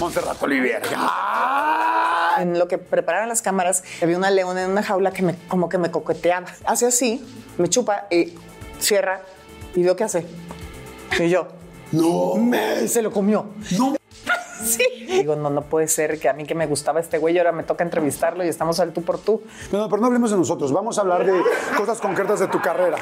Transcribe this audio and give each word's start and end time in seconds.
Montserrat 0.00 0.42
Olivier. 0.42 0.82
En 2.38 2.58
lo 2.58 2.66
que 2.68 2.78
preparaban 2.78 3.28
las 3.28 3.42
cámaras, 3.42 3.84
había 4.02 4.16
una 4.16 4.30
leona 4.30 4.64
en 4.64 4.70
una 4.70 4.82
jaula 4.82 5.12
que 5.12 5.22
me, 5.22 5.34
como 5.48 5.68
que 5.68 5.76
me 5.78 5.90
coqueteaba. 5.90 6.46
Hace 6.64 6.86
así, 6.86 7.22
me 7.58 7.68
chupa 7.68 8.06
y 8.10 8.34
cierra 8.78 9.20
y 9.74 9.82
veo 9.82 9.94
qué 9.96 10.04
hace. 10.04 10.26
Y 11.18 11.28
yo, 11.28 11.48
No. 11.92 12.34
y 12.82 12.88
se 12.88 13.02
lo 13.02 13.12
comió. 13.12 13.46
No. 13.78 13.99
Sí. 14.64 14.84
Digo, 15.08 15.36
no, 15.36 15.50
no 15.50 15.62
puede 15.62 15.88
ser 15.88 16.18
que 16.20 16.28
a 16.28 16.32
mí 16.32 16.44
que 16.44 16.54
me 16.54 16.66
gustaba 16.66 17.00
este 17.00 17.18
güey, 17.18 17.36
ahora 17.38 17.52
me 17.52 17.62
toca 17.62 17.82
entrevistarlo 17.84 18.44
y 18.44 18.48
estamos 18.48 18.78
al 18.80 18.92
tú 18.92 19.02
por 19.02 19.18
tú. 19.18 19.42
No, 19.72 19.88
pero 19.88 20.00
no 20.00 20.06
hablemos 20.06 20.30
de 20.30 20.36
nosotros. 20.36 20.72
Vamos 20.72 20.98
a 20.98 21.00
hablar 21.02 21.24
de 21.26 21.40
cosas 21.76 22.00
concretas 22.00 22.40
de 22.40 22.46
tu 22.48 22.60
carrera. 22.60 22.98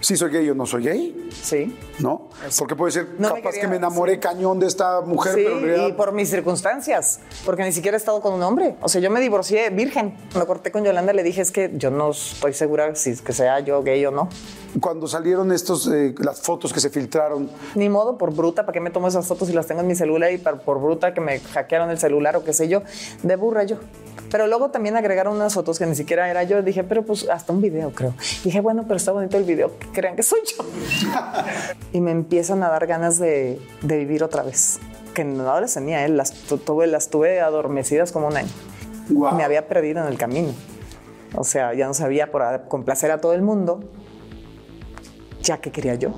Si 0.00 0.16
soy 0.16 0.30
gay 0.30 0.48
o 0.48 0.54
no 0.54 0.64
soy 0.66 0.82
gay, 0.84 1.28
Sí. 1.42 1.76
¿no? 1.98 2.30
Porque 2.58 2.74
puede 2.74 2.90
ser 2.92 3.06
No 3.18 3.28
me 3.34 3.34
capaz 3.42 3.50
quería- 3.50 3.60
que 3.60 3.68
me 3.68 3.76
enamoré 3.76 4.18
cañón 4.18 4.58
de 4.58 4.66
esta 4.66 5.02
mujer, 5.02 5.34
Sí, 5.34 5.42
pero 5.44 5.58
en 5.58 5.64
realidad. 5.64 5.88
y 5.88 5.92
por 5.92 6.12
mis 6.12 6.30
circunstancias, 6.30 7.20
porque 7.44 7.62
ni 7.64 7.72
siquiera 7.72 7.96
he 7.96 7.98
estado 7.98 8.20
con 8.22 8.32
un 8.32 8.42
hombre. 8.42 8.76
O 8.80 8.88
sea, 8.88 9.00
yo 9.02 9.10
me 9.10 9.20
divorcié 9.20 9.68
virgen. 9.70 10.16
Me 10.34 10.46
corté 10.46 10.72
con 10.72 10.84
Yolanda, 10.84 11.12
le 11.12 11.22
dije, 11.22 11.42
es 11.42 11.50
que 11.52 11.70
yo 11.74 11.90
no 11.90 12.10
estoy 12.10 12.54
segura 12.54 12.94
si 12.94 13.10
es 13.10 13.20
que 13.22 13.32
sea 13.34 13.60
yo 13.60 13.82
gay 13.82 14.04
o 14.06 14.10
no. 14.10 14.28
Cuando 14.80 15.08
salieron 15.08 15.50
estos, 15.50 15.88
eh, 15.88 16.14
las 16.18 16.40
fotos 16.42 16.72
que 16.72 16.78
se 16.80 16.90
filtraron, 16.90 17.50
Ni 17.74 17.88
modo, 17.88 18.16
por 18.16 18.32
bruta, 18.34 18.62
¿para 18.62 18.72
qué 18.72 18.80
me 18.80 18.90
tomo 18.90 19.08
esas 19.08 19.26
fotos 19.26 19.48
y 19.50 19.52
las 19.52 19.66
tengo 19.66 19.80
en 19.80 19.86
mi 19.88 19.96
celular? 19.96 20.30
Y 20.32 20.38
por, 20.38 20.60
por 20.60 20.80
bruta 20.80 21.12
que 21.12 21.20
me 21.20 21.40
hackearon 21.40 21.90
el 21.90 21.98
celular 21.98 22.36
o 22.36 22.44
qué 22.44 22.52
sé 22.52 22.68
yo, 22.68 22.82
de 23.22 23.34
burra 23.36 23.64
yo. 23.64 23.78
Pero 24.30 24.46
luego 24.46 24.70
también 24.70 24.96
agregaron 24.96 25.34
unas 25.34 25.54
fotos 25.54 25.78
que 25.78 25.86
ni 25.86 25.96
siquiera 25.96 26.30
era 26.30 26.44
yo. 26.44 26.62
Dije, 26.62 26.84
pero 26.84 27.02
pues 27.04 27.28
hasta 27.28 27.52
un 27.52 27.60
video, 27.60 27.90
creo. 27.90 28.14
Dije, 28.44 28.60
bueno, 28.60 28.84
pero 28.84 28.94
está 28.96 29.10
bonito 29.10 29.36
el 29.36 29.44
video, 29.44 29.76
que 29.78 29.88
crean 29.88 30.14
que 30.14 30.22
soy 30.22 30.38
yo. 30.56 30.64
y 31.92 32.00
me 32.00 32.12
empiezan 32.12 32.62
a 32.62 32.68
dar 32.68 32.86
ganas 32.86 33.18
de, 33.18 33.60
de 33.82 33.96
vivir 33.98 34.22
otra 34.22 34.42
vez. 34.44 34.78
Que 35.14 35.24
no 35.24 35.42
las 35.60 35.74
tenía, 35.74 36.04
¿eh? 36.04 36.08
las, 36.08 36.30
tu- 36.32 36.58
tuve, 36.58 36.86
las 36.86 37.08
tuve 37.08 37.40
adormecidas 37.40 38.12
como 38.12 38.28
un 38.28 38.36
año. 38.36 38.50
Guau. 39.08 39.34
Me 39.34 39.42
había 39.42 39.66
perdido 39.66 40.00
en 40.00 40.06
el 40.06 40.16
camino. 40.16 40.52
O 41.34 41.42
sea, 41.42 41.74
ya 41.74 41.86
no 41.88 41.94
sabía 41.94 42.30
por 42.30 42.68
complacer 42.68 43.10
a 43.10 43.20
todo 43.20 43.32
el 43.32 43.42
mundo. 43.42 43.80
Ya 45.42 45.58
que 45.58 45.70
quería 45.70 45.94
yo. 45.94 46.10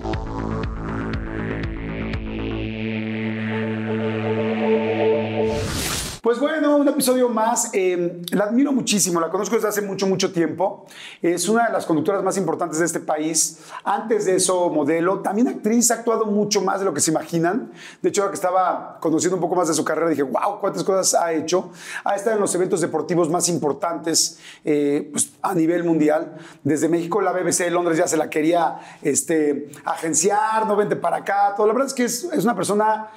Pues 6.23 6.39
bueno, 6.39 6.77
un 6.77 6.87
episodio 6.87 7.29
más. 7.29 7.71
Eh, 7.73 8.23
la 8.31 8.45
admiro 8.45 8.71
muchísimo, 8.71 9.19
la 9.19 9.29
conozco 9.29 9.57
desde 9.57 9.67
hace 9.67 9.83
mucho, 9.83 10.07
mucho 10.07 10.33
tiempo. 10.33 10.87
Es 11.21 11.49
una 11.49 11.67
de 11.67 11.73
las 11.73 11.85
conductoras 11.85 12.23
más 12.23 12.37
importantes 12.37 12.79
de 12.79 12.85
este 12.85 13.01
país. 13.01 13.59
Antes 13.83 14.27
de 14.27 14.37
eso, 14.37 14.71
modelo. 14.71 15.19
También 15.19 15.49
actriz, 15.49 15.91
ha 15.91 15.95
actuado 15.95 16.27
mucho 16.27 16.63
más 16.63 16.79
de 16.79 16.85
lo 16.85 16.95
que 16.95 17.01
se 17.01 17.11
imaginan. 17.11 17.73
De 18.01 18.11
hecho, 18.11 18.23
ahora 18.23 18.31
que 18.31 18.37
estaba 18.37 18.99
conociendo 19.01 19.35
un 19.35 19.41
poco 19.41 19.57
más 19.57 19.67
de 19.67 19.75
su 19.75 19.85
carrera, 19.85 20.11
dije, 20.11 20.23
wow, 20.23 20.61
cuántas 20.61 20.85
cosas 20.85 21.21
ha 21.21 21.33
hecho. 21.33 21.73
Ha 22.05 22.15
estado 22.15 22.37
en 22.37 22.43
los 22.43 22.55
eventos 22.55 22.81
deportivos 22.81 23.29
más 23.29 23.49
importantes 23.49 24.39
eh, 24.65 25.09
pues, 25.11 25.33
a 25.43 25.57
nivel 25.57 25.83
mundial. 25.83 26.37
Desde 26.63 26.89
México, 26.89 27.21
la 27.21 27.33
BBC 27.33 27.65
de 27.65 27.73
Londres 27.73 27.99
ya 27.99 28.07
se 28.07 28.17
la 28.17 28.31
quería 28.31 28.79
este, 29.03 29.73
agenciar, 29.85 30.69
no 30.69 30.77
vente 30.77 30.95
para 30.95 31.17
acá. 31.17 31.55
Todo. 31.57 31.67
La 31.67 31.73
verdad 31.73 31.89
es 31.89 31.95
que 31.95 32.05
es, 32.05 32.23
es 32.33 32.45
una 32.45 32.55
persona 32.55 33.11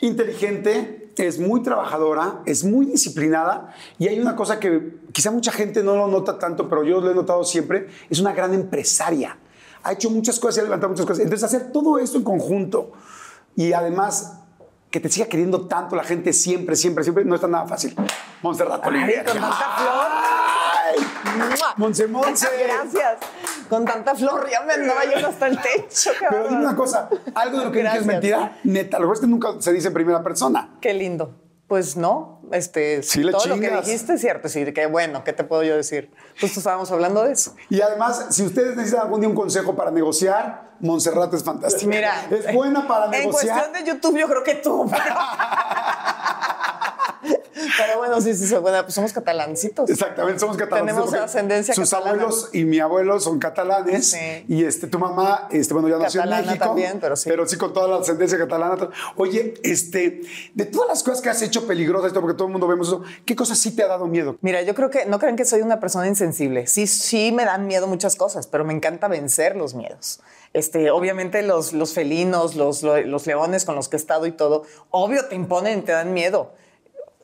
inteligente, 0.00 1.07
es 1.26 1.38
muy 1.38 1.62
trabajadora, 1.62 2.42
es 2.46 2.64
muy 2.64 2.86
disciplinada 2.86 3.74
y 3.98 4.08
hay 4.08 4.20
una 4.20 4.36
cosa 4.36 4.60
que 4.60 4.98
quizá 5.12 5.30
mucha 5.30 5.50
gente 5.50 5.82
no 5.82 5.96
lo 5.96 6.06
nota 6.06 6.38
tanto, 6.38 6.68
pero 6.68 6.84
yo 6.84 7.00
lo 7.00 7.10
he 7.10 7.14
notado 7.14 7.44
siempre, 7.44 7.88
es 8.08 8.20
una 8.20 8.32
gran 8.32 8.54
empresaria. 8.54 9.36
Ha 9.82 9.92
hecho 9.92 10.10
muchas 10.10 10.38
cosas 10.38 10.58
y 10.58 10.60
ha 10.60 10.64
levantado 10.64 10.90
muchas 10.90 11.06
cosas. 11.06 11.24
Entonces 11.24 11.44
hacer 11.44 11.72
todo 11.72 11.98
esto 11.98 12.18
en 12.18 12.24
conjunto 12.24 12.92
y 13.56 13.72
además 13.72 14.40
que 14.90 15.00
te 15.00 15.08
siga 15.08 15.26
queriendo 15.26 15.66
tanto 15.66 15.96
la 15.96 16.04
gente 16.04 16.32
siempre, 16.32 16.76
siempre, 16.76 17.04
siempre, 17.04 17.24
no 17.24 17.34
está 17.34 17.48
nada 17.48 17.66
fácil. 17.66 17.94
Montserrat 18.42 18.86
Olivier. 18.86 19.24
Monse, 21.76 22.06
Monse. 22.08 22.48
Gracias. 22.64 23.18
Con 23.68 23.84
tanta 23.84 24.14
flor 24.14 24.48
ya 24.50 24.62
me 24.62 24.72
andaba 24.74 25.00
yo 25.04 25.26
hasta 25.28 25.46
el 25.46 25.60
techo. 25.60 26.10
qué 26.18 26.26
Pero 26.30 26.48
dime 26.48 26.60
una 26.62 26.76
cosa, 26.76 27.08
algo 27.34 27.58
de 27.58 27.64
lo 27.66 27.72
que 27.72 27.82
dije 27.82 27.98
es 27.98 28.06
mentira, 28.06 28.58
neta, 28.64 28.98
lo 28.98 29.08
que 29.08 29.14
es 29.14 29.20
que 29.20 29.26
nunca 29.26 29.48
se 29.58 29.72
dice 29.72 29.88
en 29.88 29.94
primera 29.94 30.22
persona. 30.22 30.76
Qué 30.80 30.94
lindo. 30.94 31.34
Pues 31.66 31.98
no, 31.98 32.40
este, 32.50 33.02
Sí 33.02 33.22
le 33.22 33.30
todo 33.30 33.44
lo 33.46 33.54
chingas. 33.56 33.70
que 33.70 33.76
dijiste 33.92 34.14
es 34.14 34.20
cierto. 34.22 34.48
Sí, 34.48 34.72
qué 34.72 34.86
bueno, 34.86 35.22
¿qué 35.22 35.34
te 35.34 35.44
puedo 35.44 35.62
yo 35.64 35.76
decir? 35.76 36.10
Justo 36.40 36.60
estábamos 36.60 36.90
hablando 36.90 37.22
de 37.24 37.32
eso. 37.32 37.54
Y 37.68 37.82
además, 37.82 38.28
si 38.30 38.42
ustedes 38.46 38.74
necesitan 38.74 39.02
algún 39.04 39.20
día 39.20 39.28
un 39.28 39.34
consejo 39.34 39.76
para 39.76 39.90
negociar, 39.90 40.70
Montserrat 40.80 41.34
es 41.34 41.44
fantástica. 41.44 41.86
Mira, 41.90 42.26
es 42.30 42.54
buena 42.54 42.88
para 42.88 43.04
en 43.06 43.10
negociar. 43.10 43.58
cuestión 43.58 43.84
de 43.84 43.90
YouTube 43.90 44.18
yo 44.18 44.26
creo 44.28 44.42
que 44.42 44.54
tú. 44.54 44.86
Pero, 44.90 45.14
Pero 47.78 47.98
bueno, 47.98 48.20
sí, 48.20 48.34
sí, 48.34 48.46
soy 48.46 48.60
buena. 48.60 48.82
Pues 48.82 48.94
somos 48.94 49.12
catalancitos. 49.12 49.88
Exactamente, 49.90 50.38
somos 50.40 50.56
catalanes. 50.56 50.94
Tenemos 50.94 51.14
ascendencia 51.14 51.74
Sus 51.74 51.90
catalana. 51.90 52.22
abuelos 52.22 52.50
y 52.52 52.64
mi 52.64 52.78
abuelo 52.78 53.20
son 53.20 53.38
catalanes. 53.38 54.10
Sí. 54.10 54.44
Y 54.48 54.64
este, 54.64 54.86
tu 54.86 54.98
mamá, 54.98 55.48
este, 55.50 55.74
bueno, 55.74 55.88
ya 55.88 55.98
nació 55.98 56.22
en 56.22 56.30
México. 56.30 56.56
también, 56.58 56.98
pero 57.00 57.16
sí. 57.16 57.28
Pero 57.28 57.46
sí 57.46 57.56
con 57.56 57.72
toda 57.72 57.88
la 57.88 57.96
ascendencia 57.96 58.38
catalana. 58.38 58.90
Oye, 59.16 59.54
este, 59.62 60.22
de 60.54 60.64
todas 60.66 60.88
las 60.88 61.02
cosas 61.02 61.20
que 61.20 61.28
has 61.30 61.42
hecho 61.42 61.66
peligrosas, 61.66 62.08
esto, 62.08 62.20
porque 62.20 62.36
todo 62.36 62.46
el 62.46 62.52
mundo 62.52 62.66
vemos 62.66 62.88
eso, 62.88 63.02
¿qué 63.24 63.34
cosas 63.36 63.58
sí 63.58 63.74
te 63.74 63.82
ha 63.82 63.88
dado 63.88 64.06
miedo? 64.06 64.36
Mira, 64.40 64.62
yo 64.62 64.74
creo 64.74 64.90
que 64.90 65.06
no 65.06 65.18
crean 65.18 65.36
que 65.36 65.44
soy 65.44 65.62
una 65.62 65.80
persona 65.80 66.06
insensible. 66.06 66.66
Sí, 66.66 66.86
sí 66.86 67.32
me 67.32 67.44
dan 67.44 67.66
miedo 67.66 67.86
muchas 67.86 68.16
cosas, 68.16 68.46
pero 68.46 68.64
me 68.64 68.72
encanta 68.72 69.08
vencer 69.08 69.56
los 69.56 69.74
miedos. 69.74 70.20
Este, 70.54 70.90
obviamente 70.90 71.42
los, 71.42 71.72
los 71.72 71.92
felinos, 71.92 72.54
los, 72.56 72.82
los 72.82 73.26
leones 73.26 73.64
con 73.64 73.74
los 73.74 73.88
que 73.88 73.96
he 73.96 74.00
estado 74.00 74.26
y 74.26 74.32
todo, 74.32 74.64
obvio 74.90 75.26
te 75.26 75.34
imponen, 75.34 75.84
te 75.84 75.92
dan 75.92 76.14
miedo. 76.14 76.52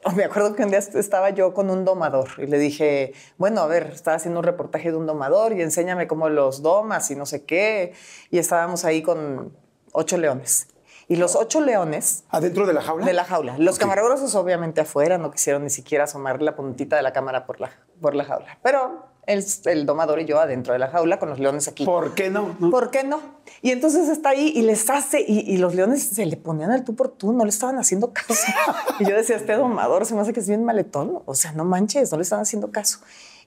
Me 0.17 0.25
acuerdo 0.25 0.55
que 0.55 0.63
un 0.63 0.71
día 0.71 0.79
estaba 0.79 1.31
yo 1.31 1.55
con 1.55 1.71
un 1.71 1.85
domador 1.85 2.29
y 2.39 2.47
le 2.47 2.59
dije, 2.59 3.15
bueno, 3.39 3.63
a 3.63 3.67
ver, 3.67 3.91
estaba 3.95 4.17
haciendo 4.17 4.41
un 4.41 4.45
reportaje 4.45 4.91
de 4.91 4.97
un 4.97 5.07
domador 5.07 5.53
y 5.53 5.63
enséñame 5.63 6.07
cómo 6.07 6.29
los 6.29 6.63
domas 6.63 7.11
y 7.11 7.17
no 7.17 7.27
sé 7.27 7.45
qué. 7.45 7.95
Y 8.31 8.39
estábamos 8.39 8.85
ahí 8.85 9.03
con 9.03 9.57
ocho 9.93 10.17
leones. 10.17 10.69
Y 11.07 11.17
los 11.17 11.37
ocho 11.37 11.61
leones 11.61 12.25
¿Adentro 12.31 12.67
de 12.67 12.73
la 12.73 12.81
jaula? 12.81 13.05
de 13.05 13.13
la 13.13 13.25
jaula. 13.25 13.57
Los 13.59 13.79
camarógrafos 13.79 14.35
obviamente 14.35 14.81
afuera 14.81 15.19
no 15.19 15.31
quisieron 15.31 15.65
ni 15.65 15.71
siquiera 15.71 16.05
asomar 16.05 16.41
la 16.41 16.57
puntita 16.57 16.97
de 16.97 17.03
la 17.03 17.13
cámara 17.13 17.45
por 17.47 17.61
la, 17.61 17.71
por 18.01 18.15
la 18.15 18.25
jaula. 18.25 18.59
Pero 18.63 19.07
el, 19.27 19.45
el 19.67 19.87
domador 19.87 20.21
y 20.21 20.25
yo 20.27 20.39
adentro 20.41 20.73
de 20.73 20.79
la 20.79 20.89
jaula 20.89 21.19
con 21.19 21.29
los 21.31 21.39
leones 21.39 21.69
aquí. 21.69 21.85
¿Por 21.85 22.15
qué 22.15 22.31
no? 22.31 22.57
¿Por 22.71 22.91
qué 22.91 23.05
no? 23.05 23.21
Y 23.63 23.71
entonces 23.71 24.09
está 24.09 24.31
ahí 24.31 24.53
y 24.55 24.63
les 24.63 24.89
hace, 24.91 25.25
y, 25.27 25.41
y 25.41 25.57
los 25.57 25.75
leones 25.75 26.03
se 26.05 26.27
le 26.27 26.37
ponían 26.37 26.71
al 26.71 26.85
tú 26.85 26.95
por 26.95 27.09
tú, 27.09 27.33
no 27.33 27.45
le 27.45 27.51
estaban 27.51 27.79
haciendo 27.79 28.13
caso. 28.13 28.35
y 29.01 29.05
yo 29.09 29.17
decía, 29.17 29.37
este 29.37 29.55
domador 29.55 30.05
se 30.07 30.15
me 30.15 30.21
hace 30.21 30.33
que 30.33 30.41
es 30.41 30.49
bien 30.49 30.65
maletón, 30.65 31.23
o 31.25 31.35
sea, 31.35 31.53
no 31.53 31.65
manches, 31.65 32.11
no 32.13 32.19
le 32.19 32.23
están 32.23 32.41
haciendo 32.41 32.71
caso. 32.71 32.99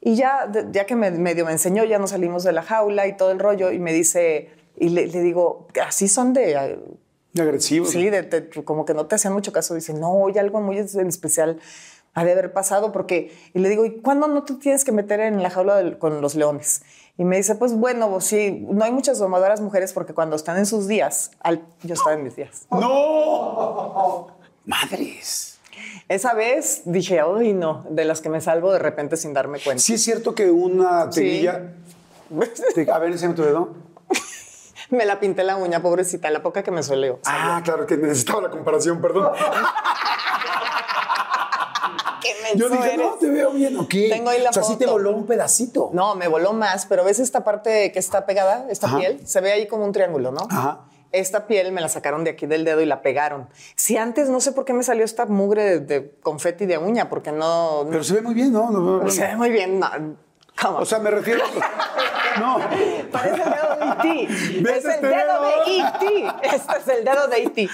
Y 0.01 0.15
ya, 0.15 0.51
ya 0.71 0.85
que 0.85 0.95
me, 0.95 1.11
medio 1.11 1.45
me 1.45 1.51
enseñó, 1.51 1.83
ya 1.83 1.99
nos 1.99 2.11
salimos 2.11 2.43
de 2.43 2.51
la 2.51 2.61
jaula 2.63 3.07
y 3.07 3.17
todo 3.17 3.31
el 3.31 3.39
rollo, 3.39 3.71
y 3.71 3.79
me 3.79 3.93
dice, 3.93 4.49
y 4.75 4.89
le, 4.89 5.07
le 5.07 5.21
digo, 5.21 5.67
así 5.85 6.07
son 6.07 6.33
de, 6.33 6.77
De 7.33 7.41
agresivo. 7.41 7.85
Sí, 7.87 8.09
de- 8.09 8.21
de- 8.23 8.49
como 8.63 8.85
que 8.85 8.93
no 8.93 9.05
te 9.07 9.15
hacían 9.15 9.33
mucho 9.33 9.51
caso. 9.51 9.73
Dice, 9.75 9.93
no, 9.93 10.27
hay 10.27 10.37
algo 10.37 10.61
muy 10.61 10.77
en 10.77 11.07
especial 11.07 11.59
ha 12.19 12.25
de 12.25 12.31
haber 12.31 12.51
pasado 12.51 12.91
porque... 12.91 13.31
Y 13.53 13.59
le 13.59 13.69
digo, 13.69 13.85
¿y 13.85 14.01
cuándo 14.01 14.27
no 14.27 14.41
te 14.43 14.55
tienes 14.55 14.83
que 14.83 14.91
meter 14.91 15.19
en 15.19 15.43
la 15.43 15.51
jaula 15.51 15.75
del- 15.75 15.99
con 15.99 16.19
los 16.19 16.33
leones? 16.33 16.81
Y 17.15 17.23
me 17.25 17.37
dice, 17.37 17.53
pues 17.55 17.73
bueno, 17.73 18.09
pues 18.09 18.23
sí, 18.25 18.65
no 18.71 18.83
hay 18.83 18.91
muchas 18.91 19.19
domadoras 19.19 19.61
mujeres 19.61 19.93
porque 19.93 20.13
cuando 20.15 20.35
están 20.35 20.57
en 20.57 20.65
sus 20.65 20.87
días, 20.87 21.29
al- 21.41 21.63
yo 21.83 21.93
estaba 21.93 22.13
en 22.15 22.23
mis 22.23 22.35
días. 22.35 22.65
¡No! 22.71 24.35
Madres. 24.65 25.59
Esa 26.09 26.33
vez 26.33 26.81
dije, 26.85 27.23
uy, 27.23 27.53
no, 27.53 27.85
de 27.89 28.03
las 28.05 28.21
que 28.21 28.29
me 28.29 28.41
salvo 28.41 28.71
de 28.73 28.79
repente 28.79 29.15
sin 29.15 29.33
darme 29.33 29.59
cuenta. 29.59 29.81
Sí 29.83 29.93
es 29.93 30.03
cierto 30.03 30.33
que 30.33 30.49
una 30.49 31.11
Sí. 31.11 31.19
tebilla... 31.19 31.73
te- 32.73 32.91
a 32.91 32.97
ver, 32.97 33.11
enséñame 33.11 33.35
tu 33.35 33.43
dedo. 33.43 33.75
me 34.89 35.05
la 35.05 35.19
pinté 35.19 35.43
la 35.43 35.55
uña, 35.55 35.81
pobrecita, 35.83 36.31
la 36.31 36.41
poca 36.41 36.63
que 36.63 36.71
me 36.71 36.81
suele. 36.81 37.15
Ah, 37.25 37.61
claro, 37.63 37.85
que 37.85 37.95
necesitaba 37.95 38.41
la 38.41 38.49
comparación, 38.49 39.01
perdón. 39.01 39.31
¿Qué 42.53 42.57
Yo 42.57 42.69
dije, 42.69 42.97
no, 42.97 43.13
te 43.13 43.29
veo 43.29 43.51
bien, 43.51 43.77
¿o 43.77 43.87
qué? 43.87 44.09
Tengo 44.09 44.29
ahí 44.29 44.41
la 44.41 44.49
o 44.49 44.53
sea, 44.53 44.63
sí 44.63 44.75
te 44.77 44.85
voló 44.85 45.11
un 45.15 45.25
pedacito. 45.25 45.89
No, 45.93 46.15
me 46.15 46.27
voló 46.27 46.53
más, 46.53 46.85
pero 46.85 47.03
ves 47.03 47.19
esta 47.19 47.43
parte 47.43 47.91
que 47.91 47.99
está 47.99 48.25
pegada, 48.25 48.65
esta 48.69 48.87
Ajá. 48.87 48.99
piel, 48.99 49.25
se 49.27 49.41
ve 49.41 49.51
ahí 49.51 49.67
como 49.67 49.85
un 49.85 49.91
triángulo, 49.91 50.31
¿no? 50.31 50.47
Ajá. 50.49 50.81
Esta 51.13 51.47
piel 51.47 51.71
me 51.71 51.79
la 51.79 51.87
sacaron 51.87 52.23
de 52.25 52.31
aquí 52.31 52.47
del 52.47 52.65
dedo 52.65 52.81
y 52.81 52.85
la 52.85 53.01
pegaron. 53.01 53.47
Si 53.75 53.95
antes 53.97 54.29
no 54.29 54.41
sé 54.41 54.51
por 54.51 54.65
qué 54.65 54.73
me 54.73 54.83
salió 54.83 55.05
esta 55.05 55.25
mugre 55.25 55.63
de, 55.63 55.79
de 55.79 56.11
confeti 56.21 56.65
de 56.65 56.77
uña, 56.77 57.09
porque 57.09 57.31
no, 57.31 57.85
no- 57.85 57.89
Pero 57.89 58.03
se 58.03 58.15
ve 58.15 58.21
muy 58.21 58.33
bien, 58.33 58.51
¿no? 58.51 58.69
No, 58.71 59.01
no, 59.01 59.09
se 59.09 59.21
ve 59.25 59.35
muy 59.37 59.49
bien. 59.49 59.79
O 60.65 60.85
sea, 60.85 60.99
me 60.99 61.11
refiero. 61.11 61.43
No. 62.39 62.59
Parece 63.11 63.41
el 63.41 63.49
dedo 63.49 63.75
de 63.79 63.85
E.T. 64.21 64.27
¿Ves 64.61 64.77
Es 64.77 64.85
el 64.85 64.91
este 64.91 65.07
dedo 65.07 65.41
de 65.41 65.47
dedo? 65.47 65.87
E.T. 65.87 66.27
Este 66.43 66.77
es 66.77 66.87
el 66.99 67.03
dedo 67.03 67.27
de 67.27 67.37
E.T. 67.43 67.69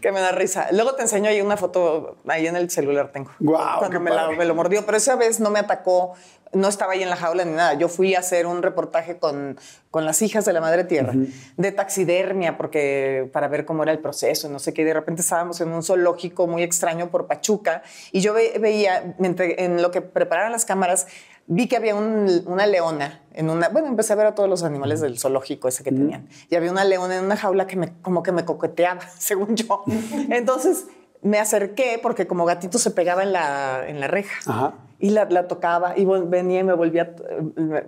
Que 0.00 0.10
me 0.10 0.18
da 0.20 0.32
risa. 0.32 0.66
Luego 0.72 0.96
te 0.96 1.02
enseño 1.02 1.30
ahí 1.30 1.40
una 1.40 1.56
foto, 1.56 2.16
ahí 2.26 2.48
en 2.48 2.56
el 2.56 2.68
celular 2.70 3.12
tengo. 3.12 3.30
Guau, 3.38 3.78
Cuando 3.78 4.00
me, 4.00 4.10
la- 4.10 4.22
padre. 4.24 4.36
me 4.36 4.44
lo 4.46 4.56
mordió. 4.56 4.84
Pero 4.84 4.96
esa 4.96 5.14
vez 5.14 5.38
no 5.38 5.50
me 5.50 5.60
atacó, 5.60 6.14
no 6.52 6.66
estaba 6.66 6.94
ahí 6.94 7.04
en 7.04 7.08
la 7.10 7.14
jaula 7.14 7.44
ni 7.44 7.52
nada. 7.52 7.74
Yo 7.74 7.88
fui 7.88 8.16
a 8.16 8.18
hacer 8.18 8.46
un 8.46 8.64
reportaje 8.64 9.18
con, 9.18 9.56
con 9.92 10.04
las 10.04 10.20
hijas 10.22 10.44
de 10.44 10.54
la 10.54 10.60
Madre 10.60 10.82
Tierra 10.82 11.12
de 11.56 11.70
taxidermia, 11.70 12.56
porque 12.56 13.30
para 13.32 13.46
ver 13.46 13.64
cómo 13.64 13.84
era 13.84 13.92
el 13.92 14.00
proceso 14.00 14.48
no 14.48 14.58
sé 14.58 14.74
qué. 14.74 14.82
Y 14.82 14.86
de 14.86 14.94
repente 14.94 15.22
estábamos 15.22 15.60
en 15.60 15.68
un 15.72 15.84
zoológico 15.84 16.48
muy 16.48 16.64
extraño 16.64 17.10
por 17.10 17.28
Pachuca 17.28 17.84
y 18.10 18.22
yo 18.22 18.34
ve- 18.34 18.54
veía, 18.60 19.14
mientras- 19.18 19.50
en 19.56 19.80
lo 19.82 19.92
que 19.92 20.00
preparaban 20.00 20.50
las 20.50 20.64
cámaras, 20.64 21.06
vi 21.52 21.66
que 21.66 21.76
había 21.76 21.94
un- 21.96 22.44
una 22.46 22.64
leona 22.66 23.20
en 23.34 23.50
una. 23.50 23.68
Bueno, 23.68 23.88
empecé 23.88 24.12
a 24.12 24.16
ver 24.16 24.26
a 24.26 24.34
todos 24.36 24.48
los 24.48 24.62
animales 24.62 25.00
del 25.00 25.18
zoológico 25.18 25.66
ese 25.68 25.82
que 25.82 25.90
tenían. 25.90 26.28
Y 26.48 26.54
había 26.54 26.70
una 26.70 26.84
leona 26.84 27.16
en 27.16 27.24
una 27.24 27.36
jaula 27.36 27.66
que 27.66 27.74
me, 27.76 27.92
como 28.02 28.22
que 28.22 28.30
me 28.32 28.44
coqueteaba, 28.44 29.00
según 29.18 29.56
yo. 29.56 29.82
Entonces 30.30 30.86
me 31.22 31.38
acerqué 31.38 31.98
porque 32.00 32.26
como 32.26 32.44
gatito 32.44 32.78
se 32.78 32.92
pegaba 32.92 33.22
en 33.24 33.32
la, 33.32 33.82
en 33.86 33.98
la 34.00 34.06
reja. 34.06 34.38
Ajá. 34.50 34.74
Y 35.00 35.10
la, 35.10 35.24
la 35.24 35.48
tocaba 35.48 35.94
y 35.98 36.04
venía 36.04 36.60
y 36.60 36.64
me 36.64 36.74
volvía, 36.74 37.14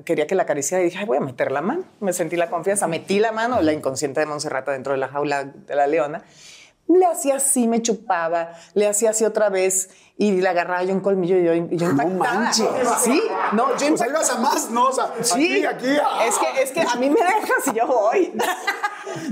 quería 0.05 0.26
que 0.26 0.35
la 0.35 0.43
acariciara 0.44 0.82
y 0.82 0.87
dije, 0.87 0.99
"Ay, 0.99 1.05
voy 1.06 1.19
a 1.19 1.20
meter 1.20 1.53
la 1.53 1.61
mano. 1.61 1.85
Me 2.00 2.12
sentí 2.14 2.37
la 2.37 2.49
confianza, 2.50 2.88
metí 2.88 3.20
la 3.20 3.32
mano, 3.32 3.61
la 3.61 3.73
inconsciente 3.73 4.20
de 4.20 4.26
Monserrata 4.26 4.73
dentro 4.73 4.93
de 4.93 4.99
la 4.99 5.09
jaula 5.09 5.44
de 5.44 5.75
la 5.76 5.87
leona. 5.87 6.25
Le 6.88 7.06
hacía 7.06 7.37
así, 7.37 7.69
me 7.69 7.81
chupaba, 7.81 8.53
le 8.75 8.87
hacía 8.88 9.11
así 9.11 9.25
otra 9.25 9.49
vez 9.50 9.91
y 10.17 10.32
le 10.41 10.49
agarraba 10.49 10.85
yo 10.85 10.94
un 10.94 11.00
colmillo 11.00 11.37
y 11.38 11.44
yo, 11.44 11.55
y 11.55 11.76
yo 11.76 11.93
No 11.93 12.03
impactada. 12.03 12.35
manches. 12.41 12.67
Sí, 13.03 13.23
no, 13.53 13.76
yo 13.76 13.87
ibas 13.88 14.31
a 14.31 14.38
más, 14.38 14.70
¿no? 14.70 14.88
O 14.88 14.93
sea, 14.93 15.12
Sí, 15.23 15.64
aquí, 15.64 15.87
aquí. 15.87 15.99
ah. 16.05 16.25
Es 16.26 16.37
que, 16.38 16.62
es 16.62 16.70
que 16.73 16.81
a 16.82 16.94
mí 16.97 17.09
me 17.11 17.20
dejas 17.20 17.67
y 17.73 17.76
yo 17.76 17.87
voy. 17.87 18.32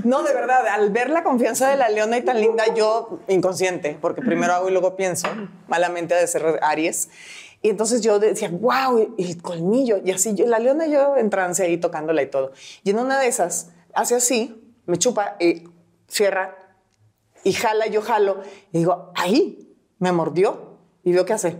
No, 0.03 0.21
de 0.21 0.33
verdad, 0.33 0.67
al 0.67 0.91
ver 0.91 1.09
la 1.09 1.23
confianza 1.23 1.67
de 1.69 1.75
la 1.77 1.89
leona 1.89 2.17
y 2.17 2.21
tan 2.21 2.39
linda, 2.39 2.65
yo 2.75 3.19
inconsciente, 3.29 3.97
porque 3.99 4.21
primero 4.21 4.53
hago 4.53 4.67
y 4.69 4.71
luego 4.71 4.95
pienso, 4.95 5.27
malamente 5.67 6.13
ha 6.13 6.17
de 6.17 6.27
ser 6.27 6.59
Aries. 6.61 7.09
Y 7.63 7.69
entonces 7.69 8.01
yo 8.01 8.19
decía, 8.19 8.49
wow, 8.51 9.13
y 9.17 9.31
el 9.31 9.41
colmillo. 9.41 9.97
Y 10.03 10.11
así, 10.11 10.35
yo, 10.35 10.45
la 10.45 10.59
leona 10.59 10.85
yo 10.87 11.15
en 11.17 11.29
trance 11.31 11.63
ahí 11.63 11.77
tocándola 11.77 12.21
y 12.21 12.27
todo. 12.27 12.51
Y 12.83 12.91
en 12.91 12.99
una 12.99 13.17
de 13.19 13.27
esas, 13.27 13.69
hace 13.93 14.15
así, 14.15 14.61
me 14.85 14.97
chupa 14.97 15.35
y 15.39 15.63
cierra 16.07 16.57
y 17.43 17.53
jala, 17.53 17.87
yo 17.87 18.01
jalo. 18.01 18.41
Y 18.71 18.79
digo, 18.79 19.11
ahí, 19.15 19.75
me 19.99 20.11
mordió. 20.11 20.70
Y 21.03 21.13
veo 21.13 21.25
qué 21.25 21.33
hace. 21.33 21.57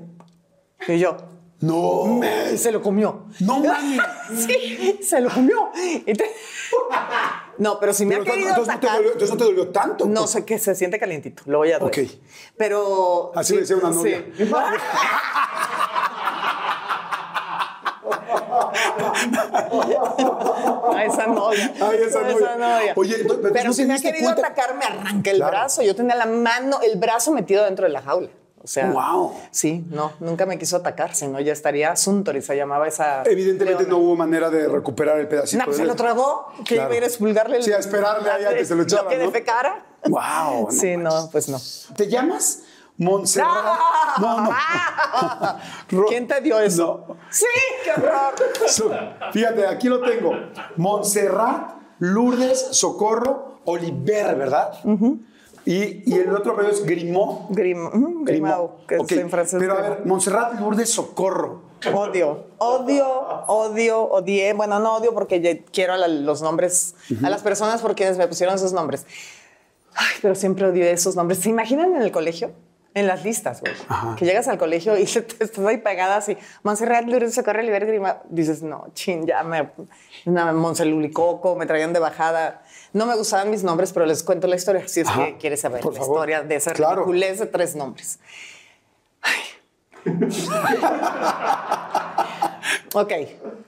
Y 0.88 1.00
yo, 1.00 1.18
No. 1.60 2.20
y 2.52 2.58
se 2.58 2.72
lo 2.72 2.82
comió. 2.82 3.26
No 3.40 3.60
mames. 3.60 4.00
Sí, 4.46 5.00
se 5.04 5.22
lo 5.22 5.30
comió. 5.30 5.70
Te- 6.06 6.32
No, 7.58 7.80
pero 7.80 7.94
si 7.94 8.06
me 8.06 8.18
Pero 8.18 8.24
ha 8.24 8.26
querido 8.34 8.50
entonces, 8.50 8.74
no 8.74 8.80
te 8.80 8.88
atacar, 8.88 8.98
dolió, 8.98 9.12
entonces 9.14 9.32
no 9.32 9.38
te 9.38 9.44
dolió 9.52 9.68
tanto. 9.70 10.06
no 10.06 10.22
pues. 10.22 10.32
sé 10.32 10.46
qué 10.46 10.60
se 10.60 10.76
siente 10.76 11.00
calientito. 11.00 11.44
Lo 11.46 11.60
voy 11.60 11.72
a 11.72 11.80
dar. 11.80 11.88
Ok. 11.88 12.00
Pero 12.58 13.32
Así 13.36 13.54
le 13.54 13.62
decía 13.62 13.76
una 13.78 13.90
novia. 13.92 14.26
Sí. 14.38 14.50
A 20.96 21.06
esa 21.06 21.28
novia. 21.28 21.74
Ay, 21.82 21.98
esa 22.08 22.20
A 22.20 22.58
novia. 22.58 22.94
Oye, 22.96 23.16
entonces, 23.22 23.40
pero 23.42 23.54
pero 23.54 23.68
¿no 23.70 23.74
si 23.74 23.86
me 23.86 23.96
ha 23.96 24.00
querido 24.00 24.34
cuenta? 24.34 24.48
atacar, 24.48 24.76
me 24.76 24.86
arranca 24.86 25.32
el 25.32 25.38
Claro. 25.38 25.52
brazo. 25.52 25.82
Yo 25.82 25.96
tenía 25.96 26.16
la 26.16 26.26
mano, 26.26 26.80
el 26.82 26.98
brazo 27.00 27.32
metido 27.32 27.64
dentro 27.66 27.86
de 27.86 27.92
la 27.94 28.02
jaula. 28.02 28.30
O 28.63 28.68
sea, 28.68 28.92
Guau. 28.92 29.34
sí, 29.50 29.84
no, 29.90 30.12
nunca 30.19 30.46
me 30.46 30.60
quiso 30.60 30.78
atacar, 30.78 31.16
si 31.16 31.28
no 31.28 31.40
ya 31.40 31.52
estaría 31.52 31.96
Suntory, 31.96 32.42
se 32.44 32.56
llamaba 32.56 32.88
esa. 32.88 33.24
Evidentemente 33.24 33.84
leona. 33.84 33.90
no 33.98 34.04
hubo 34.04 34.16
manera 34.16 34.50
de 34.52 34.68
recuperar 34.68 35.19
el 35.19 35.28
pedacito. 35.28 35.63
No, 35.66 35.72
de 35.72 35.78
se 35.78 35.84
lo 35.86 35.96
tragó. 35.96 36.48
Que 36.66 36.75
Claro. 36.75 36.90
iba 36.90 36.94
a 36.94 36.98
ir 36.98 37.04
a 37.04 37.08
expulgarle 37.08 37.58
el. 37.58 37.63
Sí, 37.63 37.72
a 37.74 37.78
esperarle 37.80 38.30
a 38.30 38.54
que 38.56 38.63
se 38.66 38.75
lo 38.75 38.84
echara, 38.84 39.08
que 39.10 39.18
¿no? 39.18 39.25
defecara. 39.25 39.84
Wow. 40.06 40.66
no 40.66 40.72
Sí, 40.72 40.96
no, 40.98 41.30
pues 41.31 41.50
no. 41.50 41.58
¿Te 41.96 42.08
llamas 42.08 42.62
Montserrat? 42.98 43.50
No, 44.19 44.42
no. 44.42 44.52
Ro- 45.90 46.06
¿Quién 46.08 46.28
te 46.28 46.40
dio 46.42 46.60
eso? 46.60 47.06
No. 47.08 47.18
Sí, 47.31 47.46
qué 47.84 47.92
horror. 47.92 48.34
So- 48.68 48.92
Fíjate, 49.31 49.66
aquí 49.66 49.88
lo 49.90 50.02
tengo. 50.02 50.34
Montserrat, 50.78 51.75
Lourdes, 52.00 52.68
Socorro, 52.72 53.62
Oliver, 53.66 54.36
¿verdad? 54.36 54.74
Y, 55.66 56.04
y 56.12 56.13
el 56.16 56.34
otro 56.36 56.54
apellido 56.54 56.74
es 56.74 56.84
Grimaud. 56.86 57.38
Grim, 57.50 57.86
ujú, 57.86 58.24
Grimao, 58.25 58.78
que 58.88 58.96
es 58.96 59.12
en 59.12 59.30
francés. 59.30 59.60
Pero 59.60 59.78
a 59.78 59.81
ver, 59.81 60.06
Montserrat, 60.06 60.60
Lourdes, 60.60 60.90
Socorro. 60.90 61.62
Odio, 61.94 62.46
odio, 62.60 63.08
odio, 63.48 64.04
odié. 64.04 64.54
Bueno, 64.54 64.80
no 64.80 64.98
odio 64.98 65.13
porque 65.13 65.63
quiero 65.72 65.94
a 65.94 65.98
la- 65.98 66.08
los 66.08 66.42
nombres, 66.42 66.94
a 67.24 67.30
las 67.30 67.42
personas 67.42 67.81
por 67.81 67.96
quienes 67.96 68.18
me 68.19 68.28
pusieron 68.28 68.54
esos 68.56 68.72
nombres. 68.74 69.06
Ay, 69.96 70.16
pero 70.22 70.36
siempre 70.36 70.68
odié 70.68 70.92
esos 70.92 71.16
nombres. 71.16 71.40
¿Se 71.40 71.50
imaginan 71.50 71.96
en 71.96 72.02
el 72.04 72.12
colegio? 72.12 72.52
En 72.94 73.08
las 73.08 73.24
listas, 73.24 73.62
güey. 73.62 73.74
Que 74.18 74.26
llegas 74.26 74.48
al 74.50 74.58
colegio 74.58 74.98
y 74.98 75.06
te 75.06 75.44
estás 75.44 75.66
ahí 75.66 75.78
pegada 75.78 76.18
así. 76.18 76.38
Montserrat, 76.64 77.06
Lourdes, 77.08 77.34
Socorro, 77.34 77.60
Oliver, 77.60 77.86
Grima. 77.86 78.18
Dices, 78.30 78.62
no, 78.64 78.88
chin, 78.94 79.26
ya 79.26 79.44
me... 79.44 79.70
Una 80.26 80.52
Monselulicoco, 80.52 81.56
me 81.56 81.66
traían 81.66 81.94
de 81.94 82.00
bajada. 82.00 82.64
No 82.92 83.06
me 83.06 83.16
gustaban 83.16 83.50
mis 83.50 83.64
nombres, 83.64 83.94
pero 83.94 84.06
les 84.06 84.24
cuento 84.24 84.48
la 84.48 84.58
historia 84.58 84.86
si 84.88 85.00
es 85.02 85.08
Ajá. 85.08 85.26
que 85.28 85.38
quieres 85.38 85.62
saber 85.62 85.80
Por 85.82 85.94
la 85.94 86.00
favor. 86.00 86.16
historia 86.18 86.42
de 86.44 86.56
esa 86.56 86.74
Claro. 86.74 86.96
ridiculez 87.06 87.40
de 87.40 87.46
tres 87.46 87.76
nombres. 87.76 88.20
Ok. 92.94 93.14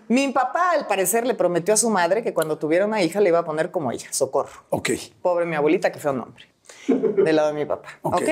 Mi 0.10 0.28
papá, 0.34 0.72
al 0.72 0.86
parecer, 0.88 1.26
le 1.26 1.34
prometió 1.34 1.74
a 1.74 1.78
su 1.78 1.90
madre 1.90 2.24
que 2.24 2.34
cuando 2.34 2.58
tuviera 2.58 2.86
una 2.86 3.02
hija 3.02 3.22
le 3.22 3.30
iba 3.30 3.40
a 3.40 3.46
poner 3.46 3.72
como 3.72 3.92
ella, 3.92 4.08
Socorro. 4.12 4.64
Ok. 4.70 4.90
Pobre 5.22 5.46
mi 5.46 5.56
abuelita, 5.56 5.92
que 5.92 6.00
fue 6.00 6.12
un 6.12 6.18
nombre. 6.18 6.46
Del 6.88 7.36
lado 7.36 7.48
de 7.50 7.54
mi 7.54 7.66
papá. 7.66 7.88
Ok. 8.02 8.16
Ok. 8.16 8.30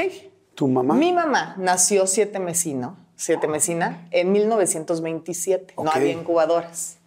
¿Tu 0.56 0.68
mamá? 0.68 0.94
Mi 0.95 1.12
mamá 1.13 1.56
nació 1.57 2.07
siete 2.07 2.39
mesino, 2.39 2.98
siete 3.15 3.48
mesina, 3.48 4.07
en 4.12 4.31
1927. 4.31 5.74
No 5.77 5.92
había 5.92 6.12
incubadoras. 6.12 6.98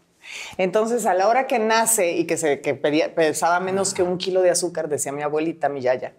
Entonces, 0.56 1.04
a 1.06 1.14
la 1.14 1.28
hora 1.28 1.46
que 1.46 1.58
nace 1.58 2.12
y 2.12 2.24
que, 2.26 2.36
se, 2.38 2.60
que 2.60 2.74
pedía- 2.74 3.14
pesaba 3.14 3.60
menos 3.60 3.92
que 3.92 4.02
un 4.02 4.16
kilo 4.16 4.40
de 4.42 4.50
azúcar, 4.50 4.88
decía 4.88 5.12
mi 5.12 5.22
abuelita, 5.22 5.68
mi 5.68 5.82
yaya, 5.82 6.14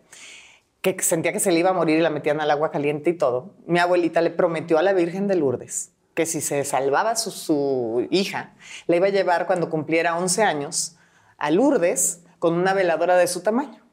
que 0.82 0.96
sentía 1.02 1.34
que 1.34 1.40
se 1.40 1.52
le 1.52 1.60
iba 1.60 1.72
a 1.72 1.74
morir 1.74 1.98
y 1.98 2.02
la 2.02 2.12
metían 2.12 2.40
al 2.40 2.52
agua 2.52 2.70
caliente 2.70 3.10
y 3.10 3.14
todo, 3.18 3.56
mi 3.66 3.80
abuelita 3.80 4.22
le 4.22 4.30
prometió 4.30 4.78
a 4.78 4.84
la 4.84 4.94
Virgen 4.94 5.28
de 5.28 5.36
Lourdes 5.36 5.92
que 6.14 6.26
si 6.26 6.40
se 6.40 6.64
salvaba 6.64 7.18
su, 7.18 7.30
su 7.30 8.08
hija, 8.10 8.54
la 8.88 8.96
iba 8.96 9.08
a 9.08 9.10
llevar 9.10 9.48
cuando 9.48 9.70
cumpliera 9.70 10.18
11 10.18 10.44
años 10.44 10.96
a 11.38 11.52
Lourdes 11.52 12.22
con 12.40 12.54
una 12.54 12.74
veladora 12.74 13.18
de 13.18 13.28
su 13.28 13.42
tamaño. 13.42 13.85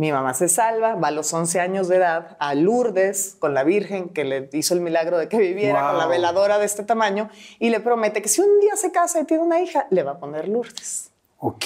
Mi 0.00 0.12
mamá 0.12 0.32
se 0.32 0.48
salva, 0.48 0.94
va 0.94 1.08
a 1.08 1.10
los 1.10 1.30
11 1.30 1.60
años 1.60 1.86
de 1.88 1.96
edad 1.96 2.34
a 2.40 2.54
Lourdes 2.54 3.36
con 3.38 3.52
la 3.52 3.64
Virgen 3.64 4.08
que 4.08 4.24
le 4.24 4.48
hizo 4.54 4.72
el 4.72 4.80
milagro 4.80 5.18
de 5.18 5.28
que 5.28 5.36
viviera 5.36 5.88
con 5.88 5.98
la 5.98 6.04
Wow. 6.04 6.10
veladora 6.12 6.58
de 6.58 6.64
este 6.64 6.84
tamaño 6.84 7.28
y 7.58 7.68
le 7.68 7.80
promete 7.80 8.22
que 8.22 8.30
si 8.30 8.40
un 8.40 8.60
día 8.60 8.76
se 8.76 8.92
casa 8.92 9.20
y 9.20 9.24
tiene 9.26 9.42
una 9.42 9.60
hija, 9.60 9.86
le 9.90 10.02
va 10.02 10.12
a 10.12 10.18
poner 10.18 10.48
Lourdes. 10.48 11.10
Ok. 11.36 11.64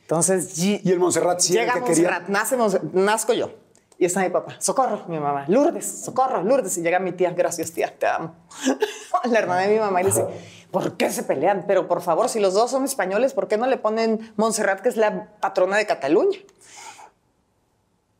Entonces, 0.00 0.58
Y 0.58 0.80
el 0.90 0.98
Montserrat 0.98 1.38
sí 1.38 1.52
llega 1.52 1.74
que 1.74 1.84
quería. 1.84 2.10
Montserrat, 2.10 2.28
nace 2.28 2.56
Monse- 2.58 2.80
nazco 2.92 3.32
yo. 3.32 3.50
Y 3.98 4.04
está 4.06 4.20
mi 4.22 4.28
papá, 4.30 4.56
socorro, 4.58 5.04
mi 5.06 5.18
mamá, 5.20 5.44
Lourdes, 5.46 6.02
socorro, 6.04 6.42
Lourdes. 6.42 6.76
Y 6.78 6.82
llega 6.82 6.98
mi 6.98 7.12
tía, 7.12 7.30
gracias 7.30 7.70
tía, 7.70 7.94
te 7.96 8.06
amo. 8.08 8.34
la 9.24 9.38
hermana 9.38 9.62
de 9.62 9.68
mi 9.72 9.78
mamá 9.78 10.00
y 10.00 10.04
le 10.04 10.10
dice, 10.10 10.26
¿por 10.72 10.96
qué 10.96 11.10
se 11.10 11.22
pelean? 11.22 11.64
Pero 11.68 11.86
por 11.88 12.02
favor, 12.02 12.28
si 12.28 12.38
los 12.40 12.54
dos 12.54 12.70
son 12.72 12.84
españoles, 12.84 13.32
¿por 13.34 13.46
qué 13.48 13.56
no 13.56 13.66
le 13.68 13.76
ponen 13.78 14.32
Montserrat, 14.36 14.80
que 14.80 14.88
es 14.90 14.96
la 14.96 15.28
patrona 15.40 15.76
de 15.78 15.86
Cataluña? 15.86 16.38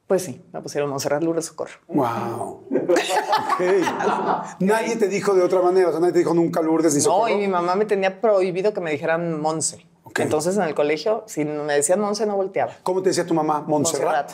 Pues 0.06 0.22
sí, 0.22 0.40
me 0.52 0.60
pusieron 0.60 0.88
Montserrat, 0.88 1.22
Lourdes, 1.22 1.46
socorro. 1.46 1.72
Wow. 1.88 2.62
Ok. 2.70 3.60
Nadie 4.60 4.96
te 4.96 5.08
dijo 5.08 5.34
de 5.34 5.42
otra 5.42 5.60
manera. 5.62 5.88
O 5.88 5.90
sea, 5.90 6.00
nadie 6.00 6.12
te 6.12 6.18
dijo 6.20 6.32
nunca 6.34 6.62
Lourdes 6.62 6.94
ni 6.94 6.98
No, 7.00 7.04
Socorro. 7.04 7.28
y 7.30 7.36
mi 7.36 7.48
mamá 7.48 7.74
me 7.74 7.84
tenía 7.86 8.20
prohibido 8.20 8.72
que 8.72 8.80
me 8.80 8.90
dijeran 8.92 9.40
Monse. 9.40 9.86
Entonces 10.18 10.56
en 10.56 10.62
el 10.62 10.74
colegio, 10.74 11.24
si 11.26 11.44
me 11.44 11.74
decían 11.74 12.00
Monse, 12.00 12.24
no 12.24 12.36
volteaba. 12.36 12.72
¿Cómo 12.82 13.02
te 13.02 13.10
decía 13.10 13.26
tu 13.26 13.34
mamá? 13.34 13.64
Montserrat. 13.66 14.30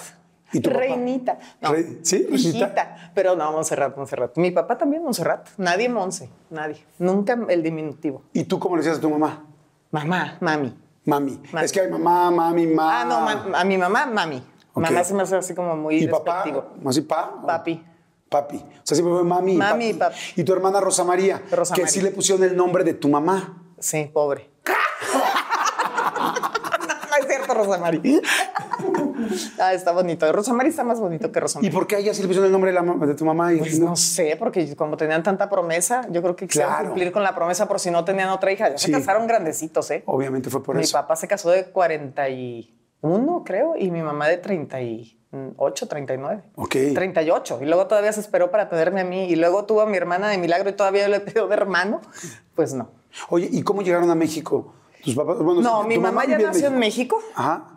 ¿Y 0.52 0.60
tu? 0.60 0.68
Reinita. 0.70 1.38
No, 1.62 1.70
Rei- 1.72 2.00
¿sí? 2.02 2.18
Reinita. 2.28 2.36
hijita. 2.36 3.12
Pero 3.14 3.34
no, 3.34 3.50
Montserrat, 3.52 3.96
Montserrat. 3.96 4.36
Mi 4.36 4.50
papá 4.50 4.76
también 4.78 5.02
Montserrat. 5.02 5.48
Nadie 5.56 5.88
Monse, 5.88 6.28
nadie. 6.50 6.84
Nunca 6.98 7.36
el 7.48 7.62
diminutivo. 7.62 8.22
¿Y 8.34 8.44
tú 8.44 8.58
cómo 8.60 8.76
le 8.76 8.82
decías 8.82 8.98
a 8.98 9.00
tu 9.00 9.08
mamá? 9.10 9.44
Mamá, 9.90 10.36
mami. 10.40 10.76
Mami. 11.04 11.40
Mami. 11.52 11.64
Es 11.64 11.72
que 11.72 11.80
hay 11.80 11.90
mamá, 11.90 12.30
mami, 12.30 12.66
ma. 12.66 13.00
Ah, 13.00 13.04
no, 13.06 13.20
ma- 13.22 13.58
a 13.58 13.64
mi 13.64 13.76
mamá, 13.78 14.06
mami. 14.06 14.40
Ok. 14.74 14.82
Mamá 14.82 15.04
se 15.04 15.14
me 15.14 15.22
hace 15.22 15.36
así 15.36 15.54
como 15.54 15.76
muy 15.76 15.96
¿Y 16.04 16.08
papá? 16.08 16.44
despectivo. 16.44 16.88
¿Así 16.88 17.00
pa? 17.02 17.40
Papi. 17.46 17.84
Papi. 18.28 18.56
O 18.56 18.80
sea, 18.82 18.94
siempre 18.96 19.14
fue 19.14 19.24
mami. 19.24 19.52
y 19.54 19.56
Mami 19.58 19.86
y 19.88 19.94
papi. 19.94 20.16
Y 20.36 20.44
tu 20.44 20.52
hermana 20.54 20.80
Rosa 20.80 21.04
María. 21.04 21.42
Rosa 21.50 21.74
que 21.74 21.82
María. 21.82 21.92
sí 21.92 22.00
le 22.00 22.10
pusieron 22.10 22.42
el 22.44 22.56
nombre 22.56 22.82
de 22.84 22.94
tu 22.94 23.08
mamá. 23.08 23.62
Sí, 23.78 24.10
pobre. 24.12 24.48
no 27.10 27.16
es 27.20 27.26
cierto, 27.26 27.54
Rosa 27.54 27.78
María. 27.78 28.20
Ah, 29.58 29.72
está 29.74 29.92
bonito. 29.92 30.30
Rosamari 30.32 30.70
está 30.70 30.82
más 30.84 30.98
bonito 31.00 31.30
que 31.30 31.38
Rosamari. 31.40 31.68
¿Y 31.68 31.70
por 31.70 31.86
qué 31.86 31.96
a 31.96 31.98
ella 31.98 32.14
sí 32.14 32.22
le 32.22 32.28
pusieron 32.28 32.46
el 32.46 32.52
nombre 32.52 32.70
de, 32.70 32.74
la 32.74 32.82
ma- 32.82 33.06
de 33.06 33.14
tu 33.14 33.24
mamá? 33.24 33.52
Y 33.52 33.58
Pues 33.58 33.78
no 33.78 33.94
sé, 33.96 34.36
porque 34.38 34.74
como 34.76 34.96
tenían 34.96 35.22
tanta 35.22 35.48
promesa, 35.48 36.06
yo 36.10 36.22
creo 36.22 36.34
que 36.34 36.46
quisieron 36.46 36.72
Claro. 36.72 36.88
cumplir 36.88 37.12
con 37.12 37.22
la 37.22 37.34
promesa 37.34 37.68
por 37.68 37.78
si 37.78 37.90
no 37.90 38.04
tenían 38.04 38.30
otra 38.30 38.50
hija. 38.52 38.70
Ya 38.70 38.78
Sí. 38.78 38.86
Se 38.86 38.92
casaron 38.92 39.26
grandecitos, 39.26 39.90
¿eh? 39.90 40.02
Obviamente 40.06 40.50
fue 40.50 40.62
por 40.62 40.74
mi 40.76 40.82
eso. 40.82 40.94
papá 40.98 41.16
se 41.16 41.28
casó 41.28 41.50
de 41.50 41.70
41, 43.02 43.42
creo, 43.44 43.74
y 43.76 43.90
mi 43.90 44.00
mamá 44.00 44.28
de 44.28 44.38
38, 44.38 45.88
39. 45.88 46.42
Ok. 46.54 46.76
38. 46.94 47.58
Y 47.60 47.66
luego 47.66 47.86
todavía 47.88 48.12
se 48.12 48.20
esperó 48.20 48.50
para 48.50 48.68
tenerme 48.68 49.00
a 49.00 49.04
mí. 49.04 49.24
Y 49.24 49.36
luego 49.36 49.64
tuvo 49.64 49.82
a 49.82 49.86
mi 49.86 49.96
hermana 49.96 50.28
de 50.28 50.38
milagro 50.38 50.70
y 50.70 50.72
todavía 50.72 51.08
le 51.08 51.20
pidió 51.20 51.48
de 51.48 51.54
hermano. 51.54 52.00
Pues 52.54 52.72
no. 52.74 52.90
Oye, 53.28 53.48
¿y 53.50 53.62
cómo 53.62 53.82
llegaron 53.82 54.08
a 54.10 54.14
México? 54.14 54.72
Tus 55.04 55.16
papás. 55.16 55.38
Bueno, 55.38 55.60
No, 55.60 55.82
mi 55.82 55.98
mamá 55.98 56.24
ya 56.26 56.38
nació 56.38 56.68
en 56.68 56.78
México. 56.78 57.20
Ajá. 57.34 57.68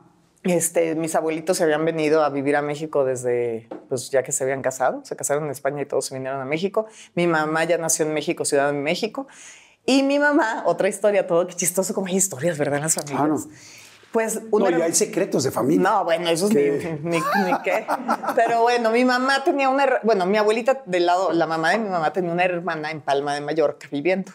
Este, 0.43 0.93
mis 0.93 1.15
abuelitos 1.15 1.57
se 1.57 1.63
habían 1.63 1.83
venido 1.85 2.23
a 2.23 2.29
vivir 2.29 2.55
a 2.55 2.61
México 2.61 3.03
desde, 3.03 3.67
pues 3.89 4.11
ya 4.11 4.21
que 4.21 4.31
se 4.31 4.43
habían 4.43 4.61
casado, 4.61 5.03
se 5.03 5.15
casaron 5.15 5.45
en 5.45 5.49
España 5.49 5.81
y 5.81 5.87
todos 5.87 6.05
se 6.05 6.13
vinieron 6.13 6.39
a 6.39 6.45
México. 6.45 6.85
Mi 7.15 7.25
mamá 7.25 7.63
ya 7.63 7.79
nació 7.79 8.05
en 8.05 8.13
México, 8.13 8.45
Ciudad 8.45 8.71
de 8.71 8.77
México. 8.77 9.25
Y 9.87 10.03
mi 10.03 10.19
mamá, 10.19 10.61
otra 10.67 10.87
historia, 10.87 11.25
todo 11.25 11.47
que 11.47 11.55
chistoso, 11.55 11.95
como 11.95 12.05
hay 12.07 12.17
historias, 12.17 12.59
¿verdad? 12.59 12.75
En 12.75 12.83
las 12.83 12.93
familias. 12.93 13.19
Claro. 13.19 13.37
Pues 14.15 14.41
No, 14.43 14.47
una 14.51 14.71
y 14.71 14.81
hay 14.81 14.93
secretos 14.93 15.43
de 15.43 15.51
familia. 15.51 15.89
no, 15.89 16.05
bueno, 16.05 16.29
eso 16.29 16.47
es 16.47 16.53
ni, 16.53 16.61
ni, 17.03 17.17
ni 17.17 17.61
qué. 17.65 17.85
Pero 18.33 18.61
bueno, 18.61 18.89
mi 18.89 19.03
mamá 19.03 19.43
tenía 19.43 19.67
una, 19.67 19.99
bueno, 20.03 20.25
mi 20.25 20.37
abuelita 20.37 20.83
del 20.85 21.05
lado, 21.05 21.33
la 21.33 21.45
mamá 21.45 21.71
de 21.71 21.79
mi 21.79 21.89
mamá 21.89 22.13
tenía 22.13 22.31
una 22.31 22.45
hermana 22.45 22.91
en 22.91 23.01
Palma 23.01 23.33
de 23.33 23.41
Mallorca 23.41 23.89
viviendo. 23.91 24.31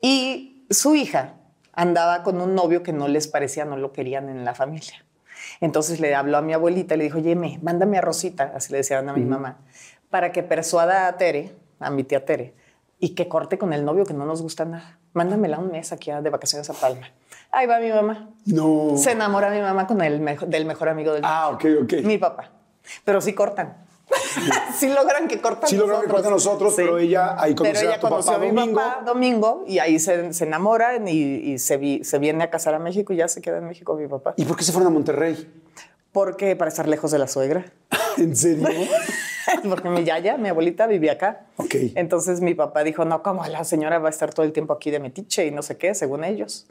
Y 0.00 0.64
su 0.70 0.94
hija 0.94 1.34
andaba 1.72 2.22
con 2.22 2.40
un 2.40 2.54
novio 2.54 2.84
que 2.84 2.92
no 2.92 3.08
les 3.08 3.26
parecía, 3.26 3.64
no 3.64 3.76
lo 3.76 3.92
querían 3.92 4.28
en 4.28 4.44
la 4.44 4.54
familia. 4.54 5.04
Entonces 5.60 5.98
le 5.98 6.14
habló 6.14 6.36
a 6.36 6.42
mi 6.42 6.52
abuelita 6.52 6.94
y 6.94 6.98
le 6.98 7.04
dijo, 7.04 7.18
oye, 7.18 7.34
me, 7.34 7.58
mándame 7.60 7.98
a 7.98 8.00
Rosita, 8.00 8.52
así 8.54 8.70
le 8.70 8.78
decían 8.78 9.08
a 9.08 9.14
mi 9.14 9.24
mamá, 9.24 9.58
para 10.10 10.30
que 10.30 10.44
persuada 10.44 11.08
a 11.08 11.16
Tere, 11.16 11.56
a 11.80 11.90
mi 11.90 12.04
tía 12.04 12.24
Tere, 12.24 12.54
y 13.00 13.16
que 13.16 13.26
corte 13.26 13.58
con 13.58 13.72
el 13.72 13.84
novio 13.84 14.04
que 14.04 14.14
no 14.14 14.26
nos 14.26 14.42
gusta 14.42 14.64
nada. 14.64 15.00
Mándamela 15.12 15.58
un 15.58 15.72
mes 15.72 15.90
aquí 15.90 16.12
de 16.12 16.30
vacaciones 16.30 16.70
a 16.70 16.74
Palma. 16.74 17.10
Ahí 17.50 17.66
va 17.66 17.78
mi 17.80 17.90
mamá. 17.90 18.30
No. 18.46 18.94
Se 18.96 19.12
enamora 19.12 19.50
mi 19.50 19.60
mamá 19.60 19.86
con 19.86 20.00
el 20.02 20.20
mejo- 20.20 20.46
del 20.46 20.64
mejor 20.66 20.88
amigo 20.88 21.12
del 21.12 21.22
Ah, 21.24 21.48
ok, 21.48 21.64
ok. 21.84 21.92
mi 22.04 22.18
papá. 22.18 22.50
Pero 23.04 23.20
sí 23.20 23.32
cortan. 23.34 23.76
sí 24.78 24.88
logran 24.88 25.28
que 25.28 25.38
cortan 25.38 25.68
Sí 25.68 25.76
logran 25.76 26.00
que 26.00 26.08
corten 26.08 26.30
nosotros, 26.30 26.72
pero 26.74 26.96
ella 26.98 27.36
ahí 27.38 27.54
conoció 27.54 27.74
Pero 27.80 27.90
a 27.90 27.92
ella 27.92 28.00
tu 28.00 28.08
conoció 28.08 28.32
papá 28.32 28.44
a 28.46 28.48
mi 28.50 28.56
Domingo. 28.56 28.80
papá 28.80 29.02
Domingo 29.04 29.64
y 29.66 29.78
ahí 29.80 29.98
se, 29.98 30.32
se 30.32 30.44
enamoran 30.44 31.06
y, 31.08 31.12
y 31.12 31.58
se, 31.58 31.76
vi- 31.76 32.04
se 32.04 32.18
viene 32.18 32.44
a 32.44 32.50
casar 32.50 32.72
a 32.74 32.78
México 32.78 33.12
y 33.12 33.16
ya 33.16 33.28
se 33.28 33.42
queda 33.42 33.58
en 33.58 33.66
México 33.66 33.94
mi 33.96 34.08
papá. 34.08 34.32
¿Y 34.36 34.44
por 34.46 34.56
qué 34.56 34.64
se 34.64 34.72
fueron 34.72 34.86
a 34.90 34.94
Monterrey? 34.94 35.50
Porque 36.12 36.56
para 36.56 36.70
estar 36.70 36.88
lejos 36.88 37.10
de 37.10 37.18
la 37.18 37.28
suegra. 37.28 37.66
¿En 38.16 38.34
serio? 38.34 38.66
Porque 39.68 39.88
mi 39.88 40.04
yaya, 40.04 40.36
mi 40.36 40.48
abuelita, 40.48 40.86
vivía 40.86 41.12
acá. 41.12 41.46
Ok. 41.56 41.74
Entonces 41.94 42.40
mi 42.40 42.54
papá 42.54 42.84
dijo, 42.84 43.04
no, 43.04 43.22
como 43.22 43.44
la 43.46 43.64
señora 43.64 43.98
va 43.98 44.08
a 44.08 44.10
estar 44.10 44.32
todo 44.32 44.44
el 44.46 44.52
tiempo 44.52 44.72
aquí 44.72 44.90
de 44.90 45.00
metiche 45.00 45.46
y 45.46 45.50
no 45.50 45.62
sé 45.62 45.76
qué, 45.76 45.94
según 45.94 46.24
ellos. 46.24 46.66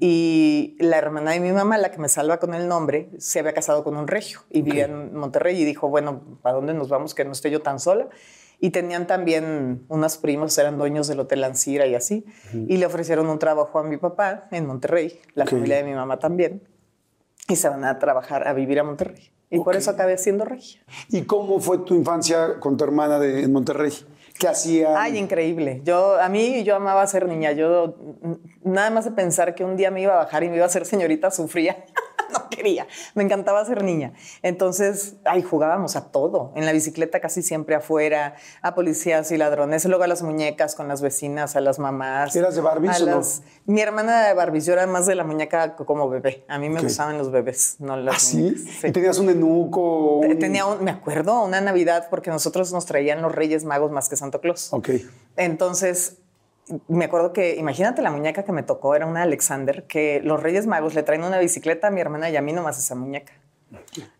Y 0.00 0.76
la 0.80 0.98
hermana 0.98 1.32
de 1.32 1.40
mi 1.40 1.52
mamá, 1.52 1.78
la 1.78 1.90
que 1.90 1.98
me 1.98 2.08
salva 2.08 2.38
con 2.38 2.54
el 2.54 2.68
nombre, 2.68 3.08
se 3.18 3.40
había 3.40 3.52
casado 3.52 3.84
con 3.84 3.96
un 3.96 4.06
regio 4.08 4.40
y 4.50 4.62
vivía 4.62 4.84
en 4.86 5.14
Monterrey 5.14 5.60
y 5.60 5.64
dijo, 5.64 5.88
bueno, 5.88 6.22
¿para 6.42 6.56
dónde 6.56 6.74
nos 6.74 6.88
vamos 6.88 7.14
que 7.14 7.24
no 7.24 7.32
esté 7.32 7.50
yo 7.50 7.62
tan 7.62 7.78
sola? 7.80 8.08
Y 8.60 8.70
tenían 8.70 9.06
también 9.06 9.84
unos 9.88 10.16
primos, 10.16 10.56
eran 10.58 10.78
dueños 10.78 11.06
del 11.08 11.20
Hotel 11.20 11.44
Ancira 11.44 11.86
y 11.86 11.94
así. 11.94 12.24
Y 12.52 12.76
le 12.78 12.86
ofrecieron 12.86 13.28
un 13.28 13.38
trabajo 13.38 13.78
a 13.78 13.82
mi 13.82 13.96
papá 13.98 14.48
en 14.52 14.66
Monterrey, 14.66 15.20
la 15.34 15.44
Ok. 15.44 15.50
familia 15.50 15.76
de 15.76 15.84
mi 15.84 15.92
mamá 15.92 16.18
también. 16.18 16.62
Y 17.48 17.56
se 17.56 17.68
van 17.68 17.84
a 17.84 17.98
trabajar, 17.98 18.48
a 18.48 18.54
vivir 18.54 18.80
a 18.80 18.84
Monterrey. 18.84 19.30
Y 19.50 19.60
por 19.60 19.76
eso 19.76 19.90
acabé 19.90 20.18
siendo 20.18 20.44
regia. 20.44 20.80
¿Y 21.10 21.22
cómo 21.22 21.60
fue 21.60 21.78
tu 21.78 21.94
infancia 21.94 22.58
con 22.60 22.76
tu 22.76 22.84
hermana 22.84 23.18
de, 23.18 23.44
en 23.44 23.52
Monterrey? 23.52 23.92
¿Qué 24.38 24.48
hacía? 24.48 25.00
Ay, 25.00 25.16
increíble. 25.16 25.80
Yo, 25.84 26.20
a 26.20 26.28
mí, 26.28 26.64
yo 26.64 26.74
amaba 26.74 27.06
ser 27.06 27.28
niña. 27.28 27.52
Yo, 27.52 27.94
nada 28.64 28.90
más 28.90 29.04
de 29.04 29.12
pensar 29.12 29.54
que 29.54 29.64
un 29.64 29.76
día 29.76 29.90
me 29.92 30.00
iba 30.00 30.14
a 30.14 30.16
bajar 30.24 30.42
y 30.42 30.48
me 30.48 30.56
iba 30.56 30.66
a 30.66 30.68
ser 30.68 30.86
señorita, 30.86 31.30
sufría. 31.30 31.84
no 32.32 32.48
quería. 32.48 32.86
Me 33.14 33.22
encantaba 33.22 33.64
ser 33.64 33.82
niña. 33.82 34.12
Entonces, 34.42 35.14
ay, 35.24 35.42
jugábamos 35.42 35.96
a 35.96 36.10
todo. 36.10 36.52
En 36.54 36.66
la 36.66 36.72
bicicleta 36.72 37.20
casi 37.20 37.42
siempre 37.42 37.74
afuera, 37.74 38.34
a 38.62 38.74
policías 38.74 39.30
y 39.32 39.36
ladrones, 39.36 39.84
luego 39.84 40.04
a 40.04 40.06
las 40.06 40.22
muñecas 40.22 40.74
con 40.74 40.88
las 40.88 41.02
vecinas, 41.02 41.56
a 41.56 41.60
las 41.60 41.78
mamás. 41.78 42.34
¿Eras 42.36 42.54
de 42.54 42.60
Barbies 42.60 43.00
o 43.02 43.06
no? 43.06 43.20
Mi 43.66 43.80
hermana 43.80 44.18
era 44.20 44.28
de 44.28 44.34
Barbies, 44.34 44.66
yo 44.66 44.72
era 44.74 44.86
más 44.86 45.06
de 45.06 45.14
la 45.14 45.24
muñeca 45.24 45.76
como 45.76 46.08
bebé. 46.08 46.44
A 46.48 46.58
mí 46.58 46.68
me 46.68 46.80
gustaban 46.80 47.16
los 47.18 47.30
bebés, 47.30 47.76
no 47.78 47.96
las 47.96 48.16
¿Ah, 48.16 48.18
sí? 48.20 48.36
muñecas. 48.38 48.60
Sí. 48.80 48.86
¿Y 48.88 48.92
tenías 48.92 49.18
un 49.18 49.30
enuco? 49.30 50.18
Un- 50.18 50.38
Tenía 50.38 50.66
un, 50.66 50.82
me 50.84 50.90
acuerdo, 50.90 51.42
una 51.44 51.60
Navidad, 51.60 52.08
porque 52.10 52.30
nosotros 52.30 52.72
nos 52.72 52.86
traían 52.86 53.22
los 53.22 53.32
Reyes 53.34 53.64
Magos 53.64 53.90
más 53.90 54.08
que 54.08 54.16
Santo 54.16 54.40
Claus. 54.40 54.72
Ok. 54.72 54.90
Entonces, 55.36 56.18
me 56.88 57.04
acuerdo 57.04 57.32
que, 57.32 57.56
imagínate 57.56 58.00
la 58.02 58.10
muñeca 58.10 58.44
que 58.44 58.52
me 58.52 58.62
tocó, 58.62 58.94
era 58.94 59.06
una 59.06 59.22
Alexander, 59.22 59.84
que 59.86 60.20
los 60.24 60.42
Reyes 60.42 60.66
Magos 60.66 60.94
le 60.94 61.02
traen 61.02 61.22
una 61.24 61.38
bicicleta 61.38 61.88
a 61.88 61.90
mi 61.90 62.00
hermana 62.00 62.30
y 62.30 62.36
a 62.36 62.42
mí 62.42 62.52
nomás 62.52 62.78
esa 62.78 62.94
muñeca. 62.94 63.32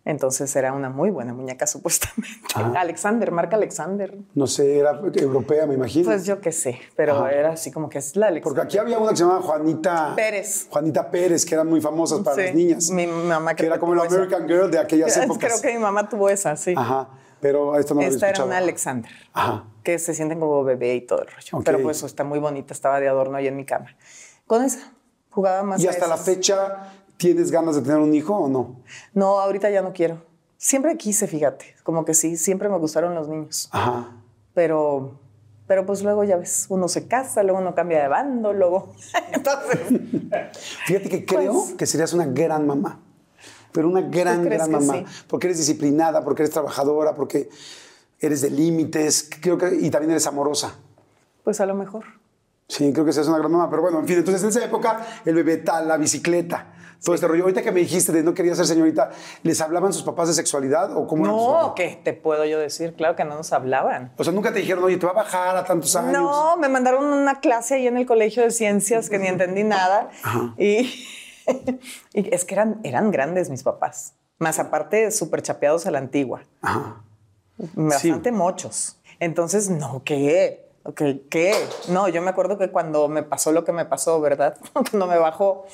Entonces 0.03 0.53
era 0.55 0.73
una 0.73 0.89
muy 0.89 1.09
buena 1.11 1.33
muñeca, 1.33 1.65
supuestamente. 1.67 2.27
Ah. 2.55 2.73
Alexander, 2.77 3.31
marca 3.31 3.55
Alexander. 3.55 4.13
No 4.33 4.47
sé, 4.47 4.77
era 4.79 4.99
europea, 5.15 5.65
me 5.65 5.75
imagino. 5.75 6.05
Pues 6.05 6.25
yo 6.25 6.41
qué 6.41 6.51
sé, 6.51 6.79
pero 6.95 7.13
Ajá. 7.15 7.31
era 7.31 7.51
así 7.53 7.71
como 7.71 7.89
que 7.89 7.99
es 7.99 8.15
la 8.15 8.27
Alexander. 8.27 8.43
Porque 8.43 8.61
aquí 8.61 8.77
había 8.77 8.99
una 8.99 9.11
que 9.11 9.17
se 9.17 9.23
llamaba 9.23 9.41
Juanita 9.41 10.13
Pérez. 10.15 10.67
Juanita 10.69 11.09
Pérez, 11.09 11.45
que 11.45 11.55
eran 11.55 11.67
muy 11.67 11.79
famosas 11.81 12.19
para 12.19 12.35
Sí, 12.35 12.41
las 12.43 12.55
niñas. 12.55 12.91
mi 12.91 13.07
mamá 13.07 13.55
que 13.55 13.65
era 13.65 13.79
como 13.79 13.95
la 13.95 14.01
tuvo 14.03 14.15
esa. 14.15 14.23
American 14.23 14.47
Girl 14.47 14.69
de 14.71 14.79
aquellas 14.79 15.15
épocas. 15.17 15.51
Creo 15.53 15.61
que 15.61 15.73
mi 15.77 15.81
mamá 15.81 16.09
tuvo 16.09 16.29
esa, 16.29 16.55
sí. 16.57 16.73
Ajá. 16.75 17.07
Pero 17.45 17.77
esta 17.77 17.93
no 17.93 17.99
la 18.01 18.07
había 18.07 18.15
Esta 18.15 18.29
era 18.31 18.43
una 18.43 18.57
Alexander. 18.57 19.11
Ajá. 19.31 19.65
que 19.83 19.99
se 19.99 20.15
sienten 20.15 20.39
como 20.39 20.63
bebé 20.63 20.95
y 20.95 21.01
todo 21.01 21.21
el 21.21 21.27
rollo. 21.27 21.63
Pero 21.63 21.79
pues 21.83 22.01
está 22.01 22.23
muy 22.23 22.39
bonita, 22.39 22.73
estaba 22.73 22.99
de 22.99 23.07
adorno 23.07 23.37
ahí 23.37 23.45
en 23.45 23.55
mi 23.55 23.65
cama. 23.65 23.95
Con 24.47 24.63
esa 24.63 24.91
jugaba 25.29 25.61
más. 25.61 25.79
¿Y 25.79 25.85
a 25.85 25.91
hasta 25.91 26.07
la 26.07 26.17
fecha 26.17 26.87
tienes 27.17 27.51
ganas 27.51 27.75
de 27.75 27.83
tener 27.83 27.99
un 27.99 28.15
hijo 28.15 28.35
o 28.35 28.47
no? 28.47 28.77
No, 29.13 29.39
ahorita 29.39 29.69
ya 29.69 29.83
no 29.83 29.93
quiero. 29.93 30.23
Siempre 30.57 30.97
quise, 30.97 31.27
fíjate, 31.27 31.75
como 31.83 32.03
que 32.03 32.15
sí, 32.15 32.35
siempre 32.35 32.67
me 32.67 32.79
gustaron 32.79 33.13
los 33.13 33.27
niños. 33.27 33.69
Ajá. 33.71 34.09
Pero, 34.55 35.19
pero 35.67 35.85
pues 35.85 36.01
luego 36.01 36.23
ya 36.23 36.37
ves, 36.37 36.65
uno 36.69 36.87
se 36.87 37.07
casa, 37.07 37.43
luego 37.43 37.59
uno 37.59 37.75
cambia 37.75 38.01
de 38.01 38.07
bando, 38.07 38.53
luego. 38.53 38.91
Entonces, 39.31 39.81
Fíjate 40.87 41.09
que 41.09 41.25
creo 41.25 41.53
Pues- 41.53 41.73
que 41.73 41.85
serías 41.85 42.11
una 42.13 42.25
gran 42.25 42.65
mamá. 42.65 43.01
Pero 43.75 43.89
una 43.89 44.01
gran, 44.01 44.37
¿Tú 44.41 44.47
crees 44.47 44.67
gran 44.67 44.79
que 44.79 44.85
mamá. 44.87 45.07
sí? 45.07 45.23
Porque 45.27 45.47
eres 45.47 45.57
disciplinada, 45.59 46.23
porque 46.23 46.41
eres 46.43 46.53
trabajadora, 46.53 47.13
porque 47.13 47.49
eres 48.19 48.41
de 48.41 48.49
límites. 48.49 49.29
Creo 49.41 49.57
que, 49.57 49.75
y 49.75 49.89
también 49.91 50.11
eres 50.11 50.25
amorosa. 50.25 50.75
pues 51.43 51.59
a 51.59 51.65
lo 51.65 51.75
mejor. 51.75 52.05
Sí, 52.67 52.91
creo 52.93 53.05
que 53.05 53.13
seas 53.13 53.27
una 53.27 53.37
gran 53.37 53.51
mamá. 53.51 53.69
Pero 53.69 53.83
bueno, 53.83 53.99
en 53.99 54.07
fin, 54.07 54.17
entonces 54.17 54.41
en 54.41 54.49
esa 54.49 54.65
época, 54.65 55.05
el 55.25 55.35
bebé 55.35 55.57
tal, 55.57 55.87
la 55.87 55.97
bicicleta, 55.97 56.73
todo 57.03 57.13
este 57.13 57.27
rollo. 57.27 57.43
Ahorita 57.43 57.61
que 57.61 57.71
me 57.71 57.81
dijiste 57.81 58.11
de 58.11 58.23
no 58.23 58.33
quería 58.33 58.55
ser 58.55 58.65
señorita, 58.65 59.11
¿les 59.43 59.61
hablaban 59.61 59.93
sus 59.93 60.01
papás 60.01 60.29
de 60.29 60.33
sexualidad 60.33 60.97
o 60.97 61.05
cómo 61.05 61.27
No? 61.27 61.73
¿qué 61.75 61.99
te 62.03 62.13
puedo 62.13 62.43
yo 62.45 62.57
decir? 62.57 62.95
Claro 62.95 63.15
que 63.15 63.23
no 63.23 63.35
nos 63.35 63.53
hablaban. 63.53 64.13
O 64.17 64.23
sea, 64.23 64.33
nunca 64.33 64.51
te 64.51 64.59
dijeron, 64.59 64.83
oye, 64.83 64.97
te 64.97 65.05
va 65.05 65.11
a 65.11 65.15
bajar 65.15 65.55
a 65.55 65.63
tantos 65.63 65.95
años. 65.95 66.13
No, 66.13 66.57
me 66.57 66.67
mandaron 66.69 67.05
una 67.05 67.39
clase 67.39 67.75
ahí 67.75 67.85
en 67.85 67.97
el 67.97 68.07
colegio 68.07 68.41
de 68.41 68.49
ciencias 68.49 69.11
que 69.11 69.19
ni 69.19 69.27
entendí 69.27 69.63
nada. 69.63 70.09
Y, 70.57 70.91
y 72.13 72.33
es 72.33 72.45
que 72.45 72.55
eran, 72.55 72.79
eran 72.83 73.11
grandes 73.11 73.49
mis 73.49 73.63
papás. 73.63 74.13
Más 74.37 74.59
aparte, 74.59 75.11
súper 75.11 75.41
chapeados 75.41 75.85
a 75.85 75.91
la 75.91 75.99
antigua. 75.99 76.43
Ajá. 76.61 77.01
Bastante 77.57 78.31
mochos. 78.31 78.97
Entonces, 79.19 79.69
no, 79.69 80.03
¿qué? 80.03 80.65
Ok, 80.83 81.01
¿Qué? 81.29 81.53
No, 81.87 82.07
yo 82.09 82.21
me 82.21 82.29
acuerdo 82.29 82.57
que 82.57 82.69
cuando 82.69 83.07
me 83.07 83.23
pasó 83.23 83.51
lo 83.51 83.63
que 83.63 83.71
me 83.71 83.85
pasó, 83.85 84.21
¿verdad? 84.21 84.55
Cuando 84.73 85.07
me 85.07 85.17
bajó, 85.17 85.65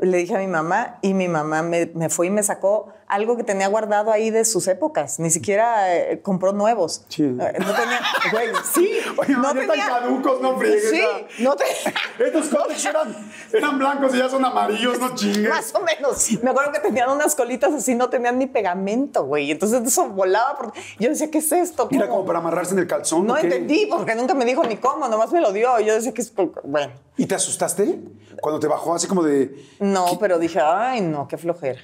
le 0.00 0.16
dije 0.18 0.34
a 0.34 0.40
mi 0.40 0.48
mamá 0.48 0.98
y 1.02 1.14
mi 1.14 1.28
mamá 1.28 1.62
me, 1.62 1.86
me 1.94 2.08
fue 2.08 2.26
y 2.26 2.30
me 2.30 2.42
sacó 2.42 2.92
algo 3.06 3.36
que 3.36 3.44
tenía 3.44 3.68
guardado 3.68 4.10
ahí 4.10 4.30
de 4.30 4.44
sus 4.44 4.66
épocas. 4.68 5.18
Ni 5.18 5.30
siquiera 5.30 5.94
eh, 5.96 6.20
compró 6.22 6.52
nuevos. 6.52 7.04
Sí. 7.08 7.22
Eh, 7.22 7.34
No 7.34 7.74
tenía, 7.74 8.00
güey, 8.32 8.48
sí. 8.74 8.98
Oye, 9.16 9.34
no 9.34 9.50
están 9.50 9.78
caducos, 9.78 10.40
no 10.40 10.56
friegues. 10.58 10.90
Sí, 10.90 11.00
ya. 11.38 11.44
no 11.44 11.56
te... 11.56 11.64
Estos 12.24 12.48
cómics 12.48 12.84
eran, 12.84 13.30
eran 13.52 13.78
blancos 13.78 14.14
y 14.14 14.18
ya 14.18 14.28
son 14.28 14.44
amarillos, 14.44 14.98
no 14.98 15.14
chingues. 15.14 15.48
Más 15.48 15.74
o 15.74 15.80
menos. 15.80 16.30
Me 16.42 16.50
acuerdo 16.50 16.72
que 16.72 16.80
tenían 16.80 17.10
unas 17.10 17.34
colitas 17.34 17.72
así, 17.72 17.94
no 17.94 18.08
tenían 18.10 18.38
ni 18.38 18.46
pegamento, 18.46 19.24
güey. 19.24 19.50
Entonces 19.50 19.82
eso 19.84 20.08
volaba. 20.08 20.56
Por... 20.56 20.72
Yo 20.98 21.08
decía, 21.08 21.30
¿qué 21.30 21.38
es 21.38 21.52
esto? 21.52 21.88
Era 21.90 22.06
¿Cómo? 22.06 22.16
como 22.18 22.26
para 22.26 22.38
amarrarse 22.40 22.72
en 22.74 22.80
el 22.80 22.86
calzón. 22.86 23.26
No 23.26 23.36
entendí 23.36 23.86
porque 23.86 24.14
nunca 24.14 24.34
me 24.34 24.44
dijo 24.44 24.64
ni 24.64 24.76
cómo, 24.76 25.08
nomás 25.08 25.30
me 25.32 25.40
lo 25.40 25.52
dio. 25.52 25.78
Yo 25.80 25.94
decía 25.94 26.12
que 26.12 26.22
es. 26.22 26.32
Bueno, 26.64 26.92
¿Y 27.16 27.26
te 27.26 27.34
asustaste? 27.34 27.98
Cuando 28.40 28.60
te 28.60 28.66
bajó 28.66 28.94
así 28.94 29.06
como 29.06 29.22
de... 29.22 29.64
no, 29.80 30.18
pero 30.20 30.38
dije, 30.38 30.60
ay, 30.60 31.00
no, 31.00 31.26
qué 31.26 31.38
flojera. 31.38 31.80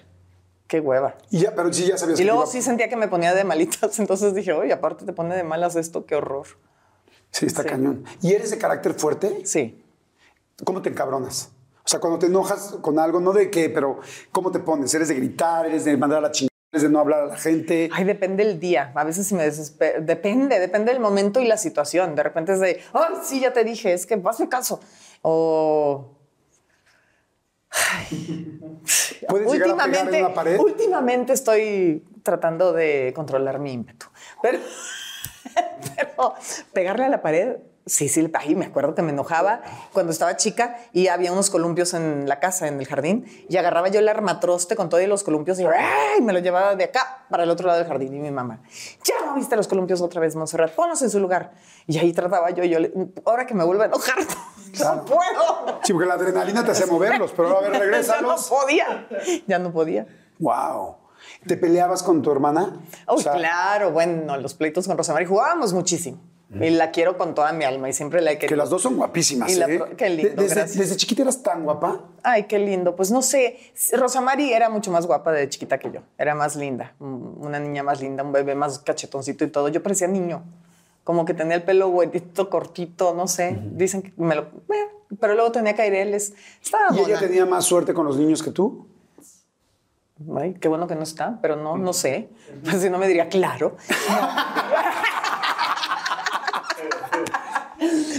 Qué 0.73 0.81
hueva. 0.81 1.19
Y 1.29 1.41
ya, 1.41 1.55
pero 1.55 1.71
sí 1.71 1.87
ya 1.87 1.99
sabías 1.99 2.19
Y 2.19 2.23
que 2.23 2.26
luego 2.26 2.45
iba- 2.45 2.50
sí 2.50 2.62
sentía 2.62 2.88
que 2.88 2.97
me 2.97 3.07
ponía 3.07 3.35
de 3.35 3.45
malitas. 3.45 3.99
Entonces 3.99 4.35
dije, 4.35 4.55
oye, 4.55 4.73
aparte 4.73 5.05
te 5.05 5.12
pone 5.12 5.37
de 5.37 5.43
malas 5.45 5.76
esto, 5.76 6.07
qué 6.07 6.14
horror. 6.14 6.47
Sí, 7.31 7.45
está 7.45 7.61
Sí. 7.62 7.69
cañón. 7.69 8.05
¿Y 8.23 8.33
eres 8.33 8.50
de 8.52 8.57
carácter 8.57 8.95
fuerte? 8.95 9.43
Sí. 9.45 9.85
¿Cómo 10.64 10.81
te 10.81 10.88
encabronas? 10.88 11.50
O 11.85 11.88
sea, 11.88 12.00
cuando 12.00 12.19
te 12.19 12.25
enojas 12.25 12.76
con 12.81 12.99
algo, 12.99 13.21
no 13.21 13.35
de 13.35 13.50
qué, 13.50 13.69
pero 13.69 13.99
¿cómo 14.31 14.50
te 14.50 14.61
pones? 14.61 14.95
¿Eres 14.95 15.09
de 15.09 15.14
gritar? 15.14 15.67
¿Eres 15.67 15.85
de 15.85 15.95
mandar 15.99 16.21
a 16.21 16.23
la 16.23 16.31
chingada? 16.31 16.49
de 16.73 16.88
no 16.88 17.00
hablar 17.00 17.21
a 17.25 17.26
la 17.26 17.37
gente. 17.37 17.91
Ay, 17.93 18.05
depende 18.05 18.43
el 18.43 18.59
día. 18.59 18.93
A 18.95 19.05
veces 19.05 19.26
sí 19.26 19.35
me 19.35 19.43
desespero. 19.45 20.00
Depende, 20.00 20.59
depende 20.59 20.91
del 20.91 21.02
momento 21.02 21.38
y 21.38 21.47
la 21.47 21.59
situación. 21.59 22.14
De 22.14 22.23
repente 22.23 22.55
es 22.55 22.61
de, 22.61 22.81
ay, 22.95 23.17
sí, 23.23 23.41
ya 23.41 23.52
te 23.52 23.62
dije, 23.62 23.93
es 23.93 24.07
que 24.07 24.19
hazme 24.25 24.49
caso. 24.49 24.81
O. 25.21 26.17
¿Puedes 29.29 29.52
llegar 29.52 29.71
a 29.71 29.75
una 29.75 30.35
pared? 30.35 30.59
últimamente 30.59 31.33
estoy 31.33 32.05
tratando 32.23 32.73
de 32.73 33.12
controlar 33.14 33.59
mi 33.59 33.73
ímpetu. 33.73 34.07
Pero, 34.43 34.59
pero 35.97 36.35
pegarle 36.73 37.05
a 37.05 37.09
la 37.09 37.23
pared 37.23 37.57
Sí, 37.85 38.09
sí, 38.09 38.31
ahí 38.35 38.55
me 38.55 38.67
acuerdo 38.67 38.95
que 38.95 39.02
me 39.02 39.11
enojaba 39.11 39.61
cuando 39.93 40.12
estaba 40.12 40.37
chica 40.37 40.76
y 40.93 41.09
había 41.09 41.33
unos 41.33 41.50
columpios 41.50 41.95
en 41.95 42.29
la 42.29 42.38
casa, 42.38 42.69
en 42.69 42.79
el 42.79 42.87
jardín, 42.87 43.26
y 43.49 43.57
agarraba 43.57 43.88
yo 43.88 43.99
el 43.99 44.09
armatroste 44.09 44.76
con 44.76 44.88
todos 44.88 45.05
los 45.09 45.25
columpios 45.25 45.59
y, 45.59 45.64
me 46.23 46.33
lo 46.33 46.38
llevaba 46.38 46.76
de 46.76 46.85
acá 46.85 47.26
para 47.29 47.43
el 47.43 47.50
otro 47.50 47.67
lado 47.67 47.81
del 47.81 47.88
jardín. 47.88 48.14
Y 48.14 48.21
mi 48.21 48.31
mamá, 48.31 48.62
ya 49.02 49.26
no 49.26 49.35
viste 49.35 49.57
los 49.57 49.67
columpios 49.67 50.00
otra 50.00 50.21
vez, 50.21 50.37
Monserrat, 50.37 50.73
ponlos 50.73 51.02
en 51.02 51.11
su 51.11 51.19
lugar. 51.19 51.55
Y 51.88 51.99
ahí 51.99 52.12
trataba 52.12 52.50
yo, 52.50 52.62
yo, 52.62 52.79
ahora 53.25 53.47
que 53.47 53.55
me 53.55 53.64
vuelvo 53.64 53.83
a 53.83 53.87
enojar, 53.87 54.19
no 54.79 55.05
puedo. 55.05 55.81
Sí, 55.83 55.93
porque 55.93 56.09
la 56.09 56.14
adrenalina 56.14 56.64
te 56.64 56.71
hace 56.71 56.87
moverlos, 56.87 57.33
pero 57.37 57.59
a 57.59 57.61
ver, 57.62 57.73
regresa. 57.73 58.17
ya 58.21 58.23
no 58.23 58.37
podía, 58.37 59.09
ya 59.47 59.59
no 59.59 59.73
podía. 59.73 60.07
Wow. 60.38 60.97
¿Te 61.47 61.57
peleabas 61.57 62.02
con 62.02 62.23
tu 62.23 62.31
hermana? 62.31 62.81
Oh, 63.07 63.17
claro, 63.17 63.91
bueno, 63.91 64.37
los 64.37 64.55
pleitos 64.55 64.87
con 64.87 64.97
Rosamari 64.97 65.26
jugábamos 65.26 65.73
muchísimo. 65.73 66.19
Y 66.61 66.69
la 66.69 66.91
quiero 66.91 67.17
con 67.17 67.35
toda 67.35 67.52
mi 67.52 67.64
alma 67.64 67.88
y 67.88 67.95
siempre 67.95 68.21
la 68.21 68.33
he 68.33 68.35
querido. 68.35 68.50
Que 68.50 68.57
las 68.57 68.69
dos 68.69 68.83
son 68.83 68.97
guapísimas. 68.97 69.50
¿eh? 69.57 69.81
qué 69.97 70.11
lindo. 70.11 70.43
desde, 70.43 70.64
desde, 70.67 70.97
chiquita 70.97 71.23
eras 71.23 71.43
tan 71.43 71.64
guapa? 71.64 72.02
Ay, 72.23 72.45
qué 72.45 72.59
lindo. 72.59 72.95
Pues 72.95 73.11
no 73.11 73.23
sé. 73.23 73.59
Rosa 73.93 74.21
Mari 74.21 74.52
era 74.52 74.69
mucho 74.69 74.91
más 74.91 75.07
guapa 75.07 75.33
de 75.33 75.49
chiquita 75.49 75.79
que 75.79 75.91
yo. 75.91 76.00
Era 76.19 76.35
más 76.35 76.55
linda. 76.57 76.95
Una 76.99 77.59
niña 77.59 77.83
más 77.83 78.02
linda, 78.02 78.23
un 78.23 78.33
bebé 78.33 78.55
más 78.55 78.81
cachetoncito 78.81 79.45
y 79.45 79.49
todo. 79.49 79.69
Yo 79.69 79.83
parecía 79.83 80.09
niño. 80.09 80.43
Como 81.04 81.25
que 81.25 81.35
tenía 81.35 81.56
el 81.56 81.62
pelo 81.62 81.88
güerito, 81.88 82.49
cortito, 82.49 83.14
no 83.14 83.26
sé. 83.26 83.59
Dicen 83.73 84.02
que 84.02 84.12
me 84.16 84.35
lo. 84.35 84.47
pero 85.21 85.35
luego 85.35 85.50
tenía 85.52 85.75
caireles. 85.75 86.35
Estaba 86.62 86.97
¿Y 86.97 87.00
ella 87.00 87.18
tenía 87.18 87.44
más 87.44 87.64
suerte 87.64 87.92
con 87.92 88.06
los 88.06 88.16
niños 88.16 88.42
que 88.42 88.50
tú? 88.50 88.87
Ay, 90.37 90.54
qué 90.54 90.68
bueno 90.68 90.87
que 90.87 90.94
no 90.94 91.02
está, 91.02 91.38
pero 91.42 91.56
no, 91.56 91.76
no 91.76 91.92
sé. 91.92 92.28
Pues 92.62 92.80
si 92.82 92.90
no 92.90 92.99
me 92.99 93.09
diría, 93.09 93.28
claro. 93.28 93.76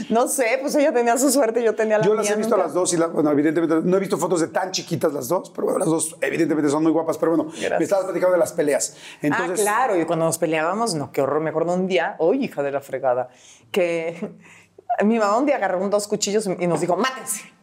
No 0.10 0.28
sé, 0.28 0.58
pues 0.62 0.76
ella 0.76 0.94
tenía 0.94 1.18
su 1.18 1.30
suerte, 1.30 1.64
yo 1.64 1.76
tenía 1.76 1.98
la 1.98 2.06
Yo 2.06 2.14
las 2.16 2.30
he 2.30 2.36
visto 2.36 2.56
a 2.56 2.58
las 2.58 2.74
dos 2.74 2.94
y, 2.94 2.98
bueno, 2.98 3.32
evidentemente 3.32 3.82
no 3.84 3.98
he 3.98 4.00
visto 4.00 4.18
fotos 4.18 4.42
de 4.42 4.48
tan 4.48 4.72
chiquitas 4.72 5.14
las 5.14 5.28
dos, 5.28 5.50
pero 5.50 5.66
bueno, 5.66 5.80
las 5.80 5.90
dos 5.90 6.16
evidentemente 6.22 6.70
son 6.70 6.84
muy 6.84 6.92
guapas, 6.92 7.18
pero 7.18 7.36
bueno, 7.36 7.52
me 7.52 7.84
estabas 7.84 8.06
platicando 8.06 8.34
de 8.34 8.40
las 8.40 8.54
peleas. 8.54 8.96
Ah, 8.96 9.18
Entonces, 9.22 9.60
ah, 9.60 9.64
claro, 9.64 10.00
y 10.00 10.06
cuando 10.06 10.26
nos 10.26 10.38
peleábamos, 10.38 10.96
no, 10.96 11.12
qué 11.12 11.22
horror, 11.22 11.42
me 11.42 11.50
acuerdo 11.50 11.74
un 11.74 11.88
día, 11.88 12.16
uy, 12.20 12.46
hija 12.46 12.64
de 12.64 12.72
la 12.72 12.82
fregada, 12.82 13.30
que 13.72 14.36
mi 15.04 15.20
mamá 15.20 15.38
un 15.38 15.46
día 15.46 15.56
agarró 15.56 15.80
un 15.80 15.90
dos 15.90 16.08
cuchillos 16.08 16.48
y 16.48 16.68
nos 16.68 16.82
dijo, 16.82 16.96
mátense. 16.98 17.54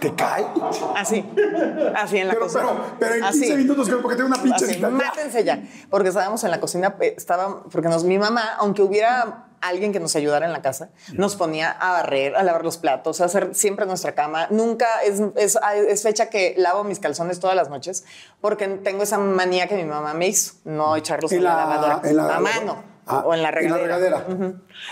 ¿Te 0.00 0.14
cae? 0.14 0.46
Así, 0.94 1.24
así 1.96 2.18
en 2.18 2.28
la 2.28 2.36
cocina. 2.36 2.62
Pero, 2.98 3.16
pero 3.16 3.26
en 3.26 3.32
15 3.32 3.56
minutos, 3.56 3.90
porque 4.00 4.16
tengo 4.16 4.28
una 4.28 4.40
pinche 4.40 4.64
así, 4.64 4.80
Mátense 4.80 5.42
ya. 5.42 5.60
Porque 5.90 6.10
estábamos 6.10 6.44
en 6.44 6.52
la 6.52 6.60
cocina, 6.60 6.94
eh, 7.00 7.14
estaba, 7.16 7.64
porque 7.64 7.88
nos, 7.88 8.04
mi 8.04 8.16
mamá, 8.16 8.54
aunque 8.58 8.82
hubiera 8.82 9.47
alguien 9.60 9.92
que 9.92 10.00
nos 10.00 10.16
ayudara 10.16 10.46
en 10.46 10.52
la 10.52 10.62
casa, 10.62 10.90
nos 11.12 11.36
ponía 11.36 11.70
a 11.70 11.92
barrer, 11.92 12.36
a 12.36 12.42
lavar 12.42 12.64
los 12.64 12.78
platos, 12.78 13.20
a 13.20 13.26
hacer 13.26 13.54
siempre 13.54 13.86
nuestra 13.86 14.14
cama. 14.14 14.46
Nunca 14.50 14.86
es, 15.04 15.20
es, 15.36 15.58
es, 15.88 16.02
fecha 16.02 16.30
que 16.30 16.54
lavo 16.56 16.84
mis 16.84 16.98
calzones 16.98 17.40
todas 17.40 17.56
las 17.56 17.68
noches 17.68 18.04
porque 18.40 18.68
tengo 18.68 19.02
esa 19.02 19.18
manía 19.18 19.66
que 19.66 19.76
mi 19.76 19.84
mamá 19.84 20.14
me 20.14 20.28
hizo, 20.28 20.54
no 20.64 20.96
echarlos 20.96 21.32
en, 21.32 21.44
la, 21.44 21.56
lavadora, 21.56 22.00
la, 22.12 22.36
a 22.36 22.40
mano. 22.40 22.97
Ah, 23.10 23.22
o 23.24 23.32
en 23.32 23.42
la 23.42 23.50
regadera. 23.50 24.26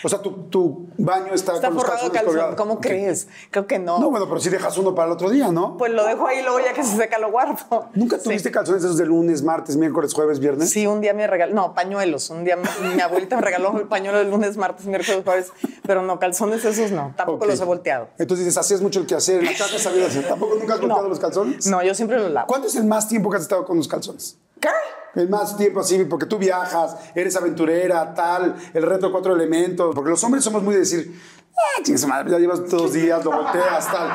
O 0.02 0.08
sea, 0.08 0.20
tu, 0.22 0.48
tu, 0.48 0.88
baño 0.96 1.34
está, 1.34 1.54
está 1.54 1.68
con 1.68 1.78
forrado 1.78 2.08
los 2.08 2.10
calzón. 2.10 2.56
¿Cómo 2.56 2.80
crees? 2.80 3.28
Creo 3.50 3.66
que 3.66 3.78
no. 3.78 3.98
No, 3.98 4.10
bueno, 4.10 4.26
pero 4.26 4.40
si 4.40 4.48
dejas 4.48 4.76
uno 4.78 4.94
para 4.94 5.08
el 5.08 5.12
otro 5.12 5.28
día, 5.28 5.52
¿no? 5.52 5.76
Pues 5.76 5.92
lo 5.92 6.04
dejo 6.06 6.26
ahí 6.26 6.42
luego 6.42 6.60
ya 6.60 6.72
que 6.72 6.82
se 6.82 6.96
seca 6.96 7.18
lo 7.18 7.30
guardo. 7.30 7.90
¿Nunca 7.94 8.18
tuviste 8.18 8.50
calzones 8.50 8.82
esos 8.82 8.96
de 8.96 9.04
lunes, 9.04 9.42
martes, 9.42 9.76
miércoles, 9.76 10.14
jueves, 10.14 10.40
viernes? 10.40 10.70
Sí, 10.70 10.86
un 10.86 11.02
día 11.02 11.12
me 11.12 11.26
regaló, 11.26 11.54
no, 11.54 11.74
pañuelos. 11.74 12.30
Un 12.30 12.44
día 12.44 12.56
mi 12.56 13.00
abuelita 13.00 13.36
me 13.36 13.42
regaló 13.42 13.78
el 13.78 13.86
pañuelo 13.86 14.18
de 14.18 14.24
lunes, 14.24 14.56
martes, 14.56 14.86
miércoles, 14.86 15.22
jueves, 15.22 15.52
pero 15.86 16.02
no, 16.02 16.18
calzones 16.18 16.64
esos 16.64 16.90
no. 16.92 17.12
Tampoco 17.16 17.44
los 17.44 17.60
he 17.60 17.64
volteado. 17.64 18.08
Entonces 18.18 18.46
dices, 18.46 18.58
hacías 18.58 18.80
mucho 18.80 19.00
el 19.00 19.06
quehacer 19.06 19.40
en 19.40 19.46
la 19.46 19.52
casa, 19.52 19.78
sabías 19.78 20.08
hacer. 20.08 20.26
¿Tampoco 20.26 20.54
nunca 20.54 20.74
has 20.74 20.80
volteado 20.80 21.08
los 21.08 21.18
calzones? 21.18 21.66
No, 21.66 21.82
yo 21.82 21.94
siempre 21.94 22.18
los 22.18 22.30
lavo. 22.30 22.46
¿Cuánto 22.46 22.68
es 22.68 22.76
el 22.76 22.84
más 22.84 23.08
tiempo 23.08 23.30
que 23.30 23.36
has 23.36 23.42
estado 23.42 23.64
con 23.66 23.76
los 23.76 23.88
calzones? 23.88 24.38
¿Qué? 24.60 24.68
El 25.16 25.28
más 25.28 25.56
tiempo 25.56 25.80
así, 25.80 26.04
porque 26.04 26.26
tú 26.26 26.38
viajas, 26.38 26.96
eres 27.14 27.34
aventurera, 27.36 28.14
tal, 28.14 28.54
el 28.72 28.82
reto 28.82 29.06
de 29.06 29.12
cuatro 29.12 29.34
elementos. 29.34 29.94
Porque 29.94 30.10
los 30.10 30.22
hombres 30.22 30.44
somos 30.44 30.62
muy 30.62 30.74
de 30.74 30.80
decir, 30.80 31.18
ah, 31.56 32.06
madre, 32.06 32.30
ya 32.30 32.38
llevas 32.38 32.68
dos 32.68 32.92
días, 32.92 33.24
lo 33.24 33.32
volteas, 33.32 33.90
tal. 33.90 34.08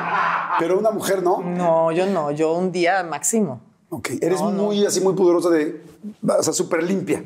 Pero 0.58 0.78
una 0.78 0.92
mujer 0.92 1.22
no. 1.22 1.42
No, 1.42 1.92
yo 1.92 2.06
no, 2.06 2.30
yo 2.30 2.54
un 2.54 2.72
día 2.72 3.02
máximo. 3.02 3.60
Ok, 3.90 4.10
eres 4.22 4.40
muy 4.40 4.86
así, 4.86 5.00
muy 5.02 5.12
poderosa 5.12 5.50
de, 5.50 5.82
o 6.26 6.42
sea, 6.42 6.54
súper 6.54 6.82
limpia. 6.82 7.22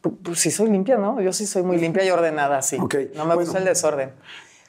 Pues, 0.00 0.38
sí 0.38 0.50
soy 0.50 0.70
limpia, 0.70 0.98
¿no? 0.98 1.20
Yo 1.20 1.32
sí 1.32 1.46
soy 1.46 1.62
muy 1.62 1.78
limpia 1.78 2.04
y 2.04 2.10
ordenada, 2.10 2.60
sí. 2.62 2.76
Okay. 2.78 3.10
No 3.16 3.24
me 3.24 3.34
gusta 3.34 3.58
el 3.58 3.64
desorden. 3.64 4.12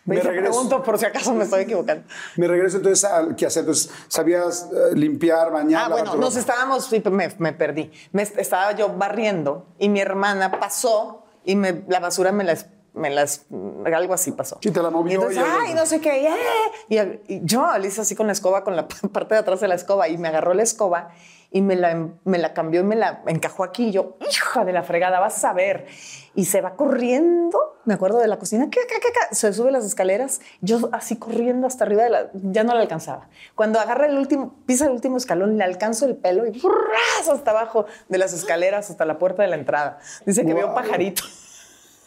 Me, 0.05 0.19
pregunto 0.19 0.83
por 0.83 0.99
si 0.99 1.05
acaso 1.05 1.33
me 1.33 1.43
estoy 1.43 1.63
equivocando. 1.63 2.03
Me 2.35 2.47
regreso 2.47 2.77
entonces 2.77 3.03
al 3.03 3.35
qué 3.35 3.47
hacer. 3.47 3.61
Entonces, 3.61 3.91
¿sabías 4.07 4.69
eh, 4.71 4.95
limpiar, 4.95 5.51
bañar? 5.51 5.85
Ah, 5.85 5.89
bueno, 5.89 6.15
nos 6.15 6.35
estábamos, 6.35 6.91
me, 7.11 7.33
me 7.39 7.53
perdí. 7.53 7.91
Me, 8.11 8.21
estaba 8.21 8.73
yo 8.73 8.89
barriendo 8.89 9.65
y 9.79 9.89
mi 9.89 9.99
hermana 9.99 10.59
pasó 10.59 11.23
y 11.43 11.55
me, 11.55 11.83
la 11.87 11.99
basura 11.99 12.31
me 12.31 12.43
la 12.43 12.55
me 12.93 13.09
las 13.09 13.45
algo 13.93 14.13
así 14.13 14.31
pasó. 14.31 14.57
Sí, 14.61 14.71
te 14.71 14.81
la 14.81 14.89
movió. 14.89 15.11
Y 15.11 15.15
entonces, 15.15 15.43
ay, 15.45 15.73
no 15.73 15.85
sé 15.85 15.99
qué. 15.99 16.29
Y, 16.87 16.97
y, 16.97 17.41
yo 17.43 17.77
le 17.77 17.87
hice 17.87 18.01
así 18.01 18.15
con 18.15 18.27
la 18.27 18.33
escoba, 18.33 18.63
con 18.63 18.75
la 18.75 18.87
parte 19.11 19.33
de 19.33 19.41
atrás 19.41 19.59
de 19.59 19.67
la 19.67 19.75
escoba, 19.75 20.07
y 20.07 20.17
me 20.17 20.29
agarró 20.29 20.53
la 20.53 20.63
escoba 20.63 21.09
y 21.51 21.61
me 21.61 21.75
la, 21.75 22.09
me 22.23 22.37
la 22.37 22.53
cambió 22.53 22.81
y 22.81 22.83
me 22.83 22.95
la 22.95 23.23
encajó 23.27 23.63
aquí. 23.63 23.87
Y 23.87 23.91
yo, 23.91 24.17
hija 24.29 24.65
de 24.65 24.73
la 24.73 24.83
fregada, 24.83 25.19
vas 25.19 25.43
a 25.45 25.53
ver. 25.53 25.85
Y 26.33 26.45
se 26.45 26.61
va 26.61 26.75
corriendo, 26.75 27.79
me 27.85 27.93
acuerdo 27.93 28.19
de 28.19 28.27
la 28.27 28.37
cocina, 28.37 28.69
¿qué, 28.69 28.81
qué, 28.87 28.99
qué, 28.99 29.35
se 29.35 29.53
sube 29.53 29.71
las 29.71 29.85
escaleras, 29.85 30.41
yo 30.61 30.89
así 30.91 31.15
corriendo 31.17 31.67
hasta 31.67 31.85
arriba 31.85 32.03
de 32.03 32.09
la, 32.09 32.29
ya 32.33 32.63
no 32.63 32.73
la 32.73 32.81
alcanzaba. 32.81 33.29
Cuando 33.55 33.79
agarra 33.79 34.07
el 34.07 34.17
último, 34.17 34.55
pisa 34.65 34.85
el 34.85 34.91
último 34.91 35.17
escalón, 35.17 35.57
le 35.57 35.63
alcanzo 35.63 36.05
el 36.05 36.15
pelo 36.15 36.45
y 36.45 36.61
hasta 37.31 37.51
abajo 37.51 37.85
de 38.09 38.17
las 38.17 38.33
escaleras, 38.33 38.89
hasta 38.89 39.05
la 39.05 39.17
puerta 39.17 39.43
de 39.43 39.49
la 39.49 39.55
entrada. 39.55 39.99
Dice 40.25 40.45
que 40.45 40.53
vio 40.53 40.67
un 40.67 40.75
pajarito. 40.75 41.23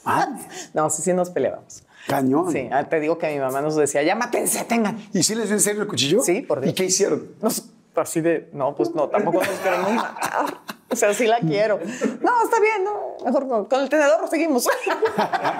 Ah. 0.04 0.28
No, 0.74 0.90
sí, 0.90 1.02
sí 1.02 1.12
nos 1.12 1.30
peleábamos. 1.30 1.82
Cañón. 2.06 2.50
Sí, 2.52 2.68
ah, 2.72 2.88
te 2.88 3.00
digo 3.00 3.18
que 3.18 3.30
mi 3.32 3.38
mamá 3.38 3.60
nos 3.60 3.76
decía, 3.76 4.02
ya 4.02 4.14
mátense, 4.14 4.64
tengan. 4.64 4.98
¿Y 5.12 5.22
si 5.22 5.34
les 5.34 5.46
dio 5.46 5.54
en 5.54 5.60
serio 5.60 5.82
el 5.82 5.88
cuchillo? 5.88 6.22
Sí, 6.22 6.40
por 6.40 6.60
Dios. 6.60 6.72
¿Y 6.72 6.74
qué 6.74 6.84
hicieron? 6.84 7.28
Nos, 7.42 7.68
así 8.00 8.20
de, 8.20 8.48
no, 8.52 8.74
pues 8.74 8.94
no, 8.94 9.08
tampoco 9.08 9.38
nos 9.38 9.58
queremos 9.58 9.92
matar. 9.94 10.60
O 10.90 10.96
sea, 10.96 11.12
sí 11.12 11.26
la 11.26 11.38
quiero. 11.40 11.78
No, 11.78 12.42
está 12.42 12.60
bien, 12.60 12.82
no, 12.82 13.16
mejor 13.24 13.68
con 13.68 13.80
el 13.82 13.88
tenedor 13.90 14.26
seguimos. 14.28 14.66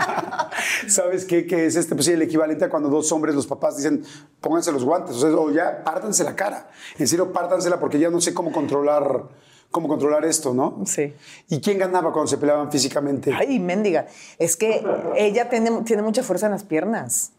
¿Sabes 0.89 1.27
qué? 1.27 1.47
Que 1.47 1.67
es 1.67 1.77
este, 1.77 1.95
pues 1.95 2.09
el 2.09 2.23
equivalente 2.23 2.65
a 2.65 2.71
cuando 2.71 2.89
dos 2.89 3.13
hombres, 3.13 3.35
los 3.35 3.47
papás 3.47 3.77
dicen, 3.77 4.05
pónganse 4.41 4.73
los 4.73 4.85
guantes, 4.85 5.17
o 5.17 5.21
sea, 5.21 5.31
o 5.31 5.51
ya 5.51 5.85
pártanse 5.85 6.25
la 6.25 6.35
cara. 6.35 6.71
En 6.99 7.07
serio, 7.07 7.31
pártansela 7.31 7.79
porque 7.79 7.99
ya 7.99 8.09
no 8.09 8.21
sé 8.21 8.33
cómo 8.33 8.53
controlar 8.53 9.25
cómo 9.71 9.87
controlar 9.87 10.25
esto, 10.25 10.55
¿no? 10.55 10.81
Sí. 10.87 11.15
¿Y 11.51 11.61
quién 11.61 11.79
ganaba 11.79 12.11
cuando 12.13 12.29
se 12.29 12.39
peleaban 12.39 12.73
físicamente? 12.73 13.35
Ay, 13.35 13.59
mendiga. 13.59 14.07
Es 14.39 14.57
que 14.57 14.83
ella 15.15 15.51
tiene, 15.51 15.83
tiene 15.83 16.01
mucha 16.01 16.23
fuerza 16.23 16.47
en 16.47 16.53
las 16.53 16.65
piernas. 16.65 17.33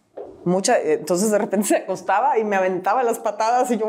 Mucha, 0.45 0.79
entonces 0.79 1.31
de 1.31 1.37
repente 1.37 1.67
se 1.67 1.77
acostaba 1.77 2.37
y 2.37 2.43
me 2.43 2.55
aventaba 2.55 3.03
las 3.03 3.19
patadas 3.19 3.71
y 3.71 3.77
yo 3.77 3.87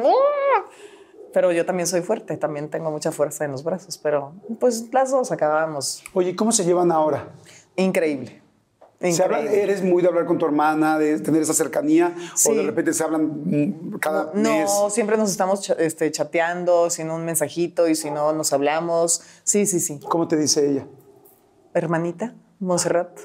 pero 1.32 1.52
yo 1.52 1.64
también 1.66 1.86
soy 1.86 2.02
fuerte, 2.02 2.36
también 2.36 2.68
tengo 2.68 2.90
mucha 2.90 3.12
fuerza 3.12 3.44
en 3.44 3.52
los 3.52 3.64
brazos, 3.64 3.98
pero 3.98 4.32
pues 4.58 4.92
las 4.92 5.10
dos 5.10 5.32
acabamos. 5.32 6.02
Oye, 6.12 6.36
¿cómo 6.36 6.52
se 6.52 6.64
llevan 6.64 6.92
ahora? 6.92 7.28
Increíble. 7.76 8.42
¿Eres 9.00 9.82
muy 9.82 10.02
de 10.02 10.08
hablar 10.08 10.26
con 10.26 10.36
tu 10.36 10.44
hermana, 10.44 10.98
de 10.98 11.18
tener 11.20 11.40
esa 11.40 11.54
cercanía? 11.54 12.14
¿O 12.46 12.52
de 12.52 12.62
repente 12.62 12.92
se 12.92 13.02
hablan 13.02 13.96
cada 13.98 14.30
no, 14.34 14.58
mes? 14.58 14.70
No, 14.70 14.90
siempre 14.90 15.16
nos 15.16 15.30
estamos 15.30 15.70
este, 15.70 16.10
chateando, 16.10 16.90
sin 16.90 17.10
un 17.10 17.24
mensajito 17.24 17.88
y 17.88 17.94
si 17.94 18.10
no 18.10 18.34
nos 18.34 18.52
hablamos. 18.52 19.22
Sí, 19.42 19.64
sí, 19.64 19.80
sí. 19.80 20.00
¿Cómo 20.06 20.28
te 20.28 20.36
dice 20.36 20.70
ella? 20.70 20.86
Hermanita, 21.72 22.34
Monserrat. 22.58 23.20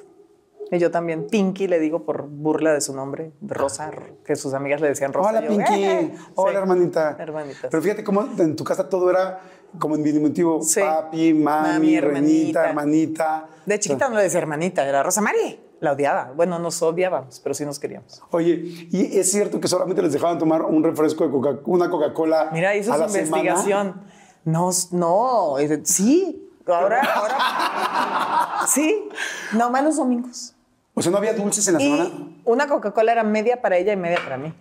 Y 0.75 0.79
yo 0.79 0.91
también, 0.91 1.27
Pinky, 1.27 1.69
le 1.69 1.79
digo 1.79 2.03
por 2.03 2.27
burla 2.27 2.73
de 2.73 2.81
su 2.81 2.93
nombre, 2.93 3.31
Rosa, 3.41 3.91
que 4.25 4.35
sus 4.35 4.53
amigas 4.53 4.81
le 4.81 4.89
decían 4.89 5.13
Rosa. 5.13 5.29
Hola, 5.29 5.47
Pinky. 5.47 5.85
Eh". 5.85 6.13
Hola, 6.35 6.59
hermanita. 6.59 7.15
Hermanita. 7.17 7.69
Pero 7.69 7.81
fíjate 7.81 8.03
cómo 8.03 8.27
en 8.37 8.57
tu 8.57 8.65
casa 8.65 8.89
todo 8.89 9.09
era 9.09 9.39
como 9.79 9.95
en 9.95 10.03
diminutivo. 10.03 10.59
Papi, 10.59 11.33
mami, 11.33 11.95
hermanita, 11.95 12.67
hermanita. 12.67 13.47
De 13.65 13.79
chiquita 13.79 14.09
no 14.09 14.17
le 14.17 14.23
decía 14.23 14.39
hermanita, 14.39 14.85
era 14.85 15.01
Rosa 15.01 15.21
Mari. 15.21 15.61
La 15.79 15.93
odiaba. 15.93 16.33
Bueno, 16.35 16.59
nos 16.59 16.81
odiábamos, 16.81 17.39
pero 17.39 17.53
sí 17.55 17.63
nos 17.63 17.79
queríamos. 17.79 18.21
Oye, 18.31 18.87
¿y 18.91 19.17
es 19.17 19.31
cierto 19.31 19.61
que 19.61 19.69
solamente 19.69 20.01
les 20.01 20.11
dejaban 20.11 20.37
tomar 20.37 20.63
un 20.63 20.83
refresco 20.83 21.25
de 21.25 21.31
Coca 21.31 21.59
una 21.65 21.89
Coca-Cola? 21.89 22.49
Mira, 22.51 22.75
hizo 22.75 22.93
su 22.93 23.17
investigación. 23.17 24.01
No, 24.43 24.71
no, 24.91 25.55
sí, 25.83 26.45
Ahora, 26.67 27.01
ahora. 27.01 28.65
Sí, 28.67 29.09
nomás 29.53 29.83
los 29.83 29.97
domingos. 29.97 30.54
O 30.95 31.01
sea, 31.01 31.11
¿no 31.11 31.17
había 31.17 31.33
dulces 31.33 31.67
en 31.67 31.73
la 31.73 31.79
semana? 31.81 32.05
Y 32.05 32.39
una 32.45 32.67
Coca-Cola 32.67 33.11
era 33.11 33.23
media 33.23 33.61
para 33.61 33.77
ella 33.77 33.91
y 33.91 33.97
media 33.97 34.19
para 34.23 34.37
mí. 34.37 34.53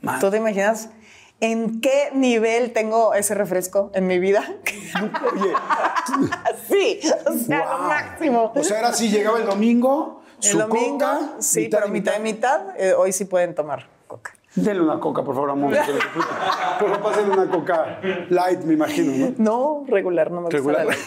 Man. 0.00 0.20
¿Tú 0.20 0.30
te 0.30 0.36
imaginas 0.36 0.90
en 1.40 1.80
qué 1.80 2.10
nivel 2.14 2.72
tengo 2.72 3.14
ese 3.14 3.34
refresco 3.34 3.90
en 3.92 4.06
mi 4.06 4.20
vida? 4.20 4.44
Oye, 5.32 5.52
sí, 6.70 7.00
o 7.26 7.32
sea, 7.34 7.58
wow. 7.64 7.78
lo 7.78 7.88
máximo. 7.88 8.52
O 8.54 8.62
sea, 8.62 8.78
era 8.78 8.88
así, 8.88 9.10
llegaba 9.10 9.38
el 9.38 9.46
domingo, 9.46 10.22
el 10.40 10.48
su 10.50 10.58
domingo, 10.58 10.98
coca, 10.98 11.30
sí, 11.40 11.68
pero 11.68 11.88
mitad 11.88 12.12
de 12.12 12.20
mitad, 12.20 12.60
eh, 12.78 12.94
hoy 12.94 13.12
sí 13.12 13.24
pueden 13.24 13.54
tomar 13.56 13.88
coca. 14.06 14.34
Denle 14.54 14.82
una 14.82 15.00
coca, 15.00 15.24
por 15.24 15.34
favor, 15.34 15.50
suplico. 15.50 16.28
Por 16.78 16.90
favor, 16.90 17.02
pásenle 17.02 17.32
una 17.32 17.50
coca 17.50 18.00
light, 18.28 18.60
me 18.60 18.74
imagino, 18.74 19.12
¿no? 19.12 19.34
No, 19.38 19.84
regular, 19.88 20.30
no 20.30 20.36
me 20.36 20.42
gusta 20.42 20.56
Regular. 20.58 20.86
la 20.86 20.92
ley. 20.92 21.00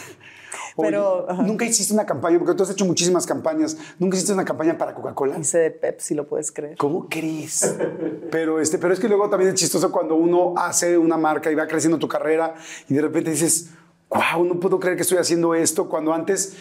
Pero, 0.76 1.26
nunca 1.42 1.64
hiciste 1.64 1.94
una 1.94 2.04
campaña, 2.04 2.38
porque 2.38 2.54
tú 2.54 2.62
has 2.62 2.70
hecho 2.70 2.84
muchísimas 2.84 3.26
campañas. 3.26 3.76
¿Nunca 3.98 4.16
hiciste 4.16 4.32
una 4.32 4.44
campaña 4.44 4.76
para 4.76 4.94
Coca-Cola? 4.94 5.38
Hice 5.38 5.58
de 5.58 5.70
Pepsi, 5.70 6.14
lo 6.14 6.26
puedes 6.26 6.52
creer. 6.52 6.76
¿Cómo 6.76 7.08
crees? 7.08 7.76
Pero, 8.30 8.60
este, 8.60 8.78
pero 8.78 8.92
es 8.92 9.00
que 9.00 9.08
luego 9.08 9.30
también 9.30 9.52
es 9.52 9.60
chistoso 9.60 9.90
cuando 9.90 10.16
uno 10.16 10.54
hace 10.56 10.98
una 10.98 11.16
marca 11.16 11.50
y 11.50 11.54
va 11.54 11.66
creciendo 11.66 11.98
tu 11.98 12.08
carrera 12.08 12.54
y 12.88 12.94
de 12.94 13.02
repente 13.02 13.30
dices, 13.30 13.70
wow, 14.10 14.44
no 14.44 14.60
puedo 14.60 14.78
creer 14.80 14.96
que 14.96 15.02
estoy 15.02 15.18
haciendo 15.18 15.54
esto 15.54 15.88
cuando 15.88 16.12
antes 16.12 16.56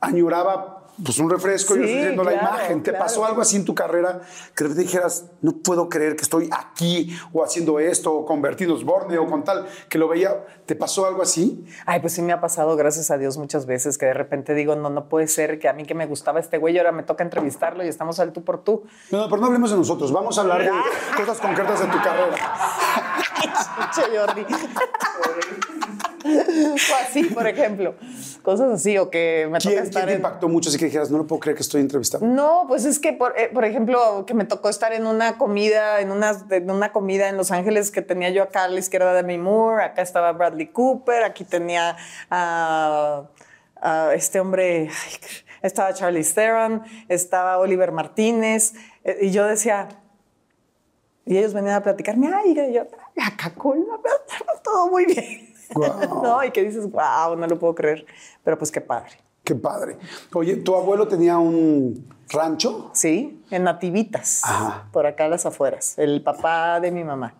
añoraba 0.00 0.81
pues, 1.04 1.18
un 1.18 1.30
refresco 1.30 1.76
y 1.76 1.80
yo 1.80 1.84
Sí, 1.84 1.90
estoy 1.90 2.00
haciendo 2.02 2.24
la 2.24 2.32
claro, 2.32 2.48
imagen. 2.48 2.82
¿Te 2.82 2.90
claro. 2.90 3.04
pasó 3.04 3.24
algo 3.24 3.40
así 3.40 3.56
en 3.56 3.64
tu 3.64 3.74
carrera 3.74 4.20
que 4.54 4.64
repente 4.64 4.82
dijeras, 4.82 5.26
no 5.40 5.52
puedo 5.52 5.88
creer 5.88 6.16
que 6.16 6.22
estoy 6.22 6.48
aquí 6.52 7.16
o 7.32 7.44
haciendo 7.44 7.78
esto 7.80 8.12
o 8.12 8.24
convertidos 8.26 8.84
borde 8.84 9.18
o 9.18 9.26
con 9.26 9.44
tal, 9.44 9.66
que 9.88 9.98
lo 9.98 10.08
veía? 10.08 10.44
¿Te 10.66 10.74
pasó 10.76 11.06
algo 11.06 11.22
así? 11.22 11.64
Ay, 11.86 12.00
pues 12.00 12.12
sí 12.12 12.22
me 12.22 12.32
ha 12.32 12.40
pasado, 12.40 12.76
gracias 12.76 13.10
a 13.10 13.18
Dios, 13.18 13.38
muchas 13.38 13.66
veces 13.66 13.98
que 13.98 14.06
de 14.06 14.14
repente 14.14 14.54
digo, 14.54 14.76
no, 14.76 14.90
no 14.90 15.08
puede 15.08 15.28
ser 15.28 15.58
que 15.58 15.68
a 15.68 15.72
mí 15.72 15.84
que 15.84 15.94
me 15.94 16.06
gustaba 16.06 16.40
este 16.40 16.58
güey, 16.58 16.76
ahora 16.78 16.92
me 16.92 17.02
toca 17.02 17.24
entrevistarlo 17.24 17.84
y 17.84 17.88
estamos 17.88 18.18
al 18.20 18.32
tú 18.32 18.44
por 18.44 18.62
tú. 18.62 18.84
No, 19.10 19.18
no, 19.18 19.28
pero 19.28 19.40
no 19.40 19.46
hablemos 19.46 19.70
de 19.70 19.76
nosotros, 19.76 20.12
vamos 20.12 20.38
a 20.38 20.42
hablar 20.42 20.62
de 20.62 20.70
cosas 21.16 21.40
concretas 21.40 21.80
de 21.80 21.86
tu 21.86 21.98
carrera. 21.98 22.36
Jordi. 24.12 24.46
o 26.24 26.94
así, 27.02 27.24
por 27.24 27.46
ejemplo. 27.46 27.94
Cosas 28.42 28.70
así, 28.70 28.98
o 28.98 29.10
que 29.10 29.48
me 29.50 29.58
toca 29.58 29.70
¿Quién, 29.70 29.74
quién 29.74 29.84
estar 29.84 30.06
te 30.06 30.12
en... 30.12 30.16
impactó 30.18 30.48
mucho 30.48 30.68
así 30.68 30.78
que 30.78 30.86
dijeras, 30.86 31.10
no 31.10 31.18
lo 31.18 31.26
puedo 31.26 31.40
creer 31.40 31.56
que 31.56 31.62
estoy 31.62 31.80
entrevistando? 31.80 32.26
No, 32.26 32.64
pues 32.68 32.84
es 32.84 32.98
que, 32.98 33.12
por, 33.12 33.38
eh, 33.38 33.50
por 33.52 33.64
ejemplo, 33.64 34.24
que 34.26 34.34
me 34.34 34.44
tocó 34.44 34.68
estar 34.68 34.92
en 34.92 35.06
una 35.06 35.38
comida, 35.38 36.00
en 36.00 36.10
una, 36.10 36.32
en 36.50 36.70
una 36.70 36.92
comida 36.92 37.28
en 37.28 37.36
Los 37.36 37.50
Ángeles 37.50 37.90
que 37.90 38.02
tenía 38.02 38.30
yo 38.30 38.42
acá 38.42 38.64
a 38.64 38.68
la 38.68 38.78
izquierda 38.78 39.14
de 39.14 39.22
mi 39.22 39.38
Moore, 39.38 39.84
acá 39.84 40.02
estaba 40.02 40.32
Bradley 40.32 40.68
Cooper, 40.68 41.22
aquí 41.24 41.44
tenía 41.44 41.96
a, 42.30 43.24
a 43.76 44.14
este 44.14 44.40
hombre, 44.40 44.88
ay, 44.90 45.12
estaba 45.62 45.92
Charlie 45.94 46.24
Theron, 46.24 46.82
estaba 47.08 47.58
Oliver 47.58 47.92
Martínez, 47.92 48.74
eh, 49.04 49.18
y 49.22 49.30
yo 49.30 49.46
decía, 49.46 49.88
y 51.24 51.38
ellos 51.38 51.54
venían 51.54 51.74
a 51.74 51.82
platicarme, 51.82 52.30
ay, 52.34 52.50
y 52.50 52.72
yo, 52.72 52.82
acá 53.24 53.54
cola, 53.54 54.00
todo 54.64 54.88
muy 54.88 55.06
bien. 55.06 55.51
No, 55.74 56.44
y 56.44 56.50
que 56.50 56.62
dices, 56.62 56.90
wow, 56.90 57.36
no 57.36 57.46
lo 57.46 57.58
puedo 57.58 57.74
creer, 57.74 58.04
pero 58.44 58.58
pues 58.58 58.70
qué 58.70 58.80
padre. 58.80 59.12
Qué 59.44 59.54
padre. 59.56 59.98
Oye, 60.34 60.56
¿tu 60.56 60.74
abuelo 60.76 61.08
tenía 61.08 61.36
un 61.36 62.08
rancho? 62.28 62.90
Sí, 62.94 63.42
en 63.50 63.64
Nativitas, 63.64 64.42
Ajá. 64.44 64.88
por 64.92 65.06
acá 65.06 65.24
a 65.24 65.28
las 65.28 65.44
afueras, 65.46 65.98
el 65.98 66.22
papá 66.22 66.78
de 66.78 66.92
mi 66.92 67.02
mamá. 67.02 67.34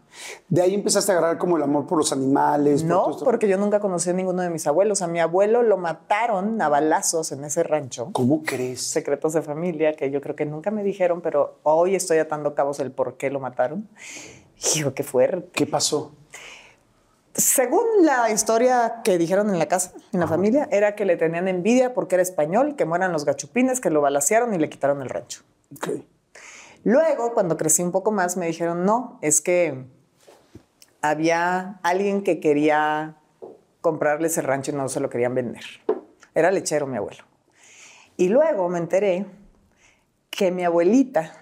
De 0.48 0.60
ahí 0.60 0.74
empezaste 0.74 1.12
a 1.12 1.16
agarrar 1.16 1.38
como 1.38 1.56
el 1.56 1.62
amor 1.62 1.86
por 1.86 1.96
los 1.96 2.12
animales. 2.12 2.82
No, 2.82 3.16
porque 3.24 3.48
yo 3.48 3.56
nunca 3.56 3.80
conocí 3.80 4.10
a 4.10 4.12
ninguno 4.12 4.42
de 4.42 4.50
mis 4.50 4.66
abuelos. 4.66 5.00
A 5.00 5.06
mi 5.06 5.20
abuelo 5.20 5.62
lo 5.62 5.78
mataron 5.78 6.60
a 6.60 6.68
balazos 6.68 7.32
en 7.32 7.44
ese 7.44 7.62
rancho. 7.62 8.10
¿Cómo 8.12 8.42
crees? 8.42 8.82
Secretos 8.82 9.32
de 9.32 9.40
familia 9.40 9.94
que 9.94 10.10
yo 10.10 10.20
creo 10.20 10.36
que 10.36 10.44
nunca 10.44 10.70
me 10.70 10.82
dijeron, 10.82 11.22
pero 11.22 11.60
hoy 11.62 11.94
estoy 11.94 12.18
atando 12.18 12.54
cabos 12.54 12.78
el 12.80 12.90
por 12.90 13.16
qué 13.16 13.30
lo 13.30 13.40
mataron. 13.40 13.88
Hijo, 14.76 14.92
qué 14.92 15.02
fuerte. 15.02 15.48
¿Qué 15.52 15.66
pasó? 15.66 16.12
Según 17.34 17.84
la 18.02 18.30
historia 18.30 19.00
que 19.02 19.16
dijeron 19.16 19.48
en 19.48 19.58
la 19.58 19.66
casa, 19.66 19.92
en 20.12 20.20
la 20.20 20.26
familia, 20.26 20.68
era 20.70 20.94
que 20.94 21.06
le 21.06 21.16
tenían 21.16 21.48
envidia 21.48 21.94
porque 21.94 22.16
era 22.16 22.22
español, 22.22 22.76
que 22.76 22.84
mueran 22.84 23.10
los 23.10 23.24
gachupines, 23.24 23.80
que 23.80 23.88
lo 23.88 24.02
balacearon 24.02 24.52
y 24.52 24.58
le 24.58 24.68
quitaron 24.68 25.00
el 25.00 25.08
rancho. 25.08 25.42
Luego, 26.84 27.32
cuando 27.32 27.56
crecí 27.56 27.82
un 27.82 27.90
poco 27.90 28.12
más, 28.12 28.36
me 28.36 28.46
dijeron, 28.46 28.84
no, 28.84 29.18
es 29.22 29.40
que 29.40 29.86
había 31.00 31.80
alguien 31.82 32.22
que 32.22 32.38
quería 32.38 33.16
comprarle 33.80 34.26
ese 34.26 34.42
rancho 34.42 34.70
y 34.72 34.74
no 34.74 34.88
se 34.88 35.00
lo 35.00 35.08
querían 35.08 35.34
vender. 35.34 35.64
Era 36.34 36.50
lechero 36.50 36.86
mi 36.86 36.98
abuelo. 36.98 37.24
Y 38.18 38.28
luego 38.28 38.68
me 38.68 38.78
enteré 38.78 39.26
que 40.28 40.50
mi 40.50 40.64
abuelita, 40.64 41.32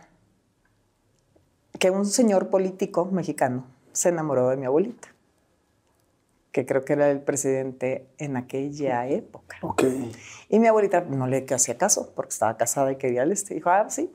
que 1.78 1.90
un 1.90 2.06
señor 2.06 2.48
político 2.48 3.06
mexicano 3.06 3.66
se 3.92 4.10
enamoró 4.10 4.48
de 4.50 4.56
mi 4.56 4.66
abuelita, 4.66 5.08
que 6.52 6.66
creo 6.66 6.84
que 6.84 6.94
era 6.94 7.10
el 7.10 7.20
presidente 7.20 8.06
en 8.18 8.36
aquella 8.36 9.06
época. 9.06 9.56
Ok. 9.62 9.84
Y 10.48 10.58
mi 10.58 10.66
abuelita 10.66 11.02
no 11.02 11.26
le 11.26 11.46
hacía 11.54 11.78
caso 11.78 12.12
porque 12.14 12.30
estaba 12.30 12.56
casada 12.56 12.90
y 12.92 12.96
quería 12.96 13.22
el 13.22 13.32
este. 13.32 13.54
Dijo, 13.54 13.70
ah, 13.70 13.88
sí, 13.88 14.10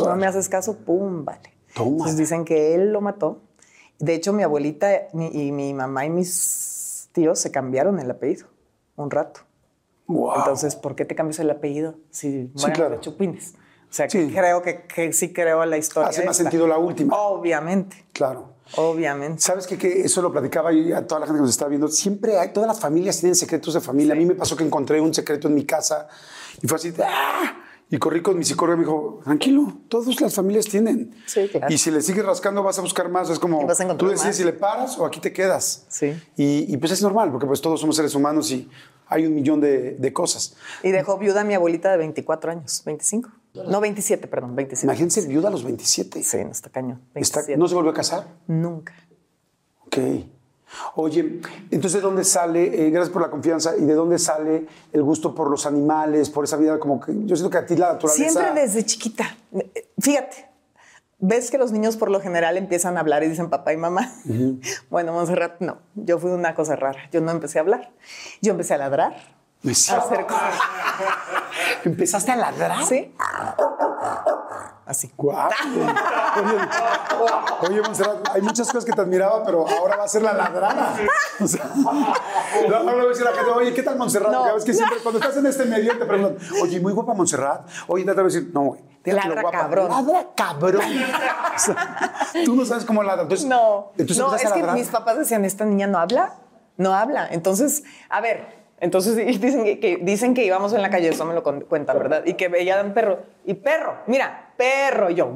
no 0.00 0.16
me 0.16 0.26
haces 0.26 0.48
caso, 0.48 0.76
pum, 0.78 1.24
vale. 1.24 1.52
Toma. 1.74 1.90
Entonces 1.90 2.16
dicen 2.16 2.44
que 2.44 2.74
él 2.74 2.92
lo 2.92 3.00
mató. 3.00 3.40
De 3.98 4.14
hecho, 4.14 4.32
mi 4.32 4.42
abuelita 4.42 4.88
mi- 5.14 5.28
y 5.32 5.52
mi 5.52 5.72
mamá 5.72 6.04
y 6.04 6.10
mis 6.10 7.08
tíos 7.12 7.38
se 7.38 7.50
cambiaron 7.50 7.98
el 8.00 8.10
apellido 8.10 8.46
un 8.96 9.10
rato. 9.10 9.40
Wow. 10.06 10.34
Entonces, 10.36 10.76
¿por 10.76 10.94
qué 10.94 11.04
te 11.04 11.14
cambias 11.14 11.38
el 11.38 11.50
apellido 11.50 11.96
si 12.10 12.50
mueren 12.54 12.74
claro. 12.74 13.00
chupines? 13.00 13.54
O 13.90 13.92
sea, 13.92 14.08
Sí. 14.10 14.26
que 14.28 14.34
creo 14.34 14.62
que, 14.62 14.82
que 14.82 15.12
sí 15.12 15.32
creo 15.32 15.64
la 15.64 15.76
historia. 15.78 16.10
Hace 16.10 16.24
más 16.24 16.36
esta. 16.36 16.44
sentido 16.50 16.66
la 16.66 16.76
última. 16.78 17.16
Obviamente, 17.16 18.04
Claro. 18.12 18.50
Obviamente. 18.74 19.40
¿Sabes 19.40 19.66
qué? 19.66 19.78
Que 19.78 20.02
eso 20.02 20.20
lo 20.22 20.32
platicaba 20.32 20.70
a 20.70 21.06
toda 21.06 21.20
la 21.20 21.26
gente 21.26 21.38
que 21.38 21.42
nos 21.42 21.50
está 21.50 21.68
viendo. 21.68 21.88
Siempre 21.88 22.38
hay, 22.38 22.52
todas 22.52 22.68
las 22.68 22.80
familias 22.80 23.18
tienen 23.18 23.34
secretos 23.34 23.74
de 23.74 23.80
familia. 23.80 24.14
A 24.14 24.16
mí 24.16 24.26
me 24.26 24.34
pasó 24.34 24.56
que 24.56 24.64
encontré 24.64 25.00
un 25.00 25.14
secreto 25.14 25.48
en 25.48 25.54
mi 25.54 25.64
casa 25.64 26.08
y 26.62 26.66
fue 26.66 26.76
así, 26.76 26.92
¡ah! 27.02 27.62
Y 27.88 27.98
corrí 27.98 28.20
con 28.20 28.36
mi 28.36 28.44
psicólogo 28.44 28.74
y 28.74 28.78
me 28.78 28.84
dijo, 28.84 29.20
tranquilo, 29.22 29.78
todas 29.88 30.20
las 30.20 30.34
familias 30.34 30.66
tienen. 30.66 31.14
Sí, 31.24 31.48
claro. 31.48 31.72
Y 31.72 31.78
si 31.78 31.92
le 31.92 32.02
sigues 32.02 32.24
rascando 32.24 32.64
vas 32.64 32.78
a 32.80 32.82
buscar 32.82 33.08
más. 33.08 33.30
Es 33.30 33.38
como, 33.38 33.60
tú 33.96 34.08
decides 34.08 34.24
más. 34.24 34.36
si 34.36 34.44
le 34.44 34.52
paras 34.52 34.98
o 34.98 35.06
aquí 35.06 35.20
te 35.20 35.32
quedas. 35.32 35.86
Sí. 35.88 36.20
Y, 36.36 36.72
y 36.72 36.76
pues 36.78 36.90
es 36.90 37.02
normal, 37.02 37.30
porque 37.30 37.46
pues 37.46 37.60
todos 37.60 37.80
somos 37.80 37.94
seres 37.94 38.16
humanos 38.16 38.50
y 38.50 38.68
hay 39.06 39.24
un 39.24 39.34
millón 39.34 39.60
de, 39.60 39.92
de 39.92 40.12
cosas. 40.12 40.56
Y 40.82 40.90
dejó 40.90 41.16
viuda 41.16 41.42
a 41.42 41.44
mi 41.44 41.54
abuelita 41.54 41.92
de 41.92 41.98
24 41.98 42.50
años, 42.50 42.82
25. 42.84 43.30
No, 43.64 43.80
27, 43.80 44.26
perdón, 44.28 44.54
27. 44.56 44.86
Imagínense 44.86 45.26
viuda 45.26 45.48
a 45.48 45.50
los 45.50 45.64
27. 45.64 46.22
Sí, 46.22 46.44
no 46.44 46.50
está 46.50 46.70
cañón. 46.70 47.00
Está- 47.14 47.40
27. 47.40 47.56
¿No 47.56 47.68
se 47.68 47.74
volvió 47.74 47.90
a 47.90 47.94
casar? 47.94 48.26
Nunca. 48.46 48.94
Ok. 49.86 49.98
Oye, 50.96 51.40
entonces, 51.70 51.94
¿de 51.94 52.00
dónde 52.00 52.24
sale, 52.24 52.86
eh, 52.86 52.90
gracias 52.90 53.10
por 53.12 53.22
la 53.22 53.30
confianza, 53.30 53.76
y 53.76 53.84
de 53.84 53.94
dónde 53.94 54.18
sale 54.18 54.66
el 54.92 55.02
gusto 55.02 55.34
por 55.34 55.48
los 55.48 55.64
animales, 55.64 56.28
por 56.28 56.44
esa 56.44 56.56
vida 56.56 56.78
como 56.80 57.00
que 57.00 57.12
yo 57.24 57.36
siento 57.36 57.50
que 57.50 57.58
a 57.58 57.64
ti 57.66 57.76
la 57.76 57.92
naturaleza... 57.92 58.30
Siempre 58.30 58.62
desde 58.62 58.84
chiquita. 58.84 59.36
Fíjate, 60.00 60.48
ves 61.20 61.50
que 61.52 61.58
los 61.58 61.70
niños 61.70 61.96
por 61.96 62.10
lo 62.10 62.20
general 62.20 62.56
empiezan 62.56 62.96
a 62.96 63.00
hablar 63.00 63.22
y 63.22 63.28
dicen 63.28 63.48
papá 63.48 63.72
y 63.72 63.76
mamá. 63.76 64.12
Bueno, 64.90 65.12
Montserrat, 65.12 65.60
no. 65.60 65.78
Yo 65.94 66.18
fui 66.18 66.30
una 66.32 66.54
cosa 66.56 66.74
rara. 66.74 67.08
Yo 67.12 67.20
no 67.20 67.30
empecé 67.30 67.58
a 67.58 67.62
hablar. 67.62 67.92
Yo 68.42 68.50
empecé 68.50 68.74
a 68.74 68.78
ladrar. 68.78 69.35
No 69.66 69.72
es 69.72 69.90
A 69.90 70.00
cierto. 70.00 70.06
hacer 70.06 70.26
cosas. 70.26 70.54
¿Empezaste 71.84 72.30
a 72.32 72.36
ladrar? 72.36 72.84
¿Sí? 72.84 73.12
Así. 74.86 75.12
Guau. 75.16 75.50
Oye, 77.62 77.68
oye, 77.68 77.82
Montserrat, 77.82 78.28
hay 78.32 78.42
muchas 78.42 78.68
cosas 78.68 78.84
que 78.84 78.92
te 78.92 79.00
admiraba, 79.00 79.42
pero 79.44 79.66
ahora 79.68 79.96
va 79.96 80.04
a 80.04 80.08
ser 80.08 80.22
la 80.22 80.32
ladrada. 80.34 80.94
O 81.40 81.46
sea, 81.48 81.64
no, 81.74 82.82
no 82.84 82.90
le 82.92 82.96
voy 82.96 83.06
a 83.06 83.08
decir 83.08 83.26
a 83.26 83.30
la 83.32 83.36
gente, 83.36 83.50
oye, 83.50 83.74
¿qué 83.74 83.82
tal 83.82 83.98
Montserrat? 83.98 84.30
No. 84.30 84.38
Porque 84.38 84.54
ves 84.54 84.64
que 84.64 84.74
siempre 84.74 84.98
cuando 85.02 85.18
estás 85.18 85.36
en 85.36 85.46
este 85.46 85.64
medio 85.64 85.98
te 85.98 86.04
preguntan, 86.04 86.38
oye, 86.62 86.78
muy 86.78 86.92
guapa 86.92 87.14
Montserrat. 87.14 87.68
Oye, 87.88 88.04
te 88.04 88.12
voy 88.12 88.20
a 88.20 88.24
decir, 88.24 88.50
no, 88.54 88.60
güey. 88.62 88.80
Ladra 89.04 89.42
guapa. 89.42 89.58
cabrón. 89.58 89.90
Ladra 89.90 90.26
cabrón. 90.36 90.82
O 91.54 91.58
sea, 91.58 92.12
tú 92.44 92.54
no 92.54 92.64
sabes 92.64 92.84
cómo 92.84 93.02
ladra. 93.02 93.22
Entonces, 93.22 93.46
No, 93.46 93.90
entonces 93.98 94.18
no, 94.18 94.34
es 94.36 94.52
que 94.52 94.62
mis 94.72 94.88
papás 94.88 95.18
decían, 95.18 95.44
esta 95.44 95.64
niña 95.64 95.88
no 95.88 95.98
habla, 95.98 96.34
no 96.76 96.94
habla. 96.94 97.26
Entonces, 97.28 97.82
a 98.08 98.20
ver, 98.20 98.65
entonces 98.80 99.16
dicen 99.40 99.64
que, 99.64 99.80
que- 99.80 99.98
dicen 100.02 100.34
que 100.34 100.44
íbamos 100.44 100.72
en 100.72 100.82
la 100.82 100.90
calle, 100.90 101.08
eso 101.08 101.24
me 101.24 101.34
lo 101.34 101.42
cuentan, 101.42 101.98
¿verdad? 101.98 102.22
Y 102.24 102.34
que 102.34 102.48
veían 102.48 102.92
perro, 102.94 103.20
y 103.44 103.54
perro, 103.54 103.98
mira, 104.06 104.50
perro, 104.56 105.10
y 105.10 105.14
yo, 105.14 105.30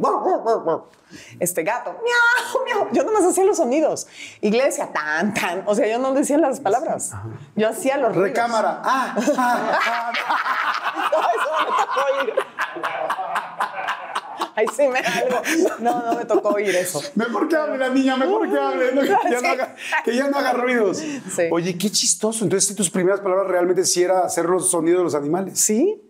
este 1.40 1.62
gato, 1.64 1.96
miau, 2.04 2.64
miau. 2.64 2.92
Yo 2.92 3.02
nomás 3.04 3.24
hacía 3.24 3.44
los 3.44 3.56
sonidos. 3.56 4.06
Iglesia, 4.40 4.92
tan, 4.92 5.34
tan. 5.34 5.64
O 5.66 5.74
sea, 5.74 5.86
yo 5.88 5.98
no 5.98 6.12
decía 6.14 6.38
las 6.38 6.60
palabras. 6.60 7.12
Yo 7.56 7.68
hacía 7.68 7.96
los 7.96 8.14
ruidos. 8.14 8.28
Recámara. 8.30 8.80
Ah, 8.84 9.16
ah, 9.36 9.80
ah. 9.86 10.12
No, 11.12 11.18
eso 11.20 11.50
me 11.58 11.66
tocó 11.66 12.24
ir. 12.24 12.46
Ay, 14.60 14.66
sí, 14.76 14.88
me 14.88 14.98
algo. 14.98 15.42
No, 15.80 16.02
no 16.04 16.18
me 16.18 16.24
tocó 16.26 16.50
oír 16.50 16.74
eso. 16.76 17.00
Mejor 17.14 17.48
que 17.48 17.56
hable 17.56 17.78
la 17.78 17.88
niña, 17.88 18.16
mejor 18.16 18.50
que 18.50 18.58
hable, 18.58 18.92
¿no? 18.92 19.00
que, 19.00 19.08
ya 19.08 19.40
no 19.40 19.48
haga, 19.48 19.74
que 20.04 20.14
ya 20.16 20.28
no 20.28 20.36
haga 20.36 20.52
ruidos. 20.52 20.98
Sí. 20.98 21.48
Oye, 21.50 21.78
qué 21.78 21.90
chistoso. 21.90 22.44
Entonces, 22.44 22.68
si 22.68 22.74
tus 22.74 22.90
primeras 22.90 23.20
palabras 23.20 23.48
realmente 23.48 23.84
sí 23.84 24.02
era 24.02 24.20
hacer 24.20 24.44
los 24.44 24.70
sonidos 24.70 24.98
de 24.98 25.04
los 25.04 25.14
animales. 25.14 25.58
Sí, 25.58 26.00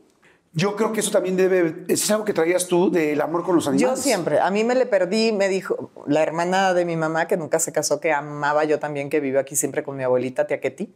Yo 0.53 0.75
creo 0.75 0.93
que 0.93 0.99
eso 0.99 1.13
también 1.13 1.37
debe, 1.37 1.85
es 1.87 2.11
algo 2.11 2.25
que 2.25 2.33
traías 2.33 2.67
tú 2.67 2.91
del 2.91 3.21
amor 3.21 3.45
con 3.45 3.55
los 3.55 3.67
Yo 3.67 3.71
animales. 3.71 4.01
siempre, 4.01 4.41
a 4.41 4.51
mí 4.51 4.65
me 4.65 4.75
le 4.75 4.85
perdí, 4.87 5.31
me 5.31 5.49
dijo 5.49 5.93
la 6.09 6.23
hermana 6.25 6.75
de 6.75 6.85
mi 6.85 6.97
mamá 6.97 7.29
que 7.29 7.37
nunca 7.37 7.61
se 7.61 7.71
casó, 7.71 8.01
que 8.01 8.13
amaba 8.13 8.65
yo 8.65 8.81
también, 8.81 9.11
que 9.11 9.21
vive 9.21 9.39
aquí 9.39 9.55
siempre 9.55 9.85
con 9.85 9.97
mi 9.97 10.03
abuelita, 10.03 10.49
tía 10.49 10.61
Ketty. 10.61 10.93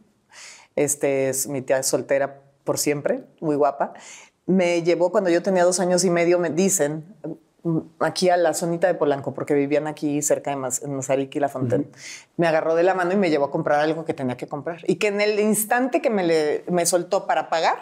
Este 0.75 1.29
es 1.29 1.47
mi 1.47 1.61
tía 1.61 1.83
soltera 1.83 2.41
por 2.65 2.77
siempre, 2.77 3.23
muy 3.39 3.55
guapa. 3.55 3.93
Me 4.45 4.83
llevó 4.83 5.09
cuando 5.11 5.29
yo 5.29 5.41
tenía 5.41 5.63
dos 5.63 5.79
años 5.79 6.03
y 6.03 6.09
medio, 6.09 6.37
me 6.37 6.49
dicen, 6.49 7.05
aquí 7.99 8.29
a 8.29 8.37
la 8.37 8.53
zonita 8.53 8.87
de 8.87 8.93
Polanco, 8.95 9.33
porque 9.33 9.53
vivían 9.53 9.87
aquí 9.87 10.21
cerca 10.21 10.51
de 10.51 10.55
Mas- 10.57 10.81
en 10.83 10.95
Mazarik 10.95 11.33
y 11.35 11.39
La 11.39 11.49
Fontaine. 11.49 11.87
Me 12.37 12.47
agarró 12.47 12.75
de 12.75 12.83
la 12.83 12.93
mano 12.93 13.13
y 13.13 13.15
me 13.17 13.29
llevó 13.29 13.45
a 13.45 13.51
comprar 13.51 13.79
algo 13.79 14.05
que 14.05 14.13
tenía 14.13 14.37
que 14.37 14.47
comprar. 14.47 14.79
Y 14.87 14.95
que 14.95 15.07
en 15.07 15.21
el 15.21 15.39
instante 15.39 16.01
que 16.01 16.09
me, 16.09 16.23
le- 16.23 16.63
me 16.69 16.85
soltó 16.85 17.25
para 17.27 17.49
pagar, 17.49 17.77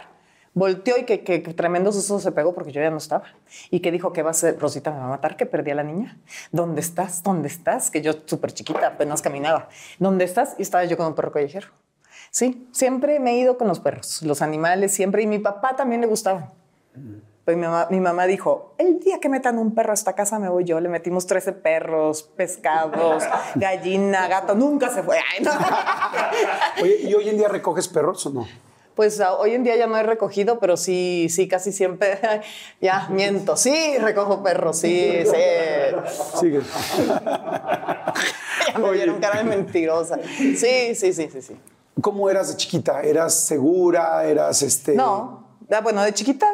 volteó 0.53 0.97
y 0.97 1.03
que, 1.03 1.23
que- 1.23 1.41
que 1.43 1.53
tremendo 1.53 1.91
susto 1.91 2.19
se 2.19 2.31
pegó 2.31 2.53
porque 2.53 2.71
yo 2.71 2.79
ya 2.81 2.89
no 2.91 2.97
estaba. 2.97 3.23
Y 3.71 3.79
que 3.81 3.91
dijo 3.91 4.13
que 4.13 4.21
va 4.23 4.31
a 4.31 4.33
ser, 4.33 4.59
Rosita 4.59 4.91
me 4.91 4.99
va 4.99 5.05
a 5.05 5.09
matar, 5.09 5.35
que 5.35 5.45
perdí 5.45 5.71
a 5.71 5.75
la 5.75 5.83
niña. 5.83 6.17
¿Dónde 6.51 6.79
estás? 6.81 7.23
¿Dónde 7.23 7.47
estás? 7.47 7.89
Que 7.91 8.01
yo 8.01 8.13
súper 8.25 8.53
chiquita, 8.53 8.87
apenas 8.87 9.21
caminaba. 9.21 9.67
¿Dónde 9.99 10.25
estás? 10.25 10.55
Y 10.57 10.61
estaba 10.61 10.85
yo 10.85 10.95
con 10.95 11.07
un 11.07 11.15
perro 11.15 11.31
callejero. 11.31 11.67
Sí, 12.31 12.67
siempre 12.71 13.19
me 13.19 13.31
he 13.31 13.37
ido 13.39 13.57
con 13.57 13.67
los 13.67 13.79
perros, 13.79 14.21
los 14.23 14.41
animales, 14.41 14.91
siempre. 14.93 15.21
Y 15.23 15.27
mi 15.27 15.39
papá 15.39 15.75
también 15.75 16.01
le 16.01 16.07
gustaban. 16.07 16.49
Pues 17.45 17.57
mi 17.57 17.63
mamá, 17.63 17.87
mi 17.89 17.99
mamá 17.99 18.25
dijo, 18.25 18.73
el 18.77 18.99
día 19.01 19.19
que 19.19 19.27
metan 19.27 19.57
un 19.57 19.75
perro 19.75 19.91
a 19.91 19.93
esta 19.95 20.13
casa 20.13 20.39
me 20.39 20.47
voy 20.47 20.63
yo. 20.63 20.79
Le 20.79 20.87
metimos 20.87 21.27
13 21.27 21.51
perros, 21.51 22.23
pescados, 22.23 23.23
gallina, 23.55 24.29
gato. 24.29 24.55
Nunca 24.55 24.89
se 24.89 25.03
fue. 25.03 25.17
Ay, 25.17 25.43
no. 25.43 25.51
Oye, 26.81 27.01
¿y 27.01 27.13
hoy 27.13 27.27
en 27.27 27.37
día 27.37 27.49
recoges 27.49 27.89
perros 27.89 28.25
o 28.27 28.29
no? 28.29 28.47
Pues 28.95 29.19
ah, 29.19 29.33
hoy 29.33 29.55
en 29.55 29.63
día 29.63 29.75
ya 29.75 29.87
no 29.87 29.97
he 29.97 30.03
recogido, 30.03 30.59
pero 30.59 30.77
sí, 30.77 31.27
sí, 31.29 31.49
casi 31.49 31.73
siempre. 31.73 32.19
ya, 32.81 33.07
miento. 33.09 33.57
Sí, 33.57 33.97
recojo 33.97 34.41
perros, 34.41 34.77
sí, 34.77 35.23
sí. 35.25 36.39
Sigue. 36.39 36.61
Ya 38.71 38.79
me 38.79 38.91
dieron 38.93 39.19
cara 39.19 39.39
de 39.39 39.43
mentirosa. 39.43 40.17
Sí, 40.37 40.95
sí, 40.95 41.11
sí, 41.11 41.29
sí, 41.29 41.41
sí. 41.41 41.57
¿Cómo 41.99 42.29
eras 42.29 42.49
de 42.49 42.57
chiquita? 42.57 43.01
¿Eras 43.01 43.33
segura? 43.33 44.23
¿Eras 44.25 44.61
este.? 44.61 44.93
No, 44.93 45.45
ah, 45.71 45.81
bueno, 45.81 46.03
de 46.03 46.13
chiquita, 46.13 46.47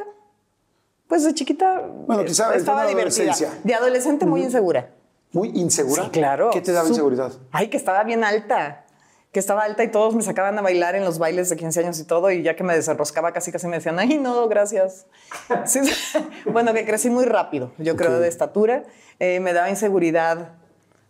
pues 1.10 1.24
de 1.26 1.34
chiquita. 1.34 1.82
Bueno, 2.08 2.24
quizá 2.24 2.54
eh, 2.54 2.58
estaba 2.58 2.86
divertida. 2.86 3.24
adolescencia. 3.34 3.60
De 3.63 3.74
adolescente 3.74 4.26
muy 4.26 4.43
insegura. 4.43 4.91
¿Muy 5.34 5.50
insegura? 5.56 6.06
Sí, 6.06 6.10
claro. 6.12 6.52
¿Qué 6.52 6.62
te 6.62 6.72
daba 6.72 6.86
Su- 6.86 6.93
inseguridad? 6.93 7.34
Ay, 7.52 7.67
que 7.67 7.76
estaba 7.78 8.04
bien 8.04 8.24
alta. 8.24 8.86
Que 9.32 9.39
estaba 9.39 9.63
alta 9.63 9.84
y 9.84 9.89
todos 9.89 10.15
me 10.15 10.22
sacaban 10.24 10.58
a 10.58 10.62
bailar 10.62 10.95
en 10.95 11.04
los 11.06 11.19
bailes 11.19 11.50
de 11.50 11.56
15 11.58 11.82
años 11.82 12.00
y 12.00 12.04
todo. 12.06 12.32
Y 12.32 12.41
ya 12.43 12.56
que 12.56 12.63
me 12.63 12.76
desenroscaba 12.76 13.32
casi 13.34 13.52
casi 13.52 13.67
me 13.67 13.76
decían, 13.78 14.00
ay, 14.00 14.17
no, 14.17 14.48
gracias. 14.48 15.06
Sí, 15.65 15.80
bueno, 16.52 16.74
que 16.74 16.86
crecí 16.86 17.10
muy 17.10 17.26
rápido, 17.26 17.72
yo 17.80 17.95
creo, 17.95 18.19
de 18.19 18.28
estatura. 18.28 18.84
Eh, 19.19 19.39
me 19.39 19.54
daba 19.54 19.69
inseguridad, 19.69 20.54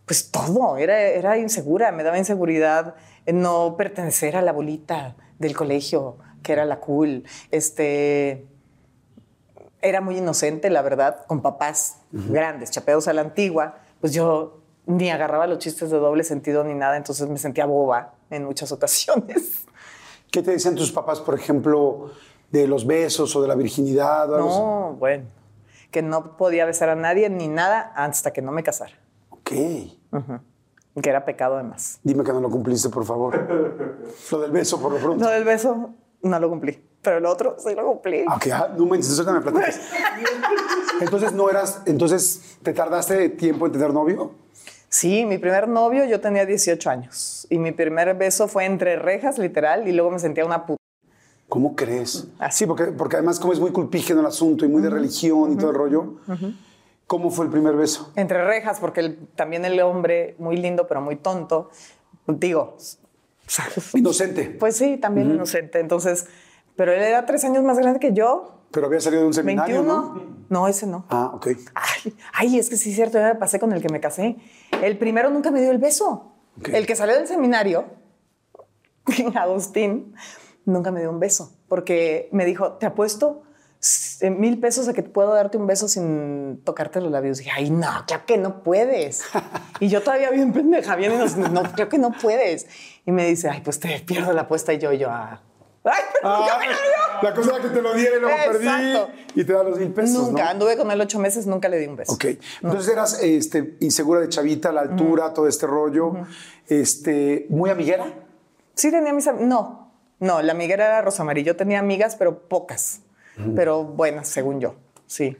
pues 0.06 0.32
todo. 0.32 0.78
Era, 0.78 1.00
era 1.00 1.38
insegura. 1.38 1.92
Me 1.92 2.04
daba 2.04 2.18
inseguridad 2.18 2.96
en 3.26 3.42
no 3.42 3.76
pertenecer 3.78 4.36
a 4.36 4.42
la 4.42 4.52
bolita 4.54 5.16
del 5.40 5.56
colegio, 5.56 6.18
que 6.44 6.52
era 6.54 6.66
la 6.66 6.80
cool. 6.82 7.24
Este 7.52 8.48
era 9.82 10.02
muy 10.02 10.18
inocente, 10.18 10.70
la 10.70 10.82
verdad, 10.82 11.26
con 11.28 11.42
papás 11.42 12.00
grandes, 12.12 12.72
chapeados 12.72 13.08
a 13.08 13.14
la 13.14 13.22
antigua, 13.22 13.78
pues 14.02 14.14
yo 14.14 14.60
ni 14.86 15.10
agarraba 15.10 15.46
los 15.48 15.60
chistes 15.60 15.90
de 15.92 15.98
doble 15.98 16.24
sentido 16.24 16.64
ni 16.64 16.74
nada, 16.74 16.98
entonces 16.98 17.28
me 17.30 17.38
sentía 17.38 17.66
boba 17.66 18.14
en 18.30 18.46
muchas 18.46 18.72
ocasiones. 18.74 19.66
¿Qué 20.32 20.42
te 20.44 20.52
decían 20.52 20.76
tus 20.76 20.92
papás, 20.92 21.20
por 21.22 21.36
ejemplo, 21.36 22.12
de 22.52 22.68
los 22.68 22.86
besos 22.86 23.36
o 23.36 23.42
de 23.42 23.48
la 23.48 23.56
virginidad? 23.56 24.32
O 24.32 24.36
algo 24.36 24.50
así? 24.50 24.60
No, 24.60 24.96
bueno, 25.00 25.26
que 25.92 26.02
no 26.02 26.38
podía 26.38 26.66
besar 26.66 26.90
a 26.90 26.96
nadie 26.96 27.30
ni 27.30 27.48
nada 27.48 27.92
hasta 27.96 28.32
que 28.32 28.42
no 28.42 28.52
me 28.52 28.64
casara, 28.64 28.94
Ok. 29.30 29.52
que 31.02 31.10
era 31.10 31.24
pecado 31.26 31.56
además. 31.56 32.00
Dime 32.04 32.24
que 32.24 32.34
no 32.34 32.42
lo 32.42 32.50
cumpliste, 32.50 32.90
por 32.90 33.06
favor. 33.06 33.38
lo 34.32 34.40
del 34.40 34.52
beso, 34.52 34.80
por 34.82 34.92
lo 34.92 34.98
pronto. 35.00 35.24
Lo 35.24 35.32
del 35.32 35.44
beso 35.44 35.92
no 36.22 36.40
lo 36.40 36.50
cumplí, 36.50 36.84
pero 37.02 37.18
el 37.18 37.26
otro 37.26 37.56
sí 37.60 37.74
lo 37.76 37.86
cumplí. 37.86 38.26
Ah, 38.28 38.36
ok, 38.36 38.48
ah, 38.54 38.70
no 38.78 38.86
manches, 38.86 39.12
eso 39.12 39.32
me 39.32 39.42
platicas. 39.42 39.80
entonces 41.02 41.32
no 41.34 41.50
eras, 41.50 41.82
entonces 41.86 42.58
te 42.64 42.74
tardaste 42.74 43.30
tiempo 43.30 43.66
en 43.66 43.72
tener 43.72 43.94
novio. 43.94 44.32
Sí, 44.90 45.26
mi 45.26 45.38
primer 45.38 45.68
novio 45.68 46.06
yo 46.06 46.20
tenía 46.20 46.46
18 46.46 46.90
años 46.90 47.46
y 47.50 47.58
mi 47.60 47.72
primer 47.72 48.16
beso 48.16 48.48
fue 48.48 48.66
entre 48.66 48.96
rejas, 48.98 49.38
literal, 49.38 49.88
y 49.88 49.92
luego 49.92 50.12
me 50.12 50.20
sentía 50.20 50.46
una 50.46 50.66
puta. 50.66 50.80
¿Cómo 51.48 51.76
crees? 51.76 52.28
Ah. 52.40 52.52
Sí, 52.52 52.66
porque, 52.66 52.86
porque 52.86 53.16
además 53.18 53.40
como 53.40 53.54
es 53.54 53.60
muy 53.60 53.72
culpígeno 53.72 54.20
el 54.20 54.26
asunto 54.26 54.66
y 54.66 54.68
muy 54.68 54.82
de 54.82 54.90
religión 54.90 55.52
y 55.54 55.58
todo 55.58 55.70
el 55.72 55.76
rollo. 55.76 56.16
¿Cómo 57.08 57.32
fue 57.32 57.46
el 57.46 57.52
primer 57.52 57.76
beso? 57.76 58.12
Entre 58.16 58.44
rejas, 58.46 58.80
porque 58.80 59.00
el- 59.00 59.28
también 59.36 59.66
el 59.66 59.80
hombre, 59.80 60.36
muy 60.38 60.58
lindo, 60.58 60.86
pero 60.88 61.02
muy 61.02 61.16
tonto, 61.16 61.72
digo, 62.28 62.78
Inocente. 63.96 64.56
pues 64.60 64.76
sí, 64.78 64.98
también 64.98 65.32
inocente. 65.32 65.80
Entonces, 65.80 66.28
pero 66.80 66.94
él 66.94 67.02
era 67.02 67.26
tres 67.26 67.44
años 67.44 67.62
más 67.66 67.78
grande 67.78 68.00
que 68.00 68.14
yo. 68.14 68.64
Pero 68.72 68.86
había 68.88 69.02
salido 69.02 69.24
de 69.24 69.28
un 69.28 69.34
seminario, 69.34 69.84
21. 69.84 69.94
¿no? 70.16 70.24
No, 70.48 70.68
ese 70.70 70.88
no. 70.88 71.06
Ah, 71.10 71.30
ok. 71.34 71.48
Ay, 71.76 72.16
ay, 72.32 72.58
es 72.58 72.70
que 72.70 72.78
sí 72.78 72.92
es 72.92 72.96
cierto, 72.96 73.18
ya 73.18 73.26
me 73.34 73.36
pasé 73.36 73.60
con 73.60 73.74
el 73.74 73.82
que 73.82 73.90
me 73.90 74.00
casé. 74.00 74.38
El 74.82 74.98
primero 74.98 75.30
nunca 75.30 75.52
me 75.52 75.60
dio 75.60 75.72
el 75.72 75.78
beso. 75.78 76.36
Ok. 76.58 76.70
El 76.70 76.86
que 76.88 76.96
salió 76.96 77.16
del 77.16 77.28
seminario, 77.28 77.84
Agustín, 79.36 80.14
nunca 80.64 80.92
me 80.92 81.02
dio 81.02 81.10
un 81.10 81.20
beso, 81.20 81.52
porque 81.68 82.30
me 82.32 82.46
dijo, 82.46 82.74
te 82.78 82.86
apuesto 82.86 83.42
s- 83.82 84.30
mil 84.30 84.58
pesos 84.62 84.88
a 84.88 84.94
que 84.94 85.04
puedo 85.04 85.34
darte 85.34 85.58
un 85.58 85.68
beso 85.68 85.90
sin 85.90 86.62
tocarte 86.64 87.02
los 87.02 87.12
labios. 87.12 87.40
Y 87.42 87.44
dije, 87.44 87.56
ay, 87.58 87.70
no, 87.72 87.90
claro 88.08 88.24
que 88.26 88.38
no 88.38 88.64
puedes. 88.64 89.24
y 89.82 89.90
yo 89.90 90.02
todavía 90.02 90.30
bien 90.30 90.54
pendeja, 90.54 90.96
bien 90.96 91.12
inocente, 91.14 91.50
no, 91.50 91.64
creo 91.74 91.90
que 91.90 91.98
no 91.98 92.12
puedes. 92.14 92.68
Y 93.06 93.12
me 93.12 93.26
dice, 93.26 93.50
ay, 93.50 93.60
pues 93.66 93.82
te 93.82 94.00
pierdo 94.00 94.32
la 94.32 94.42
apuesta. 94.44 94.72
Y 94.74 94.78
yo, 94.78 94.94
yo, 94.94 95.10
ah. 95.12 95.42
Ay, 95.84 96.02
pero 96.14 96.38
nunca 96.38 96.54
Ah, 96.56 96.60
me 96.60 96.66
la 96.68 96.72
dio. 96.74 97.30
la 97.30 97.34
cosa 97.34 97.56
era 97.56 97.64
que 97.64 97.70
te 97.70 97.82
lo 97.82 97.94
diera 97.94 98.18
y 98.18 98.20
luego 98.20 98.36
Exacto. 98.36 98.60
perdí 98.60 99.42
y 99.42 99.44
te 99.46 99.54
da 99.54 99.64
los 99.64 99.80
mil 99.80 99.92
pesos. 99.94 100.28
Nunca, 100.28 100.44
¿no? 100.44 100.50
anduve 100.50 100.78
con 100.78 100.92
él 100.92 101.00
ocho 101.02 101.20
meses, 101.20 101.48
nunca 101.48 101.70
le 101.70 101.78
di 101.78 101.88
un 101.88 101.96
beso. 101.96 102.12
Ok. 102.14 102.26
Entonces 102.62 102.92
eras 102.92 103.22
este, 103.24 103.78
insegura 103.80 104.20
de 104.20 104.28
chavita, 104.30 104.72
la 104.72 104.82
altura, 104.82 105.34
todo 105.34 105.48
este 105.48 105.66
rollo. 105.68 106.14
este, 106.68 107.46
muy 107.50 107.70
amiguera. 107.70 108.06
Sí 108.76 108.92
tenía 108.92 109.14
mis 109.14 109.28
am- 109.28 109.48
No, 109.48 109.92
no, 110.20 110.42
la 110.42 110.52
amiga 110.52 110.74
era 110.74 111.02
Rosa 111.02 111.24
María. 111.24 111.44
Yo 111.44 111.56
tenía 111.56 111.80
amigas, 111.80 112.16
pero 112.18 112.48
pocas. 112.48 113.02
Pero 113.56 113.86
buenas, 113.86 114.28
según 114.28 114.60
yo. 114.60 114.76
Sí. 115.08 115.38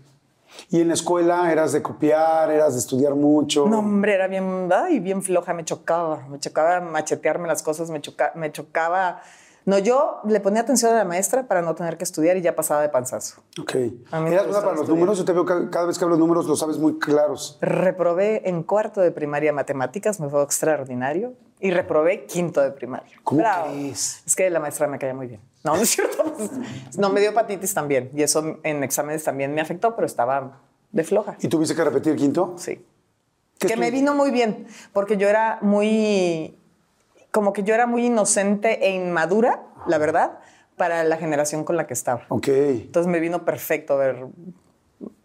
Y 0.70 0.80
en 0.82 0.88
la 0.88 0.94
escuela 0.94 1.52
eras 1.52 1.74
de 1.74 1.82
copiar, 1.82 2.50
eras 2.50 2.74
de 2.74 2.80
estudiar 2.80 3.14
mucho. 3.14 3.68
No, 3.68 3.80
hombre, 3.80 4.14
era 4.16 4.28
bien, 4.28 4.70
ay, 4.74 5.00
bien 5.02 5.22
floja, 5.22 5.54
me 5.54 5.66
chocaba. 5.66 6.26
Me 6.30 6.40
chocaba 6.40 6.80
machetearme 6.80 7.48
las 7.48 7.62
cosas, 7.62 7.90
me, 7.92 8.00
choca- 8.02 8.32
me 8.36 8.52
chocaba. 8.54 9.22
No, 9.70 9.78
yo 9.78 10.20
le 10.26 10.40
ponía 10.40 10.62
atención 10.62 10.92
a 10.92 10.96
la 10.96 11.06
maestra 11.06 11.44
para 11.48 11.62
no 11.62 11.76
tener 11.76 11.96
que 11.98 12.04
estudiar 12.04 12.36
y 12.38 12.42
ya 12.42 12.56
pasaba 12.56 12.82
de 12.82 12.90
panzazo. 12.90 13.44
Ok. 13.62 13.76
A 13.76 13.78
mí 13.78 13.86
me 13.86 13.90
¿Eras 13.92 14.08
buena 14.30 14.42
gustaba 14.48 14.62
para 14.62 14.72
los 14.72 14.80
estudiar. 14.82 14.90
números? 15.00 15.18
Yo 15.20 15.26
te 15.26 15.32
veo 15.34 15.46
ca- 15.46 15.70
cada 15.70 15.86
vez 15.86 15.98
que 16.00 16.04
hablo 16.06 16.16
de 16.16 16.20
números, 16.22 16.48
los 16.48 16.58
sabes 16.60 16.80
muy 16.80 16.98
claros. 16.98 17.60
Reprobé 17.62 18.50
en 18.50 18.64
cuarto 18.64 19.00
de 19.00 19.12
primaria 19.12 19.54
matemáticas, 19.54 20.20
me 20.20 20.28
fue 20.28 20.42
extraordinario. 20.42 21.34
Y 21.60 21.70
reprobé 21.72 22.26
quinto 22.26 22.62
de 22.62 22.72
primaria. 22.72 23.12
¿Cómo 23.24 23.42
Bravo. 23.42 23.68
crees? 23.72 24.24
Es 24.26 24.36
que 24.36 24.50
la 24.50 24.60
maestra 24.60 24.88
me 24.88 24.98
caía 24.98 25.14
muy 25.14 25.28
bien. 25.28 25.42
No, 25.64 25.76
no 25.76 25.82
es 25.84 25.90
cierto. 25.90 26.24
No, 26.98 27.10
me 27.10 27.20
dio 27.20 27.30
hepatitis 27.30 27.74
también. 27.74 28.10
Y 28.16 28.24
eso 28.24 28.58
en 28.64 28.84
exámenes 28.84 29.24
también 29.24 29.54
me 29.54 29.62
afectó, 29.62 29.94
pero 29.96 30.06
estaba 30.08 30.62
de 30.92 31.04
floja. 31.04 31.36
¿Y 31.42 31.48
tuviste 31.48 31.76
que 31.76 31.84
repetir 31.84 32.16
quinto? 32.16 32.56
Sí. 32.58 32.84
¿Qué 33.60 33.68
Que 33.68 33.76
me 33.78 33.92
vino 33.92 34.16
muy 34.16 34.32
bien, 34.32 34.68
porque 34.94 35.18
yo 35.18 35.28
era 35.28 35.60
muy, 35.62 36.58
como 37.32 37.54
que 37.54 37.64
yo 37.64 37.74
era 37.74 37.86
muy 37.88 38.06
inocente 38.06 38.86
e 38.88 38.92
inmadura, 38.96 39.64
la 39.88 39.98
verdad, 39.98 40.40
para 40.78 41.04
la 41.04 41.18
generación 41.18 41.64
con 41.64 41.76
la 41.78 41.88
que 41.88 41.94
estaba. 41.94 42.26
Ok. 42.30 42.48
Entonces 42.48 43.12
me 43.12 43.20
vino 43.20 43.46
perfecto 43.46 43.94
haber, 43.96 44.26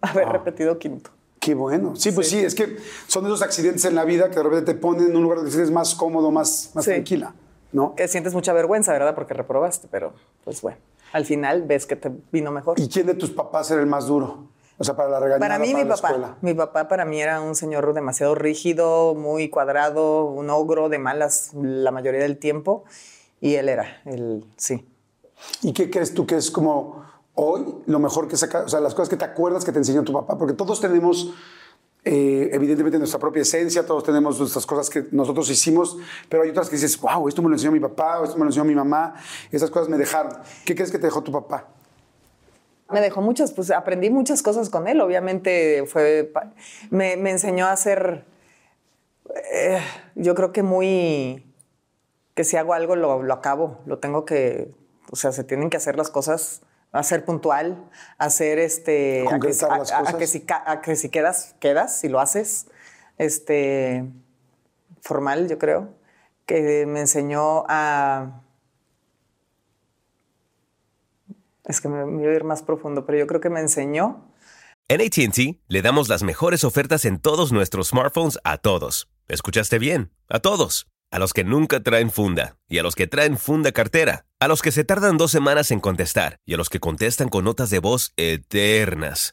haber 0.00 0.28
Ah. 0.28 0.32
repetido 0.32 0.78
quinto. 0.78 1.10
Qué 1.40 1.54
bueno. 1.54 1.94
Sí, 1.94 2.10
pues 2.12 2.30
sí. 2.30 2.38
es 2.38 2.54
que 2.54 2.76
son 3.06 3.26
esos 3.26 3.42
accidentes 3.42 3.84
en 3.84 3.94
la 3.94 4.04
vida 4.04 4.30
que 4.30 4.36
de 4.36 4.42
repente 4.42 4.72
te 4.72 4.78
ponen 4.80 5.10
en 5.10 5.16
un 5.16 5.22
lugar 5.22 5.36
donde 5.38 5.50
te 5.50 5.54
sientes 5.56 5.72
más 5.74 5.94
cómodo, 5.94 6.30
más, 6.30 6.70
más 6.74 6.84
Sí. 6.84 6.90
tranquila, 6.92 7.34
¿no? 7.72 7.94
Que 7.94 8.08
sientes 8.08 8.32
mucha 8.32 8.52
vergüenza, 8.54 8.92
¿verdad? 8.92 9.14
Porque 9.14 9.34
reprobaste, 9.34 9.86
pero 9.90 10.14
pues 10.42 10.62
bueno, 10.62 10.78
al 11.12 11.26
final 11.26 11.62
ves 11.64 11.84
que 11.86 11.96
te 11.96 12.10
vino 12.32 12.50
mejor. 12.50 12.80
¿Y 12.80 12.88
quién 12.88 13.06
de 13.06 13.14
tus 13.14 13.30
papás 13.30 13.70
era 13.70 13.80
el 13.82 13.86
más 13.86 14.06
duro? 14.06 14.48
O 14.76 14.84
sea, 14.84 14.96
para 14.96 15.08
la 15.08 15.20
regañada, 15.20 15.38
Para 15.40 15.58
mí, 15.58 15.72
mi 15.74 15.84
la 15.84 15.94
papá. 15.94 16.08
escuela. 16.08 16.36
Mi 16.40 16.54
papá 16.54 16.88
para 16.88 17.04
mí 17.04 17.20
era 17.20 17.40
un 17.40 17.54
señor 17.54 17.92
demasiado 17.94 18.34
rígido, 18.34 19.14
muy 19.14 19.48
cuadrado, 19.48 20.24
un 20.26 20.50
ogro 20.50 20.88
de 20.88 20.98
malas 20.98 21.50
la 21.54 21.90
mayoría 21.92 22.20
del 22.20 22.38
tiempo. 22.38 22.84
Y 23.40 23.54
él 23.54 23.68
era, 23.68 24.00
él, 24.04 24.44
sí. 24.56 24.88
¿Y 25.62 25.72
qué 25.72 25.90
crees 25.90 26.14
tú 26.14 26.26
que 26.26 26.36
es 26.36 26.50
como 26.50 27.04
hoy 27.34 27.64
lo 27.86 27.98
mejor 27.98 28.26
que 28.26 28.36
saca, 28.36 28.62
o 28.62 28.68
sea, 28.68 28.80
las 28.80 28.94
cosas 28.94 29.08
que 29.08 29.16
te 29.16 29.24
acuerdas 29.24 29.64
que 29.64 29.70
te 29.72 29.78
enseñó 29.78 30.02
tu 30.02 30.12
papá? 30.12 30.38
Porque 30.38 30.54
todos 30.54 30.80
tenemos, 30.80 31.32
eh, 32.04 32.48
evidentemente, 32.52 32.98
nuestra 32.98 33.20
propia 33.20 33.42
esencia, 33.42 33.86
todos 33.86 34.02
tenemos 34.02 34.38
nuestras 34.40 34.66
cosas 34.66 34.90
que 34.90 35.06
nosotros 35.12 35.48
hicimos, 35.50 35.96
pero 36.28 36.42
hay 36.42 36.50
otras 36.50 36.68
que 36.68 36.76
dices, 36.76 36.98
wow, 37.00 37.28
esto 37.28 37.42
me 37.42 37.48
lo 37.48 37.54
enseñó 37.54 37.70
mi 37.72 37.80
papá, 37.80 38.20
o 38.20 38.24
esto 38.24 38.36
me 38.36 38.44
lo 38.44 38.46
enseñó 38.46 38.64
mi 38.64 38.74
mamá, 38.74 39.14
esas 39.52 39.70
cosas 39.70 39.88
me 39.88 39.98
dejaron. 39.98 40.32
¿Qué 40.64 40.74
crees 40.74 40.90
que 40.90 40.98
te 40.98 41.06
dejó 41.06 41.22
tu 41.22 41.30
papá? 41.30 41.68
Me 42.94 43.00
dejó 43.00 43.20
muchas, 43.22 43.50
pues 43.52 43.72
aprendí 43.72 44.08
muchas 44.08 44.40
cosas 44.40 44.70
con 44.70 44.86
él. 44.86 45.00
Obviamente 45.00 45.84
fue, 45.86 46.32
me, 46.90 47.16
me 47.16 47.30
enseñó 47.32 47.66
a 47.66 47.72
hacer, 47.72 48.24
eh, 49.52 49.80
yo 50.14 50.36
creo 50.36 50.52
que 50.52 50.62
muy, 50.62 51.52
que 52.34 52.44
si 52.44 52.56
hago 52.56 52.72
algo 52.72 52.94
lo, 52.94 53.20
lo 53.24 53.34
acabo, 53.34 53.80
lo 53.84 53.98
tengo 53.98 54.24
que, 54.24 54.70
o 55.10 55.16
sea, 55.16 55.32
se 55.32 55.42
tienen 55.42 55.70
que 55.70 55.76
hacer 55.76 55.96
las 55.96 56.08
cosas 56.08 56.62
a 56.92 57.02
ser 57.02 57.24
puntual, 57.24 57.90
a 58.18 58.30
ser 58.30 58.60
este, 58.60 59.26
a 59.28 59.40
que, 59.40 59.48
a- 59.48 59.78
las 59.78 59.90
a 59.90 59.98
cosas. 59.98 60.14
que 60.14 60.26
si, 60.28 60.46
a 60.48 60.80
que 60.80 60.94
si 60.94 61.08
quedas, 61.08 61.56
quedas, 61.58 61.98
si 61.98 62.08
lo 62.08 62.20
haces, 62.20 62.68
este, 63.18 64.04
formal, 65.00 65.48
yo 65.48 65.58
creo, 65.58 65.88
que 66.46 66.86
me 66.86 67.00
enseñó 67.00 67.64
a, 67.68 68.40
es 71.64 71.80
que 71.80 71.88
me, 71.88 72.04
me 72.06 72.22
iba 72.22 72.32
a 72.32 72.36
ir 72.36 72.44
más 72.44 72.62
profundo, 72.62 73.06
pero 73.06 73.18
yo 73.18 73.26
creo 73.26 73.40
que 73.40 73.50
me 73.50 73.60
enseñó 73.60 74.32
En 74.88 75.00
ATT 75.00 75.60
le 75.68 75.82
damos 75.82 76.08
las 76.08 76.22
mejores 76.22 76.64
ofertas 76.64 77.04
en 77.04 77.18
todos 77.18 77.52
nuestros 77.52 77.88
smartphones 77.88 78.38
a 78.44 78.58
todos. 78.58 79.08
¿Escuchaste 79.28 79.78
bien? 79.78 80.12
A 80.28 80.40
todos. 80.40 80.86
A 81.10 81.18
los 81.18 81.32
que 81.32 81.44
nunca 81.44 81.80
traen 81.80 82.10
funda 82.10 82.56
y 82.68 82.78
a 82.78 82.82
los 82.82 82.94
que 82.94 83.06
traen 83.06 83.38
funda 83.38 83.72
cartera. 83.72 84.26
A 84.40 84.48
los 84.48 84.62
que 84.62 84.72
se 84.72 84.84
tardan 84.84 85.16
dos 85.16 85.30
semanas 85.30 85.70
en 85.70 85.80
contestar 85.80 86.36
y 86.44 86.54
a 86.54 86.56
los 86.56 86.68
que 86.68 86.80
contestan 86.80 87.28
con 87.28 87.44
notas 87.44 87.70
de 87.70 87.78
voz 87.78 88.12
eternas. 88.16 89.32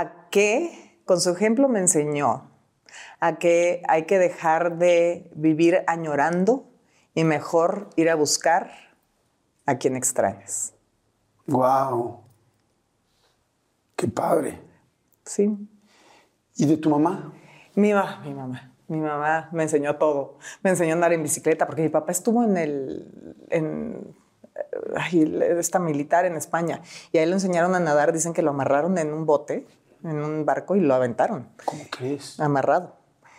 A 0.00 0.28
qué, 0.30 1.00
con 1.04 1.20
su 1.20 1.30
ejemplo 1.30 1.68
me 1.68 1.78
enseñó 1.78 2.50
a 3.20 3.38
que 3.38 3.82
hay 3.88 4.04
que 4.04 4.18
dejar 4.18 4.78
de 4.78 5.30
vivir 5.34 5.82
añorando 5.86 6.64
y 7.14 7.24
mejor 7.24 7.90
ir 7.96 8.10
a 8.10 8.14
buscar 8.14 8.70
a 9.66 9.76
quien 9.78 9.96
extrañas. 9.96 10.74
Wow. 11.46 12.20
Qué 13.96 14.08
padre. 14.08 14.60
Sí. 15.24 15.56
¿Y 16.56 16.66
de 16.66 16.76
tu 16.76 16.90
mamá? 16.90 17.32
Mi, 17.74 17.92
ma- 17.92 18.20
mi 18.24 18.34
mamá. 18.34 18.72
Mi 18.88 18.98
mamá 18.98 19.48
me 19.52 19.64
enseñó 19.64 19.96
todo. 19.96 20.38
Me 20.62 20.70
enseñó 20.70 20.92
a 20.92 20.94
andar 20.94 21.12
en 21.12 21.22
bicicleta 21.22 21.66
porque 21.66 21.82
mi 21.82 21.88
papá 21.88 22.12
estuvo 22.12 22.44
en 22.44 22.56
el. 22.56 23.34
En, 23.50 24.14
ay, 24.96 25.38
esta 25.58 25.78
militar 25.78 26.24
en 26.24 26.36
España 26.36 26.82
y 27.12 27.18
a 27.18 27.22
él 27.22 27.30
lo 27.30 27.36
enseñaron 27.36 27.74
a 27.74 27.80
nadar. 27.80 28.12
Dicen 28.12 28.32
que 28.32 28.42
lo 28.42 28.50
amarraron 28.50 28.96
en 28.98 29.12
un 29.12 29.26
bote, 29.26 29.66
en 30.04 30.18
un 30.22 30.44
barco 30.44 30.76
y 30.76 30.80
lo 30.80 30.94
aventaron, 30.94 31.48
¿Cómo 31.64 31.82
crees? 31.90 32.38
amarrado. 32.40 32.96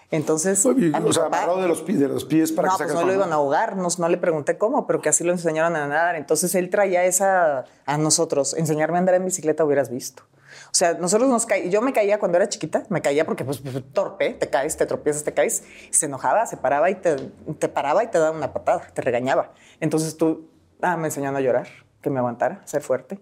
Entonces, 0.10 0.66
Oye, 0.66 0.92
a 0.96 1.00
mi 1.02 1.10
o 1.10 1.14
sea, 1.14 1.24
papá- 1.26 1.38
amarrado 1.40 1.62
de 1.62 1.68
los, 1.68 1.82
pi- 1.82 1.94
de 1.98 2.08
los 2.08 2.24
pies 2.24 2.54
para 2.54 2.70
no, 2.70 2.78
que 2.78 2.86
pues 2.86 2.96
no 2.96 3.04
lo 3.06 3.14
iban 3.14 3.32
a 3.34 3.36
ahogar, 3.36 3.76
no, 3.76 3.90
no 3.98 4.08
le 4.08 4.18
pregunté 4.18 4.58
cómo, 4.58 4.88
pero 4.88 5.02
que 5.02 5.10
así 5.10 5.26
lo 5.26 5.34
enseñaron 5.34 5.76
a 5.76 5.86
nadar. 5.86 6.16
Entonces 6.16 6.56
él 6.56 6.70
traía 6.70 7.04
esa 7.04 7.66
a 7.86 7.98
nosotros, 7.98 8.54
enseñarme 8.54 8.98
a 8.98 9.00
andar 9.00 9.16
en 9.16 9.26
bicicleta 9.26 9.66
hubieras 9.66 9.90
visto. 9.90 10.24
O 10.72 10.76
sea, 10.78 10.94
nosotros 10.94 11.30
nos 11.30 11.46
caíamos, 11.46 11.74
yo 11.74 11.82
me 11.82 11.92
caía 11.92 12.20
cuando 12.20 12.38
era 12.38 12.48
chiquita, 12.48 12.84
me 12.90 13.02
caía 13.02 13.26
porque 13.26 13.44
pues 13.44 13.62
torpe, 13.92 14.30
te 14.34 14.50
caes, 14.50 14.78
te 14.78 14.86
tropiezas, 14.86 15.24
te 15.26 15.34
caes, 15.34 15.64
y 15.90 15.94
se 15.94 16.06
enojaba, 16.06 16.46
se 16.46 16.56
paraba 16.56 16.90
y 16.90 16.96
te, 16.96 17.16
te 17.60 17.68
paraba 17.68 18.02
y 18.04 18.08
te 18.08 18.18
daba 18.18 18.36
una 18.36 18.54
patada, 18.54 18.88
te 18.94 19.02
regañaba. 19.02 19.52
Entonces 19.82 20.16
tú, 20.16 20.48
ah, 20.82 20.96
me 20.96 21.08
enseñaron 21.08 21.36
a 21.36 21.42
llorar, 21.42 21.68
que 22.02 22.10
me 22.10 22.20
aguantara, 22.20 22.62
ser 22.66 22.82
fuerte. 22.82 23.20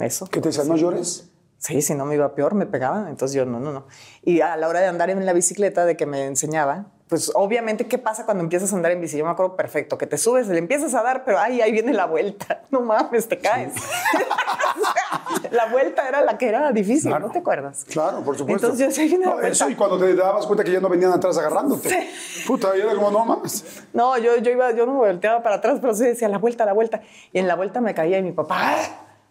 Eso. 0.00 0.26
¿Qué 0.26 0.40
te 0.40 0.48
decía? 0.48 0.64
¿No 0.64 0.76
llores? 0.76 1.28
Sí, 1.58 1.82
si 1.82 1.94
no 1.94 2.04
me 2.04 2.14
iba 2.14 2.34
peor, 2.34 2.54
me 2.54 2.66
pegaban. 2.66 3.08
Entonces 3.08 3.34
yo, 3.36 3.44
no, 3.44 3.58
no, 3.58 3.72
no. 3.72 3.86
Y 4.22 4.40
a 4.42 4.56
la 4.56 4.68
hora 4.68 4.80
de 4.80 4.86
andar 4.86 5.10
en 5.10 5.24
la 5.26 5.32
bicicleta, 5.32 5.84
de 5.84 5.96
que 5.96 6.06
me 6.06 6.24
enseñaba, 6.24 6.86
pues 7.08 7.32
obviamente, 7.34 7.86
¿qué 7.88 7.98
pasa 7.98 8.24
cuando 8.26 8.44
empiezas 8.44 8.72
a 8.72 8.76
andar 8.76 8.92
en 8.92 9.00
bici? 9.00 9.16
Yo 9.18 9.24
me 9.24 9.30
acuerdo 9.30 9.56
perfecto, 9.56 9.98
que 9.98 10.06
te 10.06 10.18
subes, 10.18 10.46
le 10.48 10.58
empiezas 10.58 10.94
a 10.94 11.02
dar, 11.02 11.24
pero 11.24 11.38
ay, 11.40 11.60
ahí 11.60 11.72
viene 11.72 11.92
la 11.92 12.06
vuelta. 12.06 12.62
No 12.70 12.82
mames, 12.82 13.26
te 13.28 13.38
caes. 13.38 13.72
La 15.50 15.66
vuelta 15.66 16.06
era 16.08 16.20
la 16.22 16.36
que 16.38 16.48
era 16.48 16.70
difícil, 16.72 17.10
Claro. 17.10 17.26
¿no 17.26 17.32
te 17.32 17.38
acuerdas? 17.38 17.84
Claro, 17.90 18.22
por 18.22 18.36
supuesto. 18.36 18.66
Entonces 18.68 18.86
yo 18.86 18.92
sí, 18.92 19.02
ahí 19.02 19.08
viene 19.08 19.24
la 19.24 19.30
No, 19.30 19.36
vuelta. 19.36 19.52
eso 19.52 19.68
y 19.70 19.74
cuando 19.74 19.98
te 19.98 20.14
dabas 20.14 20.46
cuenta 20.46 20.64
que 20.64 20.72
ya 20.72 20.80
no 20.80 20.88
venían 20.88 21.12
atrás 21.12 21.36
agarrándote. 21.38 22.08
Puta, 22.46 22.76
y 22.76 22.80
era 22.80 22.94
como, 22.94 23.10
no 23.10 23.24
mames. 23.24 23.64
No, 23.92 24.16
yo, 24.18 24.36
yo 24.36 24.50
iba, 24.50 24.70
yo 24.72 24.84
no 24.86 24.92
me 24.92 24.98
volteaba 24.98 25.42
para 25.42 25.56
atrás, 25.56 25.78
pero 25.80 25.94
sí 25.94 26.04
decía 26.04 26.28
la 26.28 26.38
vuelta, 26.38 26.64
la 26.66 26.72
vuelta. 26.72 27.00
Y 27.32 27.38
en 27.38 27.48
la 27.48 27.56
vuelta 27.56 27.80
me 27.80 27.94
caía 27.94 28.18
y 28.18 28.22
mi 28.22 28.32
papá 28.32 28.56
¡ah! 28.58 28.76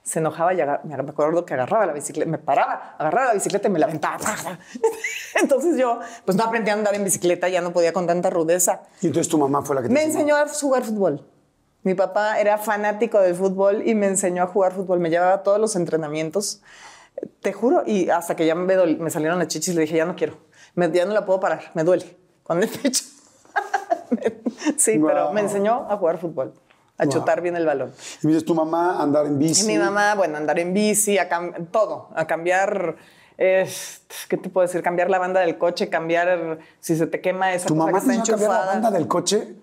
Se 0.08 0.20
enojaba 0.20 0.54
y 0.54 0.58
me 0.86 0.96
acuerdo 0.96 1.46
que 1.46 1.54
agarraba 1.54 1.86
la 1.86 1.92
bicicleta, 1.92 2.32
me 2.32 2.38
paraba, 2.38 2.96
agarraba 2.98 3.28
la 3.28 3.34
bicicleta 3.34 3.68
y 3.68 3.72
me 3.72 3.78
la 3.80 3.88
aventaba. 3.88 4.18
Entonces 5.42 5.78
yo, 5.78 6.00
pues 6.26 6.38
no 6.38 6.46
aprendí 6.46 6.70
a 6.70 6.74
andar 6.76 6.96
en 6.96 7.04
bicicleta, 7.04 7.50
ya 7.50 7.60
no 7.60 7.74
podía 7.74 7.92
con 7.92 8.08
tanta 8.08 8.30
rudeza. 8.30 8.84
Y 9.02 9.08
entonces 9.08 9.28
tu 9.30 9.38
mamá 9.38 9.64
fue 9.64 9.76
la 9.76 9.82
que 9.82 9.90
te 9.90 9.94
Me 9.94 10.04
enseñó 10.04 10.38
a 10.38 10.48
jugar 10.48 10.84
fútbol. 10.84 11.26
Mi 11.84 11.94
papá 11.94 12.40
era 12.40 12.58
fanático 12.58 13.20
del 13.20 13.36
fútbol 13.36 13.86
y 13.86 13.96
me 13.96 14.08
enseñó 14.08 14.44
a 14.44 14.48
jugar 14.48 14.72
fútbol. 14.74 15.00
Me 15.00 15.10
llevaba 15.10 15.34
a 15.34 15.44
todos 15.44 15.60
los 15.60 15.76
entrenamientos, 15.76 16.62
te 17.42 17.52
juro, 17.52 17.84
y 17.86 18.10
hasta 18.10 18.36
que 18.36 18.46
ya 18.46 18.56
me, 18.56 18.76
dol- 18.78 18.98
me 19.00 19.10
salieron 19.10 19.40
las 19.40 19.48
chichis, 19.50 19.76
le 19.76 19.82
dije, 19.82 19.98
ya 19.98 20.06
no 20.06 20.16
quiero, 20.16 20.38
me- 20.76 20.90
ya 20.92 21.06
no 21.06 21.14
la 21.14 21.26
puedo 21.26 21.40
parar, 21.42 21.64
me 21.74 21.84
duele 21.84 22.18
con 22.44 22.62
el 22.64 22.70
pecho. 22.70 23.04
sí, 24.78 25.00
pero 25.06 25.32
me 25.34 25.42
enseñó 25.42 25.86
a 25.90 25.98
jugar 25.98 26.18
fútbol, 26.18 26.54
a 26.98 27.04
Wow. 27.06 27.14
chutar 27.14 27.42
bien 27.42 27.56
el 27.56 27.66
balón. 27.66 27.94
Y 28.24 28.28
dices, 28.28 28.44
tu 28.46 28.56
mamá 28.56 29.02
andar 29.02 29.26
en 29.26 29.38
bici. 29.40 29.64
Y 29.64 29.68
mi 29.68 29.78
mamá, 29.78 30.16
bueno, 30.16 30.38
andar 30.38 30.60
en 30.60 30.74
bici, 30.74 31.18
a 31.18 31.30
todo, 31.72 32.10
a 32.16 32.26
cambiar, 32.26 32.96
eh, 33.38 33.70
¿qué 34.28 34.38
te 34.38 34.50
puedo 34.50 34.66
decir? 34.68 34.82
Cambiar 34.82 35.10
la 35.10 35.20
banda 35.20 35.40
del 35.42 35.58
coche, 35.58 35.90
cambiar 35.90 36.60
si 36.80 36.96
se 36.96 37.06
te 37.08 37.22
quema 37.22 37.54
esa 37.54 37.68
¿Tu 37.68 37.76
cosa 37.76 37.86
mamá 37.86 38.00
que 38.04 38.12
está 38.16 38.32
cambiar 38.32 38.52
la 38.52 38.66
banda 38.66 38.92
del 38.92 39.08
coche? 39.08 39.56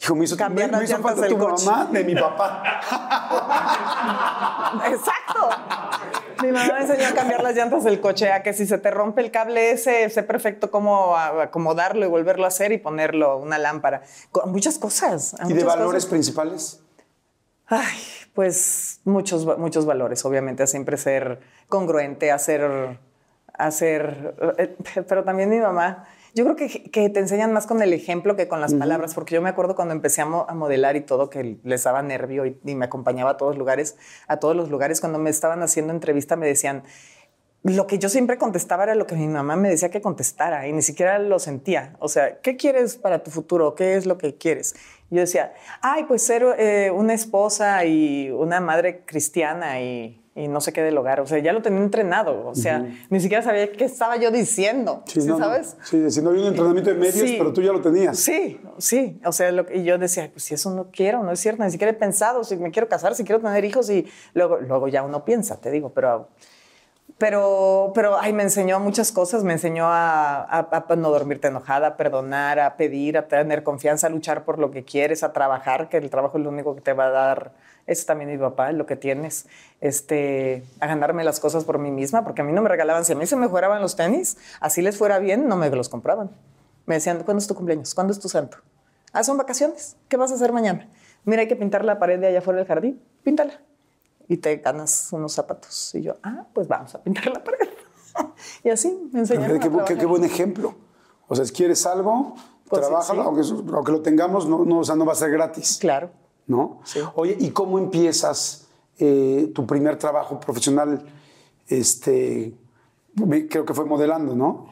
Hijo, 0.00 0.14
me 0.14 0.24
hizo, 0.24 0.36
Cambiar 0.36 0.66
me, 0.68 0.72
las 0.72 0.80
me 0.80 0.84
hizo 0.84 0.94
llantas 0.94 1.12
falta 1.12 1.26
del 1.26 1.30
tu 1.32 1.38
coche. 1.38 1.64
mamá 1.66 1.84
de 1.86 2.04
mi 2.04 2.14
papá. 2.14 2.80
Exacto. 4.86 5.48
Mi 6.42 6.52
mamá 6.52 6.74
me 6.74 6.80
enseñó 6.82 7.08
a 7.08 7.12
cambiar 7.12 7.42
las 7.42 7.54
llantas 7.56 7.82
del 7.84 8.00
coche, 8.00 8.30
a 8.30 8.42
que 8.42 8.52
si 8.52 8.66
se 8.66 8.76
te 8.78 8.90
rompe 8.90 9.22
el 9.22 9.30
cable 9.30 9.70
ese, 9.70 10.08
sé 10.10 10.22
perfecto 10.22 10.70
cómo 10.70 11.16
acomodarlo 11.16 12.04
y 12.04 12.08
volverlo 12.08 12.44
a 12.44 12.48
hacer 12.48 12.72
y 12.72 12.78
ponerlo, 12.78 13.38
una 13.38 13.56
lámpara. 13.58 14.02
Con 14.30 14.52
muchas 14.52 14.78
cosas. 14.78 15.34
¿Y 15.44 15.48
de 15.48 15.54
muchas 15.54 15.66
valores 15.66 16.04
cosas. 16.04 16.10
principales? 16.10 16.80
Ay, 17.66 17.98
pues 18.34 19.00
muchos, 19.04 19.46
muchos 19.58 19.86
valores, 19.86 20.24
obviamente, 20.26 20.62
a 20.62 20.66
siempre 20.66 20.98
ser 20.98 21.40
congruente, 21.68 22.30
a 22.30 22.38
ser, 22.38 22.94
eh, 24.58 24.76
pero 25.08 25.24
también 25.24 25.48
mi 25.48 25.58
mamá, 25.58 26.06
yo 26.36 26.44
creo 26.44 26.54
que, 26.54 26.90
que 26.90 27.08
te 27.08 27.18
enseñan 27.18 27.52
más 27.52 27.66
con 27.66 27.82
el 27.82 27.92
ejemplo 27.92 28.36
que 28.36 28.46
con 28.46 28.60
las 28.60 28.74
palabras, 28.74 29.14
porque 29.14 29.34
yo 29.34 29.42
me 29.42 29.48
acuerdo 29.48 29.74
cuando 29.74 29.94
empecé 29.94 30.20
a, 30.20 30.26
mo- 30.26 30.46
a 30.48 30.54
modelar 30.54 30.94
y 30.94 31.00
todo, 31.00 31.30
que 31.30 31.56
les 31.64 31.82
daba 31.82 32.02
nervio 32.02 32.44
y, 32.46 32.60
y 32.64 32.74
me 32.74 32.84
acompañaba 32.84 33.30
a 33.32 33.36
todos 33.38 33.56
lugares, 33.56 33.96
a 34.28 34.36
todos 34.36 34.54
los 34.54 34.70
lugares, 34.70 35.00
cuando 35.00 35.18
me 35.18 35.30
estaban 35.30 35.62
haciendo 35.62 35.92
entrevista 35.92 36.36
me 36.36 36.46
decían, 36.46 36.84
lo 37.62 37.86
que 37.88 37.98
yo 37.98 38.08
siempre 38.08 38.38
contestaba 38.38 38.84
era 38.84 38.94
lo 38.94 39.06
que 39.06 39.16
mi 39.16 39.26
mamá 39.26 39.56
me 39.56 39.68
decía 39.70 39.90
que 39.90 40.00
contestara 40.00 40.68
y 40.68 40.72
ni 40.72 40.82
siquiera 40.82 41.18
lo 41.18 41.38
sentía. 41.40 41.96
O 41.98 42.08
sea, 42.08 42.40
¿qué 42.40 42.56
quieres 42.56 42.96
para 42.96 43.24
tu 43.24 43.30
futuro? 43.32 43.74
¿Qué 43.74 43.96
es 43.96 44.06
lo 44.06 44.18
que 44.18 44.36
quieres? 44.36 44.76
yo 45.10 45.20
decía, 45.20 45.52
ay, 45.82 46.04
pues 46.04 46.22
ser 46.22 46.44
eh, 46.58 46.90
una 46.92 47.14
esposa 47.14 47.84
y 47.84 48.30
una 48.30 48.60
madre 48.60 49.04
cristiana 49.06 49.80
y, 49.80 50.20
no 50.48 50.60
sé 50.60 50.72
qué 50.72 50.82
del 50.82 50.96
hogar. 50.98 51.20
O 51.20 51.26
sea, 51.26 51.38
ya 51.38 51.52
lo 51.52 51.62
tenía 51.62 51.80
entrenado. 51.80 52.46
O 52.46 52.54
sea, 52.54 52.86
ni 53.08 53.20
siquiera 53.20 53.42
sabía 53.42 53.72
qué 53.72 53.84
estaba 53.84 54.16
yo 54.16 54.30
diciendo. 54.30 55.02
Sí, 55.06 55.22
¿sabes? 55.22 55.76
Sí, 55.82 56.10
si 56.10 56.20
no 56.22 56.30
había 56.30 56.42
un 56.42 56.48
entrenamiento 56.48 56.90
de 56.90 56.96
medios, 56.96 57.30
pero 57.38 57.52
tú 57.52 57.62
ya 57.62 57.72
lo 57.72 57.80
tenías. 57.80 58.18
Sí, 58.18 58.60
sí. 58.78 59.20
O 59.24 59.32
sea, 59.32 59.50
y 59.72 59.84
yo 59.84 59.98
decía, 59.98 60.30
pues 60.30 60.44
si 60.44 60.54
eso 60.54 60.70
no 60.74 60.90
quiero, 60.90 61.22
no 61.22 61.32
es 61.32 61.40
cierto, 61.40 61.64
ni 61.64 61.70
siquiera 61.70 61.90
he 61.90 61.94
pensado 61.94 62.44
si 62.44 62.56
me 62.56 62.70
quiero 62.70 62.88
casar, 62.88 63.14
si 63.14 63.24
quiero 63.24 63.40
tener 63.40 63.64
hijos 63.64 63.88
y 63.90 64.06
luego, 64.34 64.58
luego 64.58 64.88
ya 64.88 65.02
uno 65.02 65.24
piensa, 65.24 65.60
te 65.60 65.70
digo, 65.70 65.90
pero 65.90 66.28
pero, 67.18 67.92
pero 67.94 68.18
ay, 68.20 68.34
me 68.34 68.42
enseñó 68.42 68.78
muchas 68.78 69.10
cosas, 69.10 69.42
me 69.42 69.54
enseñó 69.54 69.86
a, 69.88 70.68
no 70.98 71.10
dormirte 71.10 71.48
enojada, 71.48 71.88
a 71.88 71.96
perdonar, 71.96 72.60
a 72.60 72.76
pedir, 72.76 73.16
a 73.16 73.26
tener 73.26 73.62
confianza, 73.62 74.08
a 74.08 74.10
luchar 74.10 74.44
por 74.44 74.58
lo 74.58 74.70
que 74.70 74.84
quieres, 74.84 75.22
a 75.22 75.32
trabajar, 75.32 75.88
que 75.88 75.96
el 75.96 76.10
trabajo 76.10 76.36
es 76.36 76.44
lo 76.44 76.50
único 76.50 76.74
que 76.74 76.82
te 76.82 76.92
va 76.92 77.06
a 77.06 77.10
dar, 77.10 77.52
eso 77.86 78.06
también 78.06 78.30
mi 78.30 78.38
papá, 78.38 78.72
lo 78.72 78.86
que 78.86 78.96
tienes, 78.96 79.46
este, 79.80 80.64
a 80.80 80.86
ganarme 80.86 81.24
las 81.24 81.40
cosas 81.40 81.64
por 81.64 81.78
mí 81.78 81.90
misma, 81.90 82.24
porque 82.24 82.42
a 82.42 82.44
mí 82.44 82.52
no 82.52 82.62
me 82.62 82.68
regalaban, 82.68 83.04
si 83.04 83.12
a 83.12 83.16
mí 83.16 83.26
se 83.26 83.36
me 83.36 83.48
fueran 83.48 83.80
los 83.80 83.96
tenis, 83.96 84.36
así 84.60 84.82
les 84.82 84.96
fuera 84.96 85.18
bien, 85.18 85.48
no 85.48 85.56
me 85.56 85.70
los 85.70 85.88
compraban. 85.88 86.30
Me 86.86 86.96
decían, 86.96 87.22
¿cuándo 87.24 87.40
es 87.40 87.46
tu 87.46 87.54
cumpleaños? 87.54 87.94
¿Cuándo 87.94 88.12
es 88.12 88.20
tu 88.20 88.28
santo? 88.28 88.58
Ah, 89.12 89.24
son 89.24 89.36
vacaciones, 89.36 89.96
¿qué 90.08 90.16
vas 90.16 90.30
a 90.32 90.34
hacer 90.34 90.52
mañana? 90.52 90.88
Mira, 91.24 91.42
hay 91.42 91.48
que 91.48 91.56
pintar 91.56 91.84
la 91.84 91.98
pared 91.98 92.18
de 92.20 92.28
allá 92.28 92.38
afuera 92.38 92.58
del 92.58 92.68
jardín, 92.68 93.02
píntala 93.22 93.60
y 94.28 94.36
te 94.38 94.56
ganas 94.56 95.08
unos 95.12 95.32
zapatos. 95.32 95.94
Y 95.94 96.02
yo, 96.02 96.16
ah, 96.22 96.46
pues 96.52 96.68
vamos 96.68 96.94
a 96.94 97.02
pintar 97.02 97.26
la 97.26 97.42
pared. 97.42 97.68
y 98.64 98.70
así 98.70 99.08
me 99.12 99.20
enseñaron. 99.20 99.58
Qué, 99.58 99.96
qué, 99.96 100.06
buen 100.06 100.24
ejemplo. 100.24 100.74
O 101.28 101.34
sea, 101.34 101.44
si 101.44 101.52
quieres 101.52 101.84
algo, 101.86 102.34
pues 102.68 102.82
trabaja, 102.82 103.12
aunque, 103.12 103.42
aunque, 103.72 103.92
lo 103.92 104.02
tengamos, 104.02 104.46
no, 104.46 104.64
no, 104.64 104.80
o 104.80 104.84
sea, 104.84 104.96
no 104.96 105.04
va 105.04 105.12
a 105.12 105.16
ser 105.16 105.30
gratis. 105.30 105.78
Claro. 105.80 106.10
¿No? 106.46 106.80
Sí. 106.84 107.00
Oye, 107.14 107.36
¿y 107.38 107.50
cómo 107.50 107.78
empiezas 107.78 108.68
eh, 108.98 109.50
tu 109.54 109.66
primer 109.66 109.96
trabajo 109.96 110.38
profesional? 110.38 111.04
Este, 111.68 112.54
creo 113.50 113.64
que 113.64 113.74
fue 113.74 113.84
modelando, 113.84 114.36
¿no? 114.36 114.68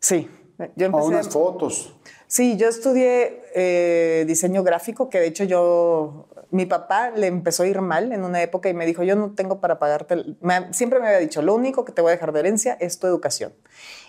Sí. 0.00 0.28
Yo 0.74 0.86
empecé, 0.86 1.04
a 1.04 1.08
unas 1.08 1.28
fotos. 1.28 1.94
Sí, 2.26 2.56
yo 2.56 2.68
estudié 2.68 3.42
eh, 3.54 4.24
diseño 4.26 4.62
gráfico, 4.62 5.08
que 5.08 5.20
de 5.20 5.28
hecho 5.28 5.44
yo 5.44 6.26
mi 6.50 6.66
papá 6.66 7.10
le 7.10 7.26
empezó 7.26 7.62
a 7.62 7.66
ir 7.66 7.80
mal 7.80 8.12
en 8.12 8.24
una 8.24 8.42
época 8.42 8.68
y 8.68 8.74
me 8.74 8.86
dijo, 8.86 9.02
yo 9.02 9.14
no 9.14 9.32
tengo 9.34 9.60
para 9.60 9.78
pagarte, 9.78 10.36
siempre 10.72 10.98
me 10.98 11.06
había 11.06 11.18
dicho, 11.20 11.42
lo 11.42 11.54
único 11.54 11.84
que 11.84 11.92
te 11.92 12.02
voy 12.02 12.10
a 12.10 12.12
dejar 12.12 12.32
de 12.32 12.40
herencia 12.40 12.76
es 12.80 12.98
tu 12.98 13.06
educación. 13.06 13.52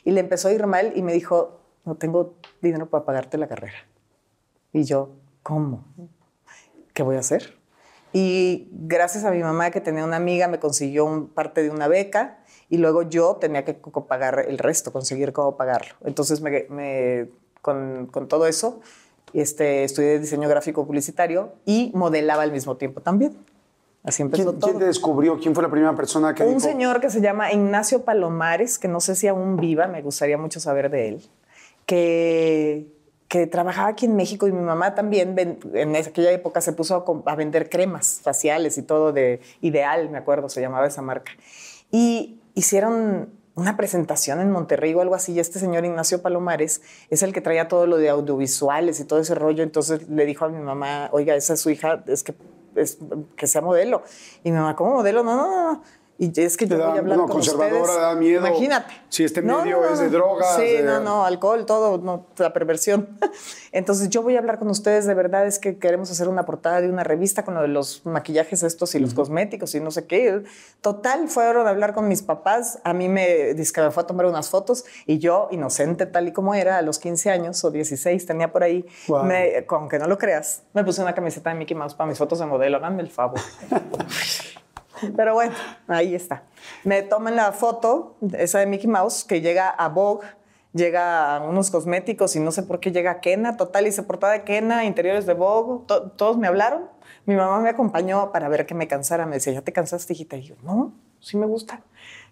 Y 0.04 0.12
le 0.12 0.22
empezó 0.22 0.48
a 0.48 0.52
ir 0.52 0.66
mal 0.66 0.94
y 0.96 1.02
me 1.02 1.14
dijo, 1.14 1.60
no 1.86 1.96
tengo 1.96 2.34
dinero 2.62 2.90
para 2.90 3.06
pagarte 3.06 3.38
la 3.38 3.48
carrera. 3.48 3.78
Y 4.74 4.84
yo, 4.84 5.12
¿cómo? 5.44 5.86
¿Qué 7.00 7.04
voy 7.04 7.16
a 7.16 7.20
hacer? 7.20 7.54
Y 8.12 8.68
gracias 8.74 9.24
a 9.24 9.32
mi 9.32 9.42
mamá 9.42 9.72
que 9.72 9.80
tenía 9.80 10.04
una 10.04 10.18
amiga, 10.18 10.50
me 10.50 10.60
consiguió 10.60 11.30
parte 11.34 11.64
de 11.64 11.70
una 11.70 11.88
beca 11.88 12.40
y 12.68 12.76
luego 12.76 13.04
yo 13.04 13.38
tenía 13.38 13.64
que 13.64 13.74
pagar 13.74 14.44
el 14.46 14.58
resto, 14.58 14.92
conseguir 14.92 15.32
cómo 15.32 15.56
pagarlo. 15.56 15.96
Entonces, 16.04 16.42
me, 16.42 17.30
con, 17.62 18.08
con 18.08 18.28
todo 18.28 18.48
eso, 18.48 18.82
este, 19.34 19.86
estudié 19.86 20.20
diseño 20.20 20.50
gráfico 20.50 20.86
publicitario 20.86 21.54
y 21.66 21.94
modelaba 21.96 22.44
al 22.44 22.52
mismo 22.52 22.76
tiempo 22.76 23.00
también. 23.00 23.38
Así 24.04 24.22
empezó 24.22 24.44
¿Quién, 24.44 24.60
todo. 24.60 24.72
¿Quién 24.72 24.80
te 24.80 24.86
descubrió? 24.88 25.40
¿Quién 25.40 25.56
fue 25.56 25.64
la 25.64 25.72
primera 25.72 25.96
persona 25.96 26.36
que 26.36 26.44
Un 26.44 26.60
señor 26.60 27.00
que 27.00 27.10
se 27.10 27.22
llama 27.22 27.54
Ignacio 27.54 28.04
Palomares, 28.04 28.78
que 28.78 28.90
no 28.90 29.00
sé 29.00 29.16
si 29.16 29.30
aún 29.30 29.56
viva, 29.56 29.88
me 29.88 30.02
gustaría 30.02 30.38
mucho 30.38 30.60
saber 30.60 30.90
de 30.90 31.08
él, 31.08 31.30
que, 31.86 32.92
que 33.30 33.46
trabajaba 33.46 33.90
aquí 33.90 34.08
en 34.08 34.16
México 34.16 34.48
y 34.48 34.52
mi 34.52 34.62
mamá 34.62 34.96
también 34.96 35.36
en 35.74 35.96
aquella 35.96 36.32
época 36.32 36.62
se 36.62 36.74
puso 36.74 37.22
a, 37.26 37.32
a 37.32 37.36
vender 37.36 37.70
cremas 37.70 38.20
faciales 38.24 38.78
y 38.78 38.82
todo 38.82 39.14
de 39.14 39.40
Ideal, 39.62 40.10
me 40.10 40.18
acuerdo, 40.18 40.50
se 40.50 40.60
llamaba 40.60 40.88
esa 40.88 41.04
marca. 41.04 41.32
Y 41.92 42.40
hicieron 42.56 43.30
una 43.56 43.78
presentación 43.78 44.40
en 44.40 44.52
Monterrey 44.52 44.94
o 44.96 45.02
algo 45.02 45.16
así, 45.16 45.34
y 45.34 45.40
este 45.40 45.60
señor 45.60 45.86
Ignacio 45.86 46.22
Palomares 46.22 46.82
es 47.10 47.22
el 47.22 47.34
que 47.34 47.42
traía 47.42 47.68
todo 47.68 47.86
lo 47.86 47.98
de 47.98 48.10
audiovisuales 48.10 49.00
y 49.00 49.06
todo 49.06 49.20
ese 49.20 49.36
rollo, 49.36 49.64
entonces 49.64 50.10
le 50.10 50.26
dijo 50.26 50.46
a 50.46 50.50
mi 50.50 50.60
mamá, 50.60 51.10
oiga, 51.12 51.36
esa 51.36 51.54
es 51.54 51.60
su 51.60 51.70
hija, 51.70 52.04
es 52.08 52.24
que, 52.24 52.34
es, 52.76 52.98
que 53.36 53.48
sea 53.48 53.62
modelo. 53.62 54.02
Y 54.44 54.52
mi 54.52 54.58
mamá, 54.58 54.76
¿cómo 54.76 54.96
modelo? 54.96 55.24
No, 55.24 55.36
no, 55.36 55.74
no. 55.74 55.84
Y 56.22 56.34
es 56.42 56.58
que 56.58 56.68
yo 56.68 56.76
voy 56.76 56.98
a 56.98 57.00
hablar 57.00 57.18
con 57.18 57.30
conservadora, 57.30 57.82
ustedes. 57.82 58.02
da 58.02 58.16
miedo. 58.16 58.46
Imagínate. 58.46 58.94
Si 59.08 59.24
este 59.24 59.42
medio 59.42 59.90
es 59.90 60.00
de 60.00 60.10
drogas. 60.10 60.58
Sí, 60.58 60.80
no, 60.84 61.00
no, 61.00 61.24
alcohol, 61.24 61.66
todo, 61.66 61.98
no, 61.98 62.28
la 62.38 62.52
perversión. 62.52 63.18
Entonces 63.72 64.10
yo 64.10 64.22
voy 64.22 64.36
a 64.36 64.40
hablar 64.40 64.60
con 64.60 64.70
ustedes, 64.70 65.06
de 65.06 65.14
verdad 65.14 65.48
es 65.48 65.60
que 65.60 65.80
queremos 65.80 66.12
hacer 66.12 66.28
una 66.28 66.46
portada 66.46 66.82
de 66.82 66.90
una 66.90 67.06
revista 67.06 67.46
con 67.46 67.54
lo 67.54 67.62
de 67.62 67.70
los 67.70 68.06
maquillajes 68.06 68.64
estos 68.64 68.96
y 68.96 69.00
los 69.00 69.14
cosméticos 69.14 69.74
y 69.76 69.80
no 69.80 69.92
sé 69.92 70.08
qué. 70.08 70.44
Total, 70.82 71.30
fueron 71.30 71.68
a 71.68 71.70
hablar 71.70 71.94
con 71.94 72.10
mis 72.10 72.22
papás, 72.22 72.80
a 72.84 72.94
mí 72.94 73.08
me, 73.08 73.56
que 73.56 73.82
me 73.82 73.92
fue 73.92 74.04
a 74.04 74.06
tomar 74.06 74.26
unas 74.26 74.50
fotos 74.50 74.84
y 75.06 75.20
yo, 75.20 75.48
inocente 75.52 76.06
tal 76.06 76.28
y 76.28 76.34
como 76.34 76.54
era, 76.54 76.80
a 76.80 76.82
los 76.82 77.00
15 77.00 77.30
años 77.32 77.64
o 77.64 77.72
16, 77.72 78.26
tenía 78.26 78.52
por 78.52 78.64
ahí, 78.64 78.86
me, 79.24 79.66
aunque 79.70 79.98
no 79.98 80.08
lo 80.08 80.18
creas, 80.18 80.64
me 80.74 80.84
puse 80.84 81.02
una 81.02 81.16
camiseta 81.16 81.52
de 81.52 81.56
Mickey 81.56 81.78
Mouse 81.78 81.94
para 81.94 82.10
mis 82.10 82.18
fotos 82.18 82.40
de 82.40 82.46
modelo, 82.46 82.76
háganme 82.76 83.04
el 83.04 83.10
favor. 83.10 83.40
Pero 85.16 85.34
bueno, 85.34 85.54
ahí 85.88 86.16
está. 86.16 86.44
Me 86.84 87.02
toman 87.02 87.36
la 87.36 87.52
foto, 87.52 88.16
esa 88.38 88.60
de 88.60 88.66
Mickey 88.66 88.88
Mouse, 88.88 89.24
que 89.24 89.42
llega 89.42 89.70
a 89.70 89.90
Vogue, 89.90 90.28
llega 90.74 91.36
a 91.36 91.44
unos 91.44 91.72
cosméticos 91.72 92.36
y 92.36 92.40
no 92.40 92.52
sé 92.52 92.64
por 92.64 92.80
qué 92.80 92.92
llega 92.92 93.12
a 93.12 93.20
Kena, 93.22 93.58
total, 93.58 93.88
hice 93.88 94.04
portada 94.04 94.34
de 94.34 94.44
Kena, 94.44 94.86
interiores 94.86 95.26
de 95.26 95.34
Vogue, 95.34 95.86
todos 96.16 96.38
me 96.38 96.48
hablaron. 96.48 96.90
Mi 97.26 97.36
mamá 97.36 97.60
me 97.60 97.70
acompañó 97.70 98.32
para 98.32 98.50
ver 98.50 98.66
que 98.66 98.74
me 98.74 98.88
cansara. 98.88 99.26
Me 99.26 99.36
decía, 99.36 99.54
¿ya 99.54 99.62
te 99.62 99.72
cansaste, 99.72 100.14
hijita? 100.14 100.38
Y 100.38 100.44
yo, 100.44 100.56
no, 100.64 100.94
sí 101.20 101.38
me 101.38 101.46
gusta. 101.46 101.82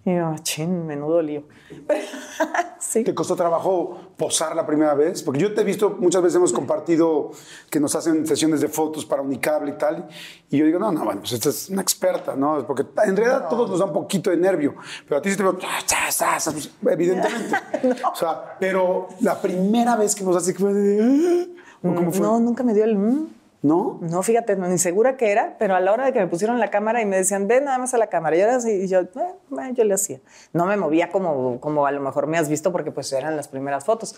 Y 0.08 0.16
yo, 0.16 0.34
chin, 0.42 0.88
menudo 0.88 1.22
lío. 1.22 1.44
sí. 2.80 3.04
¿Te 3.04 3.14
costó 3.14 3.36
trabajo 3.36 4.14
posar 4.16 4.56
la 4.56 4.66
primera 4.66 4.94
vez? 4.94 5.22
Porque 5.22 5.42
yo 5.42 5.54
te 5.54 5.60
he 5.60 5.64
visto, 5.66 5.98
muchas 6.00 6.22
veces 6.22 6.38
hemos 6.38 6.54
compartido 6.54 7.32
que 7.70 7.82
nos 7.82 7.94
hacen 7.94 8.26
sesiones 8.26 8.62
de 8.62 8.70
fotos 8.70 9.06
para 9.06 9.22
Unicable 9.22 9.72
y 9.72 9.78
tal. 9.78 10.08
Y 10.50 10.60
yo 10.60 10.66
digo, 10.66 10.80
no, 10.80 10.94
no, 10.94 11.04
bueno, 11.04 11.20
pues 11.20 11.34
esta 11.34 11.50
es 11.50 11.68
una 11.68 11.82
experta, 11.82 12.38
¿no? 12.38 12.66
Porque 12.66 12.86
en 13.06 13.18
realidad 13.18 13.50
todos 13.50 13.70
nos 13.70 13.80
da 13.80 13.86
un 13.86 13.92
poquito 13.92 14.30
de 14.30 14.38
nervio. 14.38 14.76
Pero 15.06 15.18
a 15.18 15.22
ti 15.22 15.30
sí 15.30 15.36
te 15.36 15.44
veo, 15.44 15.58
pues, 15.58 16.72
evidentemente. 16.90 17.58
O 18.10 18.16
sea, 18.16 18.56
pero 18.62 19.10
la 19.20 19.42
primera 19.42 19.98
vez 19.98 20.16
que 20.16 20.24
nos 20.24 20.38
hace 20.38 20.54
de... 20.54 21.54
¿Cómo 21.82 22.14
fue? 22.14 22.22
No, 22.22 22.40
nunca 22.40 22.64
me 22.64 22.74
dio 22.74 22.86
el... 22.86 23.28
¿No? 23.62 23.98
No, 24.02 24.22
fíjate, 24.22 24.56
no, 24.56 24.68
ni 24.68 24.78
segura 24.78 25.18
que 25.18 25.32
era, 25.32 25.56
pero 25.58 25.76
a 25.76 25.80
la 25.80 25.92
hora 25.92 26.06
de 26.06 26.14
que 26.14 26.20
me 26.20 26.28
pusieron 26.28 26.60
la 26.60 26.70
cámara 26.70 27.02
y 27.02 27.06
me 27.06 27.18
decían, 27.18 27.48
ve 27.48 27.60
nada 27.60 27.80
más 27.80 27.94
a 27.94 27.98
la 27.98 28.08
cámara, 28.08 28.38
y, 28.38 28.42
así, 28.42 28.72
y 28.72 28.88
yo, 28.88 29.00
eh, 29.00 29.74
yo 29.74 29.84
le 29.84 29.96
hacía. 29.96 30.20
No 30.54 30.66
me 30.66 30.78
movía 30.78 31.10
como, 31.10 31.60
como 31.60 31.86
a 31.88 31.92
lo 31.92 32.00
mejor 32.00 32.28
me 32.28 32.38
has 32.38 32.50
visto 32.50 32.72
porque 32.72 32.92
pues 32.92 33.12
eran 33.14 33.36
las 33.36 33.48
primeras 33.48 33.84
fotos, 33.84 34.16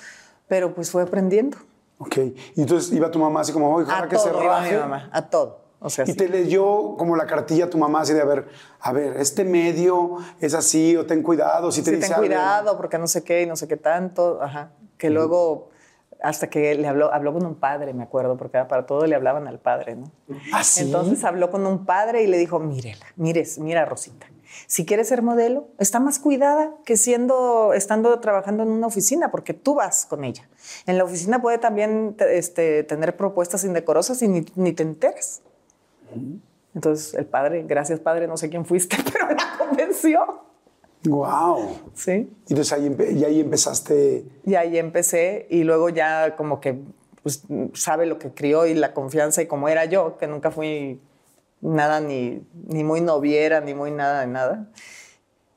pero 0.47 0.75
pues 0.75 0.91
fue 0.91 1.03
aprendiendo. 1.03 1.57
Ok, 1.99 2.17
y 2.55 2.61
entonces 2.61 2.91
iba 2.93 3.09
tu 3.11 3.19
mamá 3.19 3.41
así 3.41 3.53
como, 3.53 3.73
oye, 3.73 3.87
que 4.09 4.17
se 4.17 4.31
raje. 4.31 4.73
mi 4.73 4.79
mamá, 4.79 5.09
a 5.11 5.29
todo. 5.29 5.59
O 5.81 5.89
sea, 5.89 6.03
y 6.05 6.13
te 6.13 6.27
leyó 6.27 6.97
como 6.97 7.15
la 7.15 7.25
cartilla 7.25 7.65
a 7.65 7.69
tu 7.69 7.77
mamá 7.77 8.01
así 8.01 8.13
de, 8.13 8.21
a 8.21 8.25
ver, 8.25 8.47
a 8.81 8.91
ver, 8.91 9.15
este 9.17 9.45
medio 9.45 10.17
es 10.41 10.53
así, 10.53 10.97
o 10.97 11.05
ten 11.05 11.23
cuidado, 11.23 11.71
si 11.71 11.81
te 11.81 11.91
sí, 11.91 11.99
ten 11.99 12.17
cuidado, 12.17 12.75
porque 12.75 12.97
no 12.97 13.07
sé 13.07 13.23
qué 13.23 13.43
y 13.43 13.45
no 13.45 13.55
sé 13.55 13.69
qué 13.69 13.77
tanto, 13.77 14.41
ajá. 14.41 14.71
Que 14.97 15.09
luego 15.09 15.69
hasta 16.21 16.49
que 16.49 16.75
le 16.75 16.87
habló, 16.87 17.13
habló 17.13 17.33
con 17.33 17.45
un 17.45 17.55
padre, 17.55 17.93
me 17.93 18.03
acuerdo, 18.03 18.37
porque 18.37 18.59
para 18.65 18.85
todo 18.85 19.05
le 19.05 19.15
hablaban 19.15 19.47
al 19.47 19.59
padre, 19.59 19.95
¿no? 19.95 20.11
¿Ah, 20.53 20.63
sí? 20.63 20.81
Entonces 20.81 21.23
habló 21.23 21.49
con 21.49 21.65
un 21.65 21.85
padre 21.85 22.23
y 22.23 22.27
le 22.27 22.37
dijo, 22.37 22.59
mírela, 22.59 23.05
mires, 23.15 23.59
mira 23.59 23.85
Rosita, 23.85 24.27
si 24.67 24.85
quieres 24.85 25.07
ser 25.07 25.21
modelo, 25.21 25.67
está 25.77 25.99
más 25.99 26.19
cuidada 26.19 26.73
que 26.85 26.97
siendo, 26.97 27.73
estando 27.73 28.19
trabajando 28.19 28.63
en 28.63 28.69
una 28.69 28.87
oficina, 28.87 29.31
porque 29.31 29.53
tú 29.53 29.75
vas 29.75 30.05
con 30.05 30.23
ella. 30.23 30.49
En 30.85 30.97
la 30.97 31.03
oficina 31.03 31.41
puede 31.41 31.57
también 31.57 32.15
este, 32.19 32.83
tener 32.83 33.15
propuestas 33.15 33.63
indecorosas 33.63 34.21
y 34.21 34.27
ni, 34.27 34.45
ni 34.55 34.73
te 34.73 34.83
enteras. 34.83 35.41
Entonces 36.73 37.13
el 37.13 37.25
padre, 37.25 37.63
gracias 37.67 37.99
padre, 37.99 38.27
no 38.27 38.37
sé 38.37 38.49
quién 38.49 38.65
fuiste, 38.65 38.97
pero 39.13 39.29
la 39.29 39.57
convenció. 39.57 40.48
Wow. 41.05 41.77
Sí. 41.93 42.29
Y 42.47 42.53
entonces 42.53 42.73
ahí, 42.73 42.95
y 43.15 43.23
ahí 43.23 43.39
empezaste. 43.39 44.25
Y 44.45 44.55
ahí 44.55 44.77
empecé 44.77 45.47
y 45.49 45.63
luego 45.63 45.89
ya 45.89 46.35
como 46.35 46.59
que 46.59 46.79
pues, 47.23 47.43
sabe 47.73 48.05
lo 48.05 48.19
que 48.19 48.31
crió 48.31 48.65
y 48.65 48.73
la 48.73 48.93
confianza 48.93 49.41
y 49.41 49.47
como 49.47 49.69
era 49.69 49.85
yo, 49.85 50.17
que 50.17 50.27
nunca 50.27 50.51
fui 50.51 50.99
nada 51.61 51.99
ni, 51.99 52.45
ni 52.67 52.83
muy 52.83 53.01
noviera, 53.01 53.61
ni 53.61 53.73
muy 53.73 53.91
nada 53.91 54.21
de 54.21 54.27
nada. 54.27 54.69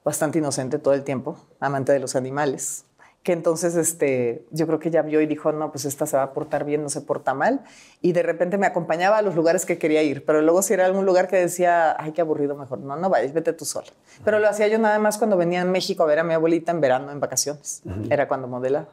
Bastante 0.05 0.39
inocente 0.39 0.79
todo 0.79 0.95
el 0.95 1.05
tiempo, 1.05 1.37
amante 1.61 1.93
de 1.93 2.01
los 2.01 2.17
animales. 2.17 2.85
Que 3.23 3.33
entonces 3.33 3.77
este, 3.77 4.45
yo 4.51 4.67
creo 4.67 4.81
que 4.81 4.91
ya 4.91 5.03
vio 5.03 5.21
y 5.21 5.27
dijo, 5.27 5.53
no, 5.53 5.71
pues 5.71 5.85
esta 5.85 6.07
se 6.07 6.17
va 6.17 6.25
a 6.25 6.33
portar 6.33 6.65
bien, 6.65 6.83
no 6.83 6.89
se 6.89 7.01
porta 7.01 7.35
mal. 7.35 7.61
Y 8.01 8.13
de 8.13 8.23
repente 8.23 8.59
me 8.59 8.67
acompañaba 8.67 9.19
a 9.19 9.23
los 9.23 9.37
lugares 9.37 9.65
que 9.65 9.79
quería 9.79 10.03
ir. 10.03 10.25
Pero 10.25 10.43
luego 10.43 10.61
si 10.63 10.75
era 10.75 10.87
algún 10.87 11.07
lugar 11.07 11.29
que 11.29 11.37
decía, 11.37 11.95
ay, 12.03 12.13
qué 12.13 12.21
aburrido, 12.21 12.57
mejor 12.57 12.81
no, 12.81 12.97
no 12.97 13.11
vayas, 13.11 13.33
vete 13.33 13.53
tú 13.53 13.65
sola. 13.65 13.87
Pero 14.25 14.41
lo 14.41 14.49
hacía 14.49 14.67
yo 14.67 14.79
nada 14.79 14.99
más 14.99 15.19
cuando 15.19 15.37
venía 15.37 15.63
a 15.63 15.65
México 15.65 16.03
a 16.03 16.07
ver 16.07 16.19
a 16.19 16.25
mi 16.25 16.35
abuelita 16.35 16.73
en 16.73 16.81
verano, 16.81 17.13
en 17.13 17.21
vacaciones. 17.21 17.83
Era 18.11 18.27
cuando 18.27 18.49
modelaba. 18.49 18.89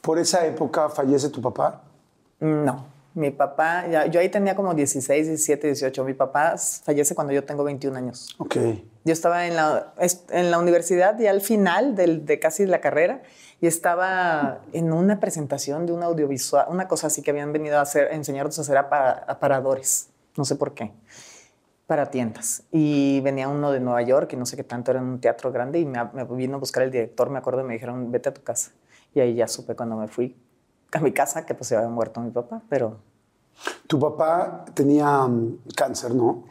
¿Por 0.00 0.18
esa 0.18 0.46
época 0.46 0.88
fallece 0.88 1.28
tu 1.28 1.42
papá? 1.42 1.82
No, 2.40 2.86
mi 3.12 3.30
papá, 3.30 3.86
ya, 3.88 4.06
yo 4.06 4.20
ahí 4.20 4.28
tenía 4.28 4.54
como 4.54 4.74
16, 4.74 5.26
17, 5.26 5.66
18. 5.66 6.04
Mi 6.04 6.14
papá 6.14 6.56
fallece 6.56 7.14
cuando 7.14 7.32
yo 7.32 7.44
tengo 7.44 7.64
21 7.64 7.96
años. 7.96 8.34
Ok. 8.38 8.56
Yo 9.04 9.12
estaba 9.12 9.46
en 9.46 9.56
la, 9.56 9.94
en 10.30 10.50
la 10.50 10.58
universidad 10.58 11.18
y 11.18 11.26
al 11.26 11.40
final 11.40 11.94
del, 11.94 12.24
de 12.24 12.38
casi 12.38 12.66
la 12.66 12.80
carrera 12.80 13.22
y 13.60 13.66
estaba 13.66 14.60
en 14.72 14.92
una 14.92 15.18
presentación 15.18 15.86
de 15.86 15.92
un 15.92 16.02
audiovisual, 16.02 16.66
una 16.68 16.88
cosa 16.88 17.06
así 17.06 17.22
que 17.22 17.30
habían 17.30 17.52
venido 17.52 17.78
a 17.78 17.82
hacer, 17.82 18.08
a 18.08 18.14
enseñarnos 18.14 18.58
a 18.58 18.62
hacer 18.62 18.76
aparadores, 18.76 20.08
no 20.36 20.44
sé 20.44 20.56
por 20.56 20.74
qué, 20.74 20.92
para 21.86 22.10
tiendas. 22.10 22.64
Y 22.70 23.20
venía 23.20 23.48
uno 23.48 23.72
de 23.72 23.80
Nueva 23.80 24.02
York 24.02 24.32
y 24.32 24.36
no 24.36 24.44
sé 24.44 24.56
qué 24.56 24.64
tanto, 24.64 24.90
era 24.90 25.00
en 25.00 25.06
un 25.06 25.20
teatro 25.20 25.52
grande 25.52 25.78
y 25.78 25.86
me, 25.86 25.98
me 26.12 26.24
vino 26.24 26.56
a 26.56 26.58
buscar 26.58 26.82
el 26.82 26.90
director, 26.90 27.30
me 27.30 27.38
acuerdo, 27.38 27.62
y 27.62 27.64
me 27.64 27.74
dijeron, 27.74 28.10
vete 28.12 28.28
a 28.28 28.34
tu 28.34 28.42
casa. 28.42 28.72
Y 29.14 29.20
ahí 29.20 29.34
ya 29.34 29.48
supe 29.48 29.74
cuando 29.74 29.96
me 29.96 30.08
fui 30.08 30.36
a 30.92 31.00
mi 31.00 31.12
casa 31.12 31.46
que 31.46 31.54
pues 31.54 31.68
se 31.68 31.76
había 31.76 31.88
muerto 31.88 32.20
mi 32.20 32.30
papá, 32.30 32.62
pero... 32.68 32.98
Tu 33.86 33.98
papá 33.98 34.66
tenía 34.74 35.26
mm, 35.26 35.60
cáncer, 35.74 36.14
¿no? 36.14 36.44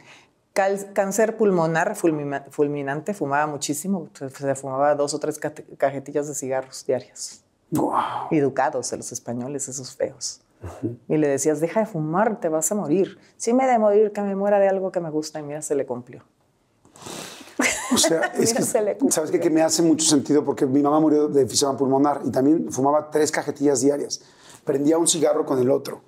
Cáncer 0.92 1.36
pulmonar 1.36 1.96
fulminante, 1.96 3.12
fumaba 3.12 3.46
muchísimo, 3.46 4.08
se 4.14 4.54
fumaba 4.54 4.94
dos 4.94 5.12
o 5.12 5.18
tres 5.18 5.38
cajetillas 5.38 6.28
de 6.28 6.34
cigarros 6.34 6.84
diarios. 6.86 7.42
Wow. 7.70 8.28
Educados 8.30 8.90
de 8.90 8.96
los 8.96 9.12
españoles, 9.12 9.68
esos 9.68 9.94
feos. 9.94 10.40
Y 11.08 11.18
le 11.18 11.28
decías, 11.28 11.60
deja 11.60 11.80
de 11.80 11.86
fumar, 11.86 12.40
te 12.40 12.48
vas 12.48 12.72
a 12.72 12.74
morir. 12.74 13.18
Sí 13.36 13.52
me 13.52 13.66
de 13.66 13.78
morir, 13.78 14.12
que 14.12 14.22
me 14.22 14.34
muera 14.34 14.58
de 14.58 14.68
algo 14.68 14.90
que 14.90 15.00
me 15.00 15.10
gusta. 15.10 15.38
Y 15.40 15.42
mira, 15.42 15.60
se 15.60 15.74
le 15.74 15.84
cumplió. 15.84 16.22
O 17.92 17.98
sea, 17.98 18.20
es 18.38 18.54
que, 18.54 18.62
¿sabes 18.62 19.30
qué? 19.30 19.38
Que 19.38 19.50
me 19.50 19.62
hace 19.62 19.82
mucho 19.82 20.06
sentido 20.06 20.44
porque 20.44 20.64
mi 20.64 20.80
mamá 20.80 20.98
murió 21.00 21.28
de 21.28 21.42
enfisema 21.42 21.76
pulmonar 21.76 22.22
y 22.24 22.30
también 22.30 22.72
fumaba 22.72 23.10
tres 23.10 23.30
cajetillas 23.30 23.82
diarias. 23.82 24.22
Prendía 24.64 24.96
un 24.96 25.06
cigarro 25.06 25.44
con 25.44 25.58
el 25.58 25.70
otro. 25.70 26.00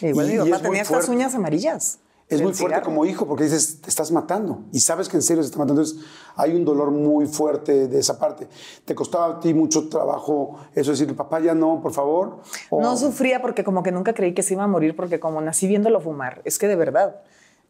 Igual 0.00 0.30
y, 0.30 0.38
mi 0.38 0.50
papá 0.50 0.62
tenía 0.62 0.82
estas 0.82 1.08
uñas 1.08 1.34
amarillas 1.34 1.98
es 2.28 2.42
muy 2.42 2.52
fuerte 2.52 2.80
como 2.82 3.04
hijo 3.06 3.26
porque 3.26 3.44
dices, 3.44 3.80
te 3.80 3.88
estás 3.88 4.10
matando 4.10 4.64
y 4.72 4.80
sabes 4.80 5.08
que 5.08 5.16
en 5.16 5.22
serio 5.22 5.42
se 5.42 5.46
está 5.46 5.58
matando. 5.58 5.82
Entonces 5.82 6.06
hay 6.34 6.56
un 6.56 6.64
dolor 6.64 6.90
muy 6.90 7.26
fuerte 7.26 7.86
de 7.86 7.98
esa 8.00 8.18
parte. 8.18 8.48
¿Te 8.84 8.94
costaba 8.96 9.36
a 9.36 9.40
ti 9.40 9.54
mucho 9.54 9.88
trabajo 9.88 10.58
eso 10.74 10.90
decir, 10.90 11.14
papá 11.14 11.38
ya 11.38 11.54
no, 11.54 11.80
por 11.80 11.92
favor? 11.92 12.40
No 12.72 12.96
sufría 12.96 13.40
porque 13.40 13.62
como 13.62 13.82
que 13.84 13.92
nunca 13.92 14.12
creí 14.12 14.34
que 14.34 14.42
se 14.42 14.54
iba 14.54 14.64
a 14.64 14.66
morir 14.66 14.96
porque 14.96 15.20
como 15.20 15.40
nací 15.40 15.68
viéndolo 15.68 16.00
fumar. 16.00 16.42
Es 16.44 16.58
que 16.58 16.66
de 16.66 16.74
verdad, 16.74 17.22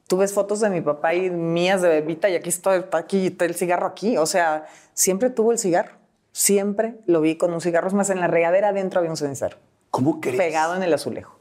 tú 0.06 0.16
ves 0.16 0.32
fotos 0.32 0.60
de 0.60 0.70
mi 0.70 0.80
papá 0.80 1.14
y 1.14 1.28
mías 1.28 1.82
de 1.82 1.88
bebita 1.88 2.30
y 2.30 2.34
aquí 2.34 2.48
estoy, 2.48 2.84
aquí 2.92 3.26
está 3.26 3.44
el 3.44 3.54
cigarro 3.54 3.86
aquí. 3.86 4.16
O 4.16 4.24
sea, 4.24 4.66
siempre 4.94 5.28
tuvo 5.28 5.52
el 5.52 5.58
cigarro. 5.58 5.92
Siempre 6.32 6.98
lo 7.06 7.20
vi 7.20 7.36
con 7.36 7.52
un 7.52 7.60
cigarro. 7.60 7.88
Es 7.88 7.94
más, 7.94 8.10
en 8.10 8.20
la 8.20 8.26
regadera 8.26 8.68
adentro 8.68 9.00
había 9.00 9.10
un 9.10 9.16
cenicero. 9.16 9.56
¿Cómo 9.90 10.20
crees? 10.20 10.36
Pegado 10.36 10.76
en 10.76 10.82
el 10.82 10.92
azulejo. 10.92 11.35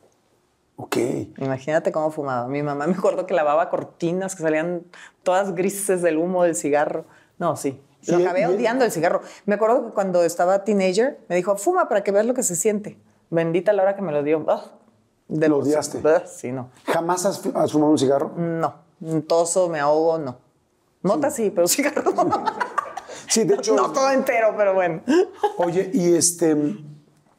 Ok. 0.77 0.97
Imagínate 1.37 1.91
cómo 1.91 2.11
fumaba. 2.11 2.47
Mi 2.47 2.61
mamá 2.61 2.87
me 2.87 2.93
acuerdo 2.93 3.25
que 3.25 3.33
lavaba 3.33 3.69
cortinas 3.69 4.35
que 4.35 4.43
salían 4.43 4.83
todas 5.23 5.55
grises 5.55 6.01
del 6.01 6.17
humo 6.17 6.43
del 6.43 6.55
cigarro. 6.55 7.05
No, 7.37 7.55
sí. 7.55 7.81
Lo 8.07 8.17
acabé 8.17 8.45
odiando 8.45 8.85
el 8.85 8.91
cigarro. 8.91 9.21
Me 9.45 9.55
acuerdo 9.55 9.87
que 9.87 9.93
cuando 9.93 10.23
estaba 10.23 10.63
teenager 10.63 11.19
me 11.27 11.35
dijo, 11.35 11.55
fuma 11.57 11.87
para 11.87 12.03
que 12.03 12.11
veas 12.11 12.25
lo 12.25 12.33
que 12.33 12.43
se 12.43 12.55
siente. 12.55 12.99
Bendita 13.29 13.73
la 13.73 13.83
hora 13.83 13.95
que 13.95 14.01
me 14.01 14.11
lo 14.11 14.21
dio. 14.21 14.45
Ah, 14.47 14.63
de 15.27 15.49
¿Lo 15.49 15.57
odiaste? 15.57 16.01
Sí, 16.27 16.51
no. 16.51 16.69
¿Jamás 16.85 17.25
has, 17.25 17.39
fumado 17.39 17.91
un 17.91 17.97
cigarro? 17.97 18.33
No. 18.35 18.75
Toso, 19.27 19.69
me 19.69 19.79
ahogo, 19.79 20.19
no. 20.19 20.37
Mota 21.01 21.31
sí, 21.31 21.51
pero 21.51 21.67
cigarro 21.67 22.11
no. 22.11 22.43
Sí, 23.27 23.43
de 23.43 23.55
hecho. 23.55 23.75
No 23.75 23.91
todo 23.91 24.11
entero, 24.11 24.53
pero 24.55 24.73
bueno. 24.73 25.01
Oye, 25.57 25.89
y 25.93 26.13
este 26.13 26.55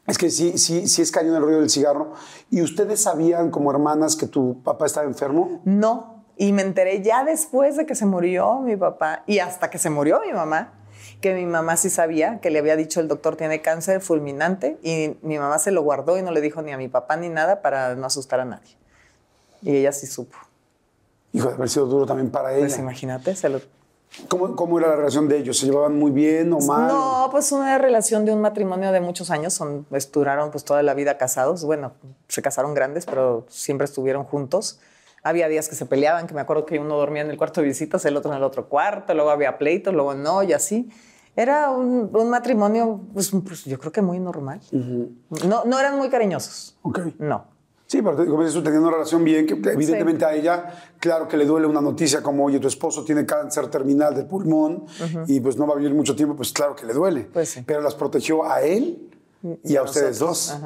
es 0.06 0.18
que 0.18 0.30
sí, 0.30 0.56
sí, 0.58 0.86
sí 0.86 1.02
es 1.02 1.10
cañón 1.10 1.36
el 1.36 1.42
ruido 1.42 1.60
del 1.60 1.70
cigarro. 1.70 2.12
¿Y 2.50 2.62
ustedes 2.62 3.02
sabían 3.02 3.50
como 3.50 3.70
hermanas 3.70 4.16
que 4.16 4.26
tu 4.26 4.62
papá 4.62 4.86
estaba 4.86 5.06
enfermo? 5.06 5.60
No, 5.64 6.24
y 6.36 6.52
me 6.52 6.62
enteré 6.62 7.02
ya 7.02 7.24
después 7.24 7.76
de 7.76 7.86
que 7.86 7.94
se 7.94 8.06
murió 8.06 8.60
mi 8.60 8.76
papá 8.76 9.24
y 9.26 9.38
hasta 9.38 9.70
que 9.70 9.78
se 9.78 9.90
murió 9.90 10.20
mi 10.20 10.32
mamá, 10.32 10.74
que 11.20 11.34
mi 11.34 11.46
mamá 11.46 11.76
sí 11.76 11.90
sabía, 11.90 12.40
que 12.40 12.50
le 12.50 12.58
había 12.58 12.76
dicho 12.76 13.00
el 13.00 13.08
doctor 13.08 13.36
tiene 13.36 13.62
cáncer 13.62 14.00
fulminante 14.00 14.78
y 14.82 15.16
mi 15.22 15.38
mamá 15.38 15.58
se 15.58 15.70
lo 15.70 15.82
guardó 15.82 16.18
y 16.18 16.22
no 16.22 16.30
le 16.30 16.40
dijo 16.40 16.62
ni 16.62 16.72
a 16.72 16.76
mi 16.76 16.88
papá 16.88 17.16
ni 17.16 17.28
nada 17.28 17.62
para 17.62 17.94
no 17.94 18.06
asustar 18.06 18.40
a 18.40 18.44
nadie. 18.44 18.76
Y 19.62 19.76
ella 19.76 19.92
sí 19.92 20.06
supo. 20.06 20.36
Hijo, 21.32 21.48
de 21.48 21.54
haber 21.54 21.68
sido 21.68 21.86
duro 21.86 22.06
también 22.06 22.30
para 22.30 22.50
pues 22.50 22.58
ella. 22.58 22.66
Pues 22.66 22.78
imagínate, 22.78 23.34
se 23.34 23.48
lo 23.48 23.60
¿Cómo, 24.28 24.56
¿Cómo, 24.56 24.78
era 24.78 24.88
la 24.88 24.96
relación 24.96 25.28
de 25.28 25.38
ellos? 25.38 25.58
¿Se 25.58 25.66
llevaban 25.66 25.98
muy 25.98 26.10
bien 26.10 26.52
o 26.52 26.60
mal? 26.60 26.88
No, 26.88 27.28
pues 27.30 27.52
una 27.52 27.78
relación 27.78 28.24
de 28.24 28.32
un 28.32 28.40
matrimonio 28.40 28.92
de 28.92 29.00
muchos 29.00 29.30
años. 29.30 29.52
Son, 29.52 29.84
pues, 29.88 30.10
duraron 30.10 30.50
pues 30.50 30.64
toda 30.64 30.82
la 30.82 30.94
vida 30.94 31.18
casados. 31.18 31.64
Bueno, 31.64 31.92
se 32.28 32.42
casaron 32.42 32.74
grandes, 32.74 33.06
pero 33.06 33.46
siempre 33.48 33.84
estuvieron 33.84 34.24
juntos. 34.24 34.80
Había 35.22 35.48
días 35.48 35.68
que 35.68 35.74
se 35.74 35.86
peleaban, 35.86 36.26
que 36.26 36.34
me 36.34 36.40
acuerdo 36.40 36.66
que 36.66 36.78
uno 36.78 36.96
dormía 36.96 37.22
en 37.22 37.30
el 37.30 37.36
cuarto 37.36 37.60
de 37.60 37.66
visitas, 37.66 38.04
el 38.04 38.16
otro 38.16 38.30
en 38.30 38.38
el 38.38 38.44
otro 38.44 38.68
cuarto, 38.68 39.12
luego 39.12 39.30
había 39.30 39.58
pleitos, 39.58 39.92
luego 39.92 40.14
no, 40.14 40.42
y 40.42 40.52
así. 40.52 40.88
Era 41.34 41.70
un, 41.70 42.10
un 42.14 42.30
matrimonio, 42.30 43.00
pues, 43.12 43.30
pues, 43.46 43.64
yo 43.64 43.78
creo 43.78 43.92
que 43.92 44.02
muy 44.02 44.18
normal. 44.18 44.60
no, 44.70 45.64
no 45.64 45.78
eran 45.78 45.98
muy 45.98 46.08
cariñosos. 46.08 46.78
Ok. 46.82 47.00
No. 47.18 47.55
Sí, 47.86 48.02
pero 48.02 48.16
como 48.16 48.44
dices, 48.44 48.62
teniendo 48.64 48.88
una 48.88 48.96
relación 48.96 49.22
bien, 49.22 49.46
que 49.46 49.54
evidentemente 49.70 50.24
a 50.24 50.34
ella, 50.34 50.90
claro 50.98 51.28
que 51.28 51.36
le 51.36 51.46
duele 51.46 51.68
una 51.68 51.80
noticia 51.80 52.20
como, 52.20 52.44
oye, 52.44 52.58
tu 52.58 52.66
esposo 52.66 53.04
tiene 53.04 53.24
cáncer 53.24 53.68
terminal 53.68 54.12
del 54.14 54.26
pulmón 54.26 54.86
y 55.28 55.38
pues 55.38 55.56
no 55.56 55.66
va 55.68 55.74
a 55.74 55.76
vivir 55.76 55.94
mucho 55.94 56.16
tiempo, 56.16 56.34
pues 56.34 56.52
claro 56.52 56.74
que 56.74 56.84
le 56.84 56.92
duele. 56.92 57.28
Pues 57.32 57.60
pero 57.64 57.80
las 57.80 57.94
protegió 57.94 58.44
a 58.44 58.60
él 58.62 59.08
y, 59.62 59.76
a, 59.76 59.82
ustedes 59.82 60.18
dos. 60.18 60.58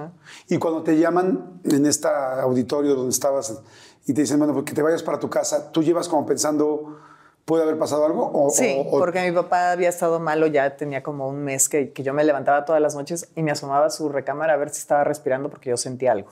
Y 0.48 0.56
cuando 0.56 0.82
te 0.82 0.98
llaman 0.98 1.60
en 1.64 1.84
este 1.84 2.08
auditorio 2.08 2.94
donde 2.94 3.10
estabas 3.10 3.60
y 4.06 4.14
te 4.14 4.22
dicen, 4.22 4.38
bueno, 4.38 4.54
pues 4.54 4.64
que 4.64 4.72
te 4.72 4.80
vayas 4.80 5.02
para 5.02 5.18
tu 5.18 5.28
casa, 5.28 5.70
¿tú 5.70 5.82
llevas 5.82 6.08
como 6.08 6.24
pensando, 6.24 6.96
puede 7.44 7.64
haber 7.64 7.78
pasado 7.78 8.06
algo? 8.06 8.30
O, 8.32 8.48
sí, 8.48 8.82
porque 8.90 9.28
mi 9.28 9.36
papá 9.36 9.72
había 9.72 9.90
estado 9.90 10.20
malo, 10.20 10.46
ya 10.46 10.74
tenía 10.74 11.02
como 11.02 11.28
un 11.28 11.44
mes 11.44 11.68
que, 11.68 11.92
que 11.92 12.02
yo 12.02 12.14
me 12.14 12.24
levantaba 12.24 12.64
todas 12.64 12.80
las 12.80 12.94
noches 12.94 13.28
y 13.36 13.42
me 13.42 13.50
asomaba 13.50 13.86
a 13.86 13.90
su 13.90 14.08
recámara 14.08 14.54
a 14.54 14.56
ver 14.56 14.70
si 14.70 14.78
estaba 14.78 15.04
respirando 15.04 15.50
porque 15.50 15.68
yo 15.68 15.76
sentía 15.76 16.12
algo. 16.12 16.30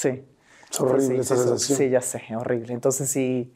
Sí. 0.00 0.24
Es 0.70 0.80
horrible 0.80 1.18
esa 1.18 1.36
sensación. 1.36 1.78
Sí, 1.78 1.90
ya 1.90 2.00
sé, 2.00 2.22
horrible. 2.34 2.72
Entonces 2.72 3.10
sí, 3.10 3.52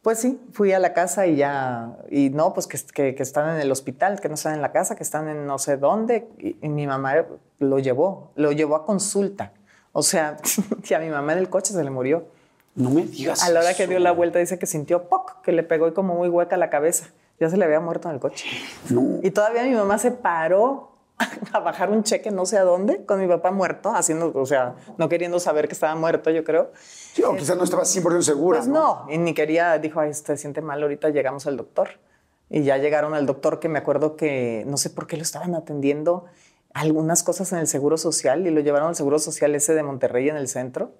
pues 0.00 0.18
sí, 0.18 0.40
fui 0.52 0.72
a 0.72 0.78
la 0.78 0.94
casa 0.94 1.26
y 1.26 1.36
ya, 1.36 1.98
y 2.10 2.30
no, 2.30 2.54
pues 2.54 2.66
que, 2.66 3.14
que, 3.14 3.22
están 3.22 3.54
en 3.54 3.60
el 3.60 3.70
hospital, 3.70 4.18
que 4.20 4.28
no 4.28 4.34
están 4.34 4.54
en 4.54 4.62
la 4.62 4.72
casa, 4.72 4.96
que 4.96 5.02
están 5.02 5.28
en 5.28 5.46
no 5.46 5.58
sé 5.58 5.76
dónde. 5.76 6.26
Y, 6.38 6.68
mi 6.68 6.86
mamá 6.86 7.26
lo 7.58 7.78
llevó, 7.80 8.30
lo 8.34 8.52
llevó 8.52 8.76
a 8.76 8.86
consulta. 8.86 9.52
O 9.92 10.02
sea, 10.02 10.38
que 10.84 10.94
a 10.94 11.00
mi 11.00 11.10
mamá 11.10 11.34
en 11.34 11.40
el 11.40 11.50
coche 11.50 11.74
se 11.74 11.84
le 11.84 11.90
murió. 11.90 12.28
No 12.74 12.88
me 12.88 13.04
digas. 13.04 13.44
A 13.44 13.50
la 13.50 13.60
hora 13.60 13.74
que 13.74 13.86
dio 13.86 13.98
la 13.98 14.12
vuelta 14.12 14.38
dice 14.38 14.58
que 14.58 14.66
sintió 14.66 15.10
poc, 15.10 15.42
que 15.42 15.52
le 15.52 15.64
pegó 15.64 15.86
y 15.86 15.92
como 15.92 16.14
muy 16.14 16.30
hueca 16.30 16.56
la 16.56 16.70
cabeza. 16.70 17.08
Ya 17.40 17.50
se 17.50 17.58
le 17.58 17.66
había 17.66 17.80
muerto 17.80 18.08
en 18.08 18.14
el 18.14 18.20
coche. 18.20 18.46
No. 18.88 19.18
Y 19.22 19.32
todavía 19.32 19.64
mi 19.64 19.74
mamá 19.74 19.98
se 19.98 20.12
paró 20.12 20.93
a 21.52 21.60
bajar 21.60 21.90
un 21.90 22.02
cheque 22.02 22.30
no 22.30 22.44
sé 22.46 22.58
a 22.58 22.64
dónde 22.64 23.04
con 23.04 23.20
mi 23.20 23.28
papá 23.28 23.50
muerto, 23.50 23.94
haciendo, 23.94 24.32
o 24.34 24.46
sea, 24.46 24.74
no 24.98 25.08
queriendo 25.08 25.38
saber 25.38 25.68
que 25.68 25.74
estaba 25.74 25.94
muerto, 25.94 26.30
yo 26.30 26.44
creo. 26.44 26.72
Sí, 26.74 27.22
o 27.22 27.36
quizás 27.36 27.56
no 27.56 27.64
estaba 27.64 27.84
100% 27.84 28.22
segura. 28.22 28.58
Pues 28.58 28.68
no, 28.68 29.06
y 29.08 29.18
ni 29.18 29.34
quería, 29.34 29.78
dijo, 29.78 30.00
ay, 30.00 30.12
se 30.14 30.36
siente 30.36 30.60
mal, 30.60 30.82
ahorita 30.82 31.10
llegamos 31.10 31.46
al 31.46 31.56
doctor. 31.56 31.90
Y 32.50 32.62
ya 32.62 32.76
llegaron 32.76 33.14
al 33.14 33.26
doctor 33.26 33.58
que 33.58 33.68
me 33.68 33.78
acuerdo 33.78 34.16
que 34.16 34.64
no 34.66 34.76
sé 34.76 34.90
por 34.90 35.06
qué 35.06 35.16
lo 35.16 35.22
estaban 35.22 35.54
atendiendo 35.54 36.26
algunas 36.74 37.22
cosas 37.22 37.52
en 37.52 37.60
el 37.60 37.66
Seguro 37.66 37.96
Social 37.96 38.46
y 38.46 38.50
lo 38.50 38.60
llevaron 38.60 38.88
al 38.88 38.96
Seguro 38.96 39.18
Social 39.18 39.54
ese 39.54 39.74
de 39.74 39.82
Monterrey 39.82 40.28
en 40.28 40.36
el 40.36 40.48
centro 40.48 40.92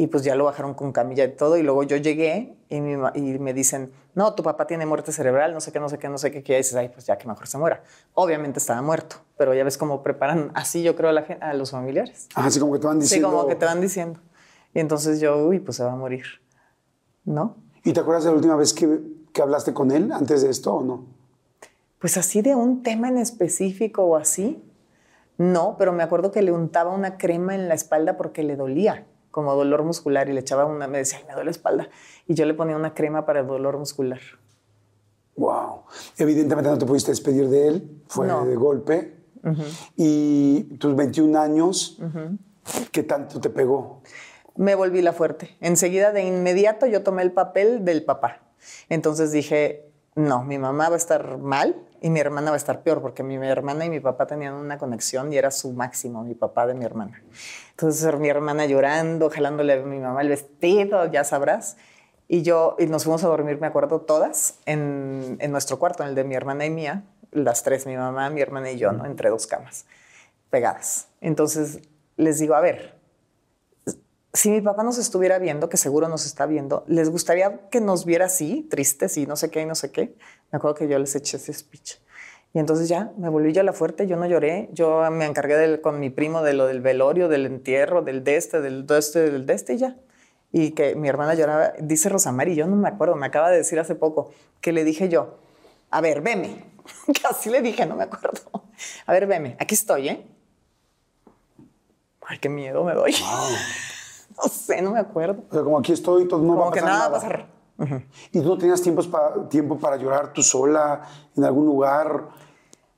y 0.00 0.06
pues 0.06 0.24
ya 0.24 0.34
lo 0.34 0.44
bajaron 0.44 0.72
con 0.72 0.92
camilla 0.92 1.24
y 1.24 1.36
todo. 1.36 1.58
Y 1.58 1.62
luego 1.62 1.82
yo 1.82 1.98
llegué 1.98 2.56
y, 2.70 2.80
me 2.80 3.52
dicen, 3.52 3.92
no, 4.14 4.34
tu 4.34 4.42
papá 4.42 4.66
tiene 4.66 4.86
muerte 4.86 5.12
cerebral, 5.12 5.52
no 5.52 5.60
sé 5.60 5.72
qué, 5.72 5.78
no 5.78 5.90
sé 5.90 5.98
qué, 5.98 6.08
no 6.08 6.16
sé 6.16 6.30
qué. 6.30 6.38
Y 6.38 6.56
dices, 6.56 6.74
ay, 6.74 6.88
pues 6.88 7.04
ya 7.04 7.18
que 7.18 7.28
mejor 7.28 7.46
se 7.46 7.58
muera. 7.58 7.82
Obviamente 8.14 8.60
estaba 8.60 8.80
muerto, 8.80 9.16
pero 9.36 9.52
ya 9.52 9.62
ves 9.62 9.76
cómo 9.76 10.02
preparan 10.02 10.52
así, 10.54 10.82
yo 10.82 10.96
creo, 10.96 11.10
a, 11.10 11.12
la, 11.12 11.26
a 11.42 11.52
los 11.52 11.72
familiares. 11.72 12.28
Ah, 12.34 12.46
así 12.46 12.58
como 12.58 12.72
que 12.72 12.78
te 12.78 12.86
van 12.86 12.98
diciendo. 12.98 13.28
Sí, 13.28 13.34
como 13.34 13.46
que 13.46 13.54
te 13.56 13.66
van 13.66 13.78
diciendo. 13.82 14.20
Y 14.72 14.80
entonces 14.80 15.20
yo, 15.20 15.36
uy, 15.36 15.58
pues 15.58 15.76
se 15.76 15.84
va 15.84 15.92
a 15.92 15.96
morir. 15.96 16.24
¿No? 17.26 17.56
¿Y 17.84 17.92
te 17.92 18.00
acuerdas 18.00 18.24
de 18.24 18.30
la 18.30 18.36
última 18.36 18.56
vez 18.56 18.72
que, 18.72 19.02
que 19.34 19.42
hablaste 19.42 19.74
con 19.74 19.90
él 19.90 20.12
antes 20.12 20.40
de 20.40 20.48
esto 20.48 20.76
o 20.76 20.82
no? 20.82 21.04
Pues 21.98 22.16
así 22.16 22.40
de 22.40 22.54
un 22.54 22.82
tema 22.82 23.08
en 23.08 23.18
específico 23.18 24.04
o 24.04 24.16
así. 24.16 24.64
No, 25.36 25.76
pero 25.78 25.92
me 25.92 26.02
acuerdo 26.02 26.32
que 26.32 26.40
le 26.40 26.52
untaba 26.52 26.90
una 26.90 27.18
crema 27.18 27.54
en 27.54 27.68
la 27.68 27.74
espalda 27.74 28.16
porque 28.16 28.42
le 28.42 28.56
dolía 28.56 29.04
como 29.30 29.54
dolor 29.54 29.84
muscular 29.84 30.28
y 30.28 30.32
le 30.32 30.40
echaba 30.40 30.64
una, 30.64 30.86
me 30.86 30.98
decía, 30.98 31.20
me 31.26 31.34
duele 31.34 31.46
la 31.46 31.50
espalda. 31.50 31.88
Y 32.26 32.34
yo 32.34 32.44
le 32.46 32.54
ponía 32.54 32.76
una 32.76 32.94
crema 32.94 33.26
para 33.26 33.40
el 33.40 33.46
dolor 33.46 33.78
muscular. 33.78 34.20
Wow. 35.36 35.84
Evidentemente 36.18 36.70
no 36.70 36.78
te 36.78 36.86
pudiste 36.86 37.10
despedir 37.10 37.48
de 37.48 37.68
él, 37.68 38.02
fue 38.08 38.26
de 38.26 38.56
golpe. 38.56 39.16
Y 39.96 40.64
tus 40.78 40.94
21 40.94 41.38
años, 41.38 41.98
¿qué 42.92 43.02
tanto 43.02 43.40
te 43.40 43.48
pegó? 43.50 44.02
Me 44.56 44.74
volví 44.74 45.00
la 45.00 45.12
fuerte. 45.12 45.56
Enseguida, 45.60 46.12
de 46.12 46.22
inmediato, 46.22 46.86
yo 46.86 47.02
tomé 47.02 47.22
el 47.22 47.32
papel 47.32 47.84
del 47.84 48.04
papá. 48.04 48.42
Entonces 48.88 49.32
dije, 49.32 49.89
no, 50.14 50.42
mi 50.44 50.58
mamá 50.58 50.88
va 50.88 50.94
a 50.94 50.98
estar 50.98 51.38
mal 51.38 51.76
y 52.00 52.10
mi 52.10 52.20
hermana 52.20 52.50
va 52.50 52.54
a 52.54 52.56
estar 52.56 52.82
peor, 52.82 53.00
porque 53.00 53.22
mi 53.22 53.36
hermana 53.36 53.84
y 53.84 53.90
mi 53.90 54.00
papá 54.00 54.26
tenían 54.26 54.54
una 54.54 54.78
conexión 54.78 55.32
y 55.32 55.36
era 55.36 55.50
su 55.50 55.72
máximo, 55.72 56.24
mi 56.24 56.34
papá 56.34 56.66
de 56.66 56.74
mi 56.74 56.84
hermana. 56.84 57.22
Entonces 57.70 58.18
mi 58.18 58.28
hermana 58.28 58.66
llorando, 58.66 59.30
jalándole 59.30 59.74
a 59.74 59.82
mi 59.82 59.98
mamá 59.98 60.22
el 60.22 60.28
vestido, 60.28 61.06
ya 61.06 61.24
sabrás. 61.24 61.76
Y 62.26 62.42
yo, 62.42 62.76
y 62.78 62.86
nos 62.86 63.04
fuimos 63.04 63.24
a 63.24 63.28
dormir, 63.28 63.60
me 63.60 63.66
acuerdo, 63.66 64.02
todas 64.02 64.58
en, 64.64 65.36
en 65.40 65.50
nuestro 65.50 65.78
cuarto, 65.78 66.02
en 66.02 66.10
el 66.10 66.14
de 66.14 66.24
mi 66.24 66.34
hermana 66.34 66.64
y 66.64 66.70
mía, 66.70 67.02
las 67.32 67.62
tres, 67.62 67.86
mi 67.86 67.96
mamá, 67.96 68.30
mi 68.30 68.40
hermana 68.40 68.70
y 68.70 68.78
yo, 68.78 68.92
¿no? 68.92 69.04
Entre 69.04 69.30
dos 69.30 69.46
camas, 69.46 69.84
pegadas. 70.48 71.08
Entonces 71.20 71.80
les 72.16 72.38
digo, 72.38 72.54
a 72.54 72.60
ver, 72.60 72.99
si 74.32 74.50
mi 74.50 74.60
papá 74.60 74.84
nos 74.84 74.98
estuviera 74.98 75.38
viendo, 75.38 75.68
que 75.68 75.76
seguro 75.76 76.08
nos 76.08 76.24
está 76.24 76.46
viendo, 76.46 76.84
¿les 76.86 77.10
gustaría 77.10 77.68
que 77.68 77.80
nos 77.80 78.04
viera 78.04 78.26
así, 78.26 78.66
tristes 78.70 79.16
y 79.16 79.26
no 79.26 79.36
sé 79.36 79.50
qué 79.50 79.62
y 79.62 79.66
no 79.66 79.74
sé 79.74 79.90
qué? 79.90 80.14
Me 80.52 80.58
acuerdo 80.58 80.76
que 80.76 80.88
yo 80.88 80.98
les 80.98 81.14
eché 81.16 81.36
ese 81.36 81.52
speech. 81.52 81.96
Y 82.52 82.58
entonces 82.58 82.88
ya 82.88 83.12
me 83.16 83.28
volví 83.28 83.52
yo 83.52 83.62
la 83.62 83.72
fuerte, 83.72 84.06
yo 84.06 84.16
no 84.16 84.26
lloré, 84.26 84.68
yo 84.72 85.08
me 85.10 85.24
encargué 85.24 85.80
con 85.80 86.00
mi 86.00 86.10
primo 86.10 86.42
de 86.42 86.52
lo 86.54 86.66
del 86.66 86.80
velorio, 86.80 87.28
del 87.28 87.46
entierro, 87.46 88.02
del 88.02 88.24
de 88.24 88.36
este, 88.36 88.60
del 88.60 88.86
de 88.86 88.98
este, 88.98 89.30
del 89.30 89.46
de 89.46 89.54
este 89.54 89.74
y 89.74 89.78
ya. 89.78 89.96
Y 90.52 90.72
que 90.72 90.96
mi 90.96 91.08
hermana 91.08 91.34
lloraba, 91.34 91.72
dice 91.80 92.08
Rosamari, 92.08 92.56
yo 92.56 92.66
no 92.66 92.74
me 92.74 92.88
acuerdo, 92.88 93.14
me 93.14 93.26
acaba 93.26 93.50
de 93.50 93.58
decir 93.58 93.78
hace 93.78 93.94
poco, 93.94 94.32
que 94.60 94.72
le 94.72 94.82
dije 94.84 95.08
yo, 95.08 95.38
a 95.90 96.00
ver, 96.00 96.22
veme, 96.22 96.64
que 97.06 97.26
así 97.28 97.50
le 97.50 97.62
dije, 97.62 97.86
no 97.86 97.94
me 97.94 98.04
acuerdo, 98.04 98.40
a 99.06 99.12
ver, 99.12 99.26
veme, 99.26 99.56
aquí 99.60 99.74
estoy, 99.74 100.08
¿eh? 100.08 100.26
Ay, 102.26 102.38
qué 102.38 102.48
miedo 102.48 102.84
me 102.84 102.94
doy. 102.94 103.14
No 104.42 104.48
sé, 104.48 104.80
no 104.82 104.90
me 104.92 105.00
acuerdo. 105.00 105.42
O 105.50 105.52
sea, 105.54 105.62
como 105.62 105.78
aquí 105.78 105.92
estoy, 105.92 106.26
todo 106.26 106.40
no 106.40 106.48
Como 106.54 106.60
va 106.62 106.68
a 106.68 106.72
que 106.72 106.80
pasar 106.80 106.92
nada 106.94 107.08
va 107.08 107.16
a 107.16 107.20
pasar. 107.20 107.46
¿Y 108.32 108.40
tú 108.40 108.48
no 108.48 108.58
tenías 108.58 108.80
tiempos 108.82 109.06
pa- 109.08 109.48
tiempo 109.48 109.78
para 109.78 109.96
llorar 109.96 110.32
tú 110.32 110.42
sola 110.42 111.02
en 111.36 111.44
algún 111.44 111.66
lugar? 111.66 112.28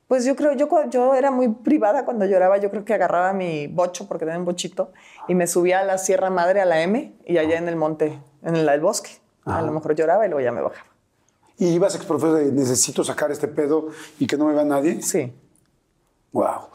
Pues 0.07 0.25
yo 0.25 0.35
creo, 0.35 0.53
yo, 0.53 0.67
yo 0.89 1.15
era 1.15 1.31
muy 1.31 1.47
privada 1.49 2.03
cuando 2.05 2.25
lloraba. 2.25 2.57
Yo 2.57 2.69
creo 2.69 2.83
que 2.85 2.93
agarraba 2.93 3.33
mi 3.33 3.67
bocho, 3.67 4.07
porque 4.07 4.25
tenía 4.25 4.37
un 4.39 4.45
bochito, 4.45 4.91
y 5.27 5.35
me 5.35 5.47
subía 5.47 5.79
a 5.79 5.83
la 5.83 5.97
Sierra 5.97 6.29
Madre, 6.29 6.61
a 6.61 6.65
la 6.65 6.81
M, 6.81 7.15
y 7.25 7.37
allá 7.37 7.57
en 7.57 7.67
el 7.69 7.75
monte, 7.77 8.19
en 8.43 8.55
el, 8.55 8.67
el 8.67 8.81
bosque. 8.81 9.11
A 9.45 9.61
lo 9.61 9.71
mejor 9.71 9.95
lloraba 9.95 10.25
y 10.25 10.29
luego 10.29 10.43
ya 10.43 10.51
me 10.51 10.61
bajaba. 10.61 10.87
¿Y 11.57 11.67
ibas 11.67 11.93
a 11.95 11.97
exprofeso 11.97 12.33
de 12.35 12.51
necesito 12.51 13.03
sacar 13.03 13.31
este 13.31 13.47
pedo 13.47 13.87
y 14.19 14.27
que 14.27 14.37
no 14.37 14.45
me 14.45 14.53
vea 14.53 14.65
nadie? 14.65 15.01
Sí. 15.01 15.33
Wow. 16.33 16.67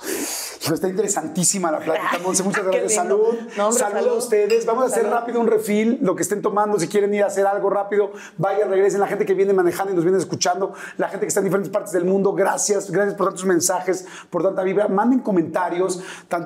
Hijo, 0.68 0.74
está 0.74 0.88
interesantísima 0.88 1.70
la 1.70 1.78
plática, 1.78 2.18
Monse. 2.22 2.42
Muchas 2.42 2.62
Qué 2.64 2.78
gracias. 2.78 2.94
Salud. 2.94 3.34
No, 3.56 3.68
hombre, 3.68 3.80
salud, 3.80 3.96
salud. 3.96 4.08
a 4.08 4.14
ustedes. 4.14 4.66
Vamos 4.66 4.84
a 4.84 4.86
hacer 4.86 5.08
rápido 5.08 5.40
un 5.40 5.46
refill. 5.46 5.98
Lo 6.02 6.14
que 6.14 6.22
estén 6.22 6.42
tomando, 6.42 6.78
si 6.78 6.88
quieren 6.88 7.14
ir 7.14 7.22
a 7.22 7.26
hacer 7.26 7.46
algo 7.46 7.70
rápido, 7.70 8.12
vayan, 8.36 8.68
regresen. 8.68 9.00
La 9.00 9.06
gente 9.06 9.24
que 9.24 9.34
viene 9.34 9.52
manejando 9.52 9.92
y 9.92 9.94
nos 9.96 10.04
viene 10.04 10.18
escuchando, 10.18 10.74
la 10.98 11.08
gente 11.08 11.24
que 11.24 11.28
está 11.28 11.40
en 11.40 11.44
diferentes 11.44 11.72
partes 11.72 11.92
del 11.92 12.04
mundo, 12.04 12.34
gracias. 12.34 12.90
Gracias 12.90 13.14
por 13.14 13.28
tantos 13.28 13.44
mensajes, 13.46 14.06
por 14.30 14.42
tanta 14.42 14.62
vibra. 14.62 14.88
Manden 14.88 15.20
comentarios. 15.20 16.00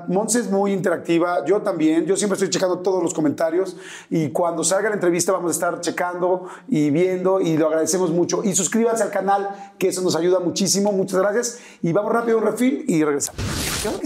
Monse 0.09 0.41
es 0.41 0.51
muy 0.51 0.73
interactiva. 0.73 1.45
Yo 1.45 1.63
también. 1.63 2.07
Yo 2.07 2.17
siempre 2.17 2.35
estoy 2.35 2.51
checando 2.51 2.79
todos 2.79 3.03
los 3.03 3.13
comentarios. 3.13 3.77
Y 4.09 4.31
cuando 4.31 4.63
salga 4.63 4.89
la 4.89 4.95
entrevista, 4.95 5.33
vamos 5.33 5.51
a 5.51 5.53
estar 5.53 5.81
checando 5.81 6.47
y 6.69 6.91
viendo. 6.91 7.41
Y 7.41 7.57
lo 7.57 7.67
agradecemos 7.67 8.11
mucho. 8.11 8.45
Y 8.45 8.55
suscríbanse 8.55 9.03
al 9.03 9.11
canal, 9.11 9.75
que 9.79 9.89
eso 9.89 10.01
nos 10.03 10.15
ayuda 10.15 10.39
muchísimo. 10.39 10.93
Muchas 10.93 11.19
gracias. 11.19 11.59
Y 11.83 11.93
vamos 11.93 12.13
rápido 12.13 12.39
a 12.39 12.41
un 12.41 12.47
refill 12.47 12.85
y 12.87 13.03
regresamos. 13.03 13.43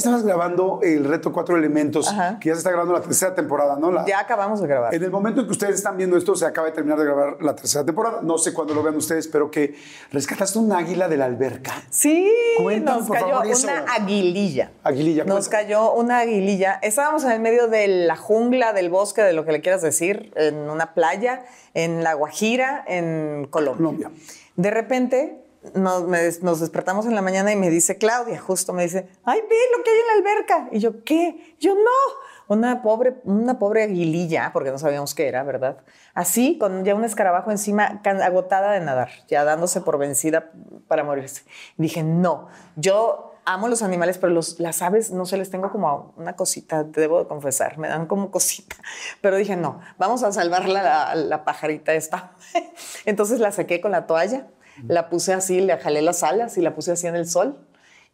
Estabas 0.07 0.25
grabando 0.25 0.79
el 0.85 1.05
reto 1.05 1.33
Cuatro 1.33 1.57
Elementos, 1.57 2.09
Ajá. 2.09 2.39
que 2.39 2.51
ya 2.51 2.55
se 2.55 2.59
está 2.59 2.71
grabando 2.71 2.95
la 2.95 3.01
tercera 3.01 3.35
temporada, 3.35 3.77
¿no? 3.77 3.91
La- 3.91 4.07
Ya 4.07 4.21
acabamos 4.21 4.61
de 4.61 4.69
grabar. 4.69 4.95
En 4.95 5.03
el 5.03 5.11
momento 5.11 5.41
en 5.41 5.47
que 5.47 5.53
ustedes 5.53 5.75
están 5.75 5.97
viendo 5.97 6.17
esto, 6.17 6.37
se 6.37 6.47
acaba 6.47 6.69
de 6.69 6.73
terminar 6.75 6.97
de 7.01 7.05
grabar 7.07 7.39
la 7.43 7.57
tercera 7.57 7.85
temporada. 7.85 8.21
No 8.23 8.39
sé 8.39 8.55
cuándo 8.55 8.73
lo 8.73 8.85
vean 8.85 8.95
ustedes, 8.97 9.27
pero 9.27 9.51
que 9.51 9.75
rescataste 10.13 10.61
un 10.61 10.71
águila 10.71 11.09
de 11.09 11.17
la 11.17 11.25
alberca. 11.25 11.73
Sí, 11.91 12.33
Cuéntanos, 12.63 13.01
nos 13.01 13.09
por 13.09 13.17
cayó 13.19 13.29
favor, 13.35 13.47
eso. 13.51 13.67
una 13.67 13.85
aguililla. 13.95 14.71
Aguililla, 14.85 15.25
Nos 15.25 15.49
cayó 15.49 15.93
una 15.95 16.19
aguililla. 16.19 16.79
Estábamos 16.83 17.25
en 17.25 17.33
el 17.33 17.41
medio 17.41 17.67
de 17.67 17.89
la 17.89 18.15
jungla, 18.17 18.73
del 18.75 18.89
bosque, 18.89 19.23
de 19.23 19.33
lo 19.33 19.45
que 19.45 19.51
le 19.51 19.61
quieras 19.61 19.83
decir, 19.83 20.33
en 20.37 20.71
una 20.71 20.95
playa, 20.95 21.45
en 21.75 22.05
La 22.05 22.15
Guajira, 22.15 22.85
en 22.87 23.49
Colombia. 23.51 23.77
Colombia. 24.07 24.11
De 24.55 24.71
repente 24.71 25.43
nos, 25.75 26.43
nos 26.43 26.61
despertamos 26.61 27.07
en 27.07 27.15
la 27.15 27.23
mañana 27.23 27.53
y 27.53 27.57
me 27.57 27.71
dice 27.71 27.99
Claudia, 27.99 28.41
justo 28.41 28.73
me 28.73 28.83
dice, 28.83 29.09
ay, 29.25 29.41
ve 29.41 29.57
lo 29.77 29.83
que 29.83 29.91
hay 29.91 29.99
en 29.99 30.07
la 30.07 30.13
alberca. 30.31 30.69
Y 30.73 30.79
yo, 30.79 31.05
¿qué? 31.05 31.57
Yo, 31.61 31.75
no. 31.75 32.27
Una 32.49 32.81
pobre, 32.81 33.17
una 33.25 33.59
pobre 33.59 33.83
aguililla, 33.83 34.51
porque 34.53 34.71
no 34.71 34.79
sabíamos 34.79 35.15
qué 35.15 35.27
era, 35.27 35.43
¿verdad? 35.43 35.79
Así, 36.15 36.59
con 36.59 36.85
ya 36.85 36.95
un 36.95 37.05
escarabajo 37.05 37.51
encima, 37.51 38.01
agotada 38.05 38.71
de 38.73 38.81
nadar, 38.81 39.11
ya 39.27 39.43
dándose 39.43 39.81
por 39.81 39.99
vencida 39.99 40.53
para 40.87 41.03
morirse. 41.03 41.43
Dije, 41.77 42.05
no, 42.05 42.47
yo 42.77 43.37
amo 43.47 43.69
los 43.69 43.83
animales, 43.83 44.19
pero 44.19 44.33
los, 44.33 44.61
las 44.61 44.83
aves 44.83 45.13
no 45.13 45.25
se 45.25 45.37
les 45.39 45.51
tengo 45.51 45.71
como 45.71 46.13
una 46.17 46.35
cosita, 46.35 46.85
debo 46.85 47.21
de 47.21 47.29
confesar, 47.29 47.79
me 47.79 47.89
dan 47.89 48.07
como 48.07 48.31
cosita. 48.31 48.77
Pero 49.21 49.37
dije, 49.37 49.57
no, 49.57 49.81
vamos 49.99 50.23
a 50.23 50.33
salvar 50.33 50.69
la, 50.69 50.83
la, 50.83 51.15
la 51.15 51.45
pajarita 51.45 51.95
esta. 51.95 52.33
Entonces 53.07 53.41
la 53.41 53.53
saqué 53.53 53.81
con 53.81 53.93
la 53.93 54.07
toalla, 54.07 54.49
la 54.89 55.09
puse 55.09 55.33
así, 55.33 55.61
le 55.61 55.77
jalé 55.79 56.03
las 56.03 56.23
alas 56.23 56.57
y 56.59 56.61
la 56.63 56.75
puse 56.75 56.93
así 56.93 57.07
en 57.07 57.17
el 57.17 57.29
sol. 57.29 57.59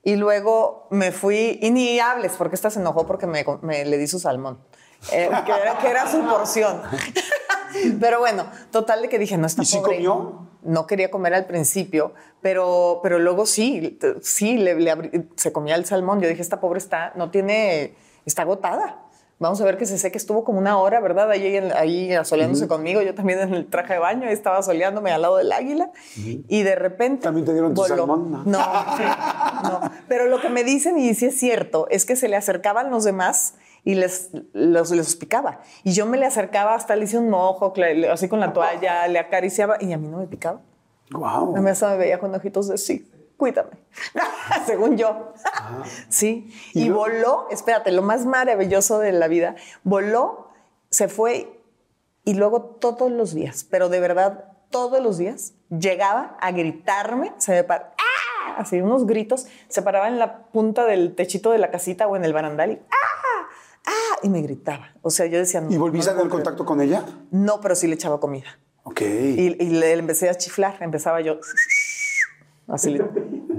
Y 0.04 0.16
luego 0.16 0.88
me 0.90 1.12
fui, 1.12 1.58
y 1.62 1.70
ni 1.70 2.00
hables, 2.00 2.32
porque 2.36 2.56
esta 2.56 2.70
se 2.70 2.80
enojó 2.80 3.06
porque 3.06 3.26
me, 3.26 3.44
me- 3.62 3.84
le 3.84 3.98
di 3.98 4.06
su 4.08 4.18
salmón, 4.18 4.58
eh, 5.12 5.30
que, 5.46 5.52
era, 5.52 5.78
que 5.78 5.88
era 5.88 6.10
su 6.10 6.20
porción. 6.24 6.82
Pero 8.00 8.18
bueno, 8.18 8.44
total 8.70 9.02
de 9.02 9.08
que 9.08 9.18
dije, 9.18 9.36
no 9.38 9.46
está 9.46 9.62
¿Y 9.62 9.66
pobre. 9.66 9.94
comió? 9.96 10.48
No 10.62 10.86
quería 10.86 11.10
comer 11.10 11.34
al 11.34 11.46
principio, 11.46 12.12
pero, 12.40 13.00
pero 13.02 13.18
luego 13.18 13.46
sí, 13.46 13.98
sí, 14.22 14.58
le, 14.58 14.74
le 14.76 14.92
abrí- 14.94 15.28
se 15.36 15.52
comía 15.52 15.74
el 15.74 15.84
salmón. 15.86 16.20
Yo 16.20 16.28
dije, 16.28 16.42
esta 16.42 16.60
pobre 16.60 16.78
está, 16.78 17.12
no 17.16 17.30
tiene, 17.30 17.94
está 18.26 18.42
agotada. 18.42 19.01
Vamos 19.42 19.60
a 19.60 19.64
ver 19.64 19.76
que 19.76 19.86
se 19.86 19.98
sé 19.98 20.12
que 20.12 20.18
estuvo 20.18 20.44
como 20.44 20.60
una 20.60 20.78
hora, 20.78 21.00
¿verdad? 21.00 21.28
Ahí, 21.28 21.56
ahí 21.56 22.12
asoleándose 22.12 22.68
conmigo, 22.68 23.02
yo 23.02 23.12
también 23.12 23.40
en 23.40 23.54
el 23.54 23.66
traje 23.66 23.94
de 23.94 23.98
baño, 23.98 24.28
ahí 24.28 24.32
estaba 24.32 24.58
asoleándome 24.58 25.10
al 25.10 25.20
lado 25.20 25.36
del 25.36 25.50
águila 25.50 25.90
y 26.14 26.62
de 26.62 26.76
repente... 26.76 27.24
¿También 27.24 27.44
te 27.44 27.52
dieron 27.52 27.74
tu 27.74 27.82
salmón? 27.84 28.30
No. 28.30 28.44
No, 28.44 28.58
sí, 28.96 29.02
no. 29.64 29.80
Pero 30.06 30.26
lo 30.26 30.40
que 30.40 30.48
me 30.48 30.62
dicen, 30.62 30.96
y 30.96 31.12
sí 31.14 31.26
es 31.26 31.38
cierto, 31.40 31.88
es 31.90 32.04
que 32.04 32.14
se 32.14 32.28
le 32.28 32.36
acercaban 32.36 32.92
los 32.92 33.02
demás 33.02 33.56
y 33.84 33.96
les, 33.96 34.30
los, 34.52 34.92
les 34.92 35.16
picaba. 35.16 35.60
Y 35.82 35.92
yo 35.92 36.06
me 36.06 36.18
le 36.18 36.26
acercaba 36.26 36.76
hasta 36.76 36.94
le 36.94 37.04
hice 37.04 37.18
un 37.18 37.28
mojo, 37.28 37.74
así 38.12 38.28
con 38.28 38.38
la 38.38 38.52
toalla, 38.52 39.08
le 39.08 39.18
acariciaba 39.18 39.76
y 39.80 39.92
a 39.92 39.98
mí 39.98 40.06
no 40.06 40.18
me 40.18 40.28
picaba. 40.28 40.60
Wow. 41.10 41.56
A 41.56 41.60
mí 41.60 41.68
hasta 41.68 41.90
me 41.90 41.96
veía 41.96 42.18
con 42.18 42.32
ojitos 42.32 42.68
de 42.68 42.78
sí, 42.78 43.10
cuídame. 43.42 43.70
Según 44.66 44.96
yo. 44.96 45.32
sí. 46.08 46.54
Y 46.74 46.84
Y, 46.84 46.90
voló, 46.90 47.48
espérate, 47.50 47.90
lo 47.90 48.00
más 48.02 48.24
maravilloso 48.24 49.00
de 49.00 49.10
la 49.10 49.26
vida, 49.26 49.56
voló, 49.82 50.52
se 50.90 51.08
fue 51.08 51.60
y 52.24 52.34
luego 52.34 52.62
todos 52.62 53.10
los 53.10 53.34
días, 53.34 53.66
pero 53.68 53.88
de 53.88 53.98
verdad 53.98 54.44
todos 54.70 55.02
los 55.02 55.18
días, 55.18 55.54
llegaba 55.70 56.36
a 56.40 56.52
gritarme, 56.52 57.32
se 57.38 57.50
me 57.50 57.64
paraba, 57.64 57.94
¡ah! 57.98 58.54
así 58.58 58.80
unos 58.80 59.06
gritos, 59.06 59.48
se 59.68 59.82
paraba 59.82 60.06
en 60.06 60.20
la 60.20 60.44
punta 60.46 60.84
del 60.84 61.16
techito 61.16 61.50
de 61.50 61.58
la 61.58 61.72
casita 61.72 62.06
o 62.06 62.14
en 62.14 62.24
el 62.24 62.32
barandal 62.32 62.70
y 62.70 62.74
¡ah! 62.74 63.48
¡ah! 63.86 64.18
y 64.22 64.28
me 64.28 64.40
gritaba. 64.40 64.92
O 65.02 65.10
sea, 65.10 65.26
yo 65.26 65.38
decía, 65.38 65.60
no, 65.60 65.68
¿Y 65.68 65.78
volviste 65.78 66.10
no 66.10 66.14
a 66.14 66.16
tener 66.18 66.30
contacto 66.30 66.64
con 66.64 66.80
ella? 66.80 67.04
No, 67.32 67.60
pero 67.60 67.74
sí 67.74 67.88
le 67.88 67.94
echaba 67.96 68.20
comida. 68.20 68.56
Ok. 68.84 69.00
Y, 69.00 69.56
y 69.60 69.70
le, 69.70 69.80
le 69.80 69.92
empecé 69.94 70.30
a 70.30 70.36
chiflar, 70.36 70.76
empezaba 70.80 71.20
yo 71.20 71.40
así 72.68 72.90
le- 72.90 73.04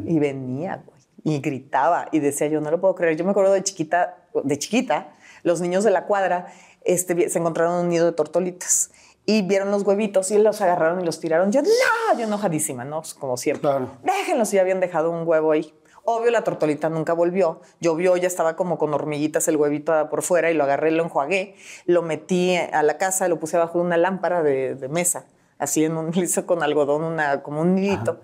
y 0.05 0.19
venía, 0.19 0.83
güey, 0.85 0.99
y 1.23 1.39
gritaba 1.39 2.07
y 2.11 2.19
decía 2.19 2.47
yo, 2.47 2.61
no 2.61 2.69
lo 2.71 2.79
puedo 2.81 2.95
creer. 2.95 3.15
Yo 3.15 3.23
me 3.25 3.31
acuerdo 3.31 3.53
de 3.53 3.63
chiquita, 3.63 4.17
de 4.43 4.57
chiquita, 4.59 5.13
los 5.43 5.61
niños 5.61 5.83
de 5.83 5.91
la 5.91 6.05
cuadra 6.05 6.47
este, 6.83 7.29
se 7.29 7.39
encontraron 7.39 7.75
un 7.85 7.89
nido 7.89 8.05
de 8.05 8.11
tortolitas 8.11 8.91
y 9.25 9.41
vieron 9.41 9.71
los 9.71 9.83
huevitos 9.83 10.31
y 10.31 10.37
los 10.37 10.59
agarraron 10.61 10.99
y 11.01 11.05
los 11.05 11.19
tiraron. 11.21 11.51
Yo, 11.51 11.61
no, 11.61 12.17
yo 12.17 12.25
enojadísima, 12.25 12.83
¿no? 12.83 12.99
Pues, 13.01 13.13
Como 13.13 13.37
siempre. 13.37 13.61
Claro. 13.61 13.87
Déjenlos, 14.03 14.51
ya 14.51 14.61
habían 14.61 14.79
dejado 14.81 15.11
un 15.11 15.25
huevo 15.27 15.51
ahí. 15.53 15.73
Obvio, 16.05 16.31
la 16.31 16.43
tortolita 16.43 16.89
nunca 16.89 17.13
volvió. 17.13 17.61
Llovió, 17.79 18.17
ya 18.17 18.27
estaba 18.27 18.57
como 18.57 18.77
con 18.77 18.93
hormiguitas 18.93 19.47
el 19.47 19.55
huevito 19.55 20.09
por 20.09 20.21
fuera 20.23 20.51
y 20.51 20.53
lo 20.53 20.65
agarré, 20.65 20.91
lo 20.91 21.03
enjuagué, 21.05 21.55
lo 21.85 22.01
metí 22.01 22.57
a 22.57 22.83
la 22.83 22.97
casa, 22.97 23.29
lo 23.29 23.39
puse 23.39 23.55
abajo 23.55 23.79
de 23.79 23.85
una 23.85 23.95
lámpara 23.95 24.43
de, 24.43 24.75
de 24.75 24.89
mesa, 24.89 25.23
así 25.57 25.85
en 25.85 25.95
un, 25.95 26.11
hice 26.17 26.45
con 26.45 26.61
algodón, 26.61 27.05
una, 27.05 27.41
como 27.41 27.61
un 27.61 27.75
nidito. 27.75 28.19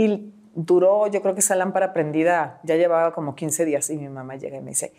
Y 0.00 0.32
duró, 0.54 1.08
yo 1.08 1.20
creo 1.20 1.34
que 1.34 1.40
esa 1.40 1.54
lámpara 1.56 1.92
prendida 1.92 2.58
ya 2.62 2.76
llevaba 2.76 3.12
como 3.12 3.34
15 3.34 3.66
días 3.66 3.90
y 3.90 3.98
mi 3.98 4.08
mamá 4.08 4.36
llega 4.36 4.56
y 4.56 4.62
me 4.62 4.70
dice, 4.70 4.94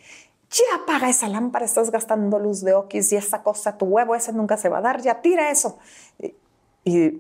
ya 0.52 0.84
apaga 0.84 1.10
esa 1.10 1.28
lámpara, 1.28 1.66
estás 1.66 1.90
gastando 1.90 2.38
luz 2.38 2.62
de 2.62 2.76
oquis 2.76 3.12
y 3.12 3.16
esa 3.16 3.42
cosa, 3.42 3.80
tu 3.80 3.86
huevo 3.86 4.14
ese 4.14 4.32
nunca 4.32 4.58
se 4.58 4.70
va 4.70 4.78
a 4.78 4.82
dar, 4.82 5.02
ya 5.02 5.20
tira 5.22 5.50
eso. 5.50 5.80
Y, 6.20 6.36
y, 6.84 7.20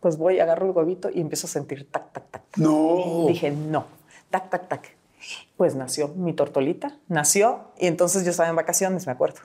pues 0.00 0.18
voy, 0.18 0.40
agarro 0.40 0.66
el 0.66 0.72
huevito 0.72 1.08
y 1.08 1.22
empiezo 1.22 1.46
a 1.46 1.50
sentir 1.50 1.90
tac, 1.90 2.12
tac, 2.12 2.30
tac. 2.30 2.42
No. 2.58 3.24
Dije, 3.26 3.50
no, 3.50 3.86
tac, 4.28 4.50
tac, 4.50 4.68
tac. 4.68 4.96
Pues 5.56 5.74
nació 5.74 6.08
mi 6.08 6.34
tortolita, 6.34 6.98
nació 7.08 7.60
y 7.78 7.86
entonces 7.86 8.26
yo 8.26 8.32
estaba 8.32 8.50
en 8.50 8.56
vacaciones, 8.56 9.06
me 9.06 9.12
acuerdo. 9.12 9.40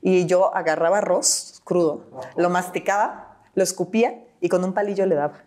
Y 0.00 0.24
yo 0.24 0.56
agarraba 0.56 0.98
arroz 0.98 1.60
crudo, 1.64 2.06
lo 2.36 2.48
masticaba, 2.48 3.42
lo 3.54 3.62
escupía 3.62 4.24
y 4.40 4.48
con 4.48 4.64
un 4.64 4.72
palillo 4.72 5.04
le 5.04 5.16
daba. 5.16 5.42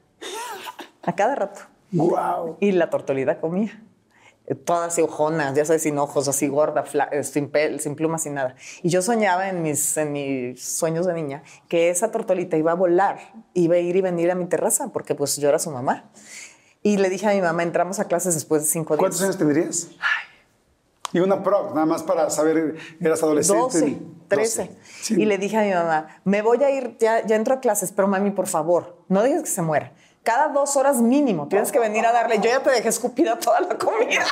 A 1.08 1.16
cada 1.16 1.34
rato. 1.36 1.62
Wow. 1.94 2.58
Y 2.60 2.74
la 2.74 2.90
tortolita 2.90 3.40
comía. 3.40 3.82
Toda 4.66 4.86
así 4.86 5.02
ojona, 5.02 5.54
ya 5.54 5.66
sabes, 5.66 5.82
sin 5.84 5.98
ojos, 5.98 6.28
así 6.28 6.48
gorda, 6.48 6.84
eh, 7.12 7.24
sin, 7.24 7.50
pel, 7.50 7.80
sin 7.82 7.96
plumas, 7.96 8.24
sin 8.24 8.34
nada. 8.34 8.56
Y 8.84 8.90
yo 8.90 9.02
soñaba 9.02 9.50
en 9.50 9.62
mis, 9.62 9.98
en 9.98 10.12
mis 10.14 10.64
sueños 10.64 11.06
de 11.06 11.14
niña 11.14 11.44
que 11.68 11.90
esa 11.90 12.12
tortolita 12.12 12.56
iba 12.56 12.72
a 12.72 12.76
volar, 12.76 13.20
iba 13.54 13.76
a 13.76 13.80
ir 13.80 13.96
y 13.96 14.02
venir 14.02 14.32
a 14.32 14.36
mi 14.36 14.46
terraza, 14.46 14.90
porque 14.94 15.16
pues 15.16 15.36
yo 15.38 15.50
era 15.50 15.60
su 15.60 15.70
mamá. 15.72 16.10
Y 16.84 16.96
le 16.98 17.10
dije 17.10 17.28
a 17.28 17.34
mi 17.34 17.42
mamá, 17.42 17.64
entramos 17.64 18.00
a 18.00 18.06
clases 18.06 18.36
después 18.36 18.62
de 18.64 18.68
cinco 18.70 18.94
días. 18.96 19.00
¿Cuántos 19.00 19.22
años 19.22 19.38
tendrías? 19.38 19.90
Y 21.14 21.20
una 21.20 21.42
pro, 21.44 21.72
nada 21.74 21.86
más 21.86 22.04
para 22.04 22.30
saber, 22.30 22.76
eras 23.02 23.24
adolescente. 23.24 23.62
12, 23.62 23.88
y- 23.88 24.14
13. 24.28 24.62
12. 24.66 24.78
Sí. 25.02 25.22
Y 25.22 25.26
le 25.26 25.38
dije 25.38 25.58
a 25.58 25.62
mi 25.64 25.72
mamá, 25.72 26.22
me 26.26 26.42
voy 26.42 26.64
a 26.64 26.70
ir, 26.70 26.98
ya, 27.00 27.26
ya 27.26 27.36
entro 27.36 27.56
a 27.56 27.60
clases, 27.60 27.92
pero 27.92 28.08
mami, 28.08 28.32
por 28.32 28.48
favor, 28.48 28.98
no 29.10 29.24
dejes 29.24 29.42
que 29.42 29.50
se 29.50 29.62
muera. 29.62 29.94
Cada 30.28 30.50
dos 30.50 30.76
horas 30.76 30.98
mínimo 30.98 31.48
tienes 31.48 31.72
que 31.72 31.80
venir 31.80 32.06
a 32.06 32.12
darle. 32.12 32.36
Yo 32.40 32.50
ya 32.50 32.60
te 32.60 32.70
dejé 32.70 32.90
escupida 32.90 33.40
toda 33.40 33.62
la 33.62 33.78
comida. 33.78 34.26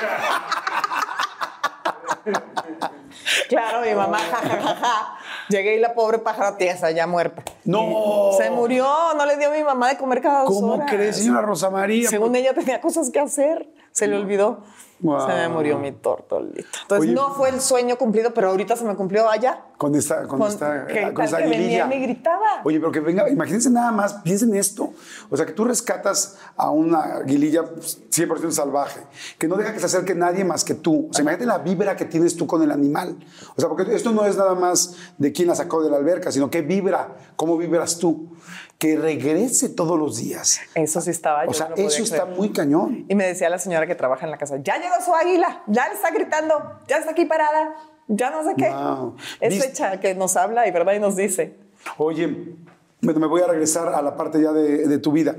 claro, 3.48 3.80
mi 3.80 3.96
mamá, 3.96 4.18
ja, 4.20 4.36
ja, 4.36 4.62
ja, 4.62 4.76
ja. 4.76 5.18
Llegué 5.48 5.78
y 5.78 5.80
la 5.80 5.94
pobre 5.94 6.20
pájara 6.20 6.58
tiesa, 6.58 6.92
ya 6.92 7.08
muerta. 7.08 7.44
¡No! 7.64 8.32
Y 8.34 8.44
Se 8.44 8.52
murió, 8.52 8.86
no 9.16 9.26
le 9.26 9.38
dio 9.38 9.48
a 9.48 9.52
mi 9.54 9.64
mamá 9.64 9.88
de 9.88 9.98
comer 9.98 10.22
cada 10.22 10.42
dos 10.42 10.54
¿Cómo 10.54 10.74
horas. 10.74 10.92
crees, 10.92 11.16
señora 11.16 11.44
Rosa 11.44 11.70
María? 11.70 12.10
Según 12.10 12.36
ella 12.36 12.54
tenía 12.54 12.82
cosas 12.82 13.10
que 13.10 13.22
hacer, 13.22 13.66
se 13.94 14.08
le 14.08 14.18
olvidó. 14.18 14.66
Guau. 15.00 15.28
Se 15.30 15.34
me 15.36 15.50
murió 15.50 15.78
mi 15.78 15.92
tortolita. 15.92 16.68
Entonces 16.84 17.00
Oye. 17.10 17.14
no 17.14 17.32
fue 17.32 17.50
el 17.50 17.60
sueño 17.60 17.98
cumplido, 17.98 18.34
pero 18.34 18.50
ahorita 18.50 18.76
se 18.76 18.86
me 18.86 18.96
cumplió 18.96 19.30
allá. 19.30 19.62
Con 19.78 19.94
esta, 19.94 20.26
con 20.26 20.40
Con- 20.40 20.48
esta, 20.50 20.88
¿qué 20.88 21.04
con 21.04 21.16
tal 21.16 21.26
esta 21.26 21.38
que 21.40 21.50
venía 21.50 21.86
me 21.86 22.00
gritaba? 22.00 22.62
Oye, 22.64 22.80
pero 22.80 22.92
que 22.94 23.02
venga, 23.02 23.30
imagínense 23.30 23.70
nada 23.70 23.92
más, 23.92 24.14
piensen 24.24 24.56
esto. 24.56 24.94
O 25.30 25.36
sea, 25.36 25.46
que 25.46 25.52
tú 25.52 25.66
rescatas 25.66 26.38
a 26.56 26.70
una 26.70 27.00
aguililla 27.18 27.66
pues, 27.66 28.00
100% 28.10 28.52
salvaje, 28.52 29.02
que 29.38 29.50
no 29.50 29.58
deja 29.58 29.74
que 29.74 29.80
se 29.80 29.88
acerque 29.88 30.16
nadie 30.16 30.46
más 30.46 30.64
que 30.64 30.76
tú. 30.76 31.08
O 31.10 31.14
sea, 31.14 31.24
imagínate 31.24 31.46
la 31.46 31.58
vibra 31.58 31.98
que 31.98 32.06
tienes 32.06 32.38
tú 32.38 32.48
con 32.48 32.64
el 32.64 32.72
animal. 32.72 33.18
O 33.58 33.60
sea, 33.60 33.68
porque 33.70 33.94
esto 33.94 34.12
no 34.14 34.26
es 34.26 34.38
nada 34.38 34.56
más 34.56 34.96
de 35.18 35.32
quién 35.34 35.50
la 35.50 35.56
sacó 35.56 35.84
de 35.84 35.90
la 35.90 35.98
alberca, 35.98 36.32
sino 36.32 36.50
que 36.50 36.62
vibra, 36.62 37.10
cómo 37.36 37.58
vibras 37.58 38.00
tú. 38.00 38.30
Que 38.78 38.98
regrese 38.98 39.70
todos 39.70 39.98
los 39.98 40.18
días. 40.18 40.60
Eso 40.76 41.00
sí 41.02 41.10
estaba. 41.10 41.46
O 41.46 41.54
sea, 41.54 41.70
no 41.70 41.76
eso 41.76 42.04
está 42.04 42.24
creer. 42.24 42.38
muy 42.38 42.52
cañón. 42.52 43.06
Y 43.08 43.16
me 43.16 43.26
decía 43.26 43.50
la 43.50 43.58
señora 43.58 43.88
que 43.88 43.96
trabaja 43.96 44.26
en 44.26 44.32
la 44.32 44.38
casa, 44.38 44.58
ya 44.62 44.76
llegó 44.78 44.96
su 45.04 45.14
águila, 45.16 45.64
ya 45.68 45.88
le 45.88 45.96
está 45.96 46.12
gritando, 46.12 46.82
ya 46.88 46.98
está 46.98 47.12
aquí 47.12 47.26
parada, 47.26 47.76
ya 48.08 48.32
no 48.32 48.44
sé 48.44 48.54
qué. 48.58 48.70
Wow. 48.70 49.16
Es 49.40 49.64
fecha 49.64 50.00
que 50.00 50.14
nos 50.14 50.36
habla 50.36 50.68
y 50.68 50.72
verdad 50.72 50.94
y 50.94 51.00
nos 51.00 51.16
dice. 51.16 51.56
Oye, 51.98 52.56
bueno, 53.02 53.20
me 53.20 53.28
voy 53.28 53.42
a 53.42 53.48
regresar 53.48 53.88
a 53.90 54.02
la 54.02 54.16
parte 54.18 54.42
ya 54.42 54.52
de, 54.52 54.88
de 54.88 54.98
tu 54.98 55.12
vida. 55.12 55.36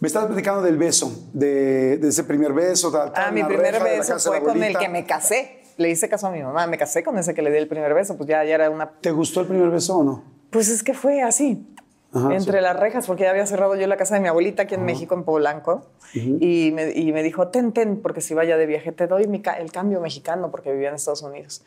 Me 0.00 0.06
estabas 0.06 0.28
platicando 0.28 0.62
del 0.62 0.76
beso, 0.76 1.10
de, 1.32 1.96
de 1.98 2.08
ese 2.08 2.22
primer 2.22 2.52
beso. 2.52 2.92
tal, 2.92 3.12
Ah, 3.16 3.32
mi 3.32 3.42
primer 3.42 3.82
beso 3.82 4.18
fue 4.20 4.40
con 4.42 4.62
el 4.62 4.78
que 4.78 4.88
me 4.88 5.04
casé. 5.04 5.62
Le 5.76 5.90
hice 5.90 6.08
caso 6.08 6.28
a 6.28 6.30
mi 6.30 6.42
mamá, 6.42 6.66
me 6.68 6.76
casé 6.78 7.02
con 7.02 7.18
ese 7.18 7.34
que 7.34 7.42
le 7.42 7.50
di 7.50 7.58
el 7.58 7.68
primer 7.68 7.94
beso, 7.94 8.16
pues 8.16 8.28
ya, 8.28 8.44
ya 8.44 8.54
era 8.56 8.68
una... 8.70 8.90
¿Te 9.00 9.10
gustó 9.12 9.40
el 9.40 9.46
primer 9.46 9.70
beso 9.70 9.98
o 9.98 10.04
no? 10.04 10.24
Pues 10.50 10.68
es 10.68 10.82
que 10.82 10.92
fue 10.92 11.22
así, 11.22 11.68
Ajá, 12.12 12.32
entre 12.34 12.58
sí. 12.58 12.62
las 12.62 12.74
rejas, 12.78 13.06
porque 13.06 13.24
ya 13.24 13.30
había 13.30 13.46
cerrado 13.46 13.74
yo 13.76 13.86
la 13.86 13.96
casa 13.98 14.14
de 14.14 14.20
mi 14.20 14.28
abuelita 14.28 14.62
aquí 14.62 14.74
en 14.74 14.84
México, 14.84 15.14
en 15.14 15.24
Polanco, 15.24 15.86
y, 16.14 16.70
me, 16.72 16.90
y 16.92 17.12
me 17.12 17.22
dijo, 17.22 17.48
ten, 17.48 17.72
ten, 17.72 18.00
porque 18.00 18.20
si 18.22 18.32
vaya 18.34 18.56
de 18.56 18.64
viaje 18.66 18.92
te 18.92 19.06
doy 19.06 19.26
mi 19.26 19.42
ca- 19.42 19.58
el 19.58 19.70
cambio 19.72 20.00
mexicano, 20.00 20.50
porque 20.50 20.72
vivía 20.72 20.88
en 20.88 20.94
Estados 20.94 21.22
Unidos. 21.22 21.62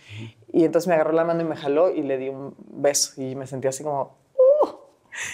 Y 0.51 0.65
entonces 0.65 0.87
me 0.87 0.95
agarró 0.95 1.11
la 1.11 1.23
mano 1.25 1.41
y 1.41 1.45
me 1.45 1.55
jaló 1.55 1.91
y 1.91 2.01
le 2.01 2.17
di 2.17 2.29
un 2.29 2.55
beso, 2.73 3.21
y 3.21 3.35
me 3.35 3.45
sentí 3.45 3.67
así 3.67 3.83
como... 3.83 4.15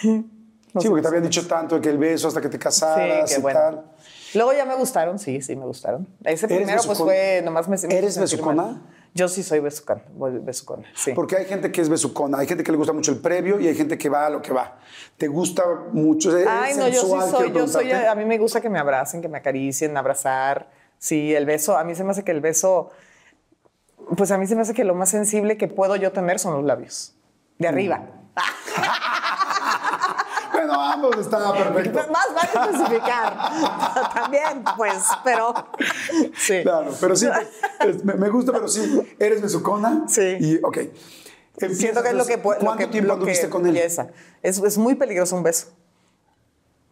"Uh". 0.03 0.23
No 0.73 0.81
sí, 0.81 0.89
porque 0.89 1.01
te 1.01 1.07
habían 1.07 1.23
dicho 1.23 1.47
tanto 1.47 1.79
que 1.81 1.89
el 1.89 1.97
beso 1.97 2.27
hasta 2.27 2.41
que 2.41 2.49
te 2.49 2.59
casaras 2.59 3.31
Sí, 3.31 3.39
y 3.39 3.41
bueno. 3.41 3.59
tal. 3.59 3.85
Luego 4.35 4.51
ya 4.53 4.65
me 4.65 4.75
gustaron, 4.75 5.17
sí, 5.17 5.41
sí 5.41 5.55
me 5.55 5.65
gustaron. 5.65 6.05
Ese 6.25 6.45
¿Eres 6.47 6.57
primero 6.57 6.75
pues 6.85 6.89
besucona? 6.89 7.13
fue, 7.13 7.41
nomás 7.43 7.67
me 7.69 7.77
hizo 7.77 7.87
¿Eres 7.87 8.19
besucona? 8.19 8.63
mal. 8.63 8.81
Yo 9.17 9.27
sí 9.27 9.41
soy 9.41 9.59
sí. 10.93 11.13
Porque 11.13 11.37
hay 11.37 11.45
gente 11.45 11.71
que 11.71 11.81
es 11.81 11.89
besucona, 11.89 12.37
hay 12.37 12.45
gente 12.45 12.63
que 12.63 12.71
le 12.71 12.77
gusta 12.77 12.93
mucho 12.93 13.11
el 13.11 13.17
previo 13.17 13.59
y 13.59 13.67
hay 13.67 13.73
gente 13.73 13.97
que 13.97 14.09
va 14.09 14.27
a 14.27 14.29
lo 14.29 14.43
que 14.43 14.53
va. 14.53 14.77
¿Te 15.17 15.27
gusta 15.27 15.63
mucho? 15.91 16.37
¿Eres 16.37 16.47
Ay, 16.47 16.75
no, 16.75 16.87
yo 16.87 17.01
sí 17.01 17.07
sensual? 17.07 17.29
soy, 17.31 17.51
yo 17.51 17.67
soy, 17.67 17.85
preguntarte. 17.85 18.07
a 18.07 18.15
mí 18.15 18.25
me 18.25 18.37
gusta 18.37 18.61
que 18.61 18.69
me 18.69 18.77
abracen, 18.77 19.19
que 19.19 19.27
me 19.27 19.39
acaricien, 19.39 19.97
abrazar. 19.97 20.69
Sí, 20.99 21.33
el 21.33 21.47
beso, 21.47 21.77
a 21.77 21.83
mí 21.83 21.95
se 21.95 22.03
me 22.03 22.11
hace 22.11 22.23
que 22.23 22.31
el 22.31 22.41
beso, 22.41 22.91
pues 24.15 24.29
a 24.29 24.37
mí 24.37 24.45
se 24.45 24.55
me 24.55 24.61
hace 24.61 24.75
que 24.75 24.83
lo 24.83 24.93
más 24.93 25.09
sensible 25.09 25.57
que 25.57 25.67
puedo 25.67 25.95
yo 25.95 26.11
tener 26.11 26.37
son 26.37 26.53
los 26.53 26.63
labios, 26.63 27.15
de 27.57 27.67
arriba. 27.67 27.97
Bueno, 27.97 28.11
ambos 30.97 31.17
estaba 31.17 31.53
perfecto. 31.53 31.99
Más 32.11 32.27
vale 32.33 32.71
especificar. 32.71 33.37
También, 34.13 34.63
pues, 34.75 35.03
pero 35.23 35.53
sí. 36.37 36.61
Claro, 36.63 36.91
pero 36.99 37.15
sí, 37.15 37.27
me, 38.03 38.13
me 38.15 38.29
gusta, 38.29 38.51
pero 38.51 38.67
sí, 38.67 39.01
eres 39.19 39.41
besucona. 39.41 40.03
Sí. 40.07 40.37
Y, 40.39 40.59
ok. 40.63 40.77
Siento 41.71 42.03
que 42.03 42.09
es 42.09 42.15
lo 42.15 42.25
que. 42.25 42.37
¿Cuánto 42.39 42.65
lo 42.65 42.77
que, 42.77 42.87
tiempo 42.87 43.07
lo 43.07 43.13
que 43.15 43.19
anduviste 43.21 43.49
con 43.49 43.61
él? 43.65 43.69
empieza. 43.75 44.07
Es, 44.43 44.59
es 44.59 44.77
muy 44.77 44.95
peligroso 44.95 45.35
un 45.35 45.43
beso. 45.43 45.67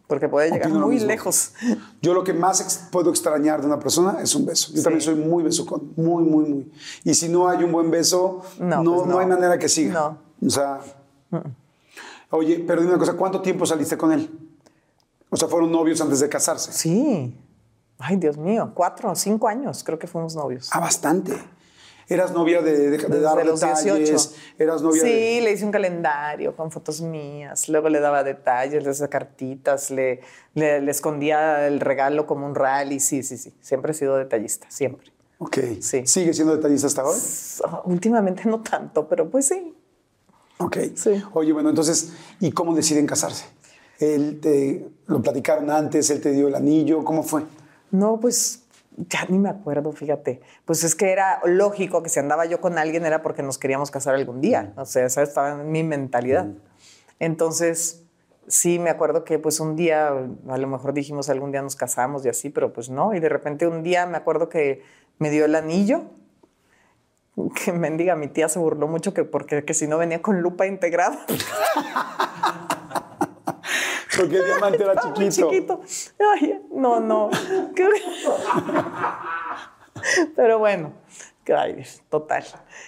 Porque 0.08 0.28
puede 0.28 0.50
llegar 0.50 0.68
Opino 0.70 0.86
muy 0.86 1.00
lejos. 1.00 1.52
Yo 2.00 2.14
lo 2.14 2.22
que 2.22 2.32
más 2.32 2.60
ex- 2.60 2.88
puedo 2.92 3.10
extrañar 3.10 3.60
de 3.60 3.66
una 3.66 3.78
persona 3.80 4.18
es 4.22 4.34
un 4.36 4.46
beso. 4.46 4.70
Yo 4.70 4.76
Sí. 4.78 4.82
también 4.84 5.00
soy 5.02 5.16
muy 5.16 5.42
besucón, 5.42 5.92
muy, 5.96 6.22
muy, 6.22 6.44
muy. 6.44 6.72
Y 7.02 7.12
si 7.14 7.28
no 7.28 7.48
hay 7.48 7.64
un 7.64 7.72
buen 7.72 7.90
beso, 7.90 8.42
no, 8.60 8.66
No, 8.68 8.82
no, 8.84 8.94
pues 8.98 9.06
no. 9.08 9.18
hay 9.18 9.26
manera 9.26 9.58
que 9.58 9.68
siga. 9.68 9.92
No. 9.92 10.18
O 10.46 10.50
sea. 10.50 10.78
Oye, 12.36 12.64
pero 12.66 12.80
dime 12.80 12.92
una 12.94 12.98
cosa, 13.00 13.14
¿cuánto 13.14 13.40
tiempo 13.42 13.66
saliste 13.66 13.96
con 13.96 14.12
él? 14.12 14.30
O 15.30 15.36
sea, 15.36 15.48
fueron 15.48 15.72
novios 15.72 16.00
antes 16.00 16.20
de 16.20 16.28
casarse. 16.28 16.72
Sí. 16.72 17.36
Ay, 17.98 18.16
Dios 18.16 18.36
mío. 18.36 18.72
Cuatro 18.74 19.14
cinco 19.14 19.48
años 19.48 19.82
creo 19.84 19.98
que 19.98 20.06
fuimos 20.06 20.36
novios. 20.36 20.68
Ah, 20.72 20.80
bastante. 20.80 21.32
Eras 22.08 22.30
novia 22.30 22.62
de, 22.62 22.90
de- 22.90 22.98
de 22.98 23.20
dar 23.20 23.44
los 23.44 23.58
detalles. 23.58 23.98
18. 23.98 24.30
Eras 24.58 24.80
novia 24.82 25.02
sí, 25.02 25.08
de. 25.08 25.40
le 25.42 25.52
hice 25.52 25.64
un 25.64 25.72
calendario 25.72 26.54
con 26.54 26.70
fotos 26.70 27.00
mías. 27.00 27.68
Luego 27.68 27.88
le 27.88 27.98
daba 27.98 28.22
detalles, 28.22 28.84
le 28.84 28.90
hacía 28.90 29.08
cartitas, 29.08 29.90
le, 29.90 30.20
le, 30.54 30.80
le 30.80 30.90
escondía 30.92 31.66
el 31.66 31.80
regalo 31.80 32.26
como 32.28 32.46
un 32.46 32.54
rally. 32.54 33.00
Sí, 33.00 33.24
sí, 33.24 33.36
sí. 33.36 33.52
Siempre 33.60 33.90
he 33.90 33.94
sido 33.94 34.16
detallista, 34.16 34.70
siempre. 34.70 35.10
Ok. 35.38 35.58
Sí. 35.80 36.06
¿Sigue 36.06 36.32
siendo 36.32 36.54
detallista 36.54 36.86
hasta 36.86 37.04
hoy? 37.04 37.18
Oh, 37.64 37.82
Últimamente 37.86 38.44
no 38.48 38.60
tanto, 38.62 39.08
pero 39.08 39.28
pues 39.28 39.48
sí. 39.48 39.74
Ok. 40.58 40.76
Sí. 40.94 41.22
Oye, 41.32 41.52
bueno, 41.52 41.68
entonces, 41.68 42.12
¿y 42.40 42.52
cómo 42.52 42.74
deciden 42.74 43.06
casarse? 43.06 43.46
¿Él 43.98 44.40
te 44.40 44.88
lo 45.06 45.22
platicaron 45.22 45.70
antes? 45.70 46.10
¿Él 46.10 46.20
te 46.20 46.32
dio 46.32 46.48
el 46.48 46.54
anillo? 46.54 47.04
¿Cómo 47.04 47.22
fue? 47.22 47.44
No, 47.90 48.18
pues 48.20 48.62
ya 48.96 49.26
ni 49.28 49.38
me 49.38 49.48
acuerdo, 49.48 49.92
fíjate. 49.92 50.40
Pues 50.64 50.84
es 50.84 50.94
que 50.94 51.12
era 51.12 51.40
lógico 51.44 52.02
que 52.02 52.08
si 52.08 52.18
andaba 52.18 52.46
yo 52.46 52.60
con 52.60 52.78
alguien 52.78 53.04
era 53.04 53.22
porque 53.22 53.42
nos 53.42 53.58
queríamos 53.58 53.90
casar 53.90 54.14
algún 54.14 54.40
día. 54.40 54.72
O 54.76 54.84
sea, 54.84 55.06
esa 55.06 55.22
estaba 55.22 55.60
en 55.60 55.70
mi 55.70 55.82
mentalidad. 55.82 56.48
Entonces, 57.18 58.02
sí 58.48 58.78
me 58.78 58.90
acuerdo 58.90 59.24
que 59.24 59.38
pues 59.38 59.60
un 59.60 59.76
día, 59.76 60.08
a 60.08 60.58
lo 60.58 60.66
mejor 60.66 60.92
dijimos 60.92 61.28
algún 61.28 61.52
día 61.52 61.62
nos 61.62 61.76
casamos 61.76 62.24
y 62.24 62.28
así, 62.28 62.50
pero 62.50 62.72
pues 62.72 62.88
no. 62.88 63.14
Y 63.14 63.20
de 63.20 63.28
repente 63.28 63.66
un 63.66 63.82
día 63.82 64.06
me 64.06 64.16
acuerdo 64.16 64.48
que 64.48 64.82
me 65.18 65.30
dio 65.30 65.44
el 65.44 65.54
anillo. 65.54 66.04
Que 67.54 67.72
mendiga, 67.72 68.16
mi 68.16 68.28
tía 68.28 68.48
se 68.48 68.58
burló 68.58 68.88
mucho 68.88 69.12
que 69.12 69.24
porque 69.24 69.64
que 69.64 69.74
si 69.74 69.86
no 69.86 69.98
venía 69.98 70.22
con 70.22 70.40
lupa 70.40 70.66
integrada. 70.66 71.26
Porque 74.16 74.36
el 74.36 74.44
diamante 74.46 74.82
era 74.82 74.94
muy 74.94 75.28
chiquito. 75.28 75.50
chiquito. 75.50 75.80
Ay, 76.32 76.60
no, 76.72 77.00
no. 77.00 77.28
Pero 80.34 80.58
bueno, 80.58 80.92
ay, 81.54 81.84
total. 82.08 82.44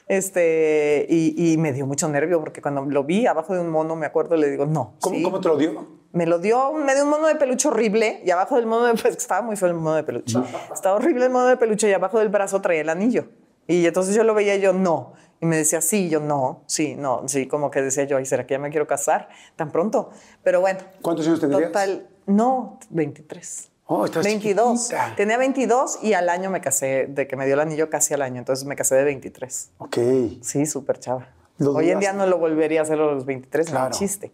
Este, 0.06 1.06
y, 1.08 1.52
y 1.52 1.58
me 1.58 1.72
dio 1.72 1.86
mucho 1.86 2.08
nervio 2.08 2.40
porque 2.40 2.62
cuando 2.62 2.84
lo 2.84 3.04
vi 3.04 3.26
abajo 3.26 3.54
de 3.54 3.60
un 3.60 3.68
mono, 3.68 3.96
me 3.96 4.06
acuerdo, 4.06 4.36
le 4.36 4.50
digo, 4.50 4.66
no. 4.66 4.94
¿Cómo, 5.00 5.16
¿sí? 5.16 5.22
cómo 5.22 5.40
te 5.40 5.48
lo 5.48 5.56
dio? 5.56 5.98
Me 6.12 6.24
lo 6.24 6.38
dio, 6.38 6.72
me 6.72 6.94
dio 6.94 7.04
un 7.04 7.10
mono 7.10 7.26
de 7.26 7.34
peluche 7.34 7.68
horrible 7.68 8.22
y 8.24 8.30
abajo 8.30 8.56
del 8.56 8.66
mono 8.66 8.86
de 8.86 8.94
pues, 8.94 9.16
estaba 9.16 9.42
muy 9.42 9.56
feo 9.56 9.68
el 9.68 9.74
mono 9.74 9.94
de 9.94 10.04
peluche. 10.04 10.38
Estaba 10.72 10.96
horrible 10.96 11.26
el 11.26 11.30
mono 11.30 11.46
de 11.46 11.58
peluche 11.58 11.88
y 11.88 11.92
abajo 11.92 12.18
del 12.18 12.30
brazo 12.30 12.62
traía 12.62 12.80
el 12.80 12.88
anillo. 12.88 13.26
Y 13.68 13.86
entonces 13.86 14.16
yo 14.16 14.24
lo 14.24 14.34
veía 14.34 14.56
y 14.56 14.60
yo 14.60 14.72
no. 14.72 15.12
Y 15.40 15.46
me 15.46 15.56
decía, 15.56 15.80
sí, 15.80 16.08
yo 16.08 16.18
no, 16.18 16.62
sí, 16.66 16.96
no, 16.96 17.22
sí, 17.28 17.46
como 17.46 17.70
que 17.70 17.80
decía 17.80 18.02
yo, 18.04 18.16
ay, 18.16 18.26
¿será 18.26 18.44
que 18.44 18.54
ya 18.54 18.58
me 18.58 18.70
quiero 18.70 18.88
casar 18.88 19.28
tan 19.54 19.70
pronto? 19.70 20.10
Pero 20.42 20.60
bueno. 20.60 20.80
¿Cuántos 21.00 21.26
años 21.28 21.38
tendrías? 21.38 21.70
Total, 21.70 22.08
no, 22.26 22.80
23. 22.90 23.70
Oh, 23.86 24.04
estás 24.04 24.24
22. 24.24 24.88
chiquitita. 24.88 25.14
Tenía 25.16 25.38
22 25.38 26.00
y 26.02 26.14
al 26.14 26.28
año 26.28 26.50
me 26.50 26.60
casé, 26.60 27.06
de 27.08 27.28
que 27.28 27.36
me 27.36 27.46
dio 27.46 27.54
el 27.54 27.60
anillo 27.60 27.88
casi 27.88 28.14
al 28.14 28.22
año, 28.22 28.38
entonces 28.38 28.64
me 28.66 28.74
casé 28.74 28.96
de 28.96 29.04
23. 29.04 29.70
Ok. 29.78 29.98
Sí, 30.42 30.66
súper 30.66 30.98
chava. 30.98 31.28
Hoy 31.60 31.90
en 31.90 32.00
día 32.00 32.12
no 32.12 32.26
lo 32.26 32.38
volvería 32.38 32.80
a 32.80 32.82
hacer 32.82 32.98
a 32.98 33.06
los 33.06 33.24
23, 33.24 33.68
no 33.68 33.72
Claro. 33.72 33.94
chiste. 33.94 34.32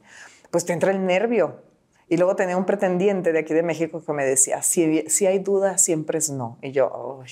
Pues 0.51 0.65
te 0.65 0.73
entra 0.73 0.91
el 0.91 1.05
nervio. 1.05 1.63
Y 2.09 2.17
luego 2.17 2.37
tenía 2.37 2.57
un 2.57 2.67
pretendiente 2.67 3.33
de 3.33 3.39
aquí 3.41 3.55
de 3.55 3.63
México 3.63 4.03
que 4.05 4.13
me 4.13 4.25
decía, 4.25 4.63
si, 4.63 5.09
si 5.09 5.27
hay 5.27 5.39
duda, 5.39 5.79
siempre 5.79 6.19
es 6.19 6.31
no. 6.31 6.59
Y 6.63 6.73
yo, 6.73 7.19
uy. 7.21 7.29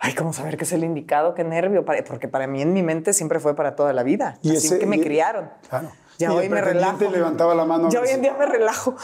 Ay, 0.00 0.14
¿cómo 0.14 0.32
saber 0.32 0.56
qué 0.56 0.64
es 0.64 0.72
el 0.72 0.84
indicado? 0.84 1.34
¿Qué 1.34 1.42
nervio? 1.44 1.84
Porque 1.84 2.28
para 2.28 2.46
mí 2.46 2.62
en 2.62 2.72
mi 2.72 2.82
mente 2.82 3.12
siempre 3.12 3.40
fue 3.40 3.56
para 3.56 3.74
toda 3.74 3.92
la 3.92 4.02
vida. 4.04 4.38
Y 4.42 4.56
Así 4.56 4.68
ese- 4.68 4.78
que 4.78 4.86
me 4.86 4.96
y- 4.96 5.00
criaron. 5.00 5.50
Claro. 5.68 5.90
Ya 6.18 6.28
Y 6.28 6.32
el 6.32 6.38
hoy 6.38 6.48
me 6.48 6.60
relajo. 6.60 7.10
levantaba 7.10 7.54
la 7.54 7.64
mano. 7.64 7.88
Ya 7.90 8.00
hoy 8.00 8.08
en 8.10 8.22
día 8.22 8.34
me 8.36 8.46
relajo. 8.46 8.96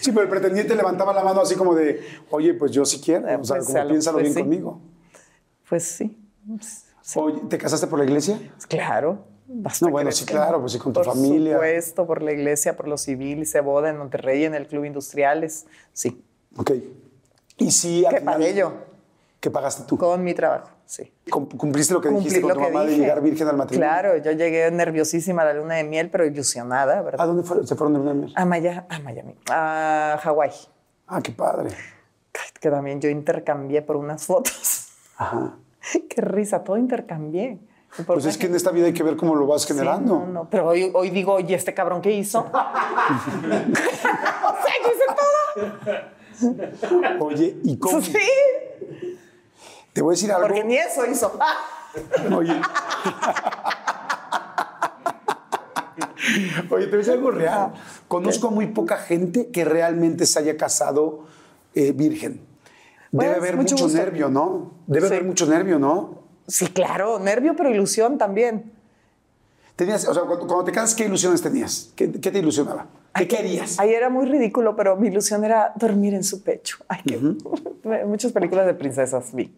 Sí, 0.00 0.12
pero 0.12 0.22
el 0.22 0.28
pretendiente 0.28 0.74
levantaba 0.74 1.12
la 1.14 1.24
mano 1.24 1.40
así 1.40 1.54
como 1.54 1.74
de, 1.74 2.00
oye, 2.30 2.52
pues 2.54 2.72
yo 2.72 2.84
sí 2.84 3.00
quiero. 3.00 3.24
O 3.40 3.44
sea, 3.44 3.56
Pues, 3.56 3.66
como 3.68 3.88
piénsalo 3.88 4.16
pues 4.18 4.22
bien 4.24 4.34
sí. 4.34 4.40
conmigo. 4.42 4.80
Pues 5.68 5.84
sí. 5.84 6.18
Sí. 7.02 7.18
Oye, 7.18 7.40
¿te 7.48 7.56
casaste 7.58 7.86
por 7.86 7.98
la 7.98 8.04
iglesia? 8.04 8.38
Claro. 8.68 9.24
Basta 9.48 9.86
No, 9.86 9.92
bueno, 9.92 10.10
sí, 10.12 10.24
claro, 10.26 10.60
pues 10.60 10.72
sí, 10.72 10.78
con 10.78 10.92
tu 10.92 11.00
por 11.00 11.06
familia. 11.06 11.56
Por 11.56 11.64
supuesto, 11.66 12.06
por 12.06 12.22
la 12.22 12.32
iglesia, 12.32 12.76
por 12.76 12.88
lo 12.88 12.98
civil, 12.98 13.38
hice 13.40 13.60
boda 13.60 13.88
en 13.90 13.96
Monterrey, 13.96 14.44
en 14.44 14.54
el 14.54 14.66
Club 14.66 14.84
Industriales. 14.84 15.66
Sí. 15.92 16.22
Ok. 16.56 16.72
Y 17.58 17.70
sí, 17.70 18.04
al 18.04 18.12
¿Qué 18.14 18.20
final, 18.20 18.54
yo? 18.54 18.72
¿Qué 19.40 19.50
pagaste 19.50 19.82
tú? 19.84 19.96
Con 19.98 20.22
mi 20.24 20.34
trabajo, 20.34 20.68
sí. 20.86 21.12
Cum- 21.30 21.46
¿Cumpliste 21.48 21.92
lo 21.94 22.00
que 22.00 22.08
Cumplí 22.08 22.24
dijiste 22.24 22.40
con 22.42 22.52
tu 22.54 22.58
que 22.60 22.66
mamá 22.66 22.80
de 22.84 22.88
dije. 22.90 23.02
llegar 23.02 23.20
virgen 23.20 23.46
al 23.48 23.56
matrimonio? 23.56 23.88
Claro, 23.88 24.16
yo 24.16 24.32
llegué 24.32 24.70
nerviosísima 24.70 25.42
a 25.42 25.46
la 25.46 25.52
luna 25.52 25.74
de 25.76 25.84
miel, 25.84 26.10
pero 26.10 26.24
ilusionada, 26.24 26.98
¿A 26.98 27.02
¿verdad? 27.02 27.26
dónde 27.26 27.42
fueron? 27.42 27.66
se 27.66 27.74
fueron 27.76 27.92
de 27.92 27.98
luna 28.00 28.12
de 28.14 28.18
miel? 28.20 28.32
A, 28.36 28.44
Maya- 28.44 28.86
a 28.88 28.98
Miami, 29.00 29.36
a 29.50 30.18
Hawái, 30.22 30.52
Ah, 31.06 31.20
qué 31.22 31.32
padre. 31.32 31.70
que 32.60 32.70
también 32.70 33.00
yo 33.00 33.08
intercambié 33.08 33.82
por 33.82 33.96
unas 33.96 34.24
fotos. 34.26 34.88
Ajá. 35.16 35.56
Qué 36.08 36.20
risa, 36.20 36.64
todo 36.64 36.76
intercambié. 36.78 37.58
Pues 38.06 38.24
es 38.26 38.36
que 38.36 38.46
en 38.46 38.54
esta 38.56 38.70
vida 38.72 38.86
hay 38.86 38.92
que 38.92 39.02
ver 39.04 39.16
cómo 39.16 39.34
lo 39.36 39.46
vas 39.46 39.62
Sí, 39.62 39.68
generando. 39.68 40.18
no, 40.18 40.26
no, 40.26 40.50
pero 40.50 40.66
hoy, 40.68 40.90
hoy 40.92 41.08
digo, 41.10 41.34
oye, 41.34 41.54
¿este 41.54 41.72
cabrón 41.72 42.02
qué 42.02 42.10
hizo? 42.10 42.40
o 42.40 42.50
sea, 42.52 42.72
yo 44.82 44.90
hice 44.92 45.04
todo. 46.38 47.24
Oye, 47.26 47.56
¿y 47.62 47.78
cómo? 47.78 48.00
Sí, 48.00 48.12
Te 49.96 50.02
voy 50.02 50.12
a 50.12 50.14
decir 50.16 50.30
algo. 50.30 50.46
porque 50.48 50.62
ni 50.62 50.76
eso 50.76 51.06
hizo. 51.06 51.38
Oye. 52.36 52.60
Oye, 56.70 56.84
te 56.86 56.90
voy 56.90 56.94
a 56.94 56.96
decir 56.98 57.12
algo 57.14 57.30
real. 57.30 57.72
Conozco 58.06 58.50
muy 58.50 58.66
poca 58.66 58.98
gente 58.98 59.48
que 59.48 59.64
realmente 59.64 60.26
se 60.26 60.38
haya 60.38 60.58
casado 60.58 61.20
eh, 61.74 61.92
virgen. 61.92 62.42
Debe 63.10 63.32
Pues, 63.32 63.36
haber 63.38 63.56
mucho 63.56 63.88
nervio, 63.88 64.28
¿no? 64.28 64.72
Debe 64.86 65.08
Sí. 65.08 65.14
haber 65.14 65.24
mucho 65.26 65.46
nervio, 65.46 65.78
¿no? 65.78 66.24
Sí, 66.46 66.66
claro, 66.66 67.18
nervio, 67.18 67.54
pero 67.56 67.70
ilusión 67.70 68.18
también. 68.18 68.72
Tenías, 69.76 70.06
o 70.06 70.12
sea, 70.12 70.24
cuando, 70.24 70.46
cuando 70.46 70.64
te 70.64 70.72
casas, 70.72 70.94
¿qué 70.94 71.04
ilusiones 71.06 71.40
tenías? 71.40 71.90
¿Qué, 71.96 72.12
qué 72.20 72.30
te 72.30 72.38
ilusionaba? 72.40 72.84
¿Qué 73.18 73.28
querías? 73.28 73.78
Ahí 73.78 73.92
era 73.92 74.08
muy 74.10 74.26
ridículo, 74.26 74.76
pero 74.76 74.96
mi 74.96 75.08
ilusión 75.08 75.44
era 75.44 75.72
dormir 75.76 76.14
en 76.14 76.24
su 76.24 76.42
pecho. 76.42 76.78
Ay, 76.88 77.00
qué... 77.06 77.18
Muchas 78.06 78.32
películas 78.32 78.66
de 78.66 78.74
princesas 78.74 79.32
vi. 79.32 79.56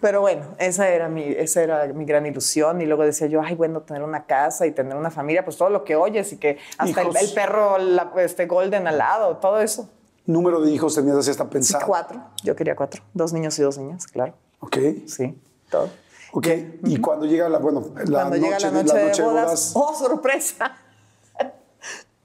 Pero 0.00 0.20
bueno, 0.20 0.42
esa 0.58 0.88
era, 0.88 1.08
mi, 1.08 1.22
esa 1.24 1.62
era 1.62 1.86
mi 1.88 2.04
gran 2.04 2.24
ilusión. 2.26 2.80
Y 2.80 2.86
luego 2.86 3.02
decía 3.04 3.26
yo, 3.26 3.42
ay, 3.42 3.54
bueno, 3.54 3.80
tener 3.82 4.02
una 4.02 4.26
casa 4.26 4.66
y 4.66 4.70
tener 4.72 4.96
una 4.96 5.10
familia, 5.10 5.44
pues 5.44 5.56
todo 5.56 5.70
lo 5.70 5.82
que 5.84 5.96
oyes 5.96 6.32
y 6.32 6.36
que 6.36 6.58
hasta 6.78 7.02
el, 7.02 7.08
el 7.16 7.32
perro 7.34 7.78
la- 7.78 8.12
este, 8.18 8.46
golden 8.46 8.86
al 8.86 8.98
lado, 8.98 9.36
todo 9.38 9.60
eso. 9.60 9.90
¿Número 10.26 10.60
de 10.60 10.70
hijos 10.70 10.94
tenías 10.94 11.16
así 11.16 11.30
hasta 11.30 11.44
Sí, 11.44 11.50
pensado? 11.50 11.86
cuatro. 11.86 12.22
Yo 12.42 12.54
quería 12.56 12.76
cuatro. 12.76 13.02
Dos 13.12 13.32
niños 13.32 13.58
y 13.58 13.62
dos 13.62 13.76
niñas, 13.76 14.06
claro. 14.06 14.34
Ok. 14.60 14.78
Sí, 15.06 15.36
todo. 15.68 15.90
Ok. 16.32 16.46
Y 16.84 16.96
cuando 16.98 17.26
llega 17.26 17.48
la, 17.48 17.58
bueno, 17.58 17.84
la 18.06 18.22
Cuando 18.28 18.36
noche, 18.36 18.40
llega 18.40 18.58
la 18.60 18.70
de- 18.70 18.84
noche, 18.84 18.96
de, 18.98 19.04
noche 19.06 19.22
bodas, 19.22 19.72
¡oh, 19.74 19.94
sorpresa! 19.94 20.76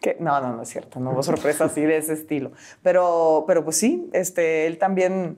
Que, 0.02 0.16
no, 0.20 0.40
no, 0.40 0.56
no 0.56 0.62
es 0.62 0.70
cierto, 0.70 1.00
no 1.00 1.12
hubo 1.12 1.24
sorpresa 1.24 1.66
así 1.66 1.82
de 1.82 1.98
ese 1.98 2.14
estilo. 2.14 2.52
Pero, 2.84 3.44
pero 3.48 3.64
pues 3.64 3.78
sí, 3.78 4.10
este, 4.14 4.68
él 4.68 4.78
también, 4.78 5.38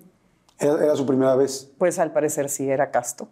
Era, 0.60 0.84
era 0.84 0.96
su 0.96 1.06
primera 1.06 1.36
vez. 1.36 1.72
pues 1.78 2.00
al 2.00 2.12
parecer 2.12 2.50
sí 2.50 2.70
era 2.70 2.92
casto. 2.92 3.28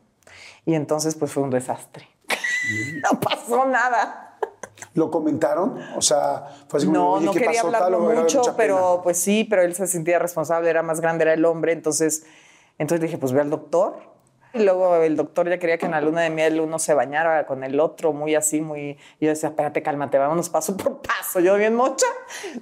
Y 0.66 0.74
entonces 0.76 1.16
pues 1.16 1.32
fue 1.32 1.44
un 1.44 1.50
desastre. 1.50 2.08
no 3.04 3.20
pasó 3.20 3.66
nada. 3.66 4.26
¿Lo 4.94 5.12
comentaron? 5.12 5.78
O 5.96 6.02
sea, 6.02 6.48
fue 6.68 6.78
así 6.78 6.88
como, 6.88 6.98
No, 6.98 7.12
oye, 7.14 7.26
no 7.26 7.32
¿qué 7.34 7.40
quería 7.40 7.62
pasó? 7.62 7.68
Hablarlo 7.76 8.00
mucho, 8.00 8.42
pero 8.58 9.02
pues 9.04 9.18
sí, 9.18 9.44
pero 9.44 9.62
él 9.62 9.76
se 9.76 9.88
sentía 9.88 10.20
responsable, 10.20 10.70
era 10.70 10.84
más 10.84 11.02
grande, 11.02 11.24
era 11.24 11.34
el 11.34 11.46
hombre, 11.46 11.74
entonces, 11.74 12.24
entonces 12.78 13.02
dije, 13.02 13.18
pues 13.18 13.32
ve 13.34 13.42
al 13.42 13.50
doctor. 13.50 14.00
Y 14.54 14.64
luego 14.64 14.96
el 14.96 15.16
doctor 15.16 15.48
ya 15.48 15.60
quería 15.60 15.78
que 15.78 15.86
en 15.86 15.92
la 15.92 16.02
luna 16.02 16.22
de 16.22 16.32
miel 16.32 16.60
uno 16.60 16.80
se 16.80 16.96
bañara 16.96 17.46
con 17.46 17.64
el 17.64 17.80
otro, 17.80 18.14
muy 18.14 18.34
así, 18.34 18.62
muy... 18.62 18.98
Y 19.20 19.26
yo 19.26 19.30
decía, 19.30 19.50
espérate, 19.50 19.84
cálmate, 19.84 20.18
vámonos 20.18 20.50
paso 20.50 20.76
por 20.76 21.02
paso, 21.02 21.40
yo 21.40 21.56
bien 21.56 21.76
mocha. 21.76 22.08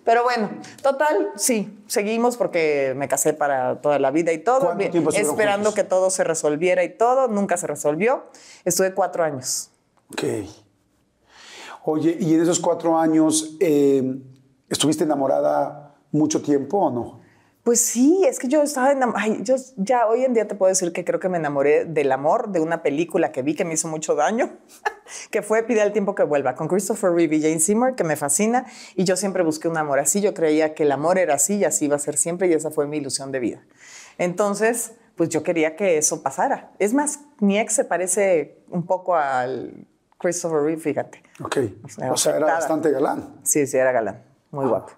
Pero 0.03 0.23
bueno, 0.23 0.49
total, 0.81 1.31
sí, 1.35 1.81
seguimos 1.87 2.35
porque 2.35 2.93
me 2.97 3.07
casé 3.07 3.33
para 3.33 3.79
toda 3.79 3.99
la 3.99 4.11
vida 4.11 4.33
y 4.33 4.39
todo, 4.39 4.59
¿Cuánto 4.59 4.77
bien, 4.79 4.91
tiempo 4.91 5.11
estuvieron 5.11 5.33
esperando 5.33 5.69
juntos? 5.69 5.75
que 5.75 5.83
todo 5.85 6.09
se 6.09 6.25
resolviera 6.25 6.83
y 6.83 6.89
todo, 6.89 7.29
nunca 7.29 7.55
se 7.55 7.67
resolvió. 7.67 8.23
Estuve 8.65 8.93
cuatro 8.93 9.23
años. 9.23 9.69
Ok. 10.11 10.23
Oye, 11.85 12.17
¿y 12.19 12.33
en 12.33 12.41
esos 12.41 12.59
cuatro 12.59 12.97
años 12.97 13.55
eh, 13.61 14.19
estuviste 14.67 15.05
enamorada 15.05 15.95
mucho 16.11 16.41
tiempo 16.41 16.79
o 16.79 16.91
no? 16.91 17.26
Pues 17.67 17.81
sí, 17.81 18.23
es 18.25 18.39
que 18.39 18.47
yo 18.47 18.61
estaba 18.61 18.93
enamorada. 18.93 19.27
Yo 19.41 19.57
ya 19.75 20.07
hoy 20.07 20.23
en 20.23 20.33
día 20.33 20.47
te 20.47 20.55
puedo 20.55 20.69
decir 20.69 20.93
que 20.93 21.03
creo 21.03 21.19
que 21.19 21.27
me 21.27 21.37
enamoré 21.37 21.83
del 21.83 22.13
amor 22.13 22.47
de 22.47 22.61
una 22.61 22.81
película 22.81 23.33
que 23.33 23.41
vi 23.41 23.55
que 23.55 23.65
me 23.65 23.73
hizo 23.73 23.89
mucho 23.89 24.15
daño, 24.15 24.51
que 25.31 25.41
fue 25.41 25.63
Pide 25.63 25.81
al 25.81 25.91
tiempo 25.91 26.15
que 26.15 26.23
vuelva, 26.23 26.55
con 26.55 26.69
Christopher 26.69 27.11
Reeve 27.11 27.35
y 27.35 27.41
Jane 27.41 27.59
Seymour, 27.59 27.95
que 27.95 28.05
me 28.05 28.15
fascina. 28.15 28.67
Y 28.95 29.03
yo 29.03 29.17
siempre 29.17 29.43
busqué 29.43 29.67
un 29.67 29.77
amor 29.77 29.99
así. 29.99 30.21
Yo 30.21 30.33
creía 30.33 30.73
que 30.75 30.83
el 30.83 30.93
amor 30.93 31.17
era 31.17 31.33
así 31.33 31.55
y 31.55 31.65
así 31.65 31.83
iba 31.83 31.97
a 31.97 31.99
ser 31.99 32.15
siempre, 32.15 32.47
y 32.47 32.53
esa 32.53 32.71
fue 32.71 32.87
mi 32.87 32.99
ilusión 32.99 33.33
de 33.33 33.39
vida. 33.41 33.61
Entonces, 34.17 34.93
pues 35.17 35.27
yo 35.27 35.43
quería 35.43 35.75
que 35.75 35.97
eso 35.97 36.23
pasara. 36.23 36.71
Es 36.79 36.93
más, 36.93 37.19
mi 37.41 37.59
ex 37.59 37.73
se 37.73 37.83
parece 37.83 38.59
un 38.69 38.85
poco 38.85 39.17
al 39.17 39.85
Christopher 40.19 40.61
Reeve, 40.61 40.79
fíjate. 40.79 41.21
Ok. 41.43 41.57
sea, 41.89 42.13
O 42.13 42.15
sea, 42.15 42.37
era 42.37 42.45
bastante 42.45 42.91
galán. 42.91 43.41
Sí, 43.43 43.67
sí, 43.67 43.75
era 43.75 43.91
galán, 43.91 44.23
muy 44.51 44.67
guapo. 44.67 44.93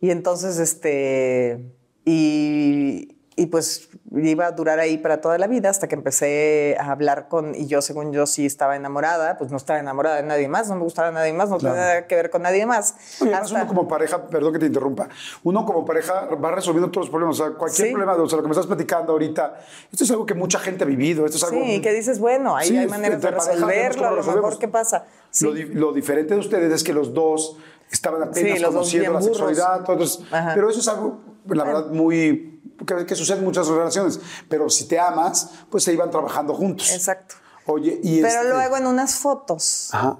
Y 0.00 0.10
entonces, 0.10 0.58
este, 0.58 1.60
y, 2.04 3.16
y 3.36 3.46
pues 3.46 3.88
iba 4.16 4.46
a 4.46 4.52
durar 4.52 4.78
ahí 4.78 4.96
para 4.98 5.20
toda 5.20 5.38
la 5.38 5.48
vida 5.48 5.68
hasta 5.68 5.88
que 5.88 5.96
empecé 5.96 6.76
a 6.78 6.92
hablar 6.92 7.26
con, 7.28 7.54
y 7.56 7.66
yo 7.66 7.82
según 7.82 8.12
yo 8.12 8.26
sí 8.26 8.46
estaba 8.46 8.76
enamorada, 8.76 9.36
pues 9.38 9.50
no 9.50 9.56
estaba 9.56 9.80
enamorada 9.80 10.16
de 10.16 10.22
nadie 10.22 10.46
más, 10.46 10.68
no 10.68 10.76
me 10.76 10.82
gustaba 10.82 11.10
nadie 11.10 11.32
más, 11.32 11.50
no 11.50 11.58
Claro. 11.58 11.74
tenía 11.74 11.88
nada 11.88 12.06
que 12.06 12.14
ver 12.14 12.30
con 12.30 12.42
nadie 12.42 12.64
más. 12.64 12.94
Oye, 13.20 13.30
además 13.32 13.50
Hasta- 13.50 13.62
uno 13.62 13.66
como 13.68 13.88
pareja, 13.88 14.26
perdón 14.28 14.52
que 14.52 14.58
te 14.60 14.66
interrumpa, 14.66 15.08
uno 15.42 15.64
como 15.66 15.84
pareja 15.84 16.26
va 16.26 16.52
resolviendo 16.52 16.90
todos 16.92 17.06
los 17.06 17.10
problemas. 17.10 17.40
O 17.40 17.44
sea, 17.44 17.54
cualquier 17.56 17.88
Sí. 17.88 17.92
problema, 17.92 18.14
o 18.14 18.28
sea, 18.28 18.36
lo 18.36 18.42
que 18.42 18.48
me 18.48 18.52
estás 18.52 18.66
platicando 18.68 19.12
ahorita, 19.12 19.58
esto 19.90 20.04
es 20.04 20.10
algo 20.12 20.26
que 20.26 20.34
mucha 20.34 20.60
gente 20.60 20.84
ha 20.84 20.86
vivido. 20.86 21.24
Esto 21.26 21.38
es 21.38 21.44
algo. 21.44 21.64
Sí, 21.64 21.80
que 21.80 21.92
dices, 21.92 22.20
bueno, 22.20 22.54
ahí 22.56 22.68
Sí, 22.68 22.76
hay 22.78 22.86
maneras 22.86 23.20
de 23.20 23.30
resolverlo, 23.32 24.06
a 24.06 24.10
lo 24.12 24.22
mejor, 24.22 24.58
¿qué 24.58 24.68
pasa? 24.68 25.06
Sí. 25.30 25.44
Lo, 25.46 25.52
di- 25.52 25.64
lo 25.74 25.92
diferente 25.92 26.34
de 26.34 26.40
ustedes 26.40 26.72
es 26.72 26.84
que 26.84 26.92
los 26.92 27.12
dos 27.12 27.56
estaban 27.90 28.22
apenas 28.22 28.58
Sí, 28.58 28.64
conociendo 28.64 29.12
la 29.12 29.18
burros. 29.18 29.36
sexualidad. 29.36 29.84
todo, 29.84 30.04
Ajá. 30.30 30.52
pero 30.54 30.70
eso 30.70 30.78
es 30.78 30.86
algo, 30.88 31.18
la 31.48 31.64
verdad, 31.64 31.86
muy. 31.90 32.60
Que, 32.86 33.06
que 33.06 33.14
sucede 33.14 33.38
en 33.38 33.44
muchas 33.44 33.68
relaciones. 33.68 34.18
Pero 34.48 34.68
si 34.68 34.86
te 34.88 34.98
amas, 34.98 35.50
pues 35.70 35.84
se 35.84 35.92
iban 35.92 36.10
trabajando 36.10 36.54
juntos. 36.54 36.90
Exacto. 36.92 37.36
Oye, 37.66 37.98
y 38.02 38.20
Pero 38.20 38.40
este- 38.40 38.48
luego 38.50 38.76
en 38.76 38.86
unas 38.86 39.14
fotos 39.16 39.88
Ajá. 39.92 40.18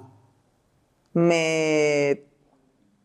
me 1.13 2.24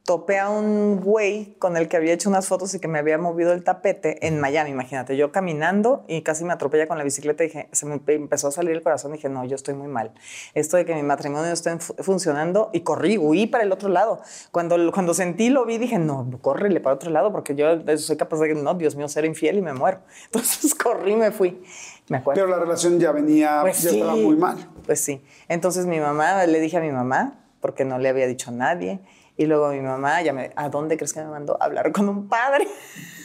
topé 0.04 0.38
a 0.38 0.48
un 0.48 1.00
güey 1.00 1.54
con 1.58 1.76
el 1.76 1.86
que 1.86 1.96
había 1.96 2.12
hecho 2.12 2.28
unas 2.28 2.48
fotos 2.48 2.74
y 2.74 2.80
que 2.80 2.88
me 2.88 2.98
había 2.98 3.16
movido 3.18 3.52
el 3.52 3.62
tapete 3.62 4.26
en 4.26 4.40
Miami, 4.40 4.70
imagínate, 4.70 5.16
yo 5.16 5.30
caminando 5.30 6.04
y 6.08 6.22
casi 6.22 6.44
me 6.44 6.52
atropella 6.52 6.88
con 6.88 6.98
la 6.98 7.04
bicicleta 7.04 7.44
y 7.44 7.48
dije, 7.48 7.68
se 7.70 7.86
me 7.86 7.94
empe- 7.94 8.14
empezó 8.16 8.48
a 8.48 8.50
salir 8.50 8.72
el 8.72 8.82
corazón 8.82 9.12
y 9.12 9.16
dije, 9.18 9.28
no, 9.28 9.44
yo 9.44 9.54
estoy 9.54 9.74
muy 9.74 9.86
mal. 9.88 10.12
Esto 10.54 10.76
de 10.76 10.84
que 10.84 10.94
mi 10.94 11.02
matrimonio 11.02 11.52
esté 11.52 11.78
fu- 11.78 11.94
funcionando 12.02 12.70
y 12.72 12.80
corrí, 12.80 13.18
huí 13.18 13.46
para 13.46 13.62
el 13.62 13.70
otro 13.72 13.88
lado. 13.88 14.20
Cuando, 14.50 14.76
cuando 14.92 15.14
sentí, 15.14 15.48
lo 15.50 15.64
vi, 15.64 15.78
dije, 15.78 15.98
no, 15.98 16.28
córrele 16.40 16.80
para 16.80 16.96
otro 16.96 17.10
lado 17.10 17.30
porque 17.30 17.54
yo 17.54 17.66
soy 17.98 18.16
capaz 18.16 18.38
de, 18.40 18.54
no, 18.54 18.74
Dios 18.74 18.96
mío, 18.96 19.06
ser 19.08 19.24
infiel 19.26 19.58
y 19.58 19.62
me 19.62 19.74
muero. 19.74 20.00
Entonces 20.26 20.74
corrí, 20.74 21.14
me 21.14 21.30
fui. 21.30 21.62
Me 22.08 22.16
acuerdo. 22.16 22.42
Pero 22.42 22.50
la 22.50 22.58
relación 22.58 22.98
ya 22.98 23.12
venía, 23.12 23.58
Pues 23.60 23.82
ya 23.82 23.90
sí. 23.90 24.00
estaba 24.00 24.16
muy 24.16 24.34
mal. 24.34 24.56
Pues 24.86 25.00
sí. 25.00 25.22
Entonces 25.48 25.86
mi 25.86 26.00
mamá, 26.00 26.44
le 26.46 26.58
dije 26.58 26.78
a 26.78 26.80
mi 26.80 26.90
mamá, 26.90 27.38
porque 27.60 27.84
no 27.84 27.98
le 27.98 28.08
había 28.08 28.26
dicho 28.26 28.50
a 28.50 28.54
nadie, 28.54 28.98
y 29.42 29.46
luego 29.46 29.70
mi 29.70 29.80
mamá, 29.80 30.20
ya 30.20 30.34
me, 30.34 30.52
¿a 30.54 30.68
dónde 30.68 30.98
crees 30.98 31.14
que 31.14 31.20
me 31.20 31.30
mandó? 31.30 31.56
A 31.60 31.64
hablar 31.64 31.92
con 31.92 32.08
un 32.10 32.28
padre. 32.28 32.68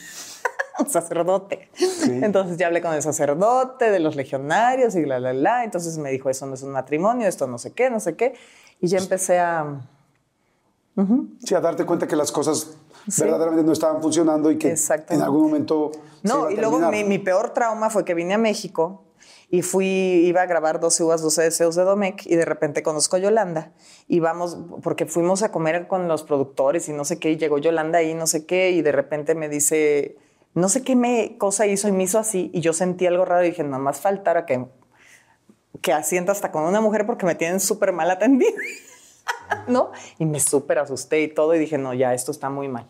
un 0.78 0.88
sacerdote. 0.88 1.68
Entonces 2.06 2.56
ya 2.56 2.68
hablé 2.68 2.80
con 2.80 2.94
el 2.94 3.02
sacerdote 3.02 3.90
de 3.90 3.98
los 4.00 4.16
legionarios 4.16 4.94
y 4.94 5.04
la, 5.04 5.20
la, 5.20 5.34
la. 5.34 5.64
Entonces 5.64 5.98
me 5.98 6.10
dijo, 6.10 6.30
eso 6.30 6.46
no 6.46 6.54
es 6.54 6.62
un 6.62 6.70
matrimonio, 6.70 7.28
esto 7.28 7.46
no 7.46 7.58
sé 7.58 7.72
qué, 7.72 7.90
no 7.90 8.00
sé 8.00 8.16
qué. 8.16 8.34
Y 8.80 8.88
ya 8.88 8.96
empecé 8.98 9.38
a... 9.40 9.80
Sí, 11.44 11.54
a 11.54 11.60
darte 11.60 11.84
cuenta 11.84 12.06
que 12.06 12.16
las 12.16 12.32
cosas 12.32 12.78
Sí. 13.08 13.22
verdaderamente 13.22 13.62
no 13.62 13.72
estaban 13.72 14.00
funcionando 14.02 14.50
y 14.50 14.56
que 14.58 14.74
en 15.10 15.22
algún 15.22 15.42
momento. 15.42 15.92
se 15.92 15.98
iba 16.28 16.34
No, 16.34 16.46
a 16.46 16.52
y 16.52 16.56
luego 16.56 16.78
mi 16.90 17.18
peor 17.18 17.50
trauma 17.50 17.88
fue 17.90 18.04
que 18.04 18.14
vine 18.14 18.34
a 18.34 18.38
México 18.38 19.04
y 19.48 19.62
fui, 19.62 19.86
iba 19.86 20.42
a 20.42 20.46
grabar 20.46 20.80
12 20.80 21.04
uvas, 21.04 21.22
12 21.22 21.42
deseos 21.42 21.76
de 21.76 21.84
Domecq 21.84 22.26
y 22.26 22.34
de 22.34 22.44
repente 22.44 22.82
conozco 22.82 23.16
a 23.16 23.18
Yolanda 23.20 23.72
y 24.08 24.20
vamos, 24.20 24.58
porque 24.82 25.06
fuimos 25.06 25.42
a 25.42 25.52
comer 25.52 25.86
con 25.86 26.08
los 26.08 26.24
productores 26.24 26.88
y 26.88 26.92
no 26.92 27.04
sé 27.04 27.18
qué, 27.18 27.30
y 27.30 27.36
llegó 27.36 27.58
Yolanda 27.58 27.98
ahí, 28.00 28.14
no 28.14 28.26
sé 28.26 28.44
qué, 28.44 28.70
y 28.70 28.82
de 28.82 28.92
repente 28.92 29.34
me 29.34 29.48
dice, 29.48 30.16
no 30.54 30.68
sé 30.68 30.82
qué 30.82 30.96
me 30.96 31.36
cosa 31.38 31.66
hizo 31.66 31.86
y 31.86 31.92
me 31.92 32.04
hizo 32.04 32.18
así 32.18 32.50
y 32.52 32.60
yo 32.60 32.72
sentí 32.72 33.06
algo 33.06 33.24
raro 33.24 33.44
y 33.44 33.50
dije, 33.50 33.62
nada 33.62 33.78
más 33.78 34.00
faltara 34.00 34.46
que, 34.46 34.66
que 35.80 35.92
asienta 35.92 36.32
hasta 36.32 36.50
con 36.50 36.64
una 36.64 36.80
mujer 36.80 37.06
porque 37.06 37.26
me 37.26 37.34
tienen 37.34 37.60
súper 37.60 37.92
mal 37.92 38.10
atendida. 38.10 38.50
¿No? 39.68 39.90
Y 40.18 40.24
me 40.24 40.38
súper 40.40 40.78
asusté 40.78 41.20
y 41.22 41.28
todo 41.28 41.54
y 41.54 41.58
dije, 41.58 41.78
no, 41.78 41.94
ya, 41.94 42.14
esto 42.14 42.30
está 42.30 42.48
muy 42.48 42.68
mal. 42.68 42.88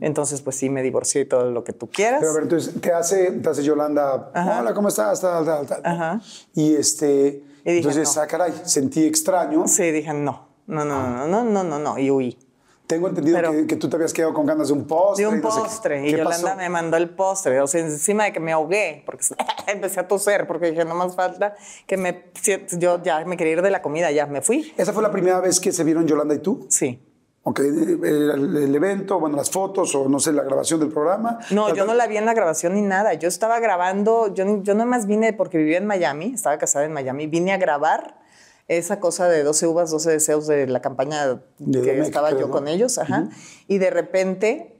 Entonces, 0.00 0.42
pues 0.42 0.56
sí, 0.56 0.70
me 0.70 0.82
divorcié 0.82 1.22
y 1.22 1.24
todo 1.24 1.50
lo 1.50 1.64
que 1.64 1.72
tú 1.72 1.88
quieras. 1.88 2.20
Pero 2.20 2.32
a 2.32 2.34
ver, 2.34 2.42
entonces 2.44 2.80
te 2.80 2.92
hace, 2.92 3.30
te 3.30 3.48
hace 3.48 3.62
Yolanda, 3.62 4.30
Ajá. 4.34 4.60
hola, 4.60 4.74
¿cómo 4.74 4.88
estás? 4.88 5.20
Tal, 5.20 5.44
tal, 5.44 5.66
tal. 5.66 5.80
Ajá. 5.84 6.20
Y 6.54 6.74
este, 6.74 7.42
y 7.64 7.72
dije, 7.72 7.88
entonces, 7.88 8.14
no. 8.16 8.22
ah, 8.22 8.26
caray, 8.26 8.52
sentí 8.64 9.04
extraño. 9.04 9.66
Sí, 9.66 9.90
dije, 9.90 10.12
no, 10.12 10.48
no, 10.66 10.84
no, 10.84 10.94
ah. 10.94 11.26
no, 11.28 11.44
no, 11.44 11.64
no, 11.64 11.78
no, 11.78 11.98
y 11.98 12.10
huí. 12.10 12.38
Tengo 12.86 13.08
entendido 13.08 13.40
que, 13.50 13.66
que, 13.66 13.76
tú 13.76 13.88
te 13.88 13.96
habías 13.96 14.12
quedado 14.12 14.32
con 14.32 14.46
ganas 14.46 14.68
de 14.68 14.74
un 14.74 14.86
postre. 14.86 15.24
De 15.24 15.28
un 15.28 15.40
postre. 15.40 15.98
No 15.98 16.04
sé 16.04 16.08
y 16.08 16.12
Yolanda 16.12 16.42
pasó? 16.42 16.56
me 16.56 16.68
mandó 16.68 16.96
el 16.96 17.10
postre. 17.10 17.60
O 17.60 17.66
sea, 17.66 17.80
encima 17.80 18.24
de 18.24 18.32
que 18.32 18.38
me 18.38 18.52
ahogué, 18.52 19.02
porque 19.04 19.24
empecé 19.66 19.98
a 19.98 20.06
toser, 20.06 20.46
porque 20.46 20.70
dije, 20.70 20.84
no 20.84 20.94
más 20.94 21.16
falta 21.16 21.56
que 21.86 21.96
me. 21.96 22.30
Yo 22.78 23.02
ya 23.02 23.24
me 23.24 23.36
quería 23.36 23.54
ir 23.54 23.62
de 23.62 23.70
la 23.70 23.82
comida, 23.82 24.12
ya 24.12 24.26
me 24.26 24.40
fui. 24.40 24.72
¿Esa 24.76 24.92
fue 24.92 25.02
la 25.02 25.10
primera 25.10 25.40
vez 25.40 25.58
que 25.58 25.72
se 25.72 25.82
vieron 25.82 26.06
Yolanda 26.06 26.34
y 26.34 26.38
tú? 26.38 26.66
Sí. 26.70 27.02
Ok, 27.48 27.60
el, 27.60 28.04
el- 28.04 28.56
el 28.56 28.74
evento, 28.74 29.20
bueno, 29.20 29.36
las 29.36 29.50
fotos 29.52 29.94
o 29.94 30.08
no 30.08 30.18
sé, 30.18 30.32
la 30.32 30.42
grabación 30.42 30.80
del 30.80 30.88
programa. 30.88 31.38
No, 31.52 31.72
yo 31.72 31.84
no 31.84 31.94
la 31.94 32.08
vi 32.08 32.16
en 32.16 32.24
la 32.26 32.34
grabación 32.34 32.74
ni 32.74 32.82
nada. 32.82 33.14
Yo 33.14 33.28
estaba 33.28 33.60
grabando, 33.60 34.34
yo, 34.34 34.62
yo 34.64 34.74
nada 34.74 34.84
más 34.86 35.06
vine 35.06 35.32
porque 35.32 35.56
vivía 35.56 35.78
en 35.78 35.86
Miami, 35.86 36.32
estaba 36.34 36.58
casada 36.58 36.86
en 36.86 36.92
Miami, 36.92 37.28
vine 37.28 37.52
a 37.52 37.56
grabar 37.56 38.18
esa 38.66 38.98
cosa 38.98 39.28
de 39.28 39.44
12 39.44 39.68
uvas, 39.68 39.92
12 39.92 40.10
deseos 40.10 40.48
de 40.48 40.66
la 40.66 40.82
campaña 40.82 41.40
De 41.58 41.82
que 41.82 42.00
estaba 42.00 42.32
yo 42.32 42.46
¿no? 42.48 42.50
con 42.50 42.66
ellos, 42.66 42.98
ajá. 42.98 43.28
Y 43.68 43.78
de 43.78 43.90
repente 43.90 44.74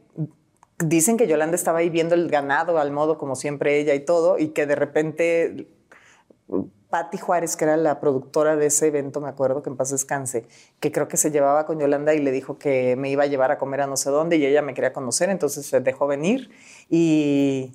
dicen 0.79 1.17
que 1.17 1.29
Yolanda 1.29 1.55
estaba 1.55 1.79
ahí 1.79 1.89
viendo 1.89 2.17
el 2.17 2.29
ganado 2.29 2.79
al 2.81 2.91
modo 2.91 3.17
como 3.17 3.37
siempre 3.37 3.79
ella 3.79 3.95
y 3.95 4.05
todo, 4.05 4.41
y 4.41 4.49
que 4.49 4.67
de 4.67 4.75
repente 4.75 5.69
Patti 6.97 7.19
Juárez, 7.19 7.57
que 7.57 7.65
era 7.65 7.77
la 7.77 8.01
productora 8.01 8.57
de 8.57 8.65
ese 8.69 8.87
evento, 8.87 9.21
me 9.21 9.29
acuerdo 9.29 9.63
que 9.63 9.69
en 9.69 9.77
paz 9.77 9.91
descanse, 9.91 10.47
que 10.81 10.91
creo 10.91 11.09
que 11.09 11.19
se 11.19 11.31
llevaba 11.31 11.67
con 11.67 11.79
Yolanda 11.79 12.15
y 12.15 12.21
le 12.21 12.33
dijo 12.33 12.57
que 12.59 12.97
me 12.97 13.11
iba 13.11 13.25
a 13.25 13.27
llevar 13.27 13.51
a 13.51 13.59
comer 13.59 13.83
a 13.83 13.87
no 13.87 13.99
sé 13.99 14.09
dónde 14.09 14.39
y 14.39 14.47
ella 14.47 14.63
me 14.63 14.73
quería 14.73 14.95
conocer, 14.95 15.29
entonces 15.29 15.67
se 15.67 15.81
dejó 15.81 16.07
venir 16.07 16.51
y, 16.89 17.75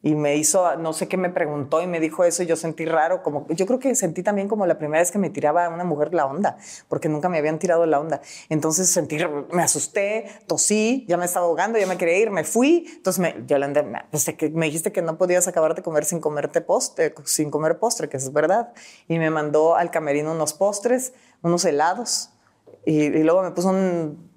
y 0.00 0.14
me 0.14 0.36
hizo, 0.36 0.76
no 0.76 0.92
sé 0.92 1.08
qué 1.08 1.16
me 1.16 1.28
preguntó 1.28 1.82
y 1.82 1.88
me 1.88 1.98
dijo 1.98 2.22
eso 2.24 2.44
y 2.44 2.46
yo 2.46 2.54
sentí 2.54 2.84
raro, 2.84 3.22
como 3.22 3.46
yo 3.48 3.66
creo 3.66 3.80
que 3.80 3.94
sentí 3.96 4.22
también 4.22 4.46
como 4.46 4.64
la 4.64 4.78
primera 4.78 5.00
vez 5.00 5.10
que 5.10 5.18
me 5.18 5.28
tiraba 5.28 5.66
a 5.66 5.68
una 5.70 5.82
mujer 5.82 6.14
la 6.14 6.26
onda, 6.26 6.56
porque 6.88 7.08
nunca 7.08 7.28
me 7.28 7.38
habían 7.38 7.58
tirado 7.58 7.84
la 7.84 7.98
onda. 7.98 8.20
Entonces 8.48 8.88
sentí, 8.88 9.18
me 9.52 9.62
asusté, 9.62 10.26
tosí, 10.46 11.04
ya 11.08 11.16
me 11.16 11.24
estaba 11.24 11.46
ahogando, 11.46 11.78
ya 11.78 11.86
me 11.86 11.96
quería 11.96 12.18
ir, 12.18 12.30
me 12.30 12.44
fui. 12.44 12.86
Entonces 12.96 13.20
me, 13.20 13.44
Yolanda, 13.46 13.82
me, 13.82 14.04
pues, 14.10 14.32
me 14.52 14.66
dijiste 14.66 14.92
que 14.92 15.02
no 15.02 15.18
podías 15.18 15.48
acabar 15.48 15.74
de 15.74 15.82
comer 15.82 16.04
sin 16.04 16.20
comerte 16.20 16.60
postre, 16.60 17.12
sin 17.24 17.50
comer 17.50 17.78
postre, 17.78 18.08
que 18.08 18.18
es 18.18 18.32
verdad. 18.32 18.72
Y 19.08 19.18
me 19.18 19.30
mandó 19.30 19.74
al 19.74 19.90
camerino 19.90 20.32
unos 20.32 20.52
postres, 20.52 21.12
unos 21.42 21.64
helados. 21.64 22.30
Y, 22.86 23.04
y 23.04 23.22
luego 23.24 23.42
me 23.42 23.50
puso 23.50 23.70
un, 23.70 24.27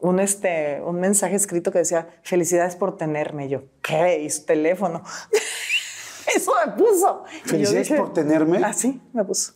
un, 0.00 0.20
este, 0.20 0.80
un 0.82 1.00
mensaje 1.00 1.36
escrito 1.36 1.72
que 1.72 1.78
decía, 1.78 2.08
felicidades 2.22 2.76
por 2.76 2.96
tenerme. 2.96 3.48
Yo, 3.48 3.62
¿qué? 3.82 4.20
Y 4.22 4.30
su 4.30 4.44
teléfono. 4.44 5.02
Eso 6.34 6.52
me 6.64 6.72
puso. 6.72 7.24
Felicidades 7.44 7.88
dije, 7.88 8.00
por 8.00 8.12
tenerme. 8.12 8.60
Ah, 8.64 8.72
sí, 8.72 9.00
me 9.12 9.24
puso. 9.24 9.52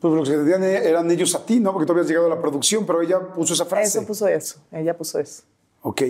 Pues 0.00 0.14
los 0.14 0.28
que 0.28 0.36
te 0.36 0.42
tenían 0.42 0.64
eran 0.64 1.10
ellos 1.10 1.34
a 1.34 1.44
ti, 1.44 1.60
¿no? 1.60 1.72
Porque 1.72 1.86
tú 1.86 1.92
habías 1.92 2.08
llegado 2.08 2.26
a 2.26 2.30
la 2.30 2.40
producción, 2.40 2.86
pero 2.86 3.02
ella 3.02 3.20
puso 3.20 3.54
esa 3.54 3.66
frase. 3.66 3.98
Eso 3.98 4.06
puso 4.06 4.26
eso. 4.26 4.60
Ella 4.72 4.96
puso 4.96 5.18
eso. 5.18 5.42
Ok. 5.82 6.02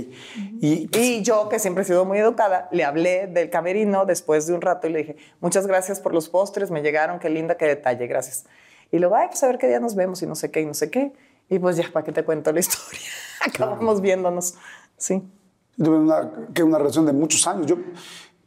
Y, 0.60 0.88
Y 0.92 1.22
yo, 1.22 1.48
que 1.48 1.58
siempre 1.58 1.82
he 1.82 1.86
sido 1.86 2.04
muy 2.04 2.18
educada, 2.18 2.68
le 2.72 2.84
hablé 2.84 3.26
del 3.26 3.50
camerino 3.50 4.06
después 4.06 4.46
de 4.46 4.54
un 4.54 4.62
rato 4.62 4.86
y 4.86 4.90
le 4.90 4.98
dije, 5.00 5.16
muchas 5.40 5.66
gracias 5.66 6.00
por 6.00 6.14
los 6.14 6.28
postres, 6.28 6.70
me 6.70 6.80
llegaron, 6.80 7.18
qué 7.18 7.28
linda, 7.28 7.56
qué 7.56 7.66
detalle, 7.66 8.06
gracias. 8.06 8.46
Y 8.90 8.98
luego, 8.98 9.16
ay, 9.16 9.26
pues 9.28 9.42
a 9.42 9.48
ver 9.48 9.58
qué 9.58 9.66
día 9.66 9.80
nos 9.80 9.94
vemos 9.94 10.22
y 10.22 10.26
no 10.26 10.34
sé 10.34 10.50
qué 10.50 10.62
y 10.62 10.66
no 10.66 10.74
sé 10.74 10.90
qué. 10.90 11.12
Y 11.48 11.58
pues 11.58 11.76
ya, 11.76 11.84
¿para 11.92 12.04
qué 12.04 12.12
te 12.12 12.24
cuento 12.24 12.52
la 12.52 12.60
historia? 12.60 13.00
Acabamos 13.44 14.00
viéndonos. 14.00 14.54
Sí. 14.96 15.22
tuve 15.76 15.98
una, 15.98 16.30
que 16.54 16.62
una 16.62 16.78
relación 16.78 17.06
de 17.06 17.12
muchos 17.12 17.46
años. 17.46 17.66
Yo, 17.66 17.76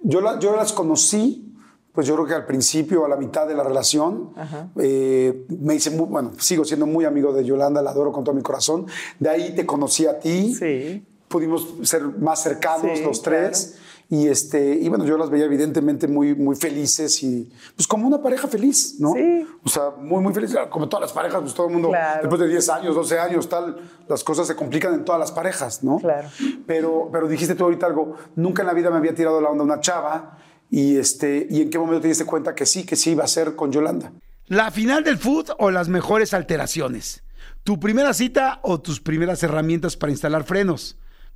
yo, 0.01 0.19
la- 0.21 0.39
yo 0.39 0.55
las 0.55 0.73
conocí, 0.73 1.53
pues 1.93 2.07
yo 2.07 2.15
creo 2.15 2.25
que 2.27 2.33
al 2.33 2.45
principio, 2.45 3.05
a 3.05 3.09
la 3.09 3.15
mitad 3.17 3.47
de 3.47 3.53
la 3.55 3.63
relación, 3.63 4.31
eh, 4.77 5.45
me 5.59 5.75
hice 5.75 5.91
muy, 5.91 6.07
bueno, 6.07 6.31
sigo 6.39 6.65
siendo 6.65 6.85
muy 6.85 7.05
amigo 7.05 7.31
de 7.33 7.43
Yolanda, 7.45 7.81
la 7.81 7.91
adoro 7.91 8.11
con 8.11 8.23
todo 8.23 8.33
mi 8.35 8.41
corazón. 8.41 8.85
De 9.19 9.29
ahí 9.29 9.55
te 9.55 9.65
conocí 9.65 10.05
a 10.05 10.19
ti. 10.19 10.53
Sí. 10.55 11.05
Pudimos 11.27 11.75
ser 11.83 12.03
más 12.03 12.41
cercanos 12.41 12.97
Sí, 12.97 13.03
los 13.03 13.21
tres. 13.21 13.77
Y, 14.11 14.27
este, 14.27 14.73
y 14.73 14.89
bueno, 14.89 15.05
yo 15.05 15.19
las 15.19 15.29
veía 15.29 15.45
evidentemente 15.45 16.07
muy, 16.07 16.33
muy 16.33 16.55
felices 16.55 17.21
y 17.21 17.47
pues 17.75 17.85
como 17.85 18.07
una 18.07 18.19
pareja 18.23 18.47
feliz, 18.47 18.95
¿no? 18.99 19.13
Sí. 19.13 19.45
O 19.63 19.69
sea, 19.69 19.91
muy, 19.99 20.19
muy 20.23 20.33
feliz. 20.33 20.55
Como 20.71 20.89
todas 20.89 21.01
las 21.01 21.13
parejas, 21.13 21.41
pues 21.41 21.53
todo 21.53 21.67
el 21.67 21.73
mundo, 21.73 21.89
Claro. 21.89 22.21
después 22.23 22.41
de 22.41 22.47
10 22.47 22.69
años, 22.69 22.95
12 22.95 23.19
años, 23.19 23.47
tal, 23.47 23.77
las 24.07 24.23
cosas 24.23 24.47
se 24.47 24.55
complican 24.55 24.95
en 24.95 25.05
todas 25.05 25.19
las 25.19 25.31
parejas, 25.31 25.83
¿no? 25.83 25.97
Claro. 25.99 26.27
Pero, 26.65 27.09
pero 27.11 27.27
dijiste 27.27 27.53
tú 27.53 27.65
ahorita 27.65 27.85
algo, 27.85 28.15
nunca 28.35 28.63
en 28.63 28.67
la 28.67 28.73
vida 28.73 28.89
me 28.89 28.97
había 28.97 29.13
tirado 29.13 29.39
la 29.41 29.49
onda 29.49 29.63
una 29.63 29.79
chava 29.79 30.39
y, 30.71 30.97
este, 30.97 31.45
y 31.47 31.61
en 31.61 31.69
qué 31.69 31.77
momento 31.77 32.01
te 32.01 32.07
diste 32.07 32.25
cuenta 32.25 32.55
que 32.55 32.65
sí, 32.65 32.85
que 32.85 32.95
sí 32.95 33.11
iba 33.11 33.23
a 33.23 33.27
ser 33.27 33.55
con 33.55 33.71
Yolanda. 33.71 34.11
¿La 34.47 34.71
final 34.71 35.03
del 35.03 35.19
food 35.19 35.51
o 35.59 35.69
las 35.69 35.87
mejores 35.87 36.33
alteraciones? 36.33 37.21
¿Tu 37.63 37.79
primera 37.79 38.15
cita 38.15 38.59
o 38.63 38.81
tus 38.81 38.99
primeras 39.01 39.43
herramientas 39.43 39.95
para 39.95 40.11
instalar 40.11 40.45
frenos? 40.45 40.97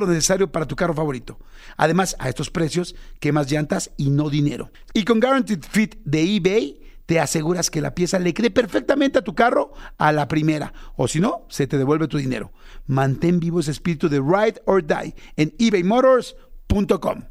lo 0.00 0.06
necesario 0.06 0.50
para 0.50 0.66
tu 0.66 0.76
carro 0.76 0.94
favorito. 0.94 1.38
Además, 1.76 2.16
a 2.18 2.28
estos 2.28 2.50
precios, 2.50 2.94
quemas 3.20 3.50
llantas 3.50 3.90
y 3.96 4.10
no 4.10 4.30
dinero. 4.30 4.70
Y 4.94 5.04
con 5.04 5.20
Guaranteed 5.20 5.62
Fit 5.62 5.96
de 6.04 6.36
eBay, 6.36 6.80
te 7.10 7.18
aseguras 7.18 7.70
que 7.70 7.80
la 7.80 7.92
pieza 7.92 8.20
le 8.20 8.32
quede 8.32 8.52
perfectamente 8.52 9.18
a 9.18 9.22
tu 9.22 9.34
carro 9.34 9.72
a 9.98 10.12
la 10.12 10.28
primera, 10.28 10.72
o 10.94 11.08
si 11.08 11.18
no, 11.18 11.42
se 11.48 11.66
te 11.66 11.76
devuelve 11.76 12.06
tu 12.06 12.18
dinero. 12.18 12.52
Mantén 12.86 13.40
vivo 13.40 13.58
ese 13.58 13.72
espíritu 13.72 14.08
de 14.08 14.20
ride 14.20 14.62
or 14.64 14.80
die 14.80 15.16
en 15.36 15.52
ebaymotors.com. 15.58 17.24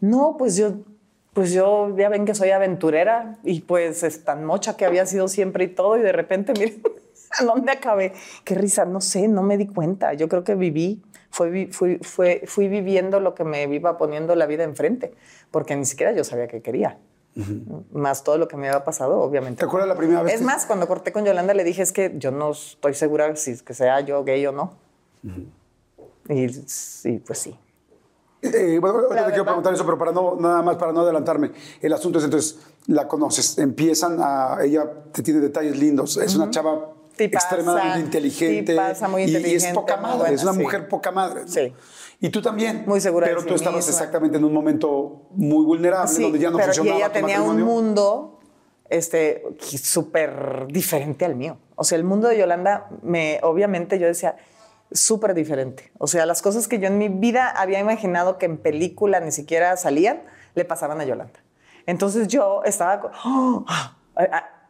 No, 0.00 0.36
pues 0.38 0.56
yo, 0.56 0.78
pues 1.34 1.52
yo 1.52 1.94
ya 1.94 2.08
ven 2.08 2.24
que 2.24 2.34
soy 2.34 2.52
aventurera 2.52 3.36
y 3.44 3.60
pues 3.60 4.02
es 4.02 4.24
tan 4.24 4.46
mocha 4.46 4.78
que 4.78 4.86
había 4.86 5.04
sido 5.04 5.28
siempre 5.28 5.64
y 5.64 5.68
todo 5.68 5.98
y 5.98 6.00
de 6.00 6.12
repente, 6.12 6.54
miren, 6.58 6.80
¿a 7.38 7.44
dónde 7.44 7.70
acabé? 7.70 8.14
Qué 8.44 8.54
risa, 8.54 8.86
no 8.86 9.02
sé, 9.02 9.28
no 9.28 9.42
me 9.42 9.58
di 9.58 9.66
cuenta. 9.66 10.14
Yo 10.14 10.26
creo 10.30 10.42
que 10.42 10.54
viví, 10.54 11.02
fui, 11.34 11.66
fui, 11.66 11.98
fue- 12.00 12.42
fui 12.46 12.68
viviendo 12.68 13.18
lo 13.18 13.34
que 13.34 13.42
me 13.44 13.64
iba 13.64 13.98
poniendo 13.98 14.34
la 14.36 14.46
vida 14.46 14.62
enfrente, 14.64 15.12
porque 15.50 15.74
ni 15.74 15.84
siquiera 15.84 16.12
yo 16.12 16.22
sabía 16.24 16.46
que 16.46 16.62
quería. 16.62 16.98
Más 17.92 18.22
todo 18.22 18.38
lo 18.38 18.46
que 18.46 18.56
me 18.56 18.68
había 18.68 18.84
pasado, 18.84 19.18
obviamente. 19.20 19.58
¿Te 19.58 19.64
acuerdas 19.66 19.88
la 19.88 19.96
primera 19.96 20.22
vez 20.22 20.34
Es 20.34 20.38
que- 20.40 20.46
más, 20.46 20.66
cuando 20.66 20.86
corté 20.86 21.10
con 21.10 21.24
Yolanda 21.24 21.52
le 21.52 21.64
dije, 21.64 21.82
es 21.82 21.90
que 21.90 22.12
yo 22.16 22.30
no 22.30 22.52
estoy 22.52 22.94
segura 22.94 23.34
si 23.34 23.50
es 23.50 23.62
que 23.64 23.74
sea 23.74 23.98
yo 24.00 24.22
gay 24.22 24.46
o 24.46 24.52
no. 24.52 24.74
Y 26.28 26.48
sí, 26.48 27.20
pues 27.26 27.38
sí. 27.40 27.58
Eh, 28.40 28.78
bueno, 28.80 28.98
ahorita 28.98 29.24
te 29.26 29.30
quiero 29.32 29.44
preguntar 29.46 29.72
eso, 29.74 29.84
pero 29.84 29.98
para 29.98 30.12
no, 30.12 30.36
nada 30.38 30.62
más 30.62 30.76
para 30.76 30.92
no 30.92 31.00
adelantarme. 31.00 31.50
El 31.80 31.92
asunto 31.92 32.18
es 32.18 32.24
entonces, 32.24 32.58
la 32.86 33.08
conoces, 33.08 33.58
empiezan 33.58 34.18
a, 34.20 34.58
ella 34.62 34.88
te 35.12 35.22
tiene 35.22 35.40
detalles 35.40 35.76
lindos, 35.78 36.16
es 36.18 36.36
una 36.36 36.50
chava 36.50 36.90
Tipaza, 37.16 37.46
extremadamente 37.46 38.00
inteligente, 38.00 38.72
tipaza, 38.72 39.08
muy 39.08 39.22
y- 39.22 39.24
y, 39.24 39.28
es 39.28 39.34
inteligente, 39.36 39.74
poca 39.74 39.96
madre, 39.96 40.18
buena, 40.18 40.34
es 40.34 40.42
una 40.42 40.52
sí. 40.52 40.58
mujer 40.58 40.88
poca 40.88 41.10
madre. 41.12 41.40
¿no? 41.42 41.48
Sí. 41.48 41.72
Y 42.20 42.28
tú 42.30 42.40
también. 42.42 42.84
Muy 42.86 43.00
segura 43.00 43.26
de 43.26 43.32
Pero 43.32 43.42
sí 43.42 43.48
tú 43.48 43.54
estabas 43.54 43.76
misma. 43.86 43.92
exactamente 43.92 44.38
en 44.38 44.44
un 44.44 44.52
momento 44.52 45.26
muy 45.32 45.64
vulnerable, 45.64 46.08
Sí, 46.12 46.22
donde 46.22 46.38
ya 46.38 46.50
no 46.50 46.56
pero 46.56 46.72
y 46.72 46.74
funcionaba 46.74 46.98
ella 46.98 47.08
tu 47.08 47.12
tenía 47.20 47.40
un 47.42 47.48
matrimonio. 47.48 47.64
mundo 47.82 48.40
este, 48.88 49.42
súper 49.60 50.66
diferente 50.68 51.24
al 51.24 51.34
mío. 51.36 51.56
O 51.76 51.84
sea, 51.84 51.96
el 51.98 52.04
mundo 52.04 52.28
de 52.28 52.38
Yolanda, 52.38 52.88
me, 53.02 53.40
obviamente 53.42 53.98
yo 53.98 54.06
decía, 54.06 54.36
súper 54.92 55.34
diferente. 55.34 55.90
O 55.98 56.06
sea, 56.06 56.24
las 56.26 56.42
cosas 56.42 56.68
que 56.68 56.78
yo 56.78 56.86
en 56.86 56.98
mi 56.98 57.08
vida 57.08 57.48
había 57.48 57.80
imaginado 57.80 58.38
que 58.38 58.46
en 58.46 58.58
película 58.58 59.18
ni 59.20 59.32
siquiera 59.32 59.76
salían, 59.76 60.22
le 60.54 60.64
pasaban 60.64 61.00
a 61.00 61.04
Yolanda. 61.04 61.40
Entonces 61.86 62.28
yo 62.28 62.62
estaba... 62.64 63.10
¡Oh! 63.24 63.64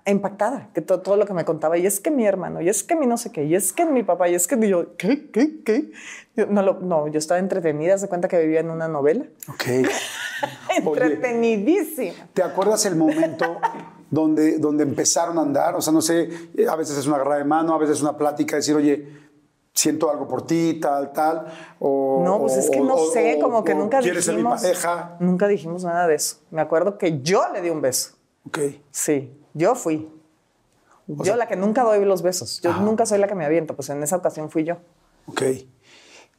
Impactada, 0.06 0.68
que 0.74 0.82
to- 0.82 1.00
todo 1.00 1.16
lo 1.16 1.24
que 1.24 1.32
me 1.32 1.44
contaba, 1.46 1.78
y 1.78 1.86
es 1.86 1.98
que 1.98 2.10
mi 2.10 2.26
hermano, 2.26 2.60
y 2.60 2.68
es 2.68 2.82
que 2.82 2.94
mi 2.94 3.06
no 3.06 3.16
sé 3.16 3.32
qué, 3.32 3.44
y 3.44 3.54
es 3.54 3.72
que 3.72 3.86
mi 3.86 4.02
papá, 4.02 4.28
y 4.28 4.34
es 4.34 4.46
que 4.46 4.68
yo, 4.68 4.96
¿qué? 4.98 5.30
¿Qué? 5.30 5.62
¿Qué? 5.64 5.92
Yo, 6.36 6.44
no, 6.46 6.60
lo- 6.62 6.80
no, 6.80 7.08
yo 7.08 7.18
estaba 7.18 7.40
entretenida, 7.40 7.96
se 7.96 8.06
cuenta 8.08 8.28
que 8.28 8.38
vivía 8.38 8.60
en 8.60 8.68
una 8.70 8.86
novela. 8.86 9.24
Ok. 9.48 9.64
Oye. 10.84 11.04
Entretenidísima. 11.04 12.14
¿Te 12.34 12.42
acuerdas 12.42 12.84
el 12.86 12.96
momento 12.96 13.58
donde, 14.10 14.58
donde 14.58 14.82
empezaron 14.84 15.38
a 15.38 15.42
andar? 15.42 15.74
O 15.74 15.80
sea, 15.80 15.92
no 15.92 16.02
sé, 16.02 16.28
eh, 16.56 16.66
a 16.68 16.76
veces 16.76 16.98
es 16.98 17.06
una 17.06 17.16
agarrada 17.16 17.38
de 17.38 17.44
mano, 17.44 17.74
a 17.74 17.78
veces 17.78 17.96
es 17.96 18.02
una 18.02 18.16
plática, 18.16 18.56
decir, 18.56 18.74
oye, 18.74 19.08
siento 19.72 20.10
algo 20.10 20.28
por 20.28 20.46
ti, 20.46 20.78
tal, 20.82 21.12
tal. 21.12 21.46
O, 21.78 22.22
No, 22.24 22.40
pues 22.40 22.56
es 22.56 22.68
que 22.68 22.80
no 22.80 22.94
o- 22.94 23.10
sé, 23.10 23.36
o- 23.38 23.40
como 23.40 23.64
que 23.64 23.72
o 23.72 23.76
nunca 23.78 24.00
¿Quieres 24.00 24.24
ser 24.24 24.34
mi 24.34 24.42
dijimos. 24.42 24.60
pareja? 24.62 25.16
Nunca 25.20 25.48
dijimos 25.48 25.82
nada 25.84 26.06
de 26.06 26.16
eso. 26.16 26.36
Me 26.50 26.60
acuerdo 26.60 26.98
que 26.98 27.22
yo 27.22 27.42
le 27.54 27.62
di 27.62 27.70
un 27.70 27.80
beso. 27.80 28.10
Ok. 28.46 28.58
Sí, 28.90 29.32
yo 29.54 29.74
fui. 29.74 30.08
yo 31.06 31.24
sea- 31.24 31.36
la 31.36 31.46
que 31.48 31.56
nunca 31.56 31.82
doy 31.82 32.04
los 32.04 32.22
besos. 32.22 32.60
Yo 32.62 32.72
nunca 32.74 33.06
soy 33.06 33.18
la 33.18 33.26
que 33.26 33.34
me 33.34 33.44
aviento, 33.44 33.74
pues 33.74 33.88
en 33.90 34.02
esa 34.02 34.16
ocasión 34.16 34.50
fui 34.50 34.64
yo. 34.64 34.76
Ok. 35.26 35.42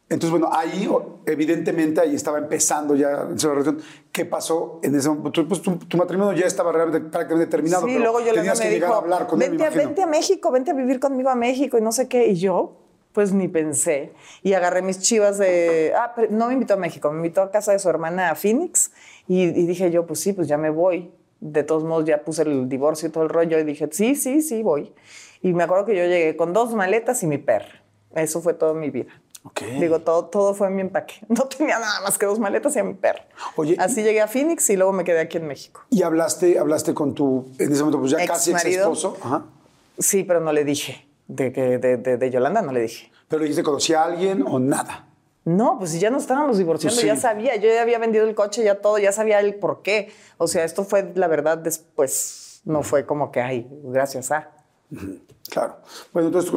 Entonces, 0.07 0.29
bueno, 0.29 0.49
ahí 0.53 0.85
o- 0.87 1.21
evidentemente 1.25 1.99
ahí 1.99 2.13
estaba 2.13 2.37
empezando 2.37 2.95
ya 2.95 3.27
su 3.35 3.49
relación. 3.49 3.79
¿Qué 4.11 4.23
pasó 4.25 4.79
en 4.83 4.93
ese 4.95 5.09
momento? 5.09 5.47
Pues 5.47 5.61
tu, 5.63 5.77
tu 5.77 5.97
matrimonio 5.97 6.39
ya 6.39 6.45
estaba 6.45 6.71
realmente 6.71 7.09
prácticamente 7.09 7.49
terminado. 7.49 7.87
Sí, 7.87 7.93
pero 7.93 8.11
luego 8.11 8.19
yo 8.19 8.33
tenías 8.35 8.59
me 8.59 8.65
que 8.65 8.71
llegar 8.71 8.89
dijo, 8.89 8.99
a 8.99 9.01
hablar 9.01 9.25
con 9.27 9.41
él, 9.41 9.49
me 9.49 9.57
vente, 9.57 9.63
a- 9.63 9.67
imagino. 9.67 9.85
vente 9.87 10.01
a 10.03 10.05
México, 10.07 10.51
vente 10.51 10.71
a 10.71 10.73
vivir 10.75 10.99
conmigo 10.99 11.29
a 11.31 11.35
México 11.35 11.79
y 11.79 11.81
no 11.81 11.91
sé 11.91 12.07
qué. 12.07 12.27
Y 12.27 12.35
yo, 12.35 12.77
pues 13.13 13.33
ni 13.33 13.47
pensé. 13.47 14.13
Y 14.43 14.53
agarré 14.53 14.83
mis 14.83 14.99
chivas 14.99 15.39
de... 15.39 15.93
Ah, 15.97 16.13
pero 16.15 16.27
no 16.31 16.47
me 16.49 16.53
invitó 16.53 16.75
a 16.75 16.77
México, 16.77 17.09
me 17.11 17.17
invitó 17.17 17.41
a 17.41 17.49
casa 17.49 17.71
de 17.71 17.79
su 17.79 17.89
hermana 17.89 18.29
a 18.29 18.35
Phoenix. 18.35 18.91
Y, 19.27 19.41
y 19.43 19.65
dije 19.65 19.89
yo, 19.89 20.05
pues 20.05 20.19
sí, 20.19 20.33
pues 20.33 20.47
ya 20.47 20.57
me 20.57 20.69
voy. 20.69 21.11
De 21.39 21.63
todos 21.63 21.83
modos 21.83 22.05
ya 22.05 22.23
puse 22.23 22.43
el 22.43 22.69
divorcio 22.69 23.09
y 23.09 23.11
todo 23.11 23.23
el 23.23 23.29
rollo. 23.29 23.59
Y 23.59 23.63
dije, 23.63 23.87
sí, 23.91 24.15
sí, 24.15 24.41
sí, 24.41 24.63
voy. 24.63 24.93
Y 25.41 25.53
me 25.53 25.63
acuerdo 25.63 25.85
que 25.85 25.95
yo 25.95 26.03
llegué 26.05 26.35
con 26.35 26.53
dos 26.53 26.73
maletas 26.73 27.21
y 27.23 27.27
mi 27.27 27.37
perro. 27.37 27.79
Eso 28.15 28.41
fue 28.41 28.53
toda 28.53 28.73
mi 28.73 28.89
vida. 28.89 29.11
Ok. 29.43 29.61
Digo, 29.79 29.99
todo, 29.99 30.25
todo 30.25 30.53
fue 30.55 30.67
en 30.67 30.75
mi 30.75 30.81
empaque. 30.81 31.15
No 31.27 31.43
tenía 31.47 31.77
nada 31.77 32.01
más 32.01 32.17
que 32.17 32.25
dos 32.25 32.39
maletas 32.39 32.75
y 32.75 32.79
a 32.79 32.83
mi 32.83 32.95
perro. 32.95 33.21
Oye, 33.55 33.75
Así 33.79 34.01
llegué 34.01 34.21
a 34.21 34.27
Phoenix 34.27 34.69
y 34.69 34.75
luego 34.75 34.91
me 34.91 35.03
quedé 35.03 35.19
aquí 35.19 35.37
en 35.37 35.47
México. 35.47 35.81
Y 35.91 36.01
hablaste, 36.01 36.57
hablaste 36.57 36.93
con 36.93 37.13
tu, 37.13 37.45
en 37.59 37.71
ese 37.71 37.81
momento, 37.81 37.99
pues 37.99 38.11
ya 38.11 38.25
casi 38.25 38.51
ex 38.51 38.65
esposo. 38.65 39.17
Ajá. 39.21 39.45
Sí, 39.99 40.23
pero 40.23 40.39
no 40.39 40.51
le 40.51 40.63
dije. 40.65 41.05
De, 41.27 41.49
de, 41.49 41.97
de, 41.97 42.17
de 42.17 42.29
Yolanda 42.31 42.61
no 42.61 42.71
le 42.71 42.81
dije. 42.81 43.11
Pero 43.27 43.39
le 43.39 43.45
dijiste, 43.45 43.63
¿conocí 43.63 43.93
a 43.93 44.03
alguien 44.03 44.43
o 44.47 44.59
nada? 44.59 45.07
No, 45.45 45.77
pues 45.77 45.91
si 45.91 45.99
ya 45.99 46.09
nos 46.09 46.23
estábamos 46.23 46.57
divorciando, 46.57 46.95
Pues 46.95 47.01
sí. 47.01 47.07
ya 47.07 47.15
sabía. 47.15 47.55
Yo 47.55 47.69
ya 47.69 47.81
había 47.83 47.99
vendido 47.99 48.25
el 48.27 48.33
coche, 48.35 48.63
ya 48.63 48.81
todo, 48.81 48.97
ya 48.97 49.11
sabía 49.11 49.39
el 49.39 49.55
por 49.55 49.83
qué. 49.83 50.11
O 50.37 50.47
sea, 50.47 50.63
esto 50.63 50.83
fue, 50.83 51.11
la 51.15 51.27
verdad, 51.27 51.57
después. 51.59 52.61
No 52.65 52.81
fue 52.81 53.05
como 53.05 53.31
que, 53.31 53.41
ay, 53.41 53.67
gracias 53.83 54.31
a. 54.31 54.49
Claro. 55.49 55.77
Bueno, 56.13 56.29
entonces 56.29 56.51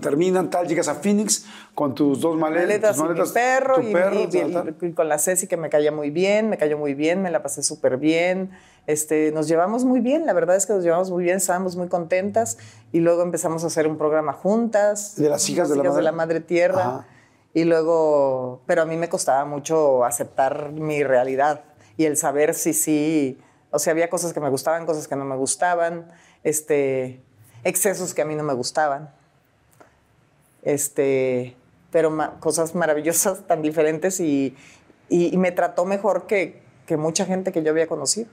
terminan, 0.00 0.48
tal, 0.48 0.66
llegas 0.66 0.88
a 0.88 0.94
Phoenix 0.94 1.44
con 1.74 1.94
tus 1.94 2.20
dos 2.20 2.36
maletas, 2.36 2.96
Maletas, 2.96 3.28
y 3.28 3.28
mi 3.28 3.34
perro, 3.34 3.74
tu 3.74 3.80
y, 3.82 3.92
perro, 3.92 4.20
y- 4.20 4.52
tal, 4.52 4.76
y 4.80 4.92
con 4.92 5.08
la 5.08 5.18
Ceci 5.18 5.46
que 5.46 5.58
me 5.58 5.68
caía 5.68 5.92
muy 5.92 6.08
bien, 6.10 6.48
me 6.48 6.56
cayó 6.56 6.78
muy 6.78 6.94
bien, 6.94 7.20
me 7.20 7.30
la 7.30 7.42
pasé 7.42 7.62
súper 7.62 7.98
bien. 7.98 8.50
Este, 8.86 9.32
nos 9.32 9.48
llevamos 9.48 9.84
muy 9.84 10.00
bien, 10.00 10.24
la 10.24 10.32
verdad 10.32 10.56
es 10.56 10.64
que 10.66 10.72
nos 10.72 10.82
llevamos 10.84 11.10
muy 11.10 11.24
bien, 11.24 11.36
estábamos 11.36 11.76
muy 11.76 11.88
contentas 11.88 12.56
y 12.92 13.00
luego 13.00 13.22
empezamos 13.22 13.64
a 13.64 13.66
hacer 13.66 13.86
un 13.86 13.98
programa 13.98 14.32
juntas. 14.32 15.16
De 15.16 15.28
las 15.28 15.48
hijas 15.50 15.68
de 15.68 15.76
la 15.76 15.82
madre. 15.84 16.12
Madre 16.12 16.40
Tierra. 16.40 16.80
Ajá. 16.80 17.06
Y 17.54 17.64
luego, 17.64 18.60
pero 18.66 18.82
a 18.82 18.84
mí 18.84 18.96
me 18.96 19.08
costaba 19.08 19.44
mucho 19.44 20.04
aceptar 20.04 20.72
mi 20.72 21.02
realidad 21.04 21.62
y 21.96 22.04
el 22.04 22.16
saber 22.16 22.52
si 22.54 22.74
sí, 22.74 23.38
o 23.70 23.78
sea, 23.78 23.92
había 23.92 24.10
cosas 24.10 24.32
que 24.32 24.40
me 24.40 24.48
gustaban, 24.50 24.84
cosas 24.86 25.06
que 25.08 25.14
no 25.16 25.24
me 25.24 25.36
gustaban, 25.36 26.10
este, 26.42 27.20
excesos 27.62 28.12
que 28.12 28.22
a 28.22 28.24
mí 28.24 28.34
no 28.34 28.42
me 28.42 28.54
gustaban 28.54 29.10
este, 30.62 31.54
pero 31.90 32.10
ma- 32.10 32.38
cosas 32.40 32.74
maravillosas 32.74 33.46
tan 33.46 33.62
diferentes 33.62 34.18
y, 34.20 34.56
y- 35.08 35.32
y 35.32 35.36
me 35.36 35.52
trató 35.52 35.84
mejor 35.84 36.26
que, 36.26 36.62
que 36.86 36.96
mucha 36.96 37.26
gente 37.26 37.52
que 37.52 37.62
yo 37.62 37.70
había 37.70 37.86
conocido. 37.86 38.28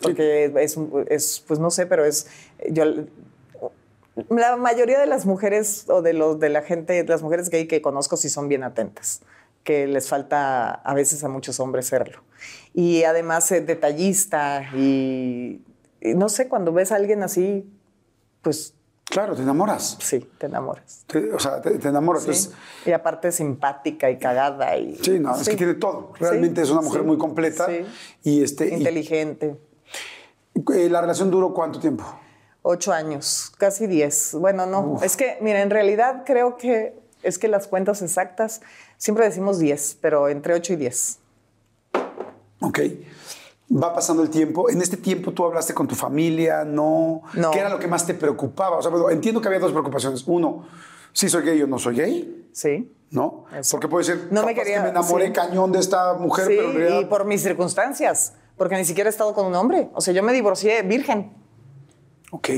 Porque 0.00 0.52
es, 0.56 0.76
es, 1.08 1.44
pues 1.46 1.60
no 1.60 1.70
sé, 1.70 1.86
pero 1.86 2.04
es, 2.04 2.26
yo, 2.70 2.84
la 4.28 4.56
mayoría 4.56 4.98
de 4.98 5.06
las 5.06 5.24
mujeres 5.26 5.86
o 5.88 6.02
de, 6.02 6.12
los, 6.12 6.38
de 6.38 6.48
la 6.48 6.62
gente, 6.62 6.92
de 6.92 7.04
las 7.04 7.22
mujeres 7.22 7.48
gay 7.50 7.66
que 7.66 7.80
conozco 7.82 8.16
sí 8.16 8.28
son 8.28 8.48
bien 8.48 8.62
atentas, 8.62 9.22
que 9.64 9.86
les 9.86 10.08
falta 10.08 10.70
a 10.72 10.94
veces 10.94 11.24
a 11.24 11.28
muchos 11.28 11.60
hombres 11.60 11.86
serlo. 11.86 12.20
Y 12.74 13.04
además 13.04 13.50
es 13.52 13.66
detallista 13.66 14.64
y, 14.74 15.62
y 16.00 16.14
no 16.14 16.28
sé, 16.28 16.48
cuando 16.48 16.72
ves 16.72 16.92
a 16.92 16.96
alguien 16.96 17.22
así, 17.22 17.64
pues 18.42 18.74
Claro, 19.04 19.36
te 19.36 19.42
enamoras. 19.42 19.98
sí, 20.00 20.26
te 20.38 20.46
enamoras. 20.46 21.04
Te- 21.06 21.32
o 21.34 21.38
sea, 21.38 21.60
te, 21.60 21.72
te 21.78 21.88
enamoras. 21.88 22.22
Sí. 22.22 22.48
Y 22.86 22.92
aparte 22.92 23.30
simpática 23.30 24.10
y 24.10 24.18
cagada 24.18 24.76
y 24.78 24.96
sí, 25.02 25.18
no, 25.18 25.36
es 25.38 25.46
que 25.46 25.56
tiene 25.56 25.74
todo. 25.74 26.12
Realmente 26.18 26.62
Sí, 26.62 26.68
es 26.68 26.70
una 26.70 26.80
mujer 26.80 27.02
muy 27.02 27.18
completa. 27.18 27.66
sí. 27.66 27.84
Y 28.22 28.42
este. 28.42 28.68
y- 28.70 28.74
inteligente. 28.78 29.56
eh, 30.74 30.88
¿La 30.88 31.02
relación 31.02 31.30
duró 31.30 31.52
cuánto 31.52 31.78
tiempo? 31.78 32.04
Ocho 32.62 32.92
años, 32.92 33.52
casi 33.58 33.86
diez. 33.88 34.34
Bueno, 34.34 34.66
no, 34.66 35.00
es 35.02 35.16
que, 35.16 35.36
mira, 35.40 35.62
en 35.62 35.70
realidad 35.70 36.22
creo 36.24 36.56
que 36.56 36.96
es 37.24 37.38
que 37.38 37.48
las 37.48 37.66
cuentas 37.66 38.02
exactas 38.02 38.60
siempre 38.98 39.24
decimos 39.24 39.58
diez, 39.58 39.98
pero 40.00 40.28
entre 40.28 40.54
ocho 40.54 40.72
y 40.72 40.76
diez. 40.76 41.18
Ok. 42.60 42.78
Va 43.74 43.92
pasando 43.94 44.22
el 44.22 44.30
tiempo. 44.30 44.68
En 44.70 44.80
este 44.82 44.96
tiempo 44.96 45.32
tú 45.32 45.44
hablaste 45.44 45.72
con 45.74 45.88
tu 45.88 45.94
familia, 45.94 46.64
¿no? 46.64 47.22
No. 47.34 47.50
¿Qué 47.50 47.58
era 47.58 47.68
lo 47.68 47.78
que 47.78 47.88
más 47.88 48.06
te 48.06 48.14
preocupaba? 48.14 48.76
O 48.78 48.82
sea, 48.82 48.92
entiendo 49.10 49.40
que 49.40 49.48
había 49.48 49.58
dos 49.60 49.72
preocupaciones. 49.72 50.22
Uno, 50.26 50.66
si 51.12 51.28
soy 51.28 51.42
gay 51.42 51.62
o 51.62 51.66
no 51.66 51.78
soy 51.78 51.96
gay, 51.96 52.48
Sí. 52.52 52.94
¿no? 53.10 53.46
Eso. 53.58 53.72
Porque 53.72 53.88
puede 53.88 54.04
ser, 54.04 54.28
No 54.30 54.44
me 54.44 54.54
quería- 54.54 54.76
que 54.76 54.82
me 54.84 54.88
enamoré 54.90 55.26
sí. 55.28 55.32
cañón 55.32 55.72
de 55.72 55.78
esta 55.80 56.14
mujer, 56.14 56.46
sí, 56.46 56.54
pero 56.56 56.70
en 56.70 56.76
realidad... 56.76 57.00
y 57.00 57.04
por 57.06 57.24
mis 57.24 57.42
circunstancias, 57.42 58.34
porque 58.56 58.76
ni 58.76 58.84
siquiera 58.84 59.08
he 59.08 59.10
estado 59.10 59.32
con 59.34 59.46
un 59.46 59.54
hombre. 59.54 59.88
O 59.94 60.00
sea, 60.00 60.12
yo 60.14 60.22
me 60.22 60.32
divorcié 60.32 60.82
virgen. 60.82 61.32
Ok. 62.32 62.48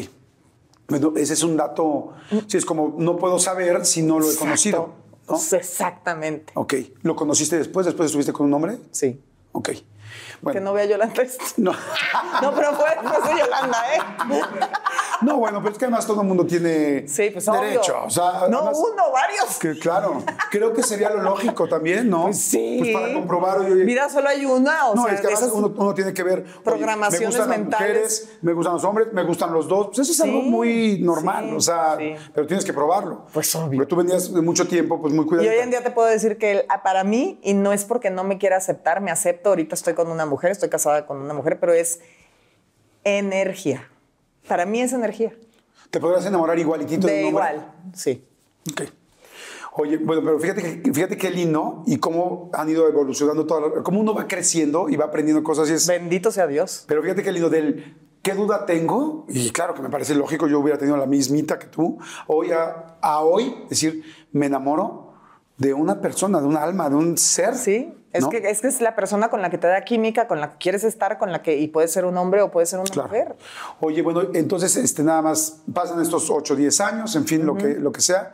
Bueno, 0.89 1.13
ese 1.17 1.33
es 1.33 1.43
un 1.43 1.57
dato, 1.57 2.13
si 2.47 2.57
es 2.57 2.65
como, 2.65 2.95
no 2.97 3.17
puedo 3.17 3.39
saber 3.39 3.85
si 3.85 4.03
no 4.03 4.21
lo 4.21 4.31
he 4.31 4.37
conocido, 4.37 4.95
¿no? 5.29 5.37
Exactamente. 5.37 6.53
Ok. 6.55 6.75
¿Lo 7.03 7.17
conociste 7.17 7.59
después? 7.59 7.85
¿Después 7.87 8.07
estuviste 8.07 8.33
con 8.33 8.47
un 8.47 8.55
hombre? 8.55 8.79
Sí. 8.93 9.21
Ok. 9.53 9.71
Que 10.53 10.61
no 10.61 10.73
vea 10.73 10.85
Yolanda 10.87 11.23
esto. 11.23 11.45
No. 11.57 11.73
No, 12.43 12.53
pero 12.55 12.73
fue 12.73 12.89
de 12.91 13.39
Yolanda, 13.41 13.79
¿eh? 13.95 13.99
No, 15.23 15.37
bueno, 15.39 15.61
pero 15.61 15.73
es 15.73 15.79
que 15.79 15.85
además 15.85 16.07
todo 16.07 16.21
el 16.21 16.27
mundo 16.27 16.45
tiene 16.45 17.07
Sí, 17.09 17.31
pues 17.31 17.47
derecho. 17.47 18.03
O 18.05 18.11
sea, 18.11 18.49
no 18.51 18.59
además- 18.59 18.79
uno, 18.93 19.11
varios. 19.13 19.59
Que 19.59 19.79
claro, 19.79 20.23
creo 20.51 20.73
que 20.73 20.83
sería 20.83 21.11
lo 21.11 21.23
lógico 21.23 21.69
también, 21.69 22.11
¿no? 22.11 22.25
Pues 22.25 22.41
sí. 22.43 22.77
Pues 22.81 22.93
para 22.93 23.15
comprobar, 23.15 23.59
oye, 23.59 23.73
oye, 23.73 23.85
Mira, 23.85 24.09
solo 24.09 24.29
hay 24.29 24.45
una, 24.45 24.89
o 24.89 24.95
no, 24.95 25.05
sea, 25.05 25.15
es 25.15 25.21
que 25.21 25.29
de 25.29 25.35
además 25.35 25.53
uno, 25.55 25.73
uno 25.77 25.95
tiene 25.95 26.13
que 26.13 26.23
ver. 26.23 26.41
oye, 26.41 26.61
programaciones 26.65 27.21
me 27.21 27.27
gustan 27.39 27.49
mentales. 27.51 27.89
Las 27.89 27.95
mujeres, 27.95 28.39
me 28.43 28.53
gustan 28.53 28.73
los 28.75 28.85
hombres, 28.85 29.09
me 29.13 29.23
gustan 29.23 29.53
los 29.53 29.69
dos. 29.69 29.87
Pues 29.89 29.99
eso 30.01 30.11
es 30.13 30.17
Sí, 30.19 30.23
algo 30.25 30.43
muy 30.43 30.99
normal, 31.01 31.47
sí, 31.51 31.55
o 31.57 31.61
sea, 31.61 31.97
pero 32.35 32.47
tienes 32.47 32.65
que 32.65 32.73
probarlo. 32.73 33.27
Pues, 33.33 33.55
obvio. 33.55 33.79
Porque 33.79 33.87
tú 33.91 33.97
venías 33.97 34.33
de 34.33 34.41
mucho 34.43 34.67
tiempo, 34.67 35.01
pues 35.01 35.13
muy 35.15 35.25
Y 35.25 35.29
cuidadito. 35.29 35.53
hoy 35.55 35.61
en 35.61 35.71
día 35.71 35.83
te 35.83 35.91
puedo 35.91 36.09
decir 36.09 36.37
que 36.39 36.67
ah, 36.69 36.83
para 36.83 37.05
mí, 37.05 37.39
y 37.43 37.55
no 37.55 37.73
es 37.73 37.85
porque 37.85 38.11
no 38.11 38.25
me 38.25 38.39
quiera 38.39 38.57
aceptar, 38.57 39.01
me 39.01 39.11
acepto, 39.11 39.51
ahorita 39.51 39.75
estoy 39.75 39.95
con 39.95 40.11
una 40.11 40.27
mujer, 40.27 40.34
estoy 40.43 40.69
casada 40.69 41.07
con 41.07 41.19
una 41.19 41.35
mujer, 41.35 41.59
pero 41.61 41.73
es 41.73 42.01
energía. 43.05 43.89
Para 44.49 44.67
mí 44.67 44.81
es 44.81 44.93
energía. 44.93 45.33
Te 45.91 46.01
podrás 46.01 46.27
enamorar 46.27 46.59
igualitito 46.59 47.07
de, 47.07 47.13
De 47.15 47.21
un 47.23 47.29
hombre. 47.37 47.51
igual, 47.55 47.73
sí. 47.95 48.25
Ok. 48.71 48.83
Oye, 49.77 49.97
bueno, 49.99 50.23
pero 50.25 50.39
fíjate, 50.39 50.83
que- 50.83 50.93
fíjate 50.93 51.17
qué 51.17 51.31
lindo 51.31 51.83
y 51.87 51.99
cómo 51.99 52.51
han 52.53 52.69
ido 52.69 52.87
evolucionando 52.89 53.45
toda 53.45 53.61
la- 53.61 53.83
cómo 53.83 54.01
uno 54.01 54.15
va 54.15 54.29
creciendo 54.29 54.89
y 54.89 54.97
va 54.97 55.07
aprendiendo 55.07 55.43
cosas 55.43 55.69
y 55.69 55.73
es 55.73 55.87
Bendito 55.87 56.31
sea 56.31 56.47
Dios. 56.47 56.85
Pero 56.87 57.03
fíjate 57.03 57.23
qué 57.23 57.33
lindo 57.33 57.51
del 57.51 57.97
qué 58.23 58.33
duda 58.35 58.65
tengo, 58.65 59.27
y 59.29 59.51
claro 59.51 59.75
que 59.75 59.83
me 59.83 59.91
parece 59.91 60.15
lógico, 60.15 60.47
yo 60.47 60.59
hubiera 60.61 60.79
tenido 60.79 60.97
la 60.97 61.05
mismita 61.05 61.59
que 61.59 61.67
tú, 61.67 61.99
hoy 62.27 62.53
a, 62.53 62.97
a 63.03 63.21
hoy, 63.21 63.55
decir, 63.69 64.03
me 64.33 64.47
enamoro 64.47 65.13
de 65.59 65.75
una 65.75 66.01
persona, 66.01 66.41
de 66.41 66.47
un 66.47 66.57
alma, 66.57 66.89
de 66.89 66.97
un 66.97 67.19
ser. 67.19 67.55
Sí, 67.55 67.93
es, 68.15 68.23
¿no? 68.23 68.31
que, 68.31 68.39
es 68.39 68.61
que 68.63 68.69
es 68.69 68.81
la 68.81 68.95
persona 68.97 69.29
con 69.29 69.43
la 69.43 69.51
que 69.51 69.59
te 69.59 69.67
da 69.67 69.83
química, 69.83 70.27
con 70.27 70.41
la 70.41 70.53
que 70.53 70.57
quieres 70.59 70.85
estar, 70.85 71.19
con 71.19 71.31
la 71.33 71.43
que, 71.43 71.57
y 71.59 71.69
puede 71.69 71.89
ser 71.89 72.07
un 72.07 72.17
hombre 72.17 72.41
o 72.41 72.51
puede 72.51 72.65
ser 72.67 72.79
una 72.81 72.89
Claro. 72.89 73.09
mujer. 73.09 73.37
Oye, 73.81 74.01
bueno, 74.03 74.23
entonces 74.33 74.77
este, 74.77 75.03
nada 75.03 75.21
más 75.21 75.59
pasan 75.75 76.01
estos 76.01 76.31
8, 76.31 76.57
10 76.57 76.81
años, 76.81 77.15
en 77.17 77.27
fin, 77.27 77.45
lo, 77.45 77.57
que, 77.57 77.75
lo 77.75 77.93
que 77.93 78.01
sea. 78.01 78.33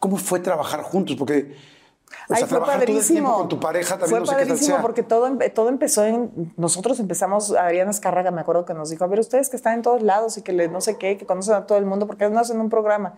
¿Cómo 0.00 0.16
fue 0.16 0.40
trabajar 0.40 0.82
juntos? 0.82 1.14
Porque 1.16 1.54
o 2.30 2.34
Ay, 2.34 2.38
sea, 2.38 2.46
fue 2.46 2.60
padrísimo. 2.60 3.34
con 3.36 3.48
tu 3.48 3.60
pareja 3.60 3.98
también 3.98 4.10
Fue 4.10 4.20
no 4.20 4.26
sé 4.26 4.32
qué 4.32 4.42
padrísimo 4.46 4.76
sea. 4.76 4.82
porque 4.82 5.02
todo, 5.02 5.30
todo 5.54 5.68
empezó 5.68 6.04
en. 6.04 6.52
Nosotros 6.56 6.98
empezamos, 7.00 7.50
Adriana 7.52 7.90
Escárraga, 7.90 8.30
me 8.30 8.40
acuerdo 8.40 8.64
que 8.64 8.72
nos 8.74 8.88
dijo: 8.90 9.04
A 9.04 9.08
ver, 9.08 9.18
ustedes 9.20 9.48
que 9.50 9.56
están 9.56 9.74
en 9.74 9.82
todos 9.82 10.02
lados 10.02 10.38
y 10.38 10.42
que 10.42 10.52
le, 10.52 10.68
no 10.68 10.80
sé 10.80 10.96
qué, 10.96 11.18
que 11.18 11.26
conocen 11.26 11.54
a 11.54 11.66
todo 11.66 11.76
el 11.78 11.84
mundo, 11.84 12.06
¿por 12.06 12.16
qué 12.16 12.28
no 12.30 12.38
hacen 12.40 12.60
un 12.60 12.70
programa? 12.70 13.14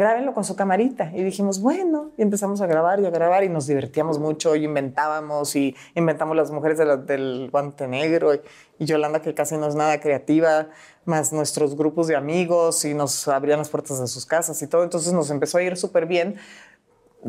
Grábenlo 0.00 0.34
con 0.34 0.44
su 0.44 0.56
camarita. 0.56 1.10
Y 1.14 1.22
dijimos, 1.22 1.60
bueno, 1.60 2.10
y 2.16 2.22
empezamos 2.22 2.60
a 2.60 2.66
grabar 2.66 3.00
y 3.00 3.06
a 3.06 3.10
grabar 3.10 3.44
y 3.44 3.48
nos 3.48 3.66
divertíamos 3.66 4.18
mucho 4.18 4.54
y 4.54 4.64
inventábamos 4.64 5.56
y 5.56 5.74
inventamos 5.94 6.36
las 6.36 6.50
mujeres 6.50 6.78
del 6.78 7.48
guante 7.50 7.88
negro 7.88 8.34
y, 8.34 8.40
y 8.78 8.84
Yolanda 8.84 9.22
que 9.22 9.34
casi 9.34 9.56
no 9.56 9.66
es 9.66 9.74
nada 9.74 9.98
creativa, 10.00 10.68
más 11.06 11.32
nuestros 11.32 11.76
grupos 11.76 12.08
de 12.08 12.16
amigos 12.16 12.84
y 12.84 12.92
nos 12.92 13.26
abrían 13.28 13.58
las 13.58 13.70
puertas 13.70 13.98
de 13.98 14.06
sus 14.06 14.26
casas 14.26 14.60
y 14.60 14.66
todo. 14.66 14.84
Entonces 14.84 15.14
nos 15.14 15.30
empezó 15.30 15.58
a 15.58 15.62
ir 15.62 15.76
súper 15.78 16.04
bien. 16.06 16.36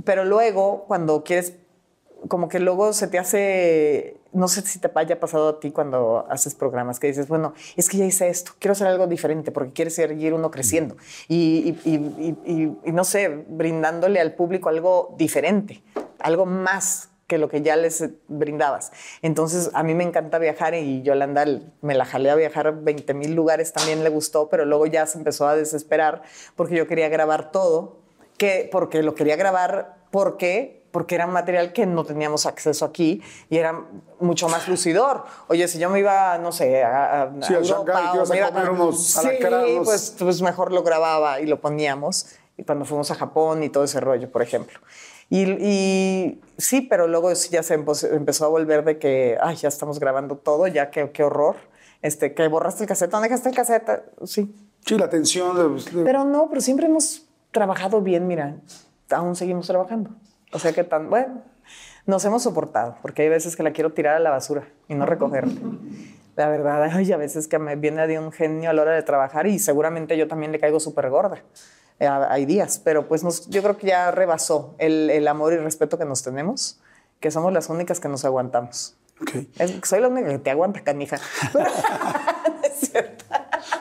Pero 0.03 0.26
luego, 0.26 0.84
cuando 0.88 1.23
quieres, 1.23 1.53
como 2.27 2.49
que 2.49 2.60
luego 2.60 2.91
se 2.94 3.07
te 3.07 3.18
hace, 3.18 4.16
no 4.34 4.48
sé 4.48 4.62
si 4.62 4.80
te 4.80 4.90
haya 4.95 5.20
pasado 5.20 5.49
a 5.49 5.60
ti 5.60 5.72
cuando 5.72 6.26
haces 6.30 6.56
programas, 6.56 6.99
que 6.99 7.08
dices, 7.08 7.28
bueno, 7.28 7.54
es 7.76 7.90
que 7.90 7.98
ya 7.98 8.06
hice 8.06 8.30
esto, 8.30 8.52
quiero 8.60 8.74
hacer 8.74 8.88
algo 8.88 9.08
diferente 9.08 9.52
porque 9.52 9.74
quieres 9.74 9.95
seguir 9.95 10.34
uno 10.34 10.52
creciendo. 10.52 10.95
Y, 11.28 11.78
y- 11.86 11.91
y- 11.91 12.38
y- 12.52 12.78
y 12.86 12.91
no 12.91 13.04
sé, 13.04 13.45
brindándole 13.48 14.20
al 14.20 14.34
público 14.36 14.70
algo 14.70 15.16
diferente, 15.18 15.84
algo 16.20 16.45
más 16.45 17.10
que 17.28 17.38
lo 17.38 17.49
que 17.49 17.62
ya 17.62 17.76
les 17.76 18.06
brindabas. 18.30 18.91
Entonces, 19.22 19.72
a 19.74 19.84
mí 19.84 19.94
me 19.94 20.06
encanta 20.06 20.40
viajar 20.40 20.74
y 20.76 21.02
Yolanda 21.02 21.45
me 21.82 21.94
la 21.94 22.06
jalé 22.06 22.30
a 22.30 22.36
viajar 22.36 22.68
a 22.68 22.72
20 22.72 23.14
mil 23.14 23.34
lugares, 23.36 23.74
también 23.74 24.02
le 24.04 24.10
gustó, 24.10 24.48
pero 24.48 24.64
luego 24.64 24.86
ya 24.86 25.06
se 25.06 25.18
empezó 25.18 25.45
a 25.45 25.56
desesperar 25.58 26.22
porque 26.56 26.76
yo 26.76 26.88
quería 26.88 27.10
grabar 27.10 27.52
todo 27.52 27.98
que 28.38 28.70
porque 28.72 29.04
lo 29.04 29.14
quería 29.14 29.36
grabar 29.36 29.98
porque 30.10 30.86
porque 30.98 31.14
era 31.14 31.28
material 31.28 31.74
que 31.74 31.86
no 31.86 32.03
teníamos 32.06 32.48
acceso 32.48 32.84
aquí 32.84 33.22
y 33.52 33.57
era 33.60 33.84
mucho 34.19 34.49
más 34.49 34.68
lucidor. 34.68 35.26
Oye, 35.48 35.68
si 35.68 35.78
yo 35.78 35.91
me 35.91 35.99
iba, 35.99 36.40
no 36.40 36.52
sé, 36.52 36.84
a, 36.84 37.22
a- 37.22 37.32
Sí, 37.44 37.53
a 37.53 37.57
a 37.57 37.60
Europa 37.60 37.99
a 37.99 38.26
me 38.26 38.38
iba- 38.38 38.48
comer 38.49 38.69
unos 38.72 39.03
sí, 39.06 39.28
pues, 39.86 40.15
pues 40.18 40.41
mejor 40.41 40.72
lo 40.72 40.82
grababa 40.82 41.40
y 41.40 41.45
lo 41.45 41.61
poníamos. 41.61 42.30
Y 42.57 42.64
cuando 42.64 42.84
fuimos 42.86 43.11
a 43.11 43.15
Japón 43.15 43.61
y 43.61 43.69
todo 43.69 43.84
ese 43.84 43.99
rollo, 43.99 44.32
por 44.32 44.41
ejemplo. 44.41 44.80
Y, 45.30 45.44
y 45.44 46.41
sí, 46.57 46.82
pero 46.82 47.07
luego 47.07 47.32
ya 47.32 47.61
se 47.61 47.76
empezó 47.76 48.45
a 48.45 48.48
volver 48.48 48.84
de 48.84 48.98
que, 48.98 49.38
ay, 49.40 49.56
ya 49.57 49.68
estamos 49.68 49.99
grabando 49.99 50.38
todo, 50.38 50.65
ya 50.65 50.90
qué, 50.90 51.11
qué 51.11 51.24
horror. 51.24 51.57
Este, 52.02 52.34
que 52.34 52.48
borraste 52.48 52.86
el 52.86 52.88
cassette, 52.90 53.11
¿dónde 53.11 53.28
dejaste 53.30 53.49
el 53.49 53.56
cassette? 53.56 54.02
Sí, 54.26 54.52
Sí, 54.84 54.98
la 54.98 55.11
tensión. 55.11 55.56
de- 55.94 56.03
pero 56.03 56.24
no, 56.24 56.49
pero 56.49 56.60
siempre 56.60 56.88
hemos 56.88 57.28
trabajado 57.52 58.02
bien, 58.02 58.26
mira, 58.26 58.56
aún 59.11 59.36
seguimos 59.36 59.68
trabajando. 59.68 60.10
O 60.53 60.60
sea 60.60 60.72
que 60.74 60.84
tan, 60.84 61.10
bueno, 61.10 61.41
nos 62.06 62.24
hemos 62.26 62.44
soportado, 62.44 62.98
porque 63.02 63.24
hay 63.24 63.30
veces 63.30 63.56
que 63.56 63.64
la 63.64 63.72
quiero 63.74 63.91
tirar 63.94 64.15
a 64.15 64.19
la 64.19 64.30
basura 64.30 64.64
y 64.88 64.95
no 64.95 65.06
recogerla. 65.06 65.53
La 66.36 66.48
verdad, 66.49 66.84
hay 66.94 67.11
a 67.11 67.18
veces 67.18 67.48
que 67.48 67.60
me 67.60 67.76
viene 67.76 68.07
de 68.07 68.19
un 68.19 68.32
genio 68.32 68.69
a 68.69 68.74
la 68.74 68.82
hora 68.84 68.91
de 68.94 69.03
trabajar 69.03 69.48
y 69.48 69.60
seguramente 69.60 70.18
yo 70.18 70.28
también 70.28 70.52
le 70.52 70.60
caigo 70.60 70.80
súper 70.80 71.10
gorda. 71.10 71.41
Eh, 71.99 72.07
hay 72.07 72.45
días, 72.45 72.80
pero 72.84 73.07
pues 73.07 73.24
nos- 73.24 73.49
yo 73.49 73.61
creo 73.64 73.76
que 73.78 73.88
ya 73.88 74.11
rebasó 74.11 74.76
el, 74.78 75.10
el 75.10 75.28
amor 75.28 75.53
y 75.53 75.57
respeto 75.57 75.98
que 75.98 76.06
nos 76.06 76.22
tenemos, 76.24 76.80
que 77.19 77.32
somos 77.32 77.52
las 77.52 77.69
únicas 77.69 77.99
que 77.99 78.07
nos 78.07 78.24
aguantamos. 78.24 78.95
Ok. 79.19 79.32
Es- 79.57 79.74
soy 79.84 79.99
la 79.99 80.07
única 80.07 80.30
que 80.30 80.38
te 80.38 80.52
aguanta, 80.52 80.82
canija. 80.82 81.18
es 82.64 82.90
cierto. 82.91 83.26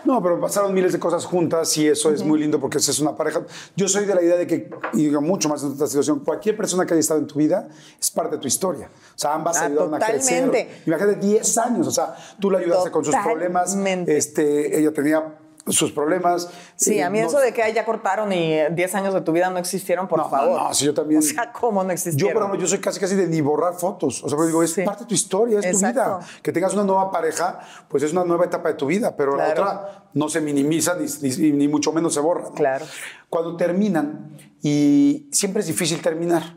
No, 0.07 0.23
pero 0.23 0.41
pasaron 0.41 0.73
miles 0.73 0.93
de 0.93 0.99
cosas 1.01 1.25
juntas 1.25 1.77
y 1.79 1.89
eso 1.89 2.13
es 2.13 2.23
muy 2.23 2.39
lindo 2.39 2.61
porque 2.61 2.79
es 2.79 3.01
una 3.01 3.17
pareja. 3.17 3.43
Yo 3.75 3.89
soy 3.89 4.05
de 4.07 4.15
la 4.15 4.23
idea 4.23 4.37
de 4.37 4.47
que, 4.47 4.71
y 4.93 4.99
digo 5.07 5.21
mucho 5.21 5.49
más 5.49 5.63
en 5.65 5.73
esta 5.73 5.87
situación, 5.89 6.21
cualquier 6.21 6.57
persona 6.57 6.87
que 6.87 6.95
haya 6.95 7.01
estado 7.01 7.19
en 7.19 7.27
tu 7.27 7.39
vida 7.39 7.69
es 8.01 8.11
parte 8.13 8.37
de 8.37 8.41
tu 8.43 8.47
historia. 8.47 8.89
O 8.89 9.19
sea, 9.19 9.35
ambas 9.35 9.57
Ah, 9.57 9.67
ayudaron 9.67 9.95
a 9.95 9.99
crecer. 9.99 10.45
totalmente. 10.45 10.83
Imagínate 10.87 11.27
10 11.27 11.59
años, 11.59 11.87
o 11.89 11.91
sea, 11.91 12.15
tú 12.41 12.51
la 12.53 12.59
ayudaste 12.59 12.91
con 12.93 13.05
sus 13.05 13.17
problemas. 13.17 13.65
Totalmente. 13.71 14.17
Este, 14.17 14.79
ella 14.79 14.93
tenía 14.93 15.39
sus 15.69 15.91
problemas. 15.93 16.49
Sí, 16.77 16.99
Eh, 16.99 17.03
a 17.05 17.11
mí 17.11 17.21
no- 17.21 17.27
eso 17.27 17.39
de 17.41 17.53
que 17.53 17.63
"Ay, 17.63 17.73
ya 17.73 17.85
cortaron 17.85 18.33
y 18.33 18.59
10 18.71 18.95
años 18.95 19.13
de 19.15 19.21
tu 19.21 19.33
vida 19.33 19.51
no 19.51 19.59
existieron, 19.59 20.07
por 20.09 20.19
No, 20.19 20.25
no, 20.25 20.31
favor. 20.31 20.63
no, 20.63 20.75
sí, 20.75 20.85
yo 20.85 20.95
también- 20.95 21.19
O 21.21 21.23
sea, 21.23 21.53
¿cómo 21.53 21.83
no 21.83 21.89
Yo, 21.89 21.95
existieron? 21.95 22.33
por 22.35 22.43
ejemplo, 22.43 22.61
yo 22.61 22.69
soy 22.69 22.79
casi 22.79 23.01
casi 23.01 23.17
de 23.17 23.27
ni 23.27 23.41
borrar 23.41 23.75
fotos. 23.75 24.23
O 24.23 24.29
sea, 24.29 24.39
digo, 24.47 24.63
es 24.63 24.73
Sí. 24.73 24.83
parte 24.83 25.03
de 25.05 25.09
tu 25.09 25.15
historia, 25.15 25.59
es 25.61 25.81
tu 25.81 25.87
vida. 25.87 26.21
Que 26.43 26.53
tengas 26.53 26.73
una 26.75 26.85
nueva 26.85 27.11
pareja, 27.11 27.59
pues 27.89 28.03
es 28.03 28.13
una 28.13 28.25
nueva 28.25 28.45
etapa 28.45 28.69
de 28.69 28.75
tu 28.75 28.87
vida, 28.87 29.17
pero 29.17 29.35
Claro. 29.35 29.55
la 29.65 29.71
otra 29.71 30.05
no 30.15 30.29
se 30.29 30.41
minimiza 30.41 30.95
ni, 30.97 31.07
ni- 31.29 31.53
ni 31.53 31.69
mucho 31.69 31.93
menos 31.93 32.15
se 32.15 32.21
borra. 32.21 32.51
Claro. 32.55 32.85
Cuando 33.29 33.57
terminan, 33.57 34.37
y 34.63 35.29
siempre 35.33 35.61
es 35.63 35.67
difícil 35.67 36.01
terminar, 36.01 36.55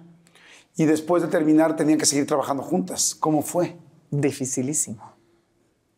y 0.76 0.86
después 0.86 1.22
de 1.24 1.30
terminar 1.30 1.76
tenían 1.76 1.98
que 1.98 2.06
seguir 2.06 2.26
trabajando 2.28 2.64
juntas. 2.64 3.16
¿Cómo 3.20 3.42
fue? 3.42 3.76
Dificilísimo. 4.12 5.09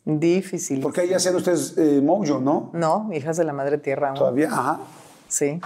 Difícil. 0.04 0.82
Porque 0.82 1.02
ahí 1.02 1.14
hacían 1.14 1.36
ustedes 1.36 1.78
eh, 1.78 2.02
Mojo, 2.02 2.40
¿no? 2.40 2.72
No, 2.74 3.10
hijas 3.14 3.38
de 3.38 3.44
la 3.44 3.54
madre 3.54 3.78
tierra. 3.78 4.10
aún. 4.10 4.18
Todavía, 4.18 4.48
ajá. 4.48 4.80
Sí. 5.28 5.62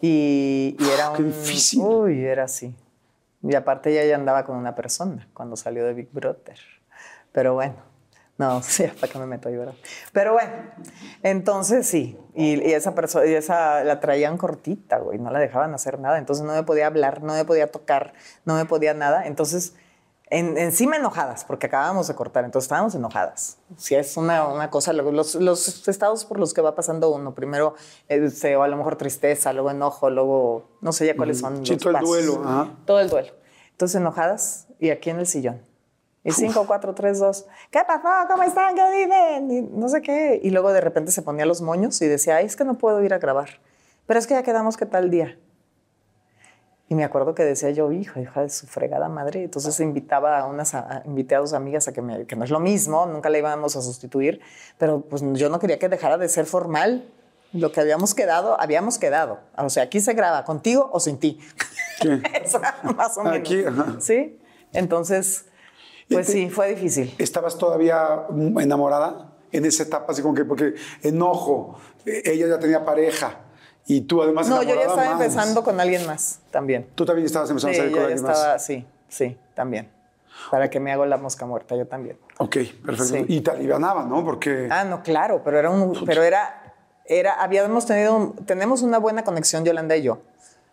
Y, 0.00 0.76
y 0.78 0.88
era 0.94 1.12
Qué 1.16 1.22
un... 1.22 1.28
difícil. 1.28 1.80
Uy, 1.82 2.24
era 2.24 2.44
así. 2.44 2.74
Y 3.42 3.54
aparte 3.54 3.90
ella 3.90 4.08
ya 4.08 4.14
andaba 4.14 4.44
con 4.44 4.56
una 4.56 4.74
persona 4.74 5.28
cuando 5.34 5.56
salió 5.56 5.84
de 5.84 5.92
Big 5.92 6.08
Brother. 6.12 6.58
Pero 7.32 7.54
bueno, 7.54 7.74
no, 8.38 8.62
sí, 8.62 8.84
para 9.00 9.12
qué 9.12 9.18
me 9.18 9.26
meto 9.26 9.48
ahí, 9.48 9.56
¿verdad? 9.56 9.74
Pero 10.12 10.34
bueno, 10.34 10.52
entonces 11.22 11.86
sí. 11.86 12.16
Y, 12.34 12.62
y 12.62 12.72
esa 12.72 12.94
persona, 12.94 13.26
y 13.26 13.34
esa 13.34 13.82
la 13.84 14.00
traían 14.00 14.38
cortita, 14.38 14.98
güey, 14.98 15.18
no 15.18 15.30
la 15.30 15.40
dejaban 15.40 15.74
hacer 15.74 15.98
nada. 15.98 16.18
Entonces 16.18 16.44
no 16.44 16.52
me 16.54 16.62
podía 16.62 16.86
hablar, 16.86 17.22
no 17.22 17.34
me 17.34 17.44
podía 17.44 17.70
tocar, 17.70 18.14
no 18.44 18.54
me 18.54 18.64
podía 18.66 18.94
nada. 18.94 19.26
Entonces, 19.26 19.74
en, 20.30 20.56
encima 20.58 20.96
enojadas, 20.96 21.44
porque 21.44 21.66
acabábamos 21.66 22.08
de 22.08 22.14
cortar, 22.14 22.44
entonces 22.44 22.64
estábamos 22.66 22.94
enojadas. 22.94 23.58
Si 23.76 23.94
es 23.94 24.16
una, 24.16 24.48
una 24.48 24.70
cosa, 24.70 24.92
los, 24.92 25.34
los 25.34 25.88
estados 25.88 26.24
por 26.24 26.40
los 26.40 26.54
que 26.54 26.60
va 26.60 26.74
pasando 26.74 27.10
uno, 27.10 27.34
primero, 27.34 27.74
este, 28.08 28.56
o 28.56 28.62
a 28.62 28.68
lo 28.68 28.76
mejor 28.76 28.96
tristeza, 28.96 29.52
luego 29.52 29.70
enojo, 29.70 30.10
luego, 30.10 30.64
no 30.80 30.92
sé 30.92 31.06
ya 31.06 31.16
cuáles 31.16 31.38
son 31.40 31.64
Sí, 31.64 31.72
los 31.74 31.80
todo 31.82 31.90
el 31.90 31.94
pasos. 31.94 32.08
duelo, 32.08 32.42
ajá. 32.44 32.70
Todo 32.86 33.00
el 33.00 33.10
duelo. 33.10 33.32
Entonces 33.72 33.96
enojadas 34.00 34.66
y 34.80 34.90
aquí 34.90 35.10
en 35.10 35.18
el 35.18 35.26
sillón. 35.26 35.60
Y 36.26 36.32
5, 36.32 36.64
4, 36.66 36.94
3, 36.94 37.18
2. 37.18 37.46
¿Qué 37.70 37.80
pasó? 37.86 38.08
¿Cómo 38.30 38.42
están? 38.44 38.74
¿Qué 38.74 38.90
dicen? 38.92 39.50
Y 39.50 39.60
no 39.60 39.90
sé 39.90 40.00
qué. 40.00 40.40
Y 40.42 40.50
luego 40.50 40.72
de 40.72 40.80
repente 40.80 41.12
se 41.12 41.20
ponía 41.20 41.44
los 41.44 41.60
moños 41.60 42.00
y 42.00 42.08
decía, 42.08 42.36
Ay, 42.36 42.46
es 42.46 42.56
que 42.56 42.64
no 42.64 42.78
puedo 42.78 43.02
ir 43.02 43.12
a 43.12 43.18
grabar. 43.18 43.60
Pero 44.06 44.18
es 44.18 44.26
que 44.26 44.32
ya 44.32 44.42
quedamos 44.42 44.78
que 44.78 44.86
tal 44.86 45.10
día. 45.10 45.38
Y 46.88 46.94
me 46.94 47.04
acuerdo 47.04 47.34
que 47.34 47.44
decía 47.44 47.70
yo, 47.70 47.90
hijo, 47.92 48.20
hija 48.20 48.42
de 48.42 48.50
su 48.50 48.66
fregada 48.66 49.08
madre. 49.08 49.44
Entonces 49.44 49.80
invitaba 49.80 50.38
a 50.40 50.46
unas, 50.46 50.74
a- 50.74 51.02
invité 51.06 51.34
a 51.34 51.38
dos 51.38 51.54
amigas 51.54 51.88
a 51.88 51.92
que 51.92 52.02
me, 52.02 52.26
que 52.26 52.36
no 52.36 52.44
es 52.44 52.50
lo 52.50 52.60
mismo, 52.60 53.06
nunca 53.06 53.30
la 53.30 53.38
íbamos 53.38 53.74
a 53.76 53.80
sustituir, 53.82 54.40
pero 54.78 55.00
pues 55.00 55.22
yo 55.32 55.48
no 55.48 55.58
quería 55.58 55.78
que 55.78 55.88
dejara 55.88 56.18
de 56.18 56.28
ser 56.28 56.44
formal. 56.46 57.08
Lo 57.54 57.70
que 57.72 57.80
habíamos 57.80 58.14
quedado, 58.14 58.60
habíamos 58.60 58.98
quedado. 58.98 59.38
O 59.56 59.70
sea, 59.70 59.84
aquí 59.84 60.00
se 60.00 60.12
graba, 60.12 60.44
contigo 60.44 60.90
o 60.92 60.98
sin 61.00 61.18
ti. 61.18 61.38
¿Qué? 62.02 62.20
Eso, 62.44 62.60
más 62.96 63.16
o 63.16 63.22
menos. 63.22 63.38
Aquí, 63.38 63.64
ajá. 63.64 63.96
Sí. 64.00 64.38
Entonces, 64.72 65.46
pues 66.10 66.26
te- 66.26 66.32
sí, 66.32 66.50
fue 66.50 66.68
difícil. 66.74 67.14
¿Estabas 67.16 67.56
todavía 67.56 68.26
enamorada 68.60 69.32
en 69.52 69.64
esa 69.64 69.84
etapa? 69.84 70.12
Así 70.12 70.20
como 70.20 70.34
que, 70.34 70.44
porque 70.44 70.74
enojo, 71.02 71.78
eh, 72.04 72.22
ella 72.26 72.48
ya 72.48 72.58
tenía 72.58 72.84
pareja 72.84 73.38
y 73.86 74.02
tú 74.02 74.22
además 74.22 74.48
No, 74.48 74.62
yo 74.62 74.74
ya 74.74 74.82
estaba 74.82 74.96
más. 75.04 75.12
empezando 75.20 75.62
con 75.64 75.80
alguien 75.80 76.06
más 76.06 76.40
también. 76.50 76.86
Tú 76.94 77.04
también 77.04 77.26
estabas 77.26 77.50
empezando 77.50 77.74
Sí, 77.74 77.80
a 77.80 77.82
salir 77.82 77.92
yo 77.94 78.00
con 78.02 78.08
ya 78.10 78.14
alguien 78.14 78.30
estaba, 78.30 78.52
más. 78.54 78.64
sí, 78.64 78.86
sí, 79.08 79.38
también. 79.54 79.90
Para 80.50 80.68
que 80.68 80.80
me 80.80 80.92
hago 80.92 81.06
la 81.06 81.16
mosca 81.16 81.46
muerta, 81.46 81.76
yo 81.76 81.86
también. 81.86 82.18
Ok, 82.38 82.56
perfecto. 82.84 83.04
Sí. 83.04 83.24
Y 83.28 83.40
te 83.40 83.50
alivianaba, 83.52 84.04
¿no? 84.04 84.24
Porque... 84.24 84.68
Ah, 84.70 84.84
no, 84.84 85.02
claro, 85.02 85.42
pero 85.44 85.58
era 85.58 85.70
un, 85.70 86.04
pero 86.04 86.22
era, 86.22 86.74
era, 87.06 87.34
habíamos 87.42 87.86
tenido, 87.86 88.34
tenemos 88.46 88.82
una 88.82 88.98
buena 88.98 89.22
conexión 89.24 89.64
Yolanda 89.64 89.96
y 89.96 90.02
yo. 90.02 90.18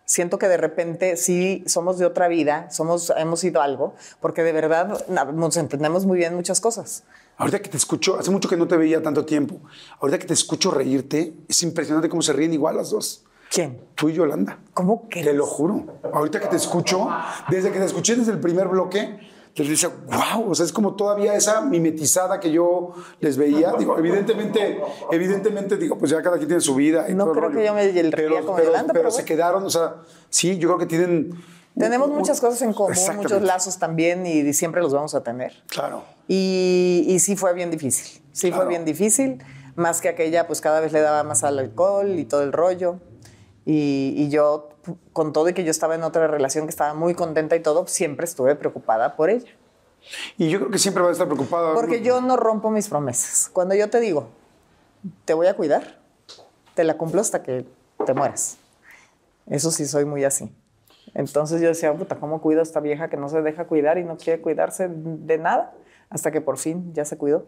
Siento 0.04 0.36
que 0.38 0.48
de 0.48 0.56
repente 0.56 1.16
sí 1.16 1.62
somos 1.66 1.96
de 1.98 2.06
otra 2.06 2.26
vida, 2.28 2.70
somos, 2.70 3.12
hemos 3.16 3.40
sido 3.40 3.62
algo, 3.62 3.94
porque 4.20 4.42
de 4.42 4.52
verdad 4.52 5.06
nos 5.08 5.56
entendemos 5.56 6.06
muy 6.06 6.18
bien 6.18 6.34
muchas 6.34 6.60
cosas. 6.60 7.04
Ahorita 7.38 7.60
que 7.60 7.70
te 7.70 7.76
escucho, 7.76 8.18
hace 8.18 8.30
mucho 8.30 8.48
que 8.48 8.56
no 8.56 8.68
te 8.68 8.76
veía 8.76 9.02
tanto 9.02 9.24
tiempo. 9.24 9.60
Ahorita 10.00 10.18
que 10.18 10.26
te 10.26 10.34
escucho 10.34 10.70
reírte, 10.70 11.34
es 11.48 11.62
impresionante 11.62 12.08
cómo 12.08 12.22
se 12.22 12.32
ríen 12.32 12.52
igual 12.52 12.76
las 12.76 12.90
dos. 12.90 13.24
¿Quién? 13.50 13.80
Tú 13.94 14.08
y 14.08 14.14
Yolanda. 14.14 14.58
¿Cómo 14.74 15.08
que? 15.08 15.22
Te 15.22 15.32
lo 15.32 15.44
juro. 15.46 15.84
Ahorita 16.12 16.40
que 16.40 16.46
te 16.46 16.56
escucho, 16.56 17.08
desde 17.50 17.70
que 17.72 17.78
te 17.78 17.84
escuché 17.84 18.16
desde 18.16 18.32
el 18.32 18.40
primer 18.40 18.68
bloque, 18.68 19.18
les 19.54 19.68
decía, 19.68 19.90
wow, 20.06 20.50
o 20.50 20.54
sea, 20.54 20.64
es 20.64 20.72
como 20.72 20.94
todavía 20.94 21.34
esa 21.34 21.60
mimetizada 21.60 22.40
que 22.40 22.50
yo 22.50 22.94
les 23.20 23.36
veía. 23.36 23.74
Digo, 23.78 23.98
evidentemente, 23.98 24.80
evidentemente, 25.10 25.76
digo, 25.76 25.98
pues 25.98 26.10
ya 26.10 26.22
cada 26.22 26.36
quien 26.36 26.48
tiene 26.48 26.62
su 26.62 26.74
vida. 26.74 27.06
y 27.10 27.14
No 27.14 27.24
todo 27.24 27.34
el 27.34 27.38
creo 27.38 27.48
rollo. 27.50 27.60
que 27.60 27.66
yo 27.66 27.74
me 28.04 28.10
reía 28.10 28.40
como 28.42 28.58
Yolanda, 28.62 28.94
pero 28.94 29.10
se 29.10 29.16
bueno. 29.16 29.26
quedaron, 29.26 29.64
o 29.64 29.70
sea, 29.70 29.96
sí, 30.30 30.56
yo 30.58 30.68
creo 30.68 30.78
que 30.78 30.86
tienen. 30.86 31.34
Tenemos 31.78 32.08
un- 32.08 32.16
muchas 32.16 32.40
cosas 32.40 32.60
en 32.62 32.72
común, 32.72 32.94
muchos 33.16 33.42
lazos 33.42 33.78
también 33.78 34.26
y 34.26 34.52
siempre 34.52 34.82
los 34.82 34.92
vamos 34.92 35.14
a 35.14 35.22
tener. 35.22 35.52
Claro. 35.68 36.04
Y, 36.28 37.04
y 37.08 37.18
sí 37.18 37.34
fue 37.36 37.52
bien 37.54 37.70
difícil, 37.70 38.22
sí 38.32 38.48
Claro. 38.48 38.62
fue 38.64 38.68
bien 38.68 38.84
difícil, 38.84 39.42
más 39.74 40.00
que 40.00 40.08
aquella 40.08 40.46
pues 40.46 40.60
cada 40.60 40.80
vez 40.80 40.92
le 40.92 41.00
daba 41.00 41.22
más 41.24 41.44
al 41.44 41.58
alcohol 41.58 42.18
y 42.18 42.24
todo 42.24 42.42
el 42.42 42.52
rollo. 42.52 42.98
Y, 43.64 44.14
y 44.16 44.28
yo, 44.28 44.70
con 45.12 45.32
todo 45.32 45.48
y 45.48 45.54
que 45.54 45.62
yo 45.64 45.70
estaba 45.70 45.94
en 45.94 46.02
otra 46.02 46.26
relación 46.26 46.66
que 46.66 46.70
estaba 46.70 46.94
muy 46.94 47.14
contenta 47.14 47.54
y 47.56 47.60
todo, 47.60 47.86
siempre 47.86 48.24
estuve 48.24 48.54
preocupada 48.56 49.14
por 49.16 49.30
ella. 49.30 49.50
Y 50.36 50.50
yo 50.50 50.58
creo 50.58 50.70
que 50.72 50.78
siempre 50.78 51.00
va 51.02 51.10
a 51.10 51.12
estar 51.12 51.28
preocupada. 51.28 51.72
Porque 51.74 52.02
yo 52.02 52.20
no 52.20 52.36
rompo 52.36 52.70
mis 52.70 52.88
promesas. 52.88 53.48
Cuando 53.52 53.74
yo 53.76 53.88
te 53.88 54.00
digo, 54.00 54.28
te 55.24 55.32
voy 55.32 55.46
a 55.46 55.54
cuidar, 55.54 56.00
te 56.74 56.82
la 56.82 56.98
cumplo 56.98 57.20
hasta 57.20 57.42
que 57.44 57.64
te 58.04 58.14
mueras. 58.14 58.56
Eso 59.46 59.70
sí 59.70 59.86
soy 59.86 60.04
muy 60.04 60.24
así. 60.24 60.50
Entonces 61.14 61.60
yo 61.60 61.68
decía, 61.68 61.92
puta, 61.94 62.16
¿cómo 62.16 62.40
cuido 62.40 62.60
a 62.60 62.62
esta 62.62 62.80
vieja 62.80 63.08
que 63.08 63.16
no 63.16 63.28
se 63.28 63.42
deja 63.42 63.66
cuidar 63.66 63.98
y 63.98 64.04
no 64.04 64.16
quiere 64.16 64.40
cuidarse 64.40 64.88
de 64.90 65.38
nada? 65.38 65.74
Hasta 66.10 66.30
que 66.30 66.40
por 66.40 66.58
fin 66.58 66.92
ya 66.94 67.04
se 67.04 67.16
cuidó. 67.16 67.46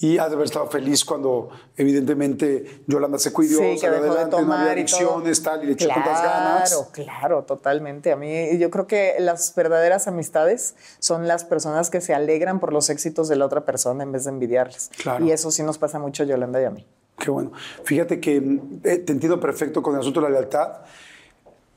Y 0.00 0.18
has 0.18 0.28
de 0.28 0.34
haber 0.36 0.46
estado 0.46 0.68
feliz 0.68 1.04
cuando, 1.04 1.48
evidentemente, 1.76 2.82
Yolanda 2.86 3.18
se 3.18 3.32
cuidó, 3.32 3.58
Sí, 3.58 3.80
que 3.80 3.90
dejó 3.90 4.04
de 4.04 4.10
adelante, 4.10 4.30
no 4.30 4.42
tomar 4.42 4.68
había 4.68 4.82
y 4.82 4.86
todo. 4.86 4.98
adicciones, 5.00 5.42
tal, 5.42 5.64
y 5.64 5.66
le 5.66 5.72
echó 5.72 5.88
tantas 5.88 6.22
ganas. 6.22 6.70
Claro, 6.70 6.88
claro, 6.92 7.42
totalmente. 7.42 8.12
A 8.12 8.16
mí, 8.16 8.56
yo 8.58 8.70
creo 8.70 8.86
que 8.86 9.16
las 9.18 9.52
verdaderas 9.56 10.06
amistades 10.06 10.76
son 11.00 11.26
las 11.26 11.44
personas 11.44 11.90
que 11.90 12.00
se 12.00 12.14
alegran 12.14 12.60
por 12.60 12.72
los 12.72 12.90
éxitos 12.90 13.28
de 13.28 13.34
la 13.34 13.46
otra 13.46 13.64
persona 13.64 14.04
en 14.04 14.12
vez 14.12 14.22
de 14.22 14.30
envidiarles. 14.30 14.92
Claro. 15.02 15.24
Y 15.24 15.32
eso 15.32 15.50
sí 15.50 15.64
nos 15.64 15.78
pasa 15.78 15.98
mucho 15.98 16.22
a 16.22 16.26
Yolanda 16.26 16.62
y 16.62 16.64
a 16.66 16.70
mí. 16.70 16.86
Qué 17.18 17.30
bueno. 17.32 17.50
Fíjate 17.82 18.20
que 18.20 18.40
mm, 18.40 18.80
eh, 18.84 18.98
te 18.98 19.12
entiendo 19.12 19.40
perfecto 19.40 19.82
con 19.82 19.94
el 19.94 20.00
asunto 20.00 20.20
de 20.20 20.28
la 20.28 20.32
lealtad. 20.34 20.74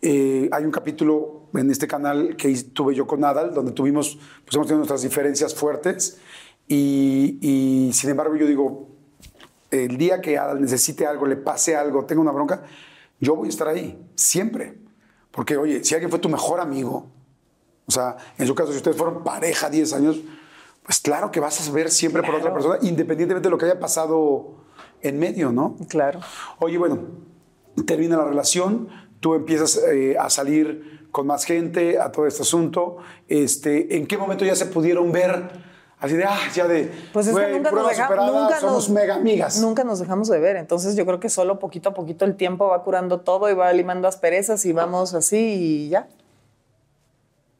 Eh, 0.02 0.50
hay 0.52 0.66
un 0.66 0.72
capítulo 0.72 1.50
en 1.54 1.70
este 1.70 1.88
canal 1.88 2.36
que 2.36 2.54
tuve 2.74 2.96
yo 2.96 3.06
con 3.06 3.20
Nadal, 3.20 3.54
donde 3.54 3.72
tuvimos, 3.72 4.18
pues 4.44 4.56
hemos 4.56 4.68
tenido 4.68 4.78
nuestras 4.78 5.02
diferencias 5.04 5.54
fuertes. 5.54 6.20
Y, 6.68 7.38
y, 7.42 7.94
sin 7.94 8.10
embargo, 8.10 8.36
yo 8.36 8.48
digo, 8.48 8.88
el 9.70 9.98
día 9.98 10.22
que 10.22 10.38
Adal 10.38 10.62
necesite 10.62 11.06
algo, 11.06 11.26
le 11.26 11.38
pase 11.38 11.76
algo, 11.76 12.06
tenga 12.06 12.22
una 12.22 12.32
bronca, 12.32 12.64
yo 13.20 13.36
voy 13.36 13.48
a 13.48 13.50
estar 13.50 13.68
ahí, 13.68 14.02
siempre. 14.16 14.78
Porque, 15.32 15.58
oye, 15.58 15.84
si 15.84 15.94
alguien 15.94 16.10
fue 16.10 16.20
tu 16.20 16.30
mejor 16.30 16.60
amigo, 16.60 17.08
o 17.86 17.92
sea, 17.92 18.18
en 18.38 18.48
su 18.48 18.56
caso, 18.56 18.72
si 18.72 18.78
ustedes 18.78 18.98
fueron 18.98 19.24
pareja 19.24 19.70
10 19.70 19.94
años, 19.94 20.20
pues 20.84 21.00
claro 21.00 21.32
que 21.32 21.40
vas 21.40 21.68
a 21.68 21.72
ver 21.72 21.92
siempre 21.92 22.24
por 22.24 22.36
otra 22.36 22.54
persona, 22.54 22.78
independientemente 22.82 23.48
de 23.48 23.52
lo 23.52 23.58
que 23.58 23.66
haya 23.66 23.80
pasado 23.80 24.56
en 25.02 25.20
medio, 25.20 25.52
¿no? 25.52 25.78
Claro. 25.88 26.20
Oye, 26.60 26.78
bueno, 26.78 27.00
termina 27.86 28.18
la 28.18 28.26
relación, 28.26 28.90
tú 29.22 29.34
empiezas 29.36 29.78
eh, 29.90 30.18
a 30.20 30.30
salir 30.30 31.08
con 31.12 31.28
más 31.28 31.46
gente, 31.46 32.00
a 32.00 32.12
todo 32.12 32.28
este 32.28 32.42
asunto. 32.42 32.98
Este, 33.30 33.96
¿En 33.96 34.06
qué 34.08 34.18
momento 34.18 34.44
ya 34.44 34.56
se 34.56 34.66
pudieron 34.66 35.12
ver? 35.14 35.72
Así 36.00 36.16
de, 36.16 36.24
ah, 36.24 36.40
ya 36.56 36.68
de, 36.68 36.92
Pues 37.14 37.28
es 37.28 37.36
que 37.36 37.40
güey, 37.42 37.56
nunca 37.58 37.70
nos, 37.72 37.88
deja- 37.90 38.08
superada, 38.08 38.42
nunca 38.42 38.60
somos 38.60 38.74
nos- 38.76 38.90
mega 38.90 39.16
amigas. 39.16 39.62
Nunca 39.62 39.84
nos 39.84 40.00
dejamos 40.00 40.28
de 40.30 40.40
ver. 40.40 40.56
Entonces 40.56 40.96
yo 40.96 41.06
creo 41.06 41.20
que 41.20 41.30
solo 41.30 41.60
poquito 41.60 41.90
a 41.90 41.94
poquito 41.94 42.26
el 42.26 42.36
tiempo 42.36 42.68
va 42.70 42.84
curando 42.84 43.20
todo 43.22 43.50
y 43.50 43.54
va 43.54 43.72
limando 43.72 44.08
asperezas 44.08 44.66
y 44.66 44.74
vamos 44.74 45.14
así 45.14 45.38
y 45.38 45.90
ya. 45.90 46.08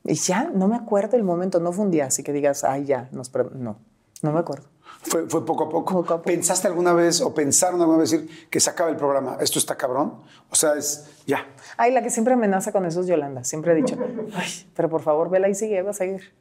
Y 0.04 0.16
ya, 0.16 0.50
no 0.52 0.68
me 0.68 0.76
acuerdo 0.76 1.16
el 1.18 1.24
momento, 1.24 1.60
no 1.60 1.72
fue 1.72 1.86
un 1.86 1.92
día 1.92 2.06
así 2.08 2.24
que 2.24 2.34
digas, 2.34 2.64
ay, 2.64 2.86
ya, 2.86 3.08
nos 3.12 3.30
pre-". 3.30 3.46
no, 3.54 3.78
no 4.24 4.32
me 4.32 4.40
acuerdo. 4.40 4.66
Fue, 5.04 5.28
fue 5.28 5.46
poco 5.46 5.64
a 5.66 5.70
poco. 5.70 5.86
Poco 5.96 6.14
a 6.14 6.18
poco. 6.18 6.22
¿Pensaste 6.24 6.68
alguna 6.68 6.94
vez 6.94 7.22
o 7.22 7.34
pensaron 7.34 7.80
alguna 7.82 8.00
vez 8.00 8.12
decir 8.12 8.48
que 8.50 8.60
se 8.60 8.70
acaba 8.70 8.90
el 8.90 8.96
programa? 8.98 9.38
¿Esto 9.40 9.58
está 9.60 9.76
cabrón? 9.76 10.14
O 10.50 10.56
sea, 10.56 10.76
es 10.76 11.08
ya. 11.26 11.46
Ay, 11.78 11.92
la 11.92 12.02
que 12.04 12.10
siempre 12.10 12.34
amenaza 12.34 12.72
con 12.72 12.86
eso 12.86 13.02
es 13.02 13.08
Yolanda. 13.08 13.44
Siempre 13.44 13.72
ha 13.72 13.76
dicho, 13.76 13.98
ay, 14.36 14.50
pero 14.76 14.90
por 14.90 15.02
favor, 15.02 15.30
vela 15.30 15.50
y 15.50 15.56
sigue, 15.56 15.82
va 15.82 15.90
a 15.92 15.94
seguir. 15.94 16.32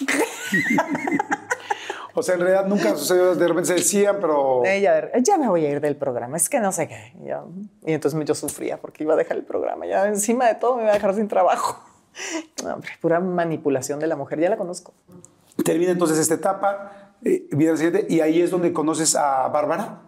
O 2.14 2.22
sea, 2.22 2.34
en 2.34 2.42
realidad 2.42 2.66
nunca 2.66 2.94
sucedió, 2.94 3.34
de 3.34 3.48
repente 3.48 3.68
se 3.68 3.74
decían, 3.74 4.18
pero... 4.20 4.62
Ella, 4.66 5.10
ya 5.22 5.38
me 5.38 5.48
voy 5.48 5.64
a 5.64 5.70
ir 5.70 5.80
del 5.80 5.96
programa, 5.96 6.36
es 6.36 6.50
que 6.50 6.60
no 6.60 6.70
sé 6.70 6.86
qué. 6.86 7.14
Y, 7.24 7.28
yo- 7.28 7.48
y 7.86 7.92
entonces 7.94 8.22
yo 8.26 8.34
sufría 8.34 8.78
porque 8.78 9.02
iba 9.04 9.14
a 9.14 9.16
dejar 9.16 9.38
el 9.38 9.44
programa. 9.44 9.86
Ya 9.86 10.06
encima 10.06 10.46
de 10.46 10.56
todo 10.56 10.76
me 10.76 10.82
iba 10.82 10.90
a 10.90 10.94
dejar 10.94 11.14
sin 11.14 11.28
trabajo. 11.28 11.82
No, 12.62 12.74
hombre, 12.74 12.90
pura 13.00 13.18
manipulación 13.20 13.98
de 13.98 14.06
la 14.06 14.16
mujer, 14.16 14.38
ya 14.38 14.50
la 14.50 14.58
conozco. 14.58 14.92
Termina 15.64 15.92
entonces 15.92 16.18
esta 16.18 16.34
etapa, 16.34 17.01
eh, 17.24 17.46
siguiente, 17.76 18.06
y 18.08 18.20
ahí 18.20 18.40
es 18.42 18.50
donde 18.50 18.72
conoces 18.72 19.14
a 19.16 19.48
Bárbara. 19.48 20.00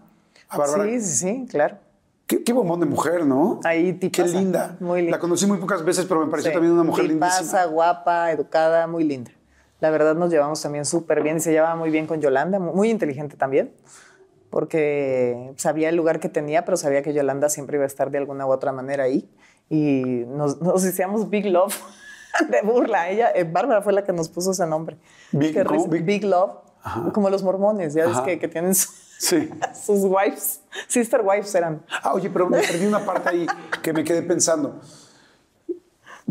A 0.49 0.59
Bárbara. 0.59 0.85
Sí, 0.85 1.01
sí, 1.01 1.15
sí, 1.16 1.47
claro. 1.49 1.78
Qué, 2.27 2.43
qué 2.43 2.53
bombón 2.53 2.81
de 2.81 2.86
mujer, 2.86 3.27
¿no? 3.27 3.61
Ahí 3.65 3.93
Qué 3.99 4.09
tipaza, 4.09 4.39
linda. 4.39 4.77
muy 4.81 5.03
linda. 5.03 5.16
La 5.16 5.20
conocí 5.20 5.47
muy 5.47 5.59
pocas 5.59 5.85
veces, 5.85 6.07
pero 6.07 6.24
me 6.24 6.31
pareció 6.31 6.51
Sí. 6.51 6.55
también 6.55 6.73
una 6.73 6.82
mujer 6.85 7.07
Tipaza, 7.09 7.39
lindísima. 7.41 7.65
guapa, 7.66 8.31
educada, 8.32 8.86
muy 8.86 9.05
linda. 9.05 9.31
La 9.81 9.91
verdad 9.91 10.15
nos 10.15 10.31
llevamos 10.31 10.62
también 10.62 10.86
súper 10.86 11.23
bien 11.23 11.36
y 11.36 11.41
se 11.41 11.53
llevaba 11.53 11.77
muy 11.77 11.91
bien 11.91 12.07
con 12.07 12.20
Yolanda, 12.23 12.59
mu- 12.59 12.73
muy 12.73 12.89
inteligente 12.91 13.36
también, 13.36 13.73
porque 14.51 15.53
sabía 15.57 15.89
el 15.89 15.97
lugar 15.97 16.20
que 16.20 16.28
tenía, 16.28 16.65
pero 16.65 16.77
sabía 16.77 17.03
que 17.03 17.12
Yolanda 17.12 17.49
siempre 17.49 17.77
iba 17.77 17.85
a 17.85 17.86
estar 17.86 18.11
de 18.11 18.19
alguna 18.19 18.47
u 18.47 18.51
otra 18.51 18.73
manera 18.73 19.05
ahí. 19.05 19.28
Y 19.69 20.24
nos, 20.28 20.61
nos 20.61 20.82
decíamos 20.82 21.28
Big 21.28 21.47
Love 21.47 21.74
de 22.51 22.62
burla. 22.62 23.11
Ella, 23.11 23.31
eh, 23.35 23.45
Bárbara 23.45 23.82
fue 23.82 23.93
la 23.93 24.05
que 24.05 24.12
nos 24.12 24.28
puso 24.28 24.53
ese 24.53 24.66
nombre. 24.66 24.97
Big- 25.32 25.55
Qué. 25.55 25.65
Big- 25.89 26.05
Big, 26.05 26.24
Love, 26.24 26.53
como 27.12 27.31
los 27.31 27.43
mormones, 27.43 27.94
ya 27.94 28.06
ves 28.06 28.16
Ajá. 28.16 28.24
que, 28.24 28.39
que 28.39 28.48
tienen 28.48 28.74
su- 28.74 28.93
Sí. 29.19 29.48
sus 29.86 30.01
wives, 30.05 30.61
sister 30.89 31.23
wives 31.24 31.55
eran. 31.55 31.82
Ah, 32.02 32.12
oye, 32.15 32.28
pero 32.31 32.48
me 32.48 32.59
perdí 32.59 32.85
una 32.86 33.05
parte 33.05 33.28
ahí 33.28 33.47
que 33.82 33.93
me 33.93 34.02
quedé 34.05 34.23
pensando. 34.23 34.81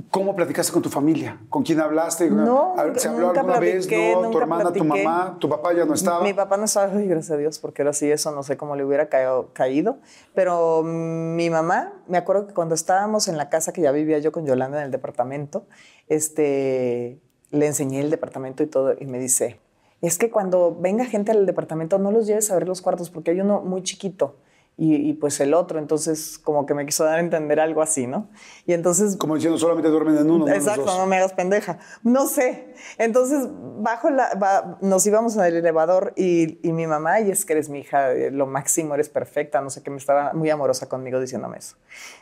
¿Cómo 0.10 0.36
platicaste 0.36 0.74
con 0.74 0.82
tu 0.82 0.90
familia? 0.90 1.40
¿Con 1.50 1.62
quién 1.64 1.80
hablaste? 1.80 2.30
No, 2.30 2.74
¿Se 2.96 3.08
habló 3.10 3.28
nunca 3.28 3.42
alguna 3.42 3.60
vez? 3.60 3.86
platiqué, 3.88 4.14
¿No? 4.20 4.32
¿Tu 4.32 4.38
hermana, 4.40 4.64
tu 4.66 4.74
platiqué. 4.74 5.04
mamá? 5.04 5.38
¿Tu 5.40 5.48
papá 5.50 5.72
ya 5.74 5.86
no 5.86 5.94
estaba? 5.94 6.24
Mi 6.24 6.34
papá 6.34 6.58
no 6.58 6.66
estaba, 6.66 6.88
gracias 6.88 7.30
a 7.32 7.38
Dios, 7.38 7.60
porque 7.60 7.84
ahora 7.84 7.94
sí 7.94 8.10
eso 8.12 8.32
no 8.32 8.42
sé 8.42 8.58
cómo 8.58 8.76
le 8.76 8.84
hubiera 8.84 9.08
caído, 9.08 9.50
caído. 9.54 9.98
Pero 10.34 10.82
mm, 10.84 11.36
mi 11.36 11.50
mamá, 11.52 11.94
me 12.08 12.18
acuerdo 12.18 12.48
que 12.48 12.54
cuando 12.56 12.74
estábamos 12.74 13.28
en 13.28 13.38
la 13.38 13.50
casa 13.50 13.72
que 13.72 13.82
ya 13.82 13.92
vivía 13.92 14.18
yo 14.18 14.32
con 14.32 14.46
Yolanda 14.48 14.80
en 14.80 14.86
el 14.86 14.92
departamento, 14.92 15.68
este, 16.10 17.20
le 17.52 17.68
enseñé 17.68 18.00
el 18.02 18.10
departamento 18.10 18.64
y 18.64 18.68
todo, 18.68 18.96
y 19.00 19.06
me 19.06 19.20
dice, 19.20 19.60
es 20.08 20.18
que 20.18 20.30
cuando 20.30 20.76
venga 20.80 21.06
gente 21.06 21.32
al 21.32 21.46
departamento 21.46 21.98
no 21.98 22.12
los 22.12 22.28
lleves 22.28 22.52
a 22.52 22.56
ver 22.56 22.68
los 22.68 22.82
cuartos, 22.82 23.10
porque 23.10 23.32
hay 23.32 23.42
uno 23.42 23.62
muy 23.62 23.84
chiquito. 23.84 24.36
Y, 24.76 24.96
y, 24.96 25.14
pues 25.14 25.40
el 25.40 25.54
otro, 25.54 25.78
entonces 25.78 26.40
como 26.40 26.66
que 26.66 26.74
me 26.74 26.84
quiso 26.88 27.04
dar 27.04 27.18
a 27.18 27.20
entender 27.20 27.60
algo 27.60 27.84
así, 27.84 28.08
¿no? 28.08 28.28
Y 28.66 28.74
entonces 28.74 29.16
Como 29.18 29.36
diciendo, 29.36 29.60
solamente 29.60 29.88
duermen 29.90 30.18
en 30.18 30.32
uno, 30.32 30.48
Exacto, 30.48 30.86
no 30.98 31.06
me 31.06 31.18
hagas 31.18 31.34
pendeja. 31.34 31.78
No 32.02 32.26
sé. 32.26 32.74
Entonces, 32.98 33.48
bajo 33.52 34.10
la, 34.10 34.34
va- 34.34 34.80
nos 34.82 35.06
íbamos 35.06 35.36
en 35.38 35.44
el 35.44 35.58
elevador 35.58 36.14
y, 36.16 36.58
y 36.68 36.74
mi 36.74 36.88
mamá, 36.88 37.22
y 37.22 37.30
es 37.30 37.46
que 37.46 37.54
eres 37.54 37.70
mi 37.70 37.82
hija, 37.82 38.14
eh, 38.14 38.32
lo 38.32 38.48
máximo, 38.48 38.96
eres 38.96 39.10
perfecta, 39.10 39.62
no 39.62 39.70
sé 39.70 39.84
qué, 39.84 39.92
me 39.92 39.98
estaba 39.98 40.34
muy 40.34 40.50
amorosa 40.50 40.90
conmigo 40.90 41.20
diciéndome 41.22 41.60
eso. 41.60 41.76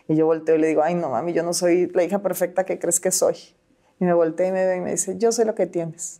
Y 0.09 0.15
yo 0.17 0.25
volteo 0.25 0.55
y 0.55 0.59
le 0.59 0.67
digo, 0.67 0.83
ay, 0.83 0.93
no, 0.95 1.09
mami, 1.09 1.31
yo 1.31 1.43
no 1.43 1.53
soy 1.53 1.87
la 1.93 2.03
hija 2.03 2.19
perfecta 2.19 2.65
que 2.65 2.77
crees 2.79 2.99
que 2.99 3.11
soy. 3.11 3.37
Y 4.01 4.03
me 4.03 4.13
volteé 4.13 4.47
y 4.47 4.51
me 4.51 4.65
ve 4.65 4.75
y 4.75 4.81
me 4.81 4.91
dice, 4.91 5.17
yo 5.17 5.31
sé 5.31 5.45
lo 5.45 5.55
que 5.55 5.67
tienes. 5.67 6.19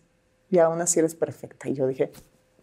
Y 0.52 0.60
aún 0.60 0.80
así 0.82 1.00
eres 1.00 1.16
perfecta. 1.16 1.68
Y 1.70 1.74
yo 1.74 1.88
dije, 1.88 2.12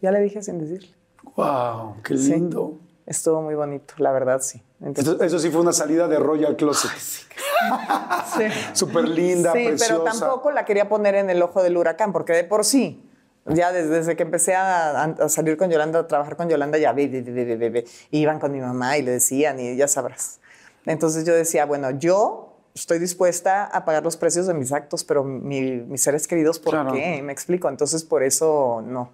ya 0.01 0.11
le 0.11 0.21
dije 0.21 0.41
sin 0.41 0.59
decirle. 0.59 0.95
¡Wow! 1.35 1.95
¡Qué 2.03 2.17
Sí. 2.17 2.31
lindo! 2.33 2.77
Estuvo 3.05 3.41
muy 3.41 3.55
bonito, 3.55 3.95
la 3.97 4.11
verdad, 4.11 4.39
sí. 4.41 4.61
Entonces, 4.79 5.15
Eso, 5.15 5.23
eso 5.23 5.39
sí 5.39 5.49
fue 5.49 5.61
una 5.61 5.73
salida 5.73 6.07
de 6.07 6.19
Royal 6.19 6.55
Closet. 6.55 6.91
sí. 6.99 8.43
Súper 8.73 9.07
linda, 9.07 9.51
Sí, 9.55 9.65
preciosa. 9.65 9.85
pero 9.93 10.03
tampoco 10.03 10.51
la 10.51 10.63
quería 10.65 10.87
poner 10.87 11.15
en 11.15 11.29
el 11.31 11.41
ojo 11.41 11.63
del 11.63 11.75
huracán, 11.77 12.13
porque 12.13 12.33
de 12.33 12.43
por 12.43 12.63
sí, 12.63 13.03
ya 13.47 13.71
desde, 13.71 13.89
desde 13.89 14.15
que 14.15 14.21
empecé 14.23 14.53
a, 14.55 15.03
a 15.05 15.29
salir 15.29 15.57
con 15.57 15.71
Yolanda, 15.71 15.99
a 15.99 16.07
trabajar 16.07 16.35
con 16.35 16.49
Yolanda, 16.49 16.77
ya 16.77 16.93
ve, 16.93 17.07
ve, 17.07 17.55
ve, 17.55 17.69
ve, 17.69 17.85
iban 18.11 18.39
con 18.39 18.51
mi 18.51 18.59
mamá 18.61 18.97
y 18.97 19.01
le 19.01 19.11
decían, 19.11 19.59
y 19.59 19.75
ya 19.75 19.87
sabrás. 19.87 20.39
Entonces 20.85 21.25
yo 21.25 21.33
decía, 21.33 21.65
bueno, 21.65 21.89
yo 21.91 22.48
estoy 22.75 22.99
dispuesta 22.99 23.65
a 23.65 23.85
pagar 23.85 24.03
los 24.03 24.17
precios 24.17 24.47
de 24.47 24.53
mis 24.53 24.71
actos, 24.71 25.03
pero 25.03 25.23
mi- 25.23 25.61
mis 25.81 26.01
seres 26.01 26.27
queridos, 26.27 26.59
¿por 26.59 26.73
Claro. 26.73 26.91
qué? 26.93 27.21
Me 27.21 27.31
explico. 27.33 27.69
Entonces 27.69 28.03
por 28.03 28.23
eso 28.23 28.81
no. 28.85 29.11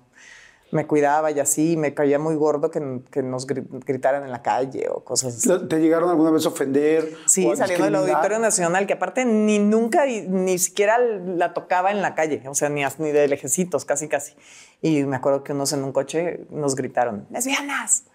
Me 0.71 0.87
cuidaba 0.87 1.29
y 1.31 1.39
así, 1.39 1.77
me 1.77 1.93
caía 1.93 2.17
muy 2.19 2.35
gordo 2.35 2.71
que, 2.71 2.99
que 3.11 3.21
nos 3.21 3.47
gri- 3.47 3.65
gritaran 3.85 4.23
en 4.23 4.31
la 4.31 4.41
calle 4.41 4.87
o 4.89 5.03
cosas 5.03 5.37
así. 5.37 5.67
¿Te 5.67 5.79
llegaron 5.79 6.09
alguna 6.09 6.31
vez 6.31 6.43
a 6.45 6.49
ofender? 6.49 7.15
Sí, 7.27 7.49
a 7.49 7.55
saliendo 7.55 7.85
del? 7.85 7.95
Auditorio 7.95 8.39
Nacional, 8.39 8.85
que 8.87 8.93
aparte 8.93 9.23
ni 9.25 9.59
nunca, 9.59 10.05
ni 10.05 10.57
siquiera 10.57 10.97
la 10.97 11.53
tocaba 11.53 11.91
en 11.91 12.01
la 12.01 12.15
calle, 12.15 12.41
o 12.49 12.55
sea, 12.55 12.69
ni, 12.69 12.81
ni 12.97 13.11
de 13.11 13.27
lejecitos, 13.27 13.85
casi, 13.85 14.07
casi. 14.09 14.33
Y 14.81 15.03
me 15.03 15.15
acuerdo 15.15 15.43
que 15.43 15.53
unos 15.53 15.71
en 15.71 15.83
un 15.83 15.91
coche 15.93 16.45
nos 16.49 16.75
gritaron, 16.75 17.25
lesbianas. 17.29 18.05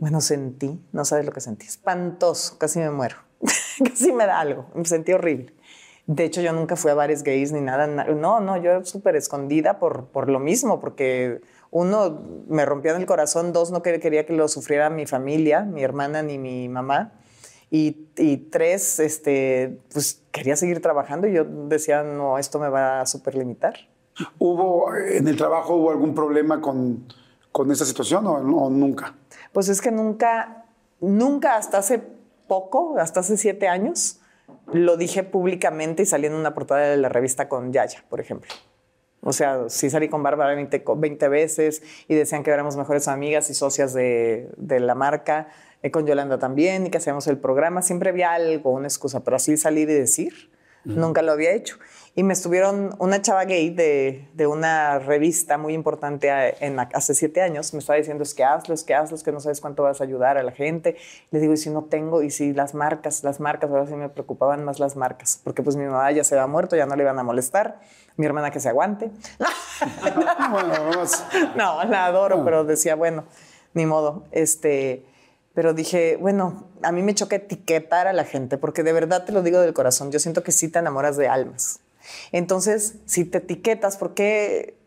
Bueno, 0.00 0.20
sentí, 0.20 0.80
no 0.92 1.04
sabes 1.04 1.24
lo 1.24 1.32
que 1.32 1.40
sentí, 1.40 1.64
espantoso, 1.66 2.58
casi 2.58 2.80
me 2.80 2.90
muero, 2.90 3.16
casi 3.84 4.12
me 4.12 4.26
da 4.26 4.40
algo, 4.40 4.66
me 4.74 4.84
sentí 4.84 5.12
horrible. 5.12 5.52
De 6.06 6.24
hecho, 6.24 6.40
yo 6.40 6.52
nunca 6.52 6.74
fui 6.76 6.90
a 6.90 6.94
bares 6.94 7.22
gays 7.22 7.52
ni 7.52 7.60
nada. 7.60 7.86
na- 7.86 8.04
No, 8.04 8.40
no, 8.40 8.56
yo 8.56 8.84
súper 8.84 9.14
escondida 9.16 9.78
por, 9.78 10.06
por 10.06 10.28
lo 10.28 10.40
mismo, 10.40 10.80
porque 10.80 11.40
uno, 11.70 12.20
me 12.48 12.64
rompía 12.66 12.92
en 12.92 12.98
el 13.00 13.06
corazón, 13.06 13.52
dos, 13.52 13.70
no 13.70 13.82
quer- 13.82 14.00
quería 14.00 14.26
que 14.26 14.32
lo 14.32 14.48
sufriera 14.48 14.90
mi 14.90 15.06
familia, 15.06 15.62
mi 15.62 15.82
hermana 15.84 16.22
ni 16.22 16.36
mi 16.38 16.68
mamá. 16.68 17.12
Y, 17.70 18.08
y 18.16 18.38
tres, 18.38 18.98
este, 18.98 19.78
pues 19.92 20.20
quería 20.32 20.56
seguir 20.56 20.82
trabajando 20.82 21.28
y 21.28 21.32
yo 21.32 21.44
decía, 21.44 22.02
no, 22.02 22.38
esto 22.38 22.58
me 22.58 22.68
va 22.68 23.00
a 23.02 23.06
súper 23.06 23.36
limitar. 23.36 23.74
¿Hubo, 24.40 24.92
en 24.96 25.28
el 25.28 25.36
trabajo, 25.36 25.76
hubo 25.76 25.90
algún 25.92 26.12
problema 26.14 26.60
con, 26.60 27.04
con 27.52 27.70
esta 27.70 27.84
situación 27.84 28.26
o, 28.26 28.32
o 28.34 28.68
nunca? 28.70 29.14
Pues 29.52 29.68
es 29.68 29.80
que 29.80 29.92
nunca, 29.92 30.64
nunca 31.00 31.56
hasta 31.56 31.78
hace 31.78 32.02
poco, 32.50 32.96
hasta 32.98 33.20
hace 33.20 33.36
siete 33.36 33.68
años, 33.68 34.20
lo 34.72 34.96
dije 34.96 35.22
públicamente 35.22 36.02
y 36.02 36.06
salí 36.06 36.26
en 36.26 36.34
una 36.34 36.52
portada 36.54 36.80
de 36.88 36.96
la 36.96 37.08
revista 37.08 37.48
con 37.48 37.72
Yaya, 37.72 38.04
por 38.10 38.18
ejemplo. 38.20 38.50
O 39.22 39.32
sea, 39.32 39.68
sí 39.68 39.88
salí 39.90 40.08
con 40.08 40.22
Bárbara 40.22 40.54
20, 40.54 40.82
co- 40.82 40.96
20 40.96 41.28
veces 41.28 41.82
y 42.08 42.14
decían 42.16 42.42
que 42.42 42.50
éramos 42.50 42.76
mejores 42.76 43.06
amigas 43.06 43.48
y 43.50 43.54
socias 43.54 43.92
de, 43.94 44.50
de 44.56 44.80
la 44.80 44.94
marca. 44.94 45.48
eh, 45.82 45.90
con 45.90 46.06
Yolanda 46.06 46.38
también, 46.38 46.86
y 46.86 46.90
que 46.90 46.98
hacíamos 46.98 47.26
el 47.28 47.38
programa. 47.38 47.80
Siempre 47.82 48.10
había 48.10 48.32
algo, 48.32 48.70
una 48.72 48.86
excusa, 48.88 49.20
pero 49.24 49.36
así 49.36 49.56
salir 49.56 49.88
y 49.88 49.94
decir, 49.94 50.50
nunca 50.84 51.22
lo 51.22 51.32
había 51.32 51.52
hecho. 51.52 51.78
Y 52.16 52.24
me 52.24 52.32
estuvieron, 52.32 52.94
una 52.98 53.22
chava 53.22 53.44
gay 53.44 53.70
de, 53.70 54.28
de 54.34 54.46
una 54.46 54.98
revista 54.98 55.58
muy 55.58 55.74
importante 55.74 56.28
en, 56.64 56.78
hace 56.80 57.14
siete 57.14 57.40
años, 57.40 57.72
me 57.72 57.78
estaba 57.78 57.98
diciendo, 57.98 58.24
es 58.24 58.34
que 58.34 58.42
hazlo, 58.42 58.74
es 58.74 58.82
que 58.82 58.94
hazlo, 58.94 59.16
es 59.16 59.22
que 59.22 59.30
no 59.30 59.40
sabes 59.40 59.60
cuánto 59.60 59.84
vas 59.84 60.00
a 60.00 60.04
ayudar 60.04 60.36
a 60.36 60.42
la 60.42 60.52
gente. 60.52 60.96
Le 61.30 61.38
digo, 61.38 61.52
y 61.52 61.56
si 61.56 61.70
no 61.70 61.84
tengo, 61.84 62.22
y 62.22 62.30
si 62.30 62.52
las 62.52 62.74
marcas, 62.74 63.22
las 63.22 63.38
marcas, 63.38 63.70
ahora 63.70 63.86
sí 63.86 63.94
me 63.94 64.08
preocupaban 64.08 64.64
más 64.64 64.80
las 64.80 64.96
marcas, 64.96 65.40
porque 65.44 65.62
pues 65.62 65.76
mi 65.76 65.84
mamá 65.84 66.10
ya 66.10 66.24
se 66.24 66.34
había 66.34 66.48
muerto, 66.48 66.76
ya 66.76 66.86
no 66.86 66.96
le 66.96 67.04
iban 67.04 67.18
a 67.18 67.22
molestar, 67.22 67.80
mi 68.16 68.26
hermana 68.26 68.50
que 68.50 68.58
se 68.58 68.68
aguante. 68.68 69.10
no, 71.56 71.84
la 71.84 72.06
adoro, 72.06 72.44
pero 72.44 72.64
decía, 72.64 72.96
bueno, 72.96 73.24
ni 73.72 73.86
modo, 73.86 74.24
este 74.32 75.06
pero 75.60 75.74
dije, 75.74 76.16
bueno, 76.16 76.64
a 76.82 76.90
mí 76.90 77.02
me 77.02 77.14
choca 77.14 77.36
etiquetar 77.36 78.06
a 78.06 78.14
la 78.14 78.24
gente, 78.24 78.56
porque 78.56 78.82
de 78.82 78.94
verdad 78.94 79.26
te 79.26 79.32
lo 79.32 79.42
digo 79.42 79.60
del 79.60 79.74
corazón, 79.74 80.10
yo 80.10 80.18
siento 80.18 80.42
que 80.42 80.52
sí 80.52 80.68
te 80.68 80.78
enamoras 80.78 81.18
de 81.18 81.28
almas. 81.28 81.80
Entonces, 82.32 82.94
si 83.04 83.26
te 83.26 83.36
etiquetas, 83.36 83.98
¿por 83.98 84.14
qué, 84.14 84.78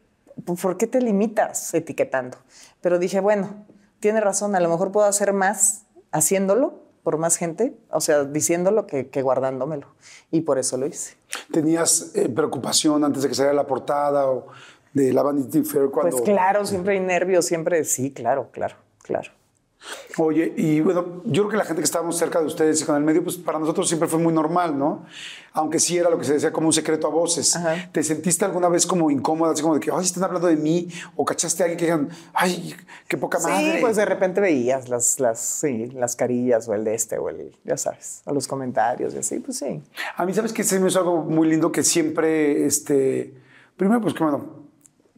¿por 0.43 0.77
qué 0.77 0.87
te 0.87 0.99
limitas 0.99 1.75
etiquetando? 1.75 2.39
Pero 2.81 2.97
dije, 2.97 3.19
bueno, 3.19 3.67
tiene 3.99 4.19
razón, 4.19 4.55
a 4.55 4.59
lo 4.59 4.67
mejor 4.67 4.91
puedo 4.91 5.05
hacer 5.05 5.31
más 5.31 5.83
haciéndolo 6.11 6.81
por 7.03 7.19
más 7.19 7.37
gente, 7.37 7.77
o 7.91 8.01
sea, 8.01 8.23
diciéndolo 8.23 8.87
que, 8.87 9.09
que 9.09 9.21
guardándomelo. 9.21 9.93
Y 10.31 10.41
por 10.41 10.57
eso 10.57 10.77
lo 10.77 10.87
hice. 10.87 11.17
¿Tenías 11.51 12.13
eh, 12.15 12.29
preocupación 12.29 13.03
antes 13.03 13.21
de 13.21 13.29
que 13.29 13.35
saliera 13.35 13.53
la 13.53 13.67
portada 13.67 14.27
o 14.27 14.47
de 14.91 15.13
la 15.13 15.21
Vanity 15.21 15.61
Fair 15.61 15.91
cuando... 15.91 16.17
Pues 16.17 16.27
claro, 16.27 16.65
siempre 16.65 16.93
hay 16.93 16.99
nervios, 16.99 17.45
siempre 17.45 17.83
sí, 17.83 18.11
claro, 18.11 18.49
claro, 18.51 18.77
claro. 19.03 19.29
Oye, 20.17 20.53
y 20.55 20.79
bueno, 20.81 21.21
yo 21.25 21.43
creo 21.43 21.49
que 21.49 21.57
la 21.57 21.65
gente 21.65 21.81
que 21.81 21.85
estábamos 21.85 22.17
cerca 22.17 22.39
de 22.39 22.45
ustedes 22.45 22.81
y 22.81 22.85
con 22.85 22.95
el 22.95 23.03
medio, 23.03 23.23
pues 23.23 23.35
para 23.37 23.59
nosotros 23.59 23.87
siempre 23.87 24.07
fue 24.07 24.19
muy 24.19 24.31
normal, 24.31 24.77
¿no? 24.77 25.05
Aunque 25.53 25.79
sí 25.79 25.97
era 25.97 26.09
lo 26.09 26.17
que 26.17 26.25
se 26.25 26.33
decía 26.33 26.51
como 26.51 26.67
un 26.67 26.73
secreto 26.73 27.07
a 27.07 27.09
voces. 27.09 27.57
¿Te 27.91 28.03
sentiste 28.03 28.45
alguna 28.45 28.69
vez 28.69 28.85
como 28.85 29.09
incómoda, 29.11 29.51
así 29.51 29.61
como 29.61 29.75
de 29.75 29.79
que, 29.79 29.91
ay, 29.91 30.03
están 30.03 30.23
hablando 30.23 30.47
de 30.47 30.55
mí? 30.55 30.87
¿O 31.15 31.25
cachaste 31.25 31.63
a 31.63 31.65
alguien 31.65 31.77
que 31.79 31.85
digan, 31.85 32.09
ay, 32.33 32.75
qué 33.07 33.17
poca 33.17 33.39
madre? 33.39 33.73
Sí, 33.73 33.77
pues 33.81 33.95
de 33.95 34.05
repente 34.05 34.39
veías 34.39 34.89
las, 34.89 35.19
las, 35.19 35.39
sí, 35.39 35.87
las 35.87 36.15
carillas 36.15 36.67
o 36.67 36.73
el 36.73 36.83
de 36.83 36.95
este 36.95 37.17
o 37.17 37.29
el, 37.29 37.55
ya 37.63 37.77
sabes, 37.77 38.21
a 38.25 38.31
los 38.31 38.47
comentarios 38.47 39.13
y 39.13 39.17
así, 39.17 39.39
pues 39.39 39.57
sí. 39.57 39.81
A 40.15 40.25
mí, 40.25 40.33
¿sabes 40.33 40.53
que 40.53 40.63
Se 40.63 40.79
me 40.79 40.89
hizo 40.89 40.99
algo 40.99 41.23
muy 41.23 41.47
lindo 41.47 41.71
que 41.71 41.83
siempre, 41.83 42.65
este, 42.65 43.33
primero, 43.75 44.01
pues 44.01 44.13
que 44.13 44.23
bueno, 44.23 44.63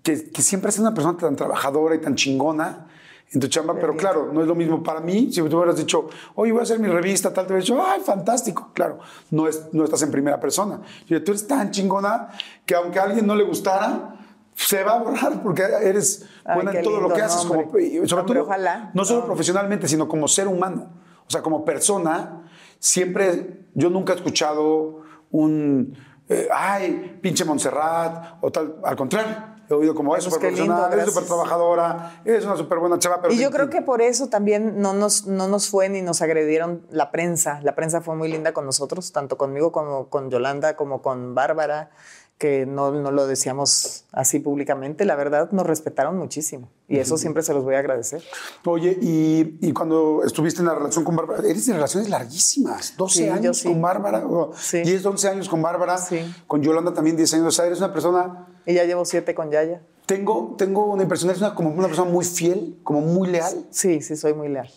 que, 0.03 0.31
que 0.31 0.41
siempre 0.41 0.69
es 0.69 0.79
una 0.79 0.93
persona 0.93 1.17
tan 1.17 1.35
trabajadora 1.35 1.95
y 1.95 1.99
tan 1.99 2.15
chingona 2.15 2.87
en 3.31 3.41
tu 3.41 3.47
chamba, 3.47 3.75
pero 3.75 3.95
claro, 3.95 4.31
no 4.31 4.41
es 4.41 4.47
lo 4.47 4.55
mismo 4.55 4.81
para 4.81 4.99
mí. 4.99 5.29
Si 5.31 5.41
tú 5.41 5.57
hubieras 5.57 5.77
dicho, 5.77 6.07
oye, 6.35 6.51
voy 6.51 6.61
a 6.61 6.63
hacer 6.63 6.79
mi 6.79 6.87
revista, 6.87 7.33
tal, 7.33 7.45
te 7.45 7.53
hubiera 7.53 7.63
dicho, 7.63 7.83
ay, 7.85 8.01
fantástico. 8.01 8.71
Claro, 8.73 8.99
no, 9.31 9.47
es, 9.47 9.67
no 9.73 9.83
estás 9.83 10.01
en 10.03 10.11
primera 10.11 10.39
persona. 10.39 10.81
Y 11.07 11.19
tú 11.19 11.31
eres 11.31 11.47
tan 11.47 11.71
chingona 11.71 12.29
que 12.65 12.75
aunque 12.75 12.99
a 12.99 13.03
alguien 13.03 13.27
no 13.27 13.35
le 13.35 13.43
gustara, 13.43 14.15
se 14.55 14.83
va 14.83 14.93
a 14.93 14.99
borrar 14.99 15.43
porque 15.43 15.63
eres 15.63 16.25
buena 16.45 16.71
en 16.71 16.83
todo 16.83 17.01
lo 17.01 17.13
que 17.13 17.21
haces. 17.21 17.45
Como, 17.45 17.71
sobre 18.05 18.23
todo, 18.23 18.43
ojalá. 18.43 18.91
No 18.93 19.03
solo 19.03 19.25
profesionalmente, 19.25 19.87
sino 19.87 20.07
como 20.07 20.27
ser 20.27 20.47
humano. 20.47 20.89
O 21.27 21.29
sea, 21.29 21.41
como 21.41 21.65
persona, 21.65 22.47
siempre, 22.79 23.65
yo 23.73 23.89
nunca 23.89 24.13
he 24.13 24.15
escuchado 24.15 25.01
un, 25.31 25.97
eh, 26.29 26.47
ay, 26.53 27.19
pinche 27.21 27.43
Montserrat, 27.43 28.37
o 28.41 28.51
tal, 28.51 28.77
al 28.83 28.95
contrario 28.95 29.54
he 29.69 29.73
oído 29.73 29.95
como 29.95 30.15
es 30.15 30.23
súper 30.23 30.39
profesional, 30.39 30.99
es 30.99 31.05
súper 31.05 31.25
trabajadora, 31.25 32.21
es 32.25 32.45
una 32.45 32.55
súper 32.57 32.79
buena 32.79 32.99
chava. 32.99 33.21
Pero 33.21 33.33
y 33.33 33.37
yo 33.37 33.51
creo 33.51 33.69
que 33.69 33.81
por 33.81 34.01
eso 34.01 34.27
también 34.27 34.79
no 34.81 34.93
nos, 34.93 35.25
no 35.25 35.47
nos 35.47 35.69
fue 35.69 35.89
ni 35.89 36.01
nos 36.01 36.21
agredieron 36.21 36.85
la 36.91 37.11
prensa. 37.11 37.59
La 37.63 37.75
prensa 37.75 38.01
fue 38.01 38.15
muy 38.15 38.31
linda 38.31 38.53
con 38.53 38.65
nosotros, 38.65 39.11
tanto 39.11 39.37
conmigo 39.37 39.71
como 39.71 40.09
con 40.09 40.29
Yolanda, 40.29 40.75
como 40.75 41.01
con 41.01 41.35
Bárbara, 41.35 41.89
que 42.37 42.65
no, 42.65 42.91
no 42.91 43.11
lo 43.11 43.27
decíamos 43.27 44.03
así 44.11 44.39
públicamente. 44.39 45.05
La 45.05 45.15
verdad, 45.15 45.51
nos 45.51 45.65
respetaron 45.65 46.17
muchísimo. 46.17 46.69
Y 46.87 46.97
eso 46.97 47.17
siempre 47.17 47.43
se 47.43 47.53
los 47.53 47.63
voy 47.63 47.75
a 47.75 47.79
agradecer. 47.79 48.21
Oye, 48.65 48.97
y, 49.01 49.57
y, 49.61 49.71
cuando 49.71 50.21
estuviste 50.25 50.59
en 50.59 50.67
la 50.67 50.75
relación 50.75 51.05
con 51.05 51.15
Bárbara, 51.15 51.41
eres 51.47 51.65
de 51.65 51.73
relaciones 51.73 52.09
larguísimas, 52.09 52.95
12 52.97 53.31
años 53.31 53.63
con 53.63 53.81
Bárbara, 53.81 54.23
10, 54.71 55.05
11 55.05 55.29
años 55.29 55.49
con 55.49 55.61
Bárbara, 55.61 55.97
con 56.45 56.61
Yolanda 56.61 56.93
también 56.93 57.15
10 57.15 57.33
años. 57.35 57.47
O 57.47 57.51
sea, 57.51 57.65
eres 57.65 57.79
una 57.79 57.93
persona 57.93 58.47
y 58.65 58.73
ya 58.73 58.83
llevo 58.85 59.05
siete 59.05 59.35
con 59.35 59.51
Yaya. 59.51 59.81
Tengo, 60.05 60.55
tengo 60.57 60.85
una 60.85 61.03
impresión, 61.03 61.31
es 61.31 61.39
una, 61.39 61.55
como 61.55 61.71
una 61.71 61.87
persona 61.87 62.09
muy 62.09 62.25
fiel, 62.25 62.77
como 62.83 63.01
muy 63.01 63.29
leal. 63.29 63.65
Sí, 63.71 64.01
sí, 64.01 64.15
soy 64.15 64.33
muy 64.33 64.49
leal. 64.49 64.69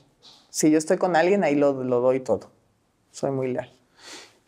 Si 0.50 0.70
yo 0.70 0.78
estoy 0.78 0.96
con 0.96 1.16
alguien, 1.16 1.44
ahí 1.44 1.54
lo, 1.54 1.84
lo 1.84 2.00
doy 2.00 2.20
todo. 2.20 2.50
Soy 3.10 3.30
muy 3.30 3.52
leal. 3.52 3.70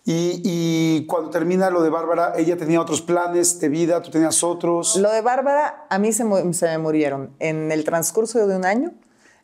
Y, 0.04 0.40
y, 0.42 1.06
cuando 1.06 1.28
termina 1.28 1.68
lo 1.68 1.82
de 1.82 1.90
Bárbara, 1.90 2.32
ella 2.36 2.56
tenía 2.56 2.80
otros 2.80 3.02
planes 3.02 3.60
de 3.60 3.68
vida, 3.68 4.00
tú 4.00 4.10
tenías 4.10 4.42
otros. 4.42 4.96
Lo 4.96 5.10
de 5.10 5.20
Bárbara, 5.20 5.86
a 5.90 5.98
mí 5.98 6.12
se, 6.12 6.24
se 6.54 6.66
me 6.66 6.78
murieron 6.78 7.34
en 7.38 7.70
el 7.70 7.84
transcurso 7.84 8.46
de 8.46 8.56
un 8.56 8.64
año 8.64 8.92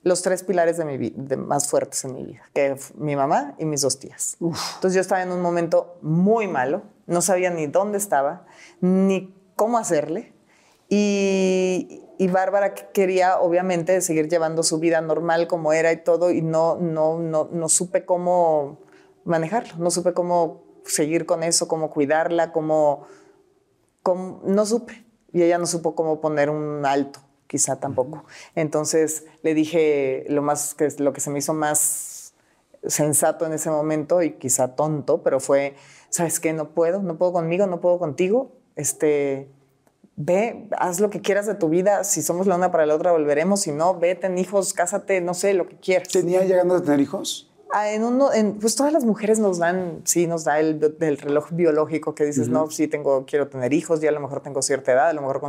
los 0.03 0.23
tres 0.23 0.45
pilares 0.45 0.77
de 0.77 0.85
mi 0.85 0.99
vida, 0.99 1.37
más 1.37 1.69
fuertes 1.69 2.05
en 2.05 2.15
mi 2.15 2.25
vida, 2.25 2.43
que 2.55 2.77
mi 2.95 3.17
mamá 3.17 3.55
y 3.59 3.65
mis 3.65 3.81
dos 3.81 3.99
tías. 3.99 4.37
Entonces 4.41 4.95
yo 4.95 5.01
estaba 5.01 5.21
en 5.21 5.33
un 5.33 5.43
momento 5.43 5.99
muy 6.01 6.47
malo, 6.47 6.83
no 7.07 7.21
sabía 7.21 7.51
ni 7.51 7.67
dónde 7.67 7.99
estaba, 7.99 8.47
ni 8.81 9.36
cómo 9.57 9.79
hacerle. 9.79 10.33
Y, 10.89 12.03
Bárbara 12.31 12.75
quería, 12.75 13.41
obviamente, 13.41 14.01
seguir 14.01 14.29
llevando 14.29 14.63
su 14.63 14.79
vida 14.79 15.01
normal 15.01 15.49
como 15.49 15.73
era 15.73 15.93
y 15.93 16.03
todo, 16.03 16.31
y 16.31 16.43
no, 16.43 16.77
no, 16.77 17.19
no, 17.19 17.49
no 17.51 17.69
supe 17.69 18.05
cómo 18.05 18.79
manejarlo, 19.25 19.75
no 19.79 19.91
supe 19.91 20.13
cómo 20.13 20.63
seguir 20.85 21.27
con 21.27 21.43
eso, 21.43 21.67
cómo 21.67 21.91
cuidarla, 21.91 22.53
cómo, 22.53 23.07
cómo 24.03 24.41
no 24.45 24.65
supe. 24.65 25.05
Y 25.33 25.43
ella 25.43 25.59
no 25.59 25.67
supo 25.67 25.95
cómo 25.95 26.21
poner 26.21 26.49
un 26.49 26.87
alto, 26.87 27.21
quizá 27.47 27.81
tampoco. 27.81 28.25
Entonces 28.55 29.25
le 29.43 29.55
dije 29.55 30.25
lo, 30.29 30.43
más, 30.43 30.75
que, 30.75 30.89
lo 30.99 31.13
que 31.13 31.21
se 31.21 31.31
me 31.31 31.41
hizo 31.41 31.53
más 31.53 32.35
sensato 32.87 33.45
en 33.45 33.53
ese 33.53 33.69
momento 33.69 34.23
y 34.23 34.35
quizá 34.35 34.77
tonto, 34.77 35.23
pero 35.23 35.41
fue, 35.41 35.75
¿sabes 36.09 36.39
qué? 36.41 36.53
No 36.53 36.71
puedo, 36.71 37.03
no 37.03 37.19
puedo 37.19 37.33
conmigo, 37.33 37.67
no 37.67 37.81
puedo 37.81 37.99
contigo 37.99 38.53
este, 38.77 39.49
ve, 40.17 40.69
haz 40.79 41.01
lo 41.01 41.11
que 41.11 41.21
quieras 41.21 41.47
de 41.47 41.55
tu 41.55 41.69
vida. 41.69 42.05
Si 42.05 42.23
somos 42.23 42.47
la 42.47 42.55
una 42.55 42.71
para 42.71 42.87
la 42.87 42.95
otra, 42.95 43.13
volveremos. 43.13 43.63
Si 43.63 43.73
no, 43.73 43.99
ve, 43.99 44.15
ten 44.15 44.39
hijos, 44.39 44.73
cásate, 44.73 45.21
no 45.21 45.35
sé, 45.35 45.55
lo 45.55 45.67
que 45.67 45.77
quieras. 45.77 46.09
¿Tenía 46.09 46.45
llegando 46.45 46.77
a 46.77 46.83
tener 46.83 47.01
hijos? 47.01 47.51
Ah, 47.73 47.91
en 47.91 48.05
uno, 48.05 48.31
pues 48.61 48.77
todas 48.77 48.93
las 48.93 49.05
mujeres 49.05 49.41
nos 49.41 49.59
dan, 49.59 50.01
sí, 50.05 50.29
nos 50.29 50.45
da 50.45 50.61
el, 50.61 50.81
reloj 50.81 51.51
biológico 51.51 52.15
que 52.15 52.25
dices, 52.25 52.49
no, 52.49 52.71
sí, 52.71 52.87
tengo, 52.87 53.27
quiero 53.27 53.49
tener 53.49 53.73
hijos, 53.73 54.01
ya 54.01 54.11
a 54.11 54.13
lo 54.13 54.21
mejor 54.21 54.41
tengo 54.41 54.63
cierta 54.63 54.93
edad, 54.93 55.09
a 55.09 55.13
lo 55.13 55.21
mejor 55.21 55.41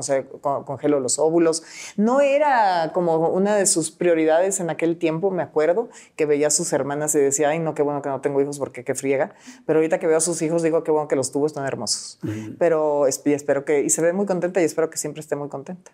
congelo 0.65 0.99
los 0.99 1.19
óvulos. 1.19 1.61
No 1.95 2.19
era 2.19 2.91
como 2.94 3.30
una 3.30 3.56
de 3.56 3.68
sus 3.68 3.91
prioridades 3.91 4.60
en 4.60 4.72
aquel 4.72 4.98
tiempo, 4.98 5.30
me 5.30 5.44
acuerdo, 5.44 5.89
que 6.15 6.26
veía 6.26 6.48
a 6.48 6.49
sus 6.49 6.73
hermanas 6.73 7.14
y 7.14 7.19
decía, 7.19 7.49
ay, 7.49 7.60
no, 7.60 7.76
qué 7.76 7.84
bueno 7.84 8.02
que 8.02 8.10
no 8.10 8.19
tengo 8.19 8.41
hijos 8.41 8.57
porque 8.57 8.84
qué 8.84 8.95
friega. 8.95 9.35
Pero 9.68 9.77
ahorita 9.77 9.99
que 9.99 10.07
veo 10.07 10.18
a 10.18 10.22
sus 10.22 10.41
hijos, 10.41 10.64
digo, 10.64 10.84
qué 10.84 10.91
bueno 10.91 11.07
que 11.07 11.15
los 11.15 11.31
tuvo, 11.31 11.45
están 11.45 11.65
hermosos. 11.65 12.19
Pero 12.57 13.06
espero 13.06 13.64
que, 13.64 13.81
y 13.84 13.91
se 13.91 14.02
ve 14.02 14.11
muy 14.14 14.26
contenta 14.26 14.60
y 14.60 14.64
espero 14.64 14.89
que 14.89 14.98
siempre 14.98 15.22
esté 15.22 15.35
muy 15.35 15.49
contenta. 15.49 15.91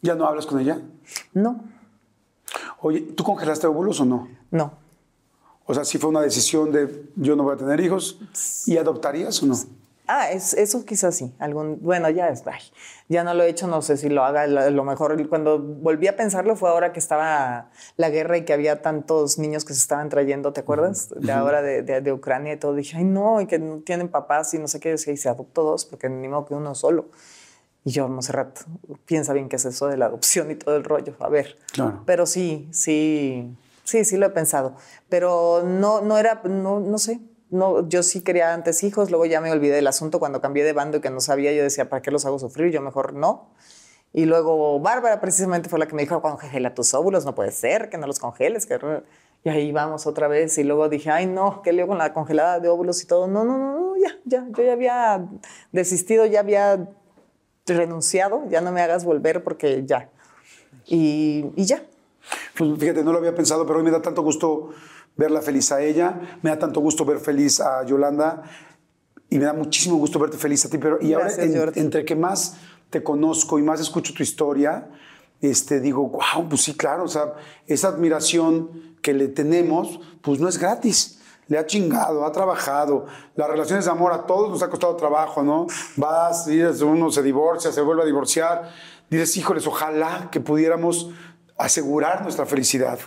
¿Ya 0.00 0.14
no 0.14 0.26
hablas 0.26 0.46
con 0.46 0.58
ella? 0.58 0.80
No. 1.34 1.60
Oye, 2.80 3.00
¿tú 3.00 3.24
congelaste 3.24 3.66
óvulos 3.66 4.00
o 4.00 4.04
no? 4.06 4.28
No. 4.50 4.85
O 5.66 5.74
sea, 5.74 5.84
si 5.84 5.98
fue 5.98 6.10
una 6.10 6.22
decisión 6.22 6.70
de 6.72 7.08
yo 7.16 7.34
no 7.34 7.42
voy 7.42 7.54
a 7.54 7.56
tener 7.56 7.80
hijos, 7.80 8.20
¿y 8.66 8.76
adoptarías 8.76 9.42
o 9.42 9.46
no? 9.46 9.54
Ah, 10.08 10.30
es, 10.30 10.54
eso 10.54 10.84
quizás 10.84 11.16
sí. 11.16 11.34
Algún, 11.40 11.80
bueno, 11.82 12.08
ya 12.10 12.28
es, 12.28 12.44
ya 13.08 13.24
no 13.24 13.34
lo 13.34 13.42
he 13.42 13.48
hecho, 13.48 13.66
no 13.66 13.82
sé 13.82 13.96
si 13.96 14.08
lo 14.08 14.24
haga. 14.24 14.46
Lo, 14.46 14.84
mejor, 14.84 15.28
cuando 15.28 15.58
volví 15.58 16.06
a 16.06 16.16
pensarlo 16.16 16.54
fue 16.54 16.70
ahora 16.70 16.92
que 16.92 17.00
estaba 17.00 17.70
la 17.96 18.10
guerra 18.10 18.36
y 18.38 18.44
que 18.44 18.52
había 18.52 18.82
tantos 18.82 19.38
niños 19.38 19.64
que 19.64 19.74
se 19.74 19.80
estaban 19.80 20.08
trayendo, 20.08 20.52
¿te 20.52 20.60
acuerdas? 20.60 21.08
De 21.16 21.32
ahora 21.32 21.60
de, 21.60 21.82
de, 21.82 22.12
Ucrania 22.12 22.52
y 22.52 22.56
todo. 22.56 22.74
Dije, 22.74 22.98
ay, 22.98 23.04
no, 23.04 23.40
y 23.40 23.46
que 23.46 23.58
no 23.58 23.78
tienen 23.78 24.08
papás 24.08 24.54
y 24.54 24.58
no 24.58 24.68
sé 24.68 24.78
qué. 24.78 24.94
Y 24.94 25.16
se 25.16 25.28
adoptó 25.28 25.64
dos, 25.64 25.84
porque 25.84 26.08
ni 26.08 26.28
modo 26.28 26.46
que 26.46 26.54
uno 26.54 26.76
solo. 26.76 27.06
Y 27.84 27.90
yo, 27.90 28.08
Monserrat, 28.08 28.60
piensa 29.06 29.32
bien 29.32 29.48
qué 29.48 29.56
es 29.56 29.64
eso 29.64 29.88
de 29.88 29.96
la 29.96 30.06
adopción 30.06 30.52
y 30.52 30.54
todo 30.54 30.76
el 30.76 30.84
rollo. 30.84 31.16
A 31.18 31.28
ver. 31.28 31.58
Claro. 31.72 32.02
Pero 32.06 32.26
sí, 32.26 32.68
sí 32.70 33.56
Sí, 33.86 34.04
sí 34.04 34.16
lo 34.16 34.26
he 34.26 34.30
pensado, 34.30 34.74
pero 35.08 35.62
no, 35.64 36.00
no 36.00 36.18
era, 36.18 36.42
no, 36.44 36.80
no 36.80 36.98
sé. 36.98 37.20
No, 37.50 37.88
yo 37.88 38.02
sí 38.02 38.22
quería 38.22 38.52
antes 38.52 38.82
hijos, 38.82 39.10
luego 39.10 39.24
ya 39.24 39.40
me 39.40 39.52
olvidé 39.52 39.76
del 39.76 39.86
asunto 39.86 40.18
cuando 40.18 40.40
cambié 40.40 40.64
de 40.64 40.72
bando 40.72 40.96
y 40.98 41.00
que 41.00 41.10
no 41.10 41.20
sabía, 41.20 41.52
yo 41.52 41.62
decía, 41.62 41.88
¿para 41.88 42.02
qué 42.02 42.10
los 42.10 42.26
hago 42.26 42.40
sufrir? 42.40 42.72
Yo 42.72 42.82
mejor 42.82 43.12
no. 43.14 43.52
Y 44.12 44.24
luego 44.24 44.80
Bárbara 44.80 45.20
precisamente 45.20 45.68
fue 45.68 45.78
la 45.78 45.86
que 45.86 45.94
me 45.94 46.02
dijo, 46.02 46.20
congela 46.20 46.74
tus 46.74 46.94
óvulos, 46.94 47.24
no 47.24 47.36
puede 47.36 47.52
ser, 47.52 47.88
que 47.88 47.98
no 47.98 48.08
los 48.08 48.18
congeles. 48.18 48.66
Que... 48.66 48.80
Y 49.44 49.48
ahí 49.48 49.70
vamos 49.70 50.08
otra 50.08 50.26
vez. 50.26 50.58
Y 50.58 50.64
luego 50.64 50.88
dije, 50.88 51.10
ay, 51.10 51.26
no, 51.26 51.62
qué 51.62 51.72
lío 51.72 51.86
con 51.86 51.98
la 51.98 52.12
congelada 52.12 52.58
de 52.58 52.68
óvulos 52.68 53.00
y 53.02 53.06
todo. 53.06 53.28
No, 53.28 53.44
no, 53.44 53.56
no, 53.56 53.78
no, 53.78 53.96
ya, 53.96 54.16
ya, 54.24 54.44
yo 54.50 54.64
ya 54.64 54.72
había 54.72 55.28
desistido, 55.70 56.26
ya 56.26 56.40
había 56.40 56.88
renunciado, 57.66 58.44
ya 58.48 58.60
no 58.60 58.72
me 58.72 58.80
hagas 58.80 59.04
volver 59.04 59.44
porque 59.44 59.84
ya. 59.86 60.10
Y, 60.86 61.52
y 61.54 61.64
ya, 61.64 61.82
fíjate, 62.54 63.02
no 63.04 63.12
lo 63.12 63.18
había 63.18 63.34
pensado, 63.34 63.66
pero 63.66 63.78
hoy 63.78 63.84
me 63.84 63.90
da 63.90 64.02
tanto 64.02 64.22
gusto 64.22 64.70
verla 65.16 65.40
feliz 65.42 65.72
a 65.72 65.82
ella, 65.82 66.38
me 66.42 66.50
da 66.50 66.58
tanto 66.58 66.80
gusto 66.80 67.04
ver 67.04 67.18
feliz 67.18 67.60
a 67.60 67.84
Yolanda 67.84 68.42
y 69.30 69.38
me 69.38 69.44
da 69.44 69.52
muchísimo 69.52 69.96
gusto 69.96 70.18
verte 70.18 70.36
feliz 70.36 70.64
a 70.66 70.70
ti, 70.70 70.78
pero 70.78 70.98
y 71.00 71.10
Gracias, 71.10 71.54
ahora 71.56 71.72
en- 71.74 71.82
entre 71.84 72.04
que 72.04 72.14
más 72.16 72.56
te 72.90 73.02
conozco 73.02 73.58
y 73.58 73.62
más 73.62 73.80
escucho 73.80 74.12
tu 74.14 74.22
historia, 74.22 74.88
este, 75.40 75.80
digo, 75.80 76.08
wow, 76.08 76.48
pues 76.48 76.62
sí, 76.62 76.74
claro, 76.76 77.04
o 77.04 77.08
sea, 77.08 77.34
esa 77.66 77.88
admiración 77.88 78.96
que 79.02 79.12
le 79.12 79.28
tenemos, 79.28 80.00
pues 80.22 80.40
no 80.40 80.48
es 80.48 80.58
gratis. 80.58 81.20
Le 81.48 81.58
ha 81.58 81.66
chingado, 81.66 82.24
ha 82.26 82.32
trabajado. 82.32 83.06
Las 83.36 83.48
relaciones 83.48 83.84
de 83.84 83.90
amor 83.92 84.12
a 84.12 84.26
todos 84.26 84.50
nos 84.50 84.62
ha 84.64 84.68
costado 84.70 84.96
trabajo, 84.96 85.44
¿no? 85.44 85.68
Vas, 85.96 86.46
dices, 86.46 86.82
uno 86.82 87.10
se 87.12 87.22
divorcia, 87.22 87.70
se 87.70 87.82
vuelve 87.82 88.02
a 88.02 88.06
divorciar. 88.06 88.72
Dices, 89.10 89.36
híjoles, 89.36 89.64
ojalá 89.68 90.28
que 90.32 90.40
pudiéramos 90.40 91.10
asegurar 91.58 92.22
nuestra 92.22 92.46
felicidad, 92.46 92.98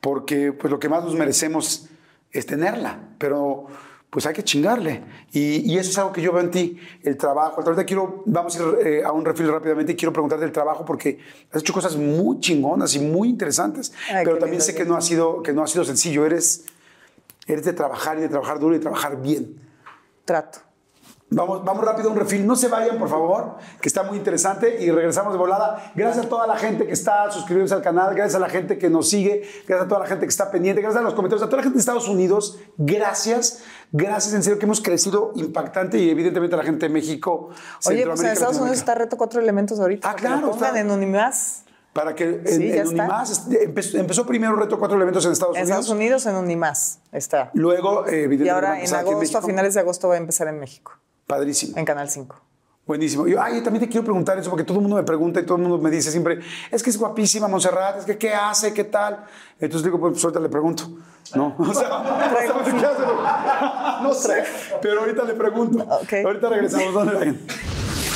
porque 0.00 0.52
pues 0.52 0.70
lo 0.70 0.78
que 0.78 0.88
más 0.88 1.04
nos 1.04 1.14
merecemos 1.14 1.88
es 2.30 2.46
tenerla, 2.46 2.98
pero 3.18 3.66
pues 4.10 4.24
hay 4.26 4.34
que 4.34 4.42
chingarle. 4.42 5.02
Y, 5.32 5.70
y 5.70 5.78
eso 5.78 5.90
es 5.90 5.98
algo 5.98 6.12
que 6.12 6.22
yo 6.22 6.32
veo 6.32 6.42
en 6.42 6.50
ti, 6.50 6.78
el 7.02 7.16
trabajo. 7.16 7.60
Ahorita 7.60 7.84
quiero, 7.84 8.22
vamos 8.26 8.58
a 8.58 8.62
ir 8.62 8.86
eh, 8.86 9.04
a 9.04 9.12
un 9.12 9.24
refil 9.24 9.48
rápidamente 9.48 9.92
y 9.92 9.96
quiero 9.96 10.12
preguntarte 10.12 10.44
del 10.44 10.52
trabajo 10.52 10.84
porque 10.84 11.18
has 11.52 11.60
hecho 11.60 11.72
cosas 11.72 11.96
muy 11.96 12.40
chingonas 12.40 12.94
y 12.94 13.00
muy 13.00 13.28
interesantes, 13.28 13.92
Ay, 14.10 14.24
pero 14.24 14.38
también 14.38 14.62
sé 14.62 14.74
que 14.74 14.84
no 14.84 14.96
ha 14.96 15.00
sido, 15.00 15.42
que 15.42 15.52
no 15.52 15.62
ha 15.62 15.66
sido 15.66 15.84
sencillo. 15.84 16.24
Eres, 16.24 16.64
eres 17.46 17.64
de 17.64 17.72
trabajar 17.72 18.18
y 18.18 18.22
de 18.22 18.28
trabajar 18.28 18.58
duro 18.58 18.74
y 18.74 18.78
de 18.78 18.82
trabajar 18.82 19.20
bien. 19.20 19.60
Trato. 20.24 20.60
Vamos, 21.30 21.62
vamos 21.62 21.84
rápido 21.84 22.08
a 22.08 22.12
un 22.12 22.18
refil. 22.18 22.46
No 22.46 22.56
se 22.56 22.68
vayan, 22.68 22.98
por 22.98 23.08
favor, 23.10 23.56
que 23.82 23.88
está 23.88 24.02
muy 24.02 24.16
interesante 24.16 24.82
y 24.82 24.90
regresamos 24.90 25.32
de 25.34 25.38
volada. 25.38 25.92
Gracias 25.94 26.24
a 26.24 26.28
toda 26.28 26.46
la 26.46 26.56
gente 26.56 26.86
que 26.86 26.92
está 26.92 27.30
suscribiéndose 27.30 27.74
al 27.74 27.82
canal, 27.82 28.14
gracias 28.14 28.34
a 28.34 28.38
la 28.38 28.48
gente 28.48 28.78
que 28.78 28.88
nos 28.88 29.10
sigue, 29.10 29.42
gracias 29.66 29.84
a 29.84 29.88
toda 29.88 30.00
la 30.00 30.06
gente 30.06 30.24
que 30.24 30.30
está 30.30 30.50
pendiente, 30.50 30.80
gracias 30.80 31.02
a 31.02 31.04
los 31.04 31.12
comentarios, 31.14 31.42
a 31.42 31.46
toda 31.46 31.58
la 31.58 31.62
gente 31.64 31.76
de 31.76 31.80
Estados 31.80 32.08
Unidos. 32.08 32.58
Gracias, 32.78 33.62
gracias 33.92 34.32
en 34.34 34.42
serio 34.42 34.58
que 34.58 34.64
hemos 34.64 34.80
crecido 34.80 35.32
impactante 35.34 35.98
y 35.98 36.08
evidentemente 36.08 36.54
a 36.54 36.58
la 36.58 36.64
gente 36.64 36.86
de 36.86 36.92
México. 36.92 37.50
Oye, 37.86 38.06
pues 38.06 38.20
en 38.20 38.26
Estados 38.28 38.56
Unidos 38.56 38.78
está 38.78 38.94
reto 38.94 39.18
cuatro 39.18 39.40
elementos 39.40 39.78
ahorita. 39.80 40.08
Ah, 40.08 40.12
lo 40.12 40.18
claro, 40.18 40.50
Pongan 40.50 40.68
está. 40.68 40.80
en 40.80 40.90
Unimás. 40.90 41.64
Para 41.92 42.14
que 42.14 42.24
en, 42.24 42.46
Sí, 42.46 42.72
en. 42.72 42.86
Unimás 42.88 43.48
empezó, 43.50 43.98
empezó 43.98 44.24
primero 44.26 44.54
Reto 44.56 44.78
Cuatro 44.78 44.96
Elementos 44.96 45.24
en 45.26 45.32
Estados 45.32 45.56
En 45.56 45.62
Unidos. 45.64 45.78
Estados 45.80 45.96
Unidos 45.96 46.26
en 46.26 46.36
Unimás 46.36 47.00
está. 47.12 47.50
Luego, 47.54 48.06
eh, 48.06 48.24
evidentemente, 48.24 48.44
Y 48.44 48.48
ahora 48.48 48.80
en 48.80 48.94
agosto, 48.94 49.38
a 49.38 49.42
finales 49.42 49.74
de 49.74 49.80
agosto, 49.80 50.08
va 50.08 50.14
a 50.14 50.18
empezar 50.18 50.48
en 50.48 50.60
México, 50.60 50.92
Padrísimo. 51.28 51.76
en 51.78 51.84
Canal 51.84 52.10
5. 52.10 52.34
Buenísimo. 52.86 53.26
Yo, 53.28 53.40
ay, 53.40 53.60
también 53.62 53.84
te 53.84 53.88
quiero 53.90 54.02
preguntar 54.04 54.38
eso 54.38 54.48
porque 54.48 54.64
todo 54.64 54.78
el 54.78 54.80
mundo 54.80 54.96
me 54.96 55.02
pregunta 55.02 55.38
y 55.40 55.44
todo 55.44 55.56
el 55.56 55.62
mundo 55.62 55.76
me 55.78 55.90
dice 55.90 56.10
siempre, 56.10 56.38
es 56.70 56.82
que 56.82 56.88
es 56.88 56.96
guapísima 56.98 57.46
Montserrat, 57.46 57.98
es 57.98 58.06
que 58.06 58.16
qué 58.16 58.32
hace, 58.32 58.72
qué 58.72 58.84
tal. 58.84 59.26
Entonces 59.60 59.84
digo, 59.84 60.00
pues 60.00 60.24
ahorita 60.24 60.40
le 60.40 60.48
pregunto. 60.48 60.84
No, 61.34 61.54
o 61.58 61.74
sea, 61.74 62.02
qué 62.80 62.86
hace, 62.86 63.02
no, 64.02 64.14
sé, 64.14 64.42
pero 64.80 65.00
ahorita 65.00 65.24
le 65.24 65.34
pregunto. 65.34 65.84
Ok. 65.84 66.12
Ahorita 66.24 66.48
regresamos. 66.48 66.94
¿Dónde 66.94 67.14
vayan? 67.14 67.38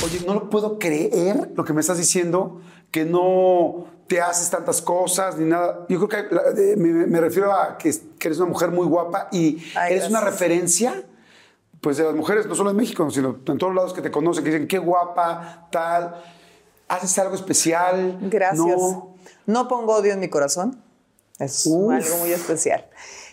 Oye, 0.03 0.21
no 0.25 0.33
lo 0.33 0.49
puedo 0.49 0.79
creer 0.79 1.51
lo 1.55 1.63
que 1.63 1.71
me 1.73 1.81
estás 1.81 1.99
diciendo, 1.99 2.59
que 2.89 3.05
no 3.05 3.85
te 4.07 4.21
haces 4.21 4.49
tantas 4.49 4.81
cosas 4.81 5.37
ni 5.37 5.45
nada. 5.45 5.85
Yo 5.87 6.07
creo 6.07 6.09
que 6.29 6.35
la- 6.35 6.51
de- 6.51 6.75
me, 6.77 7.05
me 7.05 7.21
refiero 7.21 7.53
a 7.53 7.77
que, 7.77 7.93
que 8.17 8.27
eres 8.27 8.39
una 8.39 8.49
mujer 8.49 8.71
muy 8.71 8.87
guapa 8.87 9.27
y 9.31 9.63
Ay, 9.75 9.93
eres 9.93 10.09
una 10.09 10.19
gracias. 10.19 10.23
referencia 10.41 11.03
pues 11.83 11.97
de 11.97 12.05
las 12.05 12.15
mujeres, 12.15 12.47
no 12.47 12.55
solo 12.55 12.69
en 12.69 12.77
México, 12.77 13.07
sino 13.11 13.37
en 13.45 13.57
todos 13.57 13.75
lados 13.75 13.93
que 13.93 14.01
te 14.01 14.09
conocen, 14.09 14.43
que 14.45 14.51
dicen, 14.51 14.67
qué 14.69 14.77
guapa, 14.79 15.67
tal, 15.69 16.15
haces 16.87 17.19
algo 17.19 17.35
especial. 17.35 18.17
Gracias. 18.21 18.57
No. 18.65 19.15
No, 19.45 19.67
pongo 19.67 19.97
odio 19.97 20.13
en 20.13 20.21
mi 20.21 20.29
corazón. 20.29 20.81
Es 21.37 21.65
Uf. 21.65 21.91
algo 21.93 22.17
muy 22.19 22.31
especial. 22.31 22.87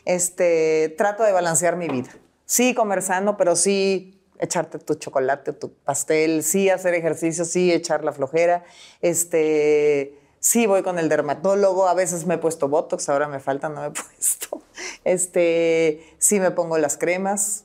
Este, 0.04 0.92
trato 0.98 1.22
de 1.22 1.30
balancear 1.30 1.76
mi 1.76 1.86
vida. 1.86 2.10
Sí, 2.44 2.74
comer 2.74 3.02
sano, 3.02 3.36
pero 3.36 3.54
sí 3.54 4.20
echarte 4.40 4.80
tu 4.80 4.94
chocolate, 4.94 5.52
tu 5.52 5.72
pastel, 5.72 6.42
sí 6.42 6.70
hacer 6.70 6.94
ejercicio, 6.94 7.44
sí 7.44 7.72
echar 7.72 8.02
la 8.02 8.12
flojera. 8.12 8.64
Este, 9.00 10.18
sí 10.40 10.66
voy 10.66 10.82
con 10.82 10.98
el 10.98 11.08
dermatólogo, 11.08 11.86
a 11.86 11.94
veces 11.94 12.26
me 12.26 12.34
he 12.34 12.38
puesto 12.38 12.68
botox, 12.68 13.08
ahora 13.08 13.28
me 13.28 13.38
falta, 13.40 13.68
no 13.68 13.82
me 13.82 13.86
he 13.86 13.90
puesto. 14.16 14.62
Este, 15.04 16.04
sí 16.18 16.40
me 16.40 16.50
pongo 16.50 16.78
las 16.78 16.96
cremas. 16.96 17.64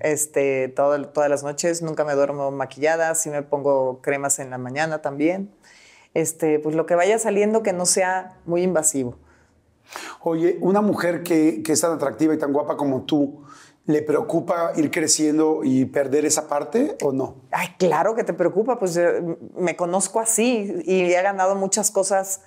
Este, 0.00 0.68
todo- 0.68 1.08
todas 1.08 1.30
las 1.30 1.42
noches, 1.42 1.82
nunca 1.82 2.04
me 2.04 2.14
duermo 2.14 2.50
maquillada, 2.50 3.14
sí 3.14 3.30
me 3.30 3.42
pongo 3.42 4.00
cremas 4.02 4.38
en 4.38 4.50
la 4.50 4.58
mañana 4.58 5.00
también. 5.02 5.50
Este, 6.14 6.58
pues 6.58 6.74
lo 6.74 6.86
que 6.86 6.94
vaya 6.96 7.18
saliendo 7.18 7.62
que 7.62 7.72
no 7.72 7.86
sea 7.86 8.36
muy 8.44 8.62
invasivo. 8.62 9.16
Oye, 10.22 10.58
una 10.60 10.80
mujer 10.80 11.22
que, 11.22 11.62
que 11.62 11.72
es 11.72 11.80
tan 11.80 11.92
atractiva 11.92 12.34
y 12.34 12.38
tan 12.38 12.52
guapa 12.52 12.76
como 12.76 13.02
tú, 13.02 13.44
¿le 13.90 14.02
preocupa 14.02 14.72
ir 14.76 14.90
creciendo 14.90 15.60
y 15.64 15.84
perder 15.84 16.24
esa 16.24 16.48
parte 16.48 16.96
o 17.02 17.12
no? 17.12 17.36
Ay, 17.50 17.68
claro 17.78 18.14
que 18.14 18.24
te 18.24 18.32
preocupa, 18.32 18.78
pues 18.78 18.96
eh, 18.96 19.22
me 19.56 19.76
conozco 19.76 20.20
así 20.20 20.82
y 20.84 21.12
he 21.12 21.22
ganado 21.22 21.54
muchas 21.54 21.90
cosas 21.90 22.42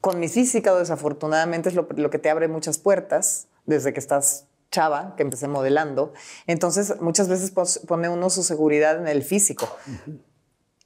con 0.00 0.18
mi 0.18 0.28
física, 0.28 0.74
desafortunadamente 0.74 1.68
es 1.68 1.74
lo, 1.74 1.86
lo 1.94 2.10
que 2.10 2.18
te 2.18 2.30
abre 2.30 2.48
muchas 2.48 2.78
puertas 2.78 3.48
desde 3.66 3.92
que 3.92 4.00
estás 4.00 4.46
chava, 4.70 5.14
que 5.16 5.22
empecé 5.22 5.48
modelando. 5.48 6.12
Entonces, 6.46 7.00
muchas 7.00 7.28
veces 7.28 7.52
pone 7.86 8.08
uno 8.08 8.30
su 8.30 8.42
seguridad 8.42 8.98
en 8.98 9.08
el 9.08 9.22
físico. 9.22 9.68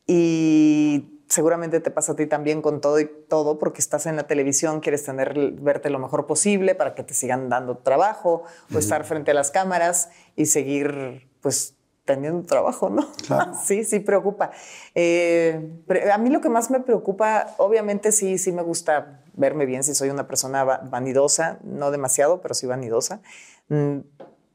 Y 0.06 1.13
seguramente 1.34 1.80
te 1.80 1.90
pasa 1.90 2.12
a 2.12 2.16
ti 2.16 2.26
también 2.26 2.62
con 2.62 2.80
todo 2.80 3.00
y 3.00 3.06
todo, 3.28 3.58
porque 3.58 3.80
estás 3.80 4.06
en 4.06 4.16
la 4.16 4.26
televisión, 4.26 4.80
quieres 4.80 5.04
tener, 5.04 5.34
verte 5.52 5.90
lo 5.90 5.98
mejor 5.98 6.26
posible 6.26 6.74
para 6.74 6.94
que 6.94 7.02
te 7.02 7.12
sigan 7.14 7.48
dando 7.48 7.78
trabajo 7.78 8.44
o 8.74 8.78
estar 8.78 9.04
frente 9.04 9.32
a 9.32 9.34
las 9.34 9.50
cámaras 9.50 10.10
y 10.36 10.46
seguir, 10.46 11.28
pues, 11.42 11.74
teniendo 12.04 12.46
trabajo, 12.46 12.90
¿no? 12.90 13.06
Claro. 13.26 13.52
sí, 13.64 13.84
sí 13.84 14.00
preocupa. 14.00 14.50
Eh, 14.94 15.70
a 16.12 16.18
mí 16.18 16.30
lo 16.30 16.40
que 16.40 16.48
más 16.50 16.70
me 16.70 16.80
preocupa, 16.80 17.54
obviamente 17.58 18.12
sí, 18.12 18.38
sí 18.38 18.52
me 18.52 18.62
gusta 18.62 19.22
verme 19.34 19.66
bien, 19.66 19.82
si 19.82 19.94
soy 19.94 20.10
una 20.10 20.26
persona 20.26 20.64
va- 20.64 20.80
vanidosa, 20.84 21.58
no 21.64 21.90
demasiado, 21.90 22.40
pero 22.40 22.54
sí 22.54 22.66
vanidosa. 22.66 23.20
Mm, 23.68 23.98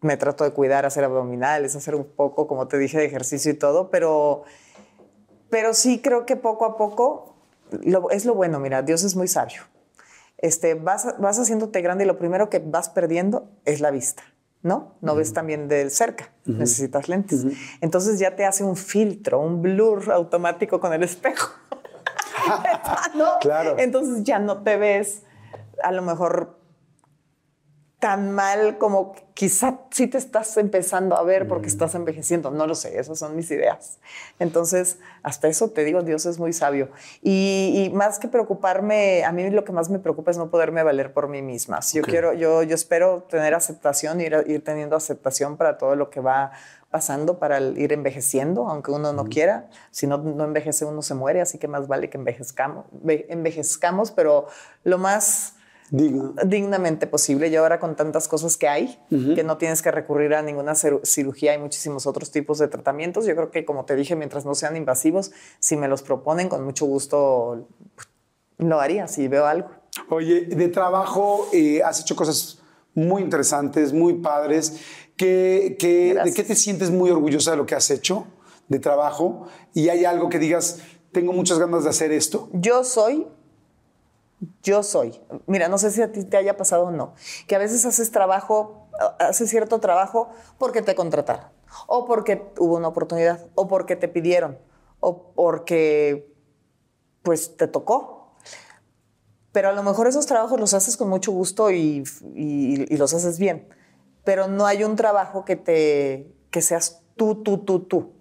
me 0.02 0.16
trato 0.16 0.46
de 0.46 0.52
cuidar, 0.52 0.86
hacer 0.86 1.04
abdominales, 1.04 1.76
hacer 1.76 1.94
un 1.96 2.06
poco, 2.06 2.48
como 2.48 2.68
te 2.68 2.78
dije, 2.78 2.98
de 3.00 3.06
ejercicio 3.06 3.52
y 3.52 3.56
todo, 3.56 3.90
pero, 3.90 4.44
pero 5.50 5.74
sí 5.74 6.02
creo 6.02 6.26
que 6.26 6.36
poco 6.36 6.66
a 6.66 6.78
poco 6.78 7.36
lo- 7.84 8.10
es 8.12 8.26
lo 8.26 8.34
bueno, 8.36 8.60
mira, 8.60 8.82
Dios 8.82 9.04
es 9.04 9.16
muy 9.16 9.28
sabio. 9.28 9.62
Este, 10.38 10.74
vas, 10.74 11.16
vas 11.20 11.38
haciéndote 11.40 11.82
grande 11.82 12.06
y 12.06 12.08
lo 12.08 12.18
primero 12.18 12.50
que 12.50 12.60
vas 12.60 12.90
perdiendo 12.90 13.50
es 13.66 13.82
la 13.82 13.92
vista, 13.92 14.24
¿no? 14.62 14.96
No 15.02 15.16
ves 15.16 15.34
también 15.34 15.68
de 15.68 15.90
cerca, 15.90 16.32
necesitas 16.46 17.10
lentes. 17.10 17.46
Entonces 17.82 18.20
ya 18.20 18.36
te 18.36 18.46
hace 18.46 18.64
un 18.64 18.78
filtro, 18.78 19.40
un 19.40 19.62
blur 19.62 20.12
automático 20.12 20.80
con 20.80 20.94
el 20.94 21.04
espejo. 21.04 21.50
¿No? 23.16 23.38
Claro. 23.42 23.76
Entonces 23.78 24.24
ya 24.24 24.40
no 24.40 24.64
te 24.64 24.78
ves 24.78 25.24
a 25.84 25.92
lo 25.92 26.02
mejor 26.02 26.59
tan 28.00 28.32
mal 28.32 28.78
como 28.78 29.14
quizá 29.34 29.80
sí 29.92 30.08
te 30.08 30.18
estás 30.18 30.56
empezando 30.56 31.18
a 31.18 31.24
ver 31.24 31.48
porque 31.50 31.68
estás 31.68 31.96
envejeciendo. 31.96 32.50
No 32.50 32.66
lo 32.66 32.74
sé, 32.76 32.98
esas 32.98 33.20
son 33.20 33.36
mis 33.36 33.52
ideas. 33.52 34.00
Entonces, 34.40 35.00
hasta 35.22 35.48
eso 35.50 35.70
te 35.72 35.84
digo, 35.84 36.02
Dios 36.02 36.26
es 36.26 36.40
muy 36.40 36.54
sabio. 36.54 36.90
Y, 37.22 37.74
y 37.86 37.90
más 37.94 38.20
que 38.20 38.28
preocuparme, 38.30 39.24
a 39.26 39.32
mí 39.34 39.50
lo 39.50 39.64
que 39.66 39.72
más 39.74 39.90
me 39.90 40.00
preocupa 40.00 40.32
es 40.32 40.38
no 40.38 40.50
poderme 40.50 40.82
valer 40.84 41.12
por 41.14 41.28
mí 41.28 41.42
misma. 41.42 41.82
Si 41.82 41.98
Yo 41.98 42.04
quiero, 42.12 42.34
yo, 42.34 42.64
yo 42.64 42.76
espero 42.76 43.24
tener 43.30 43.54
aceptación, 43.54 44.22
ir, 44.22 44.46
ir 44.48 44.64
teniendo 44.64 44.96
aceptación 44.96 45.58
para 45.58 45.78
todo 45.78 45.96
lo 45.96 46.10
que 46.10 46.22
va 46.22 46.52
pasando, 46.90 47.38
para 47.38 47.60
ir 47.60 47.92
envejeciendo, 47.94 48.68
aunque 48.70 48.92
uno 48.92 49.12
no 49.14 49.26
quiera. 49.26 49.70
Si 49.92 50.08
no, 50.08 50.18
no 50.20 50.44
envejece, 50.46 50.86
uno 50.86 51.02
se 51.02 51.16
muere, 51.16 51.42
así 51.42 51.58
que 51.58 51.68
más 51.68 51.88
vale 51.88 52.10
que 52.10 52.18
envejezcamos, 52.18 52.86
ve- 52.92 53.28
envejezcamos 53.30 54.12
pero 54.12 54.48
lo 54.84 54.98
más 54.98 55.54
Digno. 55.92 56.34
dignamente 56.46 57.08
posible. 57.08 57.48
Y 57.48 57.56
ahora 57.56 57.80
con 57.80 57.96
tantas 57.96 58.28
cosas 58.28 58.58
que 58.58 58.68
hay, 58.68 59.00
que 59.10 59.44
no 59.44 59.58
tienes 59.58 59.82
que 59.82 59.92
recurrir 59.92 60.34
a 60.36 60.42
ninguna 60.42 60.74
ciru- 60.74 61.02
cirugía, 61.04 61.54
hay 61.54 61.58
muchísimos 61.58 62.06
otros 62.06 62.32
tipos 62.32 62.60
de 62.60 62.68
tratamientos. 62.68 63.26
Yo 63.26 63.36
creo 63.36 63.52
que, 63.52 63.66
como 63.66 63.86
te 63.86 63.96
dije, 63.96 64.16
mientras 64.16 64.46
no 64.46 64.54
sean 64.56 64.76
invasivos, 64.76 65.32
si 65.60 65.76
me 65.78 65.88
los 65.88 66.02
proponen, 66.04 66.50
con 66.50 66.64
mucho 66.64 66.86
gusto 66.86 67.68
lo 68.58 68.80
haría, 68.80 69.08
si 69.08 69.28
veo 69.28 69.46
algo. 69.46 69.70
Oye, 70.10 70.42
de 70.42 70.68
trabajo 70.68 71.48
eh, 71.54 71.82
has 71.84 72.02
hecho 72.02 72.16
cosas 72.16 72.60
muy 72.94 73.22
interesantes, 73.22 73.94
muy 73.94 74.16
padres. 74.16 74.78
¿Qué, 75.16 75.76
qué- 75.80 76.18
¿De 76.24 76.34
qué 76.34 76.44
te 76.44 76.56
sientes 76.56 76.92
muy 76.92 77.10
orgullosa 77.10 77.52
de 77.52 77.58
lo 77.58 77.66
que 77.66 77.76
has 77.76 77.90
hecho 77.90 78.26
de 78.68 78.80
trabajo? 78.80 79.48
¿Y 79.74 79.90
hay 79.90 80.06
algo 80.06 80.30
que 80.30 80.40
digas, 80.40 80.80
tengo 81.12 81.34
muchas 81.34 81.58
ganas 81.60 81.84
de 81.84 81.90
hacer 81.90 82.12
esto? 82.12 82.50
Yo 82.54 82.84
soy, 82.84 83.28
yo 84.64 84.84
soy. 84.84 85.20
Mira, 85.46 85.68
no 85.68 85.78
sé 85.78 85.92
si 85.92 86.02
a 86.02 86.12
ti 86.12 86.24
te 86.24 86.38
haya 86.38 86.58
pasado 86.58 86.86
o 86.86 86.92
no, 86.92 87.14
que 87.48 87.56
a 87.56 87.60
veces 87.60 87.86
haces 87.86 88.12
trabajo, 88.12 88.90
haces 89.20 89.50
cierto 89.50 89.80
trabajo 89.80 90.30
porque 90.58 90.82
te 90.82 90.96
contrataron, 90.96 91.50
o 91.88 92.06
porque 92.06 92.52
hubo 92.58 92.78
una 92.78 92.88
oportunidad, 92.88 93.48
o 93.56 93.68
porque 93.68 93.96
te 93.96 94.08
pidieron, 94.08 94.58
o 95.00 95.34
porque 95.34 96.34
pues 97.24 97.58
te 97.58 97.68
tocó. 97.68 98.36
pero 99.52 99.70
a 99.70 99.74
lo 99.74 99.84
mejor 99.84 100.08
esos 100.08 100.26
trabajos 100.26 100.60
los 100.60 100.74
haces 100.74 100.96
con 100.96 101.10
mucho 101.10 101.32
gusto 101.32 101.72
y, 101.72 102.04
los 102.90 103.14
haces 103.14 103.40
bien, 103.40 103.68
pero 104.24 104.48
no 104.48 104.66
hay 104.66 104.84
un 104.84 104.96
trabajo 104.96 105.46
que 105.46 105.56
te 105.56 106.36
que 106.52 106.62
seas 106.62 107.02
tú, 107.16 107.44
tú, 107.44 107.60
tú, 107.60 107.82
tú. 107.82 108.14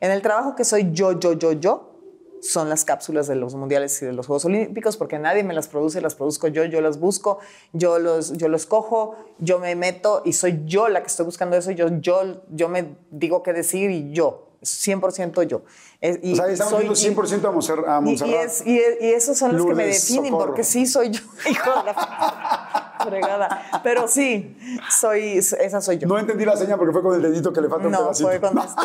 En 0.00 0.10
el 0.10 0.22
trabajo 0.22 0.54
que 0.54 0.64
soy 0.64 0.92
yo, 0.92 1.12
yo, 1.12 1.34
yo, 1.34 1.52
yo, 1.52 1.95
son 2.42 2.68
las 2.68 2.84
cápsulas 2.84 3.26
de 3.26 3.34
los 3.34 3.54
mundiales 3.54 4.00
y 4.02 4.06
de 4.06 4.12
los 4.12 4.26
Juegos 4.26 4.44
Olímpicos, 4.44 4.96
porque 4.96 5.18
nadie 5.18 5.42
me 5.42 5.54
las 5.54 5.68
produce, 5.68 6.00
las 6.00 6.14
produzco 6.14 6.48
yo, 6.48 6.64
yo 6.64 6.80
las 6.80 6.98
busco, 7.00 7.38
yo 7.72 7.98
los, 7.98 8.32
yo 8.34 8.48
los 8.48 8.66
cojo, 8.66 9.16
yo 9.38 9.58
me 9.58 9.74
meto 9.74 10.22
y 10.24 10.32
soy 10.34 10.62
yo 10.64 10.88
la 10.88 11.00
que 11.00 11.08
estoy 11.08 11.24
buscando 11.26 11.56
eso, 11.56 11.70
yo, 11.72 11.88
yo, 12.00 12.42
yo 12.50 12.68
me 12.68 12.96
digo 13.10 13.42
qué 13.42 13.52
decir 13.52 13.90
y 13.90 14.12
yo, 14.12 14.42
100% 14.62 15.42
yo. 15.44 15.62
Es- 16.00 16.18
y 16.22 16.32
O 16.32 16.36
sea, 16.36 16.48
estamos 16.48 16.72
soy- 16.72 16.88
viendo 16.88 17.22
100% 17.22 17.44
a, 17.48 17.52
Monser- 17.52 17.84
a 17.86 17.98
y, 17.98 18.02
Montserrat. 18.02 18.44
es- 18.46 18.66
y 18.66 18.78
es- 18.78 18.96
y 19.00 19.12
esos 19.12 19.38
son 19.38 19.56
los 19.56 19.66
que 19.66 19.74
me 19.74 19.86
definen, 19.86 20.26
Socorro. 20.30 20.46
porque 20.46 20.64
sí 20.64 20.86
soy 20.86 21.10
yo, 21.10 21.20
hijo 21.50 21.70
de 21.70 21.84
la 21.84 22.96
fregada. 23.04 23.62
Pero 23.84 24.08
sí, 24.08 24.56
soy, 24.90 25.38
esa 25.38 25.80
soy 25.80 25.98
yo. 25.98 26.08
No 26.08 26.18
entendí 26.18 26.44
la 26.44 26.56
seña 26.56 26.76
porque 26.76 26.92
fue 26.92 27.02
con 27.02 27.14
el 27.14 27.22
dedito 27.22 27.52
que 27.52 27.60
le 27.60 27.68
falta 27.68 27.86
un 27.86 27.92
No, 27.92 27.98
pedacito. 28.04 28.28
fue 28.28 28.40
con 28.40 28.58
este. 28.58 28.82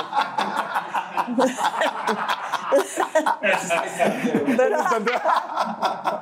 Pero- 4.57 4.77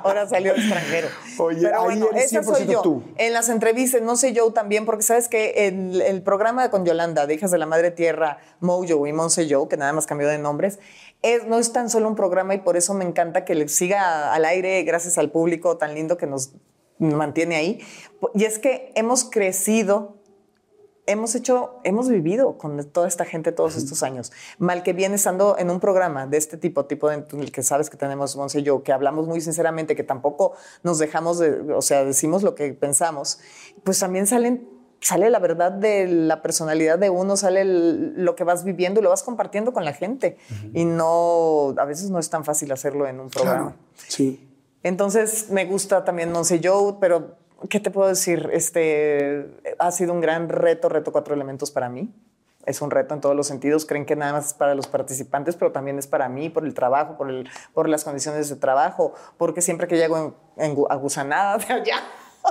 ahora 0.04 0.28
salió 0.28 0.52
extranjero. 0.54 1.08
Oye, 1.38 1.62
Pero 1.62 1.88
ahí 1.88 2.02
esa 2.16 2.42
soy 2.42 2.64
100% 2.64 2.66
yo. 2.66 2.82
tú. 2.82 3.02
En 3.16 3.32
las 3.32 3.48
entrevistas, 3.48 4.02
no 4.02 4.16
sé 4.16 4.32
yo 4.32 4.52
también, 4.52 4.84
porque 4.86 5.02
sabes 5.02 5.28
que 5.28 5.66
el, 5.68 6.00
el 6.02 6.22
programa 6.22 6.70
con 6.70 6.84
Yolanda, 6.84 7.26
de 7.26 7.34
Hijas 7.34 7.50
de 7.50 7.58
la 7.58 7.66
Madre 7.66 7.90
Tierra, 7.90 8.38
Mojo 8.60 9.06
y 9.06 9.12
Monse 9.12 9.46
Joe, 9.50 9.68
que 9.68 9.76
nada 9.76 9.92
más 9.92 10.06
cambió 10.06 10.28
de 10.28 10.38
nombres, 10.38 10.78
es, 11.22 11.46
no 11.46 11.58
es 11.58 11.72
tan 11.72 11.90
solo 11.90 12.08
un 12.08 12.14
programa 12.16 12.54
y 12.54 12.58
por 12.58 12.76
eso 12.76 12.94
me 12.94 13.04
encanta 13.04 13.44
que 13.44 13.54
le 13.54 13.68
siga 13.68 14.32
al 14.32 14.44
aire 14.44 14.82
gracias 14.84 15.18
al 15.18 15.30
público 15.30 15.76
tan 15.76 15.94
lindo 15.94 16.16
que 16.16 16.26
nos 16.26 16.52
mantiene 16.98 17.56
ahí. 17.56 17.80
Y 18.34 18.44
es 18.44 18.58
que 18.58 18.92
hemos 18.94 19.24
crecido 19.24 20.19
hemos 21.06 21.34
hecho, 21.34 21.80
hemos 21.84 22.08
vivido 22.08 22.56
con 22.58 22.84
toda 22.90 23.08
esta 23.08 23.24
gente 23.24 23.52
todos 23.52 23.76
estos 23.76 24.02
años. 24.02 24.32
Mal 24.58 24.82
que 24.82 24.92
bien 24.92 25.12
estando 25.14 25.56
en 25.58 25.70
un 25.70 25.80
programa 25.80 26.26
de 26.26 26.36
este 26.36 26.56
tipo, 26.56 26.84
tipo 26.84 27.10
en 27.10 27.24
el 27.40 27.50
que 27.52 27.62
sabes 27.62 27.90
que 27.90 27.96
tenemos 27.96 28.36
Monse 28.36 28.60
y 28.60 28.62
yo, 28.62 28.82
que 28.82 28.92
hablamos 28.92 29.26
muy 29.26 29.40
sinceramente, 29.40 29.96
que 29.96 30.04
tampoco 30.04 30.52
nos 30.82 30.98
dejamos 30.98 31.38
de, 31.38 31.72
o 31.72 31.82
sea, 31.82 32.04
decimos 32.04 32.42
lo 32.42 32.54
que 32.54 32.72
pensamos, 32.74 33.40
pues 33.84 33.98
también 33.98 34.26
salen 34.26 34.68
sale 35.02 35.30
la 35.30 35.38
verdad 35.38 35.72
de 35.72 36.06
la 36.06 36.42
personalidad 36.42 36.98
de 36.98 37.08
uno, 37.08 37.34
sale 37.38 37.62
el- 37.62 38.22
lo 38.22 38.36
que 38.36 38.44
vas 38.44 38.64
viviendo 38.64 39.00
y 39.00 39.02
lo 39.02 39.08
vas 39.08 39.22
compartiendo 39.22 39.72
con 39.72 39.86
la 39.86 39.94
gente. 39.94 40.36
Y 40.74 40.84
no, 40.84 41.74
a 41.78 41.86
veces 41.86 42.10
no 42.10 42.18
es 42.18 42.28
tan 42.28 42.44
fácil 42.44 42.70
hacerlo 42.70 43.06
en 43.08 43.18
un 43.18 43.30
programa. 43.30 43.70
Claro, 43.70 43.76
sí. 44.08 44.46
Entonces 44.82 45.48
me 45.50 45.64
gusta 45.64 46.04
también 46.04 46.30
Monse 46.32 46.60
Joe, 46.62 46.96
pero 47.00 47.38
¿qué 47.68 47.80
te 47.80 47.90
puedo 47.90 48.08
decir? 48.08 48.48
Este 48.52 49.50
ha 49.78 49.90
sido 49.92 50.12
un 50.12 50.20
gran 50.20 50.48
reto, 50.48 50.88
reto 50.88 51.12
cuatro 51.12 51.34
elementos 51.34 51.70
para 51.70 51.88
mí. 51.88 52.12
Es 52.66 52.82
un 52.82 52.90
reto 52.90 53.14
en 53.14 53.20
todos 53.22 53.34
los 53.34 53.46
sentidos. 53.46 53.86
Creen 53.86 54.04
que 54.04 54.16
nada 54.16 54.32
más 54.34 54.48
es 54.48 54.54
para 54.54 54.74
los 54.74 54.86
participantes, 54.86 55.56
pero 55.56 55.72
también 55.72 55.98
es 55.98 56.06
para 56.06 56.28
mí, 56.28 56.50
por 56.50 56.64
el 56.64 56.74
trabajo, 56.74 57.16
por, 57.16 57.30
el, 57.30 57.48
por 57.72 57.88
las 57.88 58.04
condiciones 58.04 58.50
de 58.50 58.56
trabajo, 58.56 59.14
porque 59.38 59.62
siempre 59.62 59.88
que 59.88 59.96
llego 59.96 60.34
en, 60.58 60.64
en 60.64 60.76
gu- 60.76 60.86
agusanada 60.90 61.56
de 61.56 61.72
allá, 61.72 61.96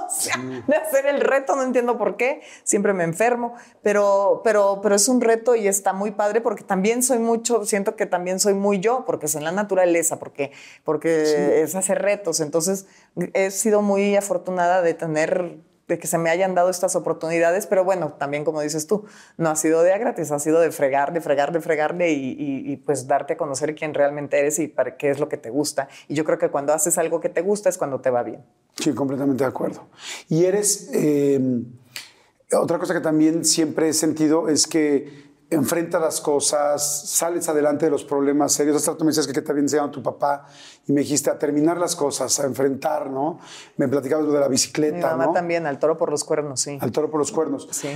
o 0.08 0.10
sea, 0.10 0.38
de 0.38 0.76
hacer 0.76 1.06
el 1.06 1.22
reto, 1.22 1.56
no 1.56 1.64
entiendo 1.64 1.98
por 1.98 2.18
qué, 2.18 2.42
siempre 2.64 2.94
me 2.94 3.04
enfermo, 3.04 3.56
pero, 3.82 4.42
pero, 4.44 4.80
pero 4.82 4.96
es 4.96 5.08
un 5.08 5.22
reto 5.22 5.56
y 5.56 5.68
está 5.68 5.94
muy 5.94 6.12
padre 6.12 6.42
porque 6.42 6.64
también 6.64 7.04
soy 7.04 7.20
mucho, 7.20 7.66
siento 7.66 7.96
que 7.96 8.06
también 8.06 8.40
soy 8.40 8.54
muy 8.54 8.80
yo, 8.80 9.06
porque 9.06 9.28
es 9.28 9.36
en 9.36 9.44
la 9.44 9.52
naturaleza, 9.52 10.20
porque, 10.20 10.52
porque 10.84 11.62
es 11.62 11.76
hacer 11.76 12.02
retos. 12.02 12.40
Entonces, 12.40 12.86
he 13.34 13.52
sido 13.52 13.82
muy 13.82 14.16
afortunada 14.16 14.82
de 14.82 14.94
tener 14.94 15.60
de 15.90 15.98
que 15.98 16.08
se 16.08 16.18
me 16.20 16.30
hayan 16.30 16.54
dado 16.56 16.70
estas 16.70 16.96
oportunidades, 16.96 17.66
pero 17.66 17.84
bueno, 17.84 18.14
también 18.14 18.46
como 18.46 18.62
dices 18.62 18.86
tú, 18.86 19.06
no 19.38 19.50
ha 19.50 19.56
sido 19.56 19.82
de 19.82 19.92
a 19.92 19.98
gratis, 19.98 20.32
ha 20.32 20.40
sido 20.40 20.62
de 20.62 20.72
fregar, 20.72 21.12
de 21.12 21.20
fregar, 21.20 21.52
de 21.52 21.60
fregarle 21.60 22.12
y, 22.12 22.78
pues 22.86 23.08
darte 23.08 23.34
a 23.34 23.38
conocer 23.38 23.76
quién 23.76 23.94
realmente 23.94 24.40
eres 24.40 24.60
y 24.60 24.68
para 24.68 24.96
qué 24.98 25.10
es 25.10 25.20
lo 25.20 25.28
que 25.28 25.38
te 25.38 25.50
gusta. 25.50 25.90
Y 26.08 26.14
yo 26.14 26.24
creo 26.24 26.38
que 26.38 26.50
cuando 26.50 26.74
haces 26.74 26.98
algo 27.00 27.20
que 27.20 27.30
te 27.30 27.42
gusta 27.42 27.70
es 27.70 27.78
cuando 27.78 28.00
te 28.00 28.12
va 28.12 28.22
bien. 28.22 28.46
Sí, 28.78 28.94
completamente 28.94 29.44
de 29.44 29.50
acuerdo. 29.50 29.88
Y 30.30 30.46
eres. 30.46 30.90
eh, 30.94 31.42
otra 32.52 32.80
cosa 32.80 32.94
que 32.94 33.02
también 33.02 33.46
siempre 33.46 33.90
he 33.90 33.94
sentido 33.94 34.48
es 34.48 34.66
que 34.66 35.30
enfrentas 35.50 36.00
las 36.02 36.22
cosas, 36.22 37.10
sales 37.10 37.50
adelante 37.50 37.86
de 37.86 37.92
los 37.92 38.04
problemas 38.04 38.54
serios. 38.54 38.76
Hasta 38.76 38.96
tú 38.96 39.04
me 39.04 39.10
decías 39.10 39.28
que, 39.28 39.34
que 39.34 39.42
te 39.42 39.52
había 39.52 39.64
enseñado 39.64 39.90
tu 39.90 40.04
papá 40.04 40.46
y 40.88 40.94
me 40.94 41.02
dijiste 41.02 41.30
a 41.30 41.38
terminar 41.38 41.78
las 41.78 41.96
cosas, 41.96 42.40
a 42.40 42.46
enfrentar, 42.46 43.10
¿no? 43.10 43.40
Me 43.78 43.88
platicabas 43.88 44.26
lo 44.26 44.32
de 44.34 44.40
la 44.40 44.48
Mi 44.48 44.54
bicicleta, 44.54 45.12
mamá 45.12 45.28
¿no? 45.28 45.34
también, 45.34 45.66
al 45.68 45.78
toro 45.80 45.98
por 45.98 46.10
los 46.10 46.24
cuernos, 46.24 46.62
sí. 46.62 46.78
Al 46.82 46.92
toro 46.92 47.12
por 47.12 47.20
los 47.20 47.32
cuernos. 47.32 47.68
Sí. 47.72 47.90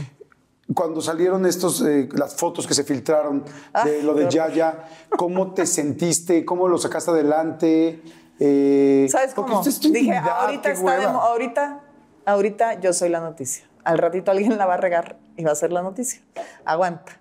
Cuando 0.73 1.01
salieron 1.01 1.45
estos, 1.45 1.81
eh, 1.81 2.07
las 2.13 2.35
fotos 2.35 2.65
que 2.67 2.73
se 2.73 2.83
filtraron 2.83 3.43
Ah, 3.73 3.85
de 3.85 4.01
lo 4.01 4.13
de. 4.13 4.29
Yaya, 4.29 4.85
¿cómo 5.09 5.53
te 5.53 5.65
sentiste? 5.65 6.45
¿Cómo 6.45 6.67
lo 6.67 6.77
sacaste 6.77 7.11
adelante? 7.11 8.01
Eh, 8.39 9.07
¿Sabes 9.09 9.33
cómo? 9.33 9.61
es 9.61 9.79
Dije, 9.81 10.15
ahorita 10.15 10.71
está 10.71 10.97
de 10.97 11.05
ahorita, 11.05 11.81
ahorita 12.25 12.79
yo 12.79 12.93
soy 12.93 13.09
la 13.09 13.19
noticia. 13.19 13.65
Al 13.83 13.97
ratito 13.97 14.31
alguien 14.31 14.57
la 14.57 14.65
va 14.65 14.75
a 14.75 14.77
regar 14.77 15.17
y 15.35 15.43
va 15.43 15.51
a 15.51 15.55
ser 15.55 15.71
la 15.73 15.81
noticia. 15.81 16.21
Aguanta. 16.63 17.19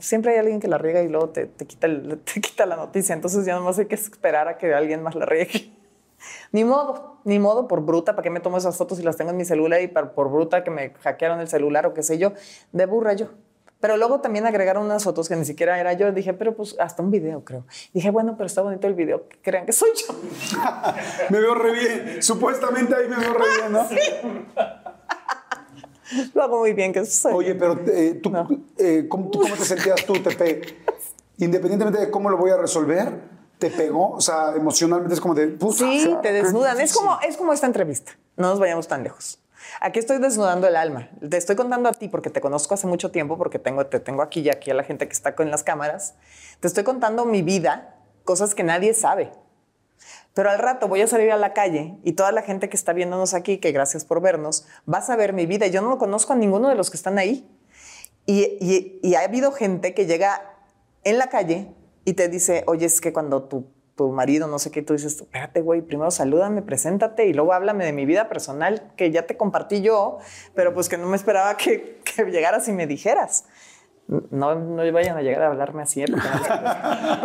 Siempre 0.00 0.32
hay 0.32 0.38
alguien 0.38 0.60
que 0.60 0.68
la 0.68 0.78
riega 0.78 1.02
y 1.02 1.08
luego 1.08 1.30
te, 1.30 1.46
te 1.46 1.66
quita, 1.66 1.86
el- 1.86 2.20
te 2.34 2.40
quita 2.40 2.66
la 2.66 2.76
noticia. 2.76 3.14
Entonces 3.14 3.44
ya 3.44 3.54
nomás 3.56 3.78
hay 3.78 3.86
que 3.86 3.94
esperar 3.96 4.48
a 4.48 4.56
que 4.58 4.72
alguien 4.74 5.02
más 5.02 5.14
la 5.14 5.26
riegue. 5.26 5.72
Ni 6.52 6.64
modo, 6.64 7.18
ni 7.24 7.38
modo 7.38 7.66
por 7.66 7.80
bruta, 7.80 8.12
¿para 8.12 8.22
qué 8.22 8.28
me 8.30 8.40
tomo 8.40 8.58
esas 8.58 8.76
fotos 8.76 9.00
y 9.00 9.02
las 9.02 9.16
tengo 9.16 9.30
en 9.30 9.36
mi 9.38 9.44
celular 9.46 9.80
y 9.80 9.88
par- 9.88 10.12
por 10.12 10.30
bruta 10.30 10.62
que 10.62 10.70
me 10.70 10.90
hackearon 11.00 11.40
el 11.40 11.48
celular 11.48 11.86
o 11.86 11.94
qué 11.94 12.02
sé 12.02 12.18
yo? 12.18 12.32
De 12.72 12.84
burra 12.86 13.14
yo. 13.14 13.28
Pero 13.80 13.96
luego 13.96 14.20
también 14.20 14.46
agregaron 14.46 14.84
unas 14.84 15.02
fotos 15.04 15.26
que 15.30 15.36
ni 15.36 15.46
siquiera 15.46 15.80
era 15.80 15.94
yo. 15.94 16.12
Dije, 16.12 16.34
pero 16.34 16.54
pues 16.54 16.76
hasta 16.78 17.02
un 17.02 17.10
video 17.10 17.42
creo. 17.44 17.64
Dije, 17.94 18.10
bueno, 18.10 18.34
pero 18.36 18.46
está 18.46 18.60
bonito 18.60 18.86
el 18.86 18.92
video. 18.92 19.26
que 19.26 19.38
Crean 19.40 19.64
que 19.64 19.72
soy 19.72 19.88
yo. 19.96 20.14
Me 21.30 21.40
veo 21.40 21.54
re 21.54 21.72
bien. 21.72 22.22
Supuestamente 22.22 22.94
ahí 22.94 23.08
me 23.08 23.16
veo 23.16 23.32
re 23.32 23.44
bien, 23.58 23.72
¿no? 23.72 23.86
Lo 26.34 26.42
hago 26.42 26.58
muy 26.60 26.72
bien, 26.72 26.92
que 26.92 27.04
soy 27.04 27.32
Oye, 27.34 27.54
pero 27.54 27.78
eh, 27.86 28.20
tú, 28.22 28.30
No. 28.30 28.48
eh, 28.78 29.06
¿cómo, 29.08 29.30
tú- 29.30 29.40
cómo 29.40 29.54
te 29.54 29.64
sentías 29.64 30.04
tú, 30.06 30.14
Tepe? 30.14 30.62
Independientemente 31.38 32.00
de 32.00 32.10
cómo 32.10 32.28
lo 32.30 32.36
voy 32.36 32.50
a 32.50 32.56
resolver, 32.56 33.12
¿te 33.58 33.70
pegó? 33.70 34.10
O 34.12 34.20
sea, 34.20 34.52
emocionalmente 34.56 35.14
es 35.14 35.20
como 35.20 35.34
de... 35.34 35.48
puta, 35.48 35.78
Sí, 35.78 36.04
o 36.06 36.10
sea, 36.10 36.20
te 36.20 36.32
desnudan. 36.32 36.78
Es 36.80 36.92
como, 36.92 37.18
es 37.26 37.36
como 37.36 37.52
esta 37.52 37.66
entrevista. 37.66 38.12
No 38.36 38.48
nos 38.50 38.58
vayamos 38.58 38.88
tan 38.88 39.02
lejos. 39.02 39.38
Aquí 39.80 39.98
estoy 39.98 40.18
desnudando 40.18 40.66
el 40.66 40.76
alma. 40.76 41.08
Te 41.26 41.36
estoy 41.36 41.56
contando 41.56 41.88
a 41.88 41.92
ti 41.92 42.08
porque 42.08 42.28
te 42.28 42.40
conozco 42.40 42.74
hace 42.74 42.86
mucho 42.86 43.10
tiempo, 43.10 43.38
porque 43.38 43.58
tengo, 43.58 43.86
te 43.86 44.00
tengo 44.00 44.20
aquí 44.22 44.40
y 44.40 44.50
aquí 44.50 44.70
a 44.70 44.74
la 44.74 44.82
gente 44.82 45.06
que 45.06 45.12
está 45.12 45.34
con 45.34 45.50
las 45.50 45.62
cámaras. 45.62 46.14
Te 46.60 46.66
estoy 46.68 46.84
contando 46.84 47.24
mi 47.24 47.40
vida, 47.42 47.96
cosas 48.24 48.54
que 48.54 48.62
nadie 48.62 48.92
sabe. 48.94 49.30
Pero 50.34 50.50
al 50.50 50.58
rato 50.58 50.88
voy 50.88 51.00
a 51.02 51.06
salir 51.06 51.32
a 51.32 51.36
la 51.36 51.52
calle 51.52 51.96
y 52.04 52.12
toda 52.12 52.32
la 52.32 52.42
gente 52.42 52.68
que 52.68 52.76
está 52.76 52.92
viéndonos 52.92 53.34
aquí, 53.34 53.58
que 53.58 53.72
gracias 53.72 54.04
por 54.04 54.20
vernos, 54.20 54.66
va 54.92 54.98
a 54.98 55.02
saber 55.02 55.32
mi 55.32 55.46
vida. 55.46 55.66
Yo 55.66 55.82
no 55.82 55.90
lo 55.90 55.98
conozco 55.98 56.32
a 56.32 56.36
ninguno 56.36 56.68
de 56.68 56.74
los 56.76 56.90
que 56.90 56.96
están 56.96 57.18
ahí. 57.18 57.48
Y 58.26 59.14
ha 59.16 59.20
habido 59.20 59.50
gente 59.50 59.92
que 59.92 60.06
llega 60.06 60.50
en 61.04 61.18
la 61.18 61.28
calle 61.28 61.68
y 62.04 62.14
te 62.14 62.28
dice, 62.28 62.64
oye, 62.66 62.86
es 62.86 63.00
que 63.00 63.12
cuando 63.12 63.44
tu, 63.44 63.66
tu 63.96 64.08
marido, 64.10 64.46
no 64.46 64.58
sé 64.58 64.70
qué, 64.70 64.82
tú 64.82 64.94
dices, 64.94 65.16
espérate, 65.20 65.60
güey, 65.60 65.82
primero 65.82 66.10
salúdame, 66.10 66.62
preséntate 66.62 67.26
y 67.26 67.32
luego 67.32 67.52
háblame 67.52 67.84
de 67.84 67.92
mi 67.92 68.06
vida 68.06 68.28
personal, 68.28 68.92
que 68.96 69.10
ya 69.10 69.26
te 69.26 69.36
compartí 69.36 69.82
yo, 69.82 70.18
pero 70.54 70.72
pues 70.72 70.88
que 70.88 70.96
no 70.96 71.06
me 71.06 71.16
esperaba 71.16 71.56
que, 71.56 72.00
que 72.16 72.24
llegaras 72.24 72.68
y 72.68 72.72
me 72.72 72.86
dijeras. 72.86 73.44
No, 74.30 74.56
no 74.56 74.92
vayan 74.92 75.16
a 75.16 75.22
llegar 75.22 75.42
a 75.42 75.46
hablarme 75.46 75.82
así, 75.82 76.04
porque 76.04 76.26
no 76.28 77.20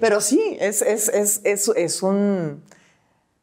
Pero 0.00 0.22
sí, 0.22 0.56
es, 0.58 0.80
es, 0.80 1.08
es, 1.08 1.42
es, 1.44 1.68
es 1.68 2.02
un... 2.02 2.64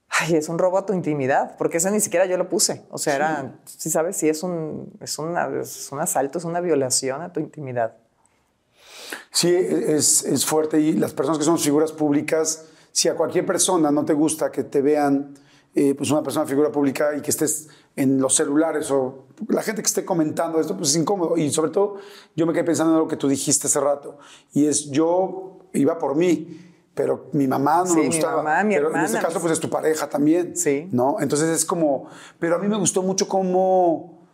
Ay, 0.10 0.36
es 0.36 0.50
un 0.50 0.58
robo 0.58 0.80
a 0.80 0.86
tu 0.88 0.94
intimidad, 0.94 1.56
porque 1.58 1.78
eso 1.78 1.92
ni 1.92 2.00
siquiera 2.00 2.26
yo 2.26 2.38
lo 2.38 2.50
puse. 2.50 2.84
O 2.90 2.98
sea, 2.98 3.16
era, 3.16 3.60
sí 3.66 3.92
sabes, 3.92 4.18
sí 4.18 4.28
es 4.28 4.42
un, 4.42 4.92
es, 5.02 5.20
una, 5.20 5.50
es 5.62 5.90
un 5.92 6.00
asalto, 6.00 6.40
es 6.40 6.46
una 6.46 6.62
violación 6.62 7.22
a 7.22 7.32
tu 7.32 7.40
intimidad. 7.40 7.96
Sí, 9.32 9.54
es, 9.54 10.24
es 10.24 10.46
fuerte 10.46 10.80
y 10.80 10.94
las 10.94 11.14
personas 11.14 11.38
que 11.38 11.44
son 11.44 11.60
figuras 11.60 11.92
públicas, 11.92 12.66
si 12.92 13.08
a 13.08 13.16
cualquier 13.16 13.46
persona 13.46 13.92
no 13.92 14.04
te 14.04 14.14
gusta 14.14 14.52
que 14.52 14.64
te 14.64 14.82
vean, 14.82 15.36
eh, 15.76 15.94
pues 15.94 16.10
una 16.10 16.24
persona 16.24 16.48
figura 16.48 16.72
pública 16.72 17.16
y 17.16 17.22
que 17.22 17.30
estés 17.30 17.68
en 17.98 18.22
los 18.22 18.36
celulares 18.36 18.90
o 18.92 19.26
la 19.50 19.62
gente 19.62 19.82
que 19.82 19.88
esté 19.88 20.06
comentando 20.06 20.60
esto, 20.62 20.78
pues 20.78 20.92
es 20.92 20.96
incómodo. 20.96 21.36
Y 21.36 21.50
sobre 21.52 21.72
todo, 21.72 21.98
yo 22.36 22.46
me 22.46 22.54
quedé 22.54 22.64
pensando 22.64 22.94
en 22.94 23.00
lo 23.00 23.08
que 23.08 23.18
tú 23.18 23.28
dijiste 23.28 23.68
hace 23.68 23.80
rato, 23.82 24.18
y 24.54 24.66
es 24.68 24.90
yo 24.90 25.60
iba 25.74 25.98
por 26.00 26.16
mí. 26.16 26.64
Pero 26.94 27.28
mi 27.34 27.48
mamá 27.48 27.80
no 27.80 27.86
Sí, 27.88 27.96
me 27.98 28.02
mi 28.02 28.08
gustaba. 28.08 28.38
mamá, 28.42 28.64
mi 28.64 28.74
pero 28.74 28.90
en 28.90 28.96
este 28.96 29.18
hermana. 29.18 29.28
caso, 29.28 29.40
pues 29.40 29.54
es 29.54 29.60
tu 29.60 29.70
pareja 29.70 30.10
también. 30.10 30.56
Sí. 30.58 30.88
¿No? 30.92 31.18
Entonces 31.20 31.50
es 31.50 31.64
como. 31.66 32.08
Pero 32.40 32.56
a 32.56 32.58
mí 32.60 32.68
me 32.68 32.78
gustó 32.78 33.04
mucho 33.04 33.28
cómo. 33.28 34.28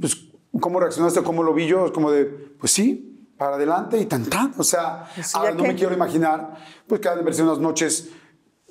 Pues, 0.00 0.16
cómo 0.60 0.80
reaccionaste, 0.80 1.22
cómo 1.22 1.42
lo 1.42 1.52
vi 1.52 1.66
yo. 1.66 1.84
Es 1.84 1.92
como 1.92 2.10
de, 2.10 2.24
pues 2.24 2.72
sí, 2.72 3.28
para 3.36 3.56
adelante 3.56 3.98
y 3.98 4.06
tan 4.06 4.24
tan. 4.24 4.54
O 4.56 4.62
sea, 4.64 5.10
Pues 5.14 5.34
ahora 5.34 5.50
¿ya 5.50 5.56
no 5.56 5.62
me 5.64 5.74
quiero 5.74 5.92
imaginar, 5.94 6.56
pues 6.86 7.02
que 7.02 7.08
han 7.10 7.22
de 7.22 7.42
unas 7.42 7.58
noches 7.58 8.08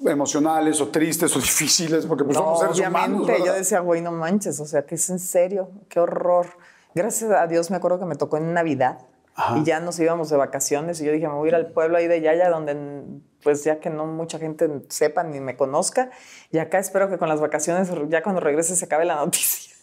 emocionales 0.05 0.79
o 0.81 0.87
tristes 0.89 1.35
o 1.35 1.39
difíciles, 1.41 2.05
porque 2.05 2.23
pues 2.23 2.37
No, 2.37 2.43
somos 2.43 2.59
seres 2.59 2.77
obviamente. 2.77 3.23
humanos. 3.23 3.45
yo 3.45 3.53
decía, 3.53 3.79
güey, 3.79 4.01
no 4.01 4.11
manches, 4.11 4.59
o 4.59 4.65
sea, 4.65 4.85
que 4.85 4.95
es 4.95 5.09
en 5.09 5.19
serio, 5.19 5.71
qué 5.89 5.99
horror. 5.99 6.47
Gracias 6.95 7.31
a 7.31 7.45
Dios 7.47 7.69
me 7.69 7.77
acuerdo 7.77 7.99
que 7.99 8.05
me 8.05 8.15
tocó 8.15 8.37
en 8.37 8.53
Navidad 8.53 8.99
y 9.55 9.63
ya 9.63 9.79
nos 9.79 9.97
íbamos 9.99 10.29
de 10.29 10.35
vacaciones 10.35 10.99
y 10.99 11.05
yo 11.05 11.13
dije, 11.13 11.27
me 11.27 11.35
voy 11.35 11.47
a 11.47 11.49
ir 11.49 11.55
al 11.55 11.71
pueblo 11.71 11.97
ahí 11.97 12.07
de 12.07 12.19
Yaya, 12.19 12.49
donde 12.49 12.75
pues 13.41 13.63
ya 13.63 13.79
que 13.79 13.89
no 13.89 14.05
mucha 14.05 14.37
gente 14.37 14.69
sepa 14.89 15.23
ni 15.23 15.39
me 15.39 15.55
conozca. 15.55 16.09
Y 16.51 16.57
acá 16.57 16.77
espero 16.77 17.09
que 17.09 17.17
con 17.17 17.29
las 17.29 17.39
vacaciones, 17.39 17.89
ya 18.09 18.21
cuando 18.21 18.41
regrese, 18.41 18.75
se 18.75 18.83
acabe 18.83 19.05
la 19.05 19.15
noticia. 19.15 19.73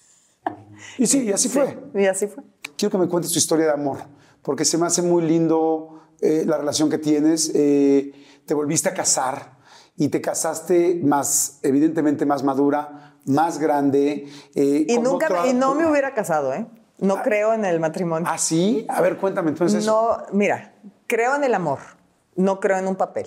Y 0.98 1.06
sí, 1.06 1.24
y 1.24 1.32
así 1.32 1.48
fue. 1.48 1.78
Y 1.94 2.04
así 2.06 2.26
fue. 2.26 2.44
Quiero 2.76 2.92
que 2.92 2.98
me 2.98 3.08
cuentes 3.08 3.32
tu 3.32 3.38
historia 3.38 3.64
de 3.66 3.72
amor, 3.72 3.98
porque 4.42 4.64
se 4.66 4.76
me 4.76 4.86
hace 4.86 5.00
muy 5.00 5.22
lindo 5.22 6.02
eh, 6.20 6.44
la 6.46 6.58
relación 6.58 6.90
que 6.90 6.98
tienes. 6.98 7.50
Eh, 7.54 8.12
te 8.44 8.52
volviste 8.52 8.90
a 8.90 8.94
casar 8.94 9.55
y 9.96 10.08
te 10.08 10.20
casaste 10.20 11.00
más, 11.02 11.58
evidentemente 11.62 12.26
más 12.26 12.42
madura, 12.42 13.14
más 13.24 13.58
grande. 13.58 14.28
eh, 14.54 14.84
Y 14.88 14.98
nunca, 14.98 15.26
otra- 15.26 15.46
y 15.46 15.54
no 15.54 15.74
me 15.74 15.86
hubiera 15.90 16.14
casado, 16.14 16.52
¿eh? 16.52 16.66
No 16.98 17.22
creo 17.22 17.52
en 17.52 17.64
el 17.64 17.78
matrimonio. 17.80 18.26
¿Ah, 18.30 18.38
sí? 18.38 18.86
A 18.88 19.00
ver, 19.02 19.16
cuéntame 19.18 19.50
entonces. 19.50 19.84
No, 19.84 20.18
mira, 20.32 20.74
creo 21.06 21.34
en 21.36 21.44
el 21.44 21.54
amor, 21.54 21.78
no 22.36 22.58
creo 22.60 22.78
en 22.78 22.86
un 22.86 22.96
papel. 22.96 23.26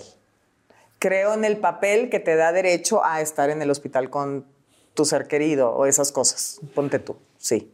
Creo 0.98 1.34
en 1.34 1.44
el 1.44 1.56
papel 1.58 2.10
que 2.10 2.20
te 2.20 2.34
da 2.36 2.52
derecho 2.52 3.04
a 3.04 3.20
estar 3.20 3.48
en 3.50 3.62
el 3.62 3.70
hospital 3.70 4.10
con 4.10 4.46
tu 4.94 5.04
ser 5.04 5.28
querido 5.28 5.70
o 5.72 5.86
esas 5.86 6.12
cosas. 6.12 6.60
Ponte 6.74 6.98
tú, 6.98 7.16
sí. 7.38 7.72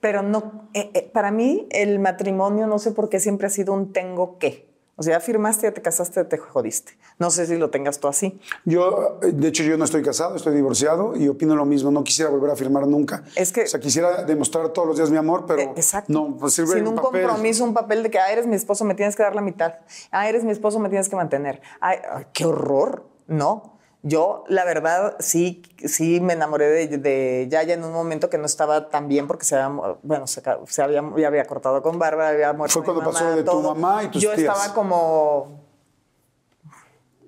Pero 0.00 0.22
no, 0.22 0.68
eh, 0.74 0.90
eh, 0.94 1.10
para 1.12 1.30
mí 1.32 1.66
el 1.70 1.98
matrimonio 1.98 2.66
no 2.68 2.78
sé 2.78 2.92
por 2.92 3.08
qué 3.08 3.18
siempre 3.18 3.48
ha 3.48 3.50
sido 3.50 3.72
un 3.72 3.92
tengo 3.92 4.38
que. 4.38 4.67
O 5.00 5.02
sea, 5.04 5.14
ya 5.14 5.20
firmaste, 5.20 5.62
ya 5.68 5.72
te 5.72 5.80
casaste, 5.80 6.24
te 6.24 6.38
jodiste. 6.38 6.98
No 7.20 7.30
sé 7.30 7.46
si 7.46 7.56
lo 7.56 7.70
tengas 7.70 8.00
tú 8.00 8.08
así. 8.08 8.40
Yo, 8.64 9.20
eh, 9.22 9.30
de 9.32 9.46
hecho, 9.46 9.62
yo 9.62 9.76
no 9.78 9.84
estoy 9.84 10.02
casado, 10.02 10.34
estoy 10.34 10.56
divorciado 10.56 11.14
y 11.16 11.28
opino 11.28 11.54
lo 11.54 11.64
mismo. 11.64 11.92
No 11.92 12.02
quisiera 12.02 12.30
volver 12.32 12.50
a 12.50 12.56
firmar 12.56 12.84
nunca. 12.88 13.22
Es 13.36 13.52
que- 13.52 13.62
O 13.62 13.66
sea, 13.68 13.78
quisiera 13.78 14.24
demostrar 14.24 14.70
todos 14.70 14.88
los 14.88 14.96
días 14.96 15.10
mi 15.12 15.16
amor, 15.16 15.44
pero 15.46 15.60
Eh, 15.62 15.72
Exacto. 15.76 16.12
no, 16.12 16.36
pues 16.36 16.54
sirve 16.54 16.74
Sin 16.74 16.88
un 16.88 16.96
papel. 16.96 17.22
compromiso, 17.26 17.62
un 17.62 17.74
papel 17.74 18.02
de 18.02 18.10
que, 18.10 18.18
ah, 18.18 18.32
eres 18.32 18.48
mi 18.48 18.56
esposo, 18.56 18.84
me 18.84 18.96
tienes 18.96 19.14
que 19.14 19.22
dar 19.22 19.36
la 19.36 19.40
mitad. 19.40 19.74
Ah, 20.10 20.28
eres 20.28 20.42
mi 20.42 20.50
esposo, 20.50 20.80
me 20.80 20.88
tienes 20.88 21.08
que 21.08 21.14
mantener. 21.14 21.62
Ay, 21.80 21.98
ay, 22.12 22.26
qué 22.32 22.44
horror. 22.44 23.04
No. 23.28 23.77
Yo, 24.02 24.44
la 24.48 24.64
verdad, 24.64 25.16
sí, 25.18 25.62
sí 25.84 26.20
me 26.20 26.34
enamoré 26.34 26.66
de, 26.68 26.98
de 26.98 27.48
Yaya 27.50 27.74
en 27.74 27.82
un 27.82 27.92
momento 27.92 28.30
que 28.30 28.38
no 28.38 28.46
estaba 28.46 28.88
tan 28.90 29.08
bien 29.08 29.26
porque 29.26 29.44
se 29.44 29.56
había, 29.56 29.96
bueno, 30.02 30.26
se, 30.28 30.40
se 30.68 30.82
había, 30.82 31.02
ya 31.16 31.26
había 31.26 31.44
cortado 31.46 31.82
con 31.82 31.98
Bárbara, 31.98 32.28
había 32.28 32.52
muerto 32.52 32.74
Fue 32.74 32.82
mi 32.82 32.86
cuando 32.86 33.10
pasó 33.12 33.24
mamá, 33.24 33.36
de 33.36 33.42
tu 33.42 33.50
todo. 33.50 33.74
mamá 33.74 34.04
y 34.04 34.08
tus 34.08 34.22
Yo 34.22 34.34
tías. 34.34 34.54
estaba 34.56 34.72
como... 34.74 35.60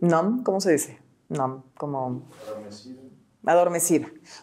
¿Nom? 0.00 0.42
¿Cómo 0.44 0.60
se 0.60 0.72
dice? 0.72 0.98
Nom, 1.28 1.62
como... 1.76 2.22
Adormecida. 2.46 2.99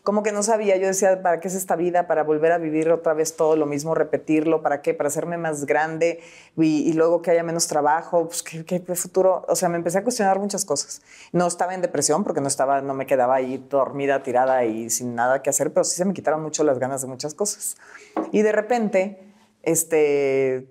Como 0.02 0.24
que 0.24 0.32
no 0.32 0.41
sabía, 0.41 0.76
yo 0.78 0.88
decía, 0.88 1.22
¿para 1.22 1.40
qué 1.40 1.49
es 1.49 1.53
esta 1.53 1.76
vida? 1.76 2.07
¿Para 2.07 2.24
volver 2.24 2.52
a 2.52 2.57
vivir 2.57 2.90
otra 2.90 3.14
vez 3.14 3.36
todo 3.36 3.56
lo 3.56 3.68
mismo, 3.68 3.94
repetirlo? 3.94 4.64
¿Para 4.64 4.82
qué? 4.82 4.95
¿Para 4.95 5.07
hacerme 5.07 5.38
más 5.38 5.65
grande 5.68 6.19
y, 6.57 6.90
y 6.90 6.94
luego 6.94 7.22
que 7.22 7.30
haya 7.30 7.44
menos 7.44 7.68
trabajo? 7.68 8.28
Pues, 8.28 8.41
¿qué, 8.41 8.65
qué 8.65 8.80
futuro? 8.95 9.45
O 9.48 9.56
sea, 9.56 9.69
me 9.69 9.78
empecé 9.78 9.99
a 9.99 10.03
cuestionar 10.03 10.40
muchas 10.40 10.65
cosas. 10.65 11.03
No 11.32 11.45
estaba 11.45 11.76
en 11.76 11.82
depresión 11.82 12.24
porque 12.24 12.41
no, 12.41 12.48
estaba, 12.48 12.82
no 12.82 12.95
me 12.95 13.06
quedaba 13.06 13.36
ahí 13.36 13.64
dormida, 13.69 14.24
tirada 14.24 14.65
y 14.65 14.90
sin 14.90 15.14
nada 15.14 15.44
que 15.44 15.52
hacer, 15.52 15.72
pero 15.72 15.84
sí 15.84 15.95
se 15.95 16.06
me 16.06 16.14
quitaron 16.14 16.41
mucho 16.41 16.64
las 16.64 16.80
ganas 16.80 17.02
de 17.02 17.07
muchas 17.07 17.36
cosas. 17.36 17.78
Y 18.32 18.41
de 18.41 18.52
repente, 18.52 19.32
este, 19.61 20.68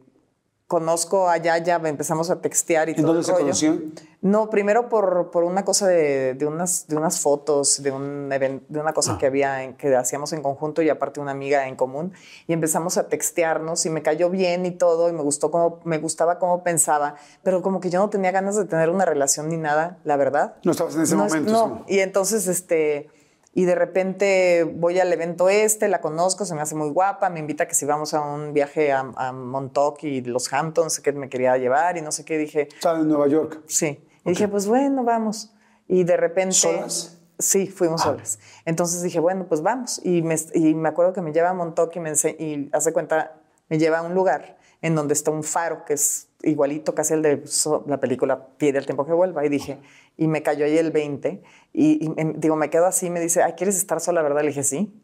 conozco 0.67 1.29
a 1.29 1.37
Yaya, 1.37 1.81
empezamos 1.85 2.31
a 2.31 2.41
textear 2.41 2.89
y 2.89 2.93
¿En 2.93 2.97
todo 2.97 3.15
dónde 3.15 3.21
el 3.21 3.55
se 3.55 3.69
rollo. 3.69 3.83
No, 4.27 4.51
primero 4.51 4.89
por, 4.89 5.31
por 5.31 5.45
una 5.45 5.65
cosa 5.65 5.87
de, 5.87 6.35
de 6.35 6.47
unas, 6.47 6.89
de 6.89 6.97
unas 6.97 7.21
fotos, 7.21 7.83
de, 7.83 7.93
un 7.93 8.29
even- 8.33 8.63
de 8.69 8.81
una 8.81 8.93
cosa 8.93 9.19
que 9.19 9.27
había, 9.27 9.63
en- 9.63 9.75
que 9.77 9.95
hacíamos 9.95 10.33
en 10.33 10.43
conjunto 10.43 10.83
y 10.83 10.89
aparte 10.91 11.21
una 11.21 11.31
amiga 11.31 11.69
en 11.69 11.77
común. 11.77 12.13
Y 12.49 12.53
empezamos 12.53 12.99
a 12.99 13.09
textearnos 13.09 13.87
y 13.87 13.91
me 13.91 14.03
cayó 14.03 14.29
bien 14.29 14.67
y 14.67 14.73
todo 14.73 15.09
y 15.09 15.13
me 15.13 15.23
gustó 15.23 15.51
cómo, 15.51 15.81
me 15.85 15.99
gustaba 15.99 16.39
cómo 16.39 16.65
pensaba, 16.65 17.15
pero 17.45 17.63
como 17.63 17.81
que 17.81 17.89
yo 17.91 18.01
no 18.01 18.11
tenía 18.11 18.33
ganas 18.33 18.57
de 18.57 18.65
tener 18.65 18.91
una 18.91 19.05
relación 19.05 19.49
ni 19.49 19.57
nada, 19.59 19.99
la 20.05 20.17
verdad. 20.17 20.57
No 20.65 20.73
estabas 20.73 20.97
en 20.97 21.03
ese 21.03 21.15
No 21.15 21.25
momento. 21.27 21.53
no. 21.53 21.85
sí. 21.87 21.95
Y 21.95 21.99
entonces, 22.01 22.49
este, 22.49 23.09
y 23.55 23.65
de 23.65 23.75
repente 23.75 24.65
voy 24.65 24.99
al 25.01 25.13
evento 25.13 25.49
este, 25.49 25.89
la 25.89 26.01
conozco, 26.01 26.45
se 26.45 26.55
me 26.55 26.61
hace 26.63 26.75
muy 26.75 26.91
guapa, 26.91 27.31
me 27.31 27.41
invita 27.41 27.65
a 27.65 27.69
que 27.69 27.75
si 27.75 27.87
vamos 27.87 28.13
a 28.13 28.21
un 28.21 28.53
viaje 28.53 28.93
a, 28.93 29.11
a 29.17 29.33
Montauk 29.33 30.03
y 30.05 30.21
los 30.23 30.53
Hamptons, 30.53 31.01
que 31.01 31.13
me 31.13 31.29
quería 31.29 31.57
llevar 31.57 31.97
y 31.97 32.03
no 32.03 32.13
sé 32.13 32.25
qué, 32.25 32.37
dije, 32.39 32.69
Estaba 32.75 32.99
en 32.99 33.09
Nueva 33.09 33.29
York. 33.29 33.61
Sí. 33.67 33.99
Y 34.27 34.31
dije, 34.31 34.49
pues 34.49 34.67
bueno, 34.67 35.05
vamos. 35.05 35.53
Y 35.89 36.05
de 36.05 36.17
repente... 36.17 36.55
¿Solas? 36.55 37.19
Sí, 37.39 37.67
fuimos 37.67 38.01
solas. 38.03 38.39
Entonces 38.65 39.03
dije, 39.03 39.21
bueno, 39.21 39.47
pues 39.47 39.61
vamos. 39.63 40.01
Y 40.05 40.23
me, 40.23 40.37
y 40.55 40.75
me 40.75 40.89
acuerdo 40.89 41.13
que 41.13 41.21
me 41.21 41.33
lleva 41.33 41.51
a 41.51 41.55
Montauk 41.55 41.95
y, 41.97 42.01
me 42.01 42.11
ense- 42.11 42.35
y 42.39 42.71
hace 42.73 42.93
cuenta, 42.95 43.37
me 43.69 43.79
lleva 43.79 43.99
a 43.99 44.03
un 44.03 44.15
lugar 44.15 44.57
en 44.81 44.95
donde 44.95 45.13
está 45.15 45.31
un 45.31 45.43
faro 45.43 45.85
que 45.85 45.95
es 45.95 46.29
igualito 46.43 46.95
casi 46.95 47.15
el 47.15 47.23
de 47.23 47.43
la 47.87 47.99
película 48.01 48.47
Pide 48.57 48.79
el 48.79 48.87
tiempo 48.87 49.05
que 49.05 49.13
vuelva. 49.13 49.45
Y 49.45 49.49
dije, 49.51 49.79
y 50.17 50.29
me 50.29 50.43
cayó 50.43 50.65
ahí 50.65 50.79
el 50.79 50.91
20. 50.93 51.43
Y, 51.75 52.11
digo, 52.37 52.57
me 52.57 52.71
quedo 52.71 52.87
así, 52.87 53.11
me 53.11 53.21
dice, 53.21 53.43
ay, 53.43 53.53
¿quieres 53.53 53.77
estar 53.77 54.01
sola, 54.01 54.23
verdad? 54.23 54.41
Le 54.41 54.49
dije, 54.49 54.63
sí. 54.65 55.03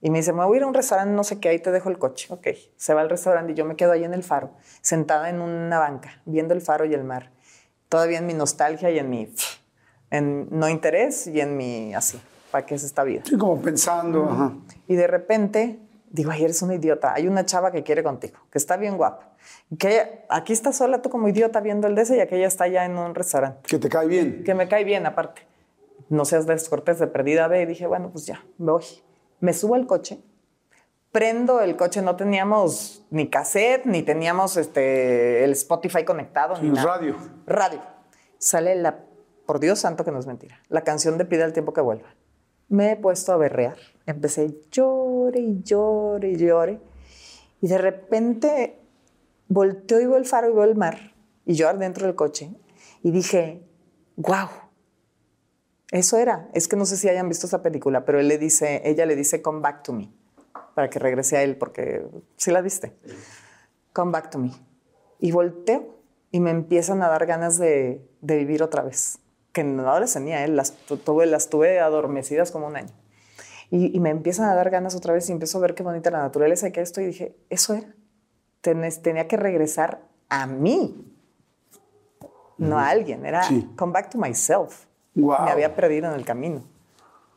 Y 0.00 0.10
me 0.10 0.18
dice, 0.18 0.32
me 0.32 0.44
voy 0.44 0.54
a 0.54 0.56
ir 0.58 0.62
a 0.64 0.66
un 0.66 0.74
restaurante, 0.74 1.12
no 1.14 1.24
sé 1.24 1.38
qué, 1.40 1.48
ahí 1.48 1.58
te 1.58 1.70
dejo 1.72 1.88
el 1.88 1.98
coche. 1.98 2.26
Ok, 2.32 2.46
se 2.76 2.94
va 2.94 3.00
al 3.02 3.10
restaurante 3.10 3.52
y 3.52 3.54
yo 3.54 3.64
me 3.64 3.76
quedo 3.76 3.92
ahí 3.92 4.02
en 4.04 4.14
el 4.14 4.22
faro, 4.24 4.50
sentada 4.80 5.30
en 5.30 5.40
una 5.40 5.78
banca, 5.78 6.20
viendo 6.26 6.54
el 6.54 6.60
faro 6.60 6.84
y 6.84 6.94
el 6.94 7.04
mar. 7.04 7.30
Todavía 7.92 8.20
en 8.20 8.26
mi 8.26 8.32
nostalgia 8.32 8.90
y 8.90 8.98
en 8.98 9.10
mi 9.10 9.34
en 10.10 10.48
no 10.50 10.66
interés 10.70 11.26
y 11.26 11.42
en 11.42 11.58
mi 11.58 11.92
así, 11.92 12.18
¿para 12.50 12.64
qué 12.64 12.74
es 12.74 12.84
esta 12.84 13.04
vida? 13.04 13.20
Sí, 13.22 13.36
como 13.36 13.60
pensando. 13.60 14.24
ajá. 14.30 14.52
Y 14.88 14.96
de 14.96 15.06
repente 15.06 15.78
digo, 16.08 16.30
ay, 16.30 16.42
eres 16.42 16.62
una 16.62 16.74
idiota. 16.74 17.12
Hay 17.12 17.28
una 17.28 17.44
chava 17.44 17.70
que 17.70 17.82
quiere 17.82 18.02
contigo, 18.02 18.38
que 18.50 18.56
está 18.56 18.78
bien 18.78 18.96
guapa. 18.96 19.34
Que 19.78 20.24
aquí 20.30 20.54
está 20.54 20.72
sola 20.72 21.02
tú 21.02 21.10
como 21.10 21.28
idiota 21.28 21.60
viendo 21.60 21.86
el 21.86 21.94
de 21.94 22.00
ese 22.00 22.16
y 22.16 22.20
aquella 22.20 22.46
está 22.46 22.66
ya 22.66 22.86
en 22.86 22.96
un 22.96 23.14
restaurante. 23.14 23.60
Que 23.68 23.78
te 23.78 23.90
cae 23.90 24.06
bien. 24.06 24.42
Que 24.42 24.54
me 24.54 24.68
cae 24.68 24.84
bien 24.84 25.04
aparte. 25.04 25.42
No 26.08 26.24
seas 26.24 26.46
descortés 26.46 26.98
de 26.98 27.08
perdida 27.08 27.46
ve. 27.46 27.60
Y 27.60 27.66
dije, 27.66 27.86
bueno, 27.86 28.08
pues 28.10 28.24
ya, 28.24 28.42
voy. 28.56 28.84
Me 29.40 29.52
subo 29.52 29.74
al 29.74 29.86
coche, 29.86 30.18
prendo 31.12 31.60
el 31.60 31.76
coche, 31.76 32.02
no 32.02 32.16
teníamos 32.16 33.04
ni 33.10 33.28
cassette, 33.28 33.84
ni 33.84 34.02
teníamos 34.02 34.56
este, 34.56 35.44
el 35.44 35.52
Spotify 35.52 36.04
conectado, 36.04 36.60
ni 36.60 36.70
nada. 36.70 36.96
radio. 36.96 37.16
Radio. 37.46 37.80
Sale 38.38 38.74
la, 38.74 39.04
por 39.46 39.60
Dios 39.60 39.78
santo 39.78 40.04
que 40.04 40.10
no 40.10 40.18
es 40.18 40.26
mentira, 40.26 40.60
la 40.68 40.82
canción 40.82 41.18
de 41.18 41.26
Pide 41.26 41.44
el 41.44 41.52
tiempo 41.52 41.72
que 41.72 41.82
vuelva. 41.82 42.14
Me 42.68 42.92
he 42.92 42.96
puesto 42.96 43.32
a 43.32 43.36
berrear. 43.36 43.76
Empecé 44.06 44.58
llore 44.70 45.40
y 45.40 45.62
llore 45.62 46.30
y 46.30 46.36
llore. 46.36 46.80
Y 47.60 47.68
de 47.68 47.76
repente 47.76 48.78
volteo 49.48 50.00
y 50.00 50.06
veo 50.06 50.16
el 50.16 50.24
faro 50.24 50.50
y 50.50 50.54
veo 50.54 50.64
el 50.64 50.74
mar. 50.74 51.12
Y 51.44 51.52
yo 51.54 51.72
dentro 51.74 52.06
del 52.06 52.16
coche. 52.16 52.50
Y 53.02 53.10
dije, 53.10 53.62
wow. 54.16 54.48
Eso 55.90 56.16
era. 56.16 56.48
Es 56.54 56.66
que 56.66 56.76
no 56.76 56.86
sé 56.86 56.96
si 56.96 57.10
hayan 57.10 57.28
visto 57.28 57.46
esa 57.46 57.60
película, 57.60 58.06
pero 58.06 58.18
él 58.18 58.28
le 58.28 58.38
dice, 58.38 58.80
ella 58.86 59.04
le 59.04 59.16
dice, 59.16 59.42
come 59.42 59.60
back 59.60 59.82
to 59.82 59.92
me. 59.92 60.10
Para 60.74 60.88
que 60.90 60.98
regrese 60.98 61.36
a 61.36 61.42
él, 61.42 61.56
porque 61.56 62.04
sí 62.36 62.50
la 62.50 62.60
viste. 62.62 62.94
Come 63.92 64.12
back 64.12 64.30
to 64.30 64.38
me. 64.38 64.52
Y 65.18 65.30
volteo 65.32 65.96
y 66.30 66.40
me 66.40 66.50
empiezan 66.50 67.02
a 67.02 67.08
dar 67.08 67.26
ganas 67.26 67.58
de, 67.58 68.08
de 68.20 68.36
vivir 68.38 68.62
otra 68.62 68.82
vez. 68.82 69.18
Que 69.52 69.64
no 69.64 69.82
las 69.82 70.12
tenía 70.14 70.44
él, 70.44 70.56
las 70.56 70.72
tu- 70.72 70.96
tuve, 70.96 71.26
las 71.26 71.50
tuve 71.50 71.78
adormecidas 71.78 72.50
como 72.50 72.66
un 72.68 72.76
año. 72.76 72.92
Y, 73.70 73.94
y 73.94 74.00
me 74.00 74.10
empiezan 74.10 74.48
a 74.48 74.54
dar 74.54 74.70
ganas 74.70 74.94
otra 74.94 75.12
vez 75.12 75.28
y 75.28 75.32
empiezo 75.32 75.58
a 75.58 75.60
ver 75.60 75.74
qué 75.74 75.82
bonita 75.82 76.10
la 76.10 76.18
naturaleza 76.20 76.68
y 76.68 76.72
que 76.72 76.80
esto. 76.80 77.00
Y 77.02 77.06
dije, 77.06 77.36
eso 77.50 77.74
era. 77.74 77.94
Tenés- 78.62 79.02
tenía 79.02 79.28
que 79.28 79.36
regresar 79.36 80.00
a 80.30 80.46
mí, 80.46 81.04
no 82.58 82.78
a 82.78 82.88
alguien. 82.88 83.26
Era 83.26 83.42
Sí. 83.42 83.70
come 83.76 83.92
back 83.92 84.10
to 84.10 84.18
myself. 84.18 84.86
Me 85.14 85.34
había 85.50 85.74
perdido 85.76 86.08
en 86.08 86.14
el 86.14 86.24
camino. 86.24 86.62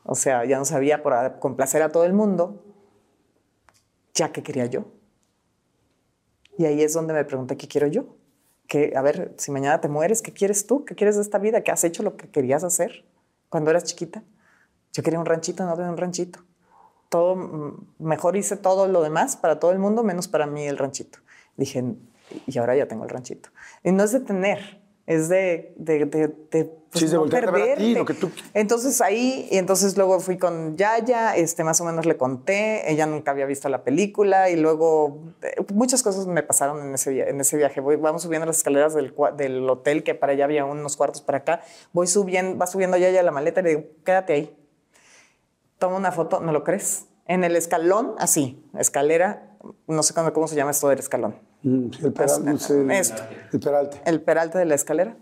O 0.04 0.14
sea, 0.14 0.44
ya 0.44 0.56
no 0.58 0.64
sabía 0.64 1.02
por 1.02 1.38
complacer 1.40 1.82
a 1.82 1.90
todo 1.90 2.04
el 2.04 2.12
mundo, 2.12 2.62
ya 4.16 4.32
que 4.32 4.42
quería 4.42 4.66
yo. 4.66 4.86
Y 6.58 6.64
ahí 6.64 6.82
es 6.82 6.94
donde 6.94 7.12
me 7.14 7.24
pregunté 7.24 7.56
qué 7.56 7.68
quiero 7.68 7.86
yo. 7.86 8.16
Que, 8.66 8.94
a 8.96 9.02
ver, 9.02 9.34
si 9.36 9.52
mañana 9.52 9.80
te 9.80 9.88
mueres, 9.88 10.22
¿qué 10.22 10.32
quieres 10.32 10.66
tú? 10.66 10.84
¿Qué 10.84 10.96
quieres 10.96 11.14
de 11.14 11.22
esta 11.22 11.38
vida? 11.38 11.60
¿Qué 11.60 11.70
has 11.70 11.84
hecho 11.84 12.02
lo 12.02 12.16
que 12.16 12.28
querías 12.28 12.64
hacer 12.64 13.04
cuando 13.48 13.70
eras 13.70 13.84
chiquita? 13.84 14.24
Yo 14.92 15.02
quería 15.02 15.20
un 15.20 15.26
ranchito, 15.26 15.64
no 15.64 15.74
tenía 15.74 15.90
un 15.90 15.98
ranchito. 15.98 16.40
Todo, 17.08 17.36
mm, 17.36 17.86
mejor 17.98 18.36
hice 18.36 18.56
todo 18.56 18.88
lo 18.88 19.02
demás 19.02 19.36
para 19.36 19.60
todo 19.60 19.70
el 19.70 19.78
mundo, 19.78 20.02
menos 20.02 20.26
para 20.26 20.46
mí 20.46 20.66
el 20.66 20.78
ranchito. 20.78 21.20
Dije, 21.56 21.84
y 22.46 22.58
ahora 22.58 22.74
ya 22.74 22.88
tengo 22.88 23.04
el 23.04 23.10
ranchito. 23.10 23.50
Y 23.84 23.92
no 23.92 24.02
es 24.02 24.12
de 24.12 24.20
tener, 24.20 24.80
Es 25.06 25.28
de, 25.28 25.72
de, 25.76 26.04
de, 26.06 26.28
de, 26.50 26.64
pues, 26.64 27.04
Sí, 27.04 27.14
no 27.14 27.22
a 27.22 27.24
ti, 27.26 27.30
perderte. 27.30 27.90
lo 27.94 28.04
que 28.04 28.14
tú- 28.14 28.30
Entonces 28.54 29.00
ahí, 29.00 29.46
y 29.52 29.56
entonces 29.58 29.96
luego 29.96 30.18
fui 30.18 30.36
con 30.36 30.76
Yaya, 30.76 31.36
este, 31.36 31.62
más 31.62 31.80
o 31.80 31.84
menos 31.84 32.06
le 32.06 32.16
conté, 32.16 32.90
ella 32.90 33.06
nunca 33.06 33.30
había 33.30 33.46
visto 33.46 33.68
la 33.68 33.84
película 33.84 34.50
y 34.50 34.56
luego 34.56 35.20
eh, 35.42 35.54
muchas 35.72 36.02
cosas 36.02 36.26
me 36.26 36.42
pasaron 36.42 36.82
en 36.84 36.94
ese, 36.94 37.10
via- 37.12 37.28
en 37.28 37.40
ese 37.40 37.56
viaje. 37.56 37.80
Voy, 37.80 37.94
vamos 37.94 38.22
subiendo 38.22 38.46
las 38.46 38.56
escaleras 38.56 38.94
del, 38.94 39.14
del 39.36 39.70
hotel, 39.70 40.02
que 40.02 40.16
para 40.16 40.32
allá 40.32 40.44
había 40.44 40.64
unos 40.64 40.96
cuartos 40.96 41.22
para 41.22 41.38
acá. 41.38 41.60
Voy 41.92 42.08
subiendo, 42.08 42.58
va 42.58 42.66
subiendo 42.66 42.96
Yaya 42.96 43.22
la 43.22 43.30
maleta 43.30 43.60
y 43.60 43.62
le 43.62 43.68
digo, 43.70 43.84
quédate 44.04 44.32
ahí. 44.32 44.56
Toma 45.78 45.96
una 45.96 46.10
foto, 46.10 46.40
¿no 46.40 46.50
lo 46.50 46.64
crees? 46.64 47.06
En 47.28 47.44
el 47.44 47.54
escalón, 47.54 48.14
así, 48.18 48.64
escalera, 48.78 49.56
no 49.86 50.02
sé 50.02 50.14
cómo, 50.14 50.32
cómo 50.32 50.48
se 50.48 50.56
llama 50.56 50.70
esto 50.72 50.88
del 50.88 50.98
escalón. 50.98 51.36
Mm, 51.66 51.90
el 52.04 52.12
peralte. 52.12 52.50
no 52.50 52.58
sé, 52.58 52.80
el- 52.80 52.90
Esto. 52.92 53.22
El 53.52 53.60
peralte. 53.60 54.00
El 54.04 54.24
de 54.58 54.64
la 54.66 54.74
escalera, 54.76 55.16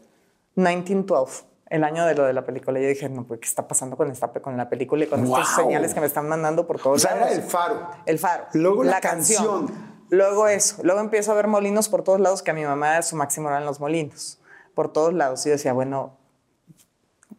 1912, 0.57 1.45
el 1.71 1.85
año 1.85 2.05
de 2.07 2.15
lo 2.15 2.25
de 2.25 2.33
la 2.35 2.45
película. 2.45 2.79
Yo 2.79 2.87
dije, 2.89 3.09
no, 3.09 3.25
pues, 3.27 3.41
¿qué 3.41 3.47
está 3.47 3.67
pasando 3.67 3.97
con, 3.97 4.11
esta, 4.11 4.29
con 4.29 4.57
la 4.57 4.69
película 4.69 5.05
y 5.05 5.07
con 5.07 5.25
estas 5.25 5.57
Wow. 5.57 5.65
señales 5.67 5.95
que 5.95 6.01
me 6.01 6.07
están 6.07 6.29
mandando 6.29 6.67
por 6.67 6.77
O 6.77 6.83
todos 6.83 7.03
sea, 7.03 7.15
lados? 7.15 7.33
era 7.33 7.43
el 7.43 7.49
faro. 7.51 7.91
El 8.05 8.19
faro. 8.19 8.45
Luego 8.53 8.85
la 8.85 9.01
canción. 9.01 9.71
Luego 10.11 10.47
eso. 10.49 10.83
Luego 10.83 11.01
empiezo 11.01 11.33
a 11.33 11.35
ver 11.35 11.47
molinos 11.47 11.89
por 11.89 12.05
todos 12.05 12.21
lados, 12.21 12.43
que 12.43 12.51
a 12.51 12.55
mi 12.55 12.65
mamá 12.65 13.01
su 13.03 13.17
máximo 13.17 13.49
eran 13.49 13.65
los 13.65 13.81
molinos. 13.81 14.39
Por 14.75 14.93
todos 14.93 15.15
lados. 15.15 15.45
Y 15.47 15.49
yo 15.49 15.53
decía, 15.55 15.73
bueno, 15.73 16.19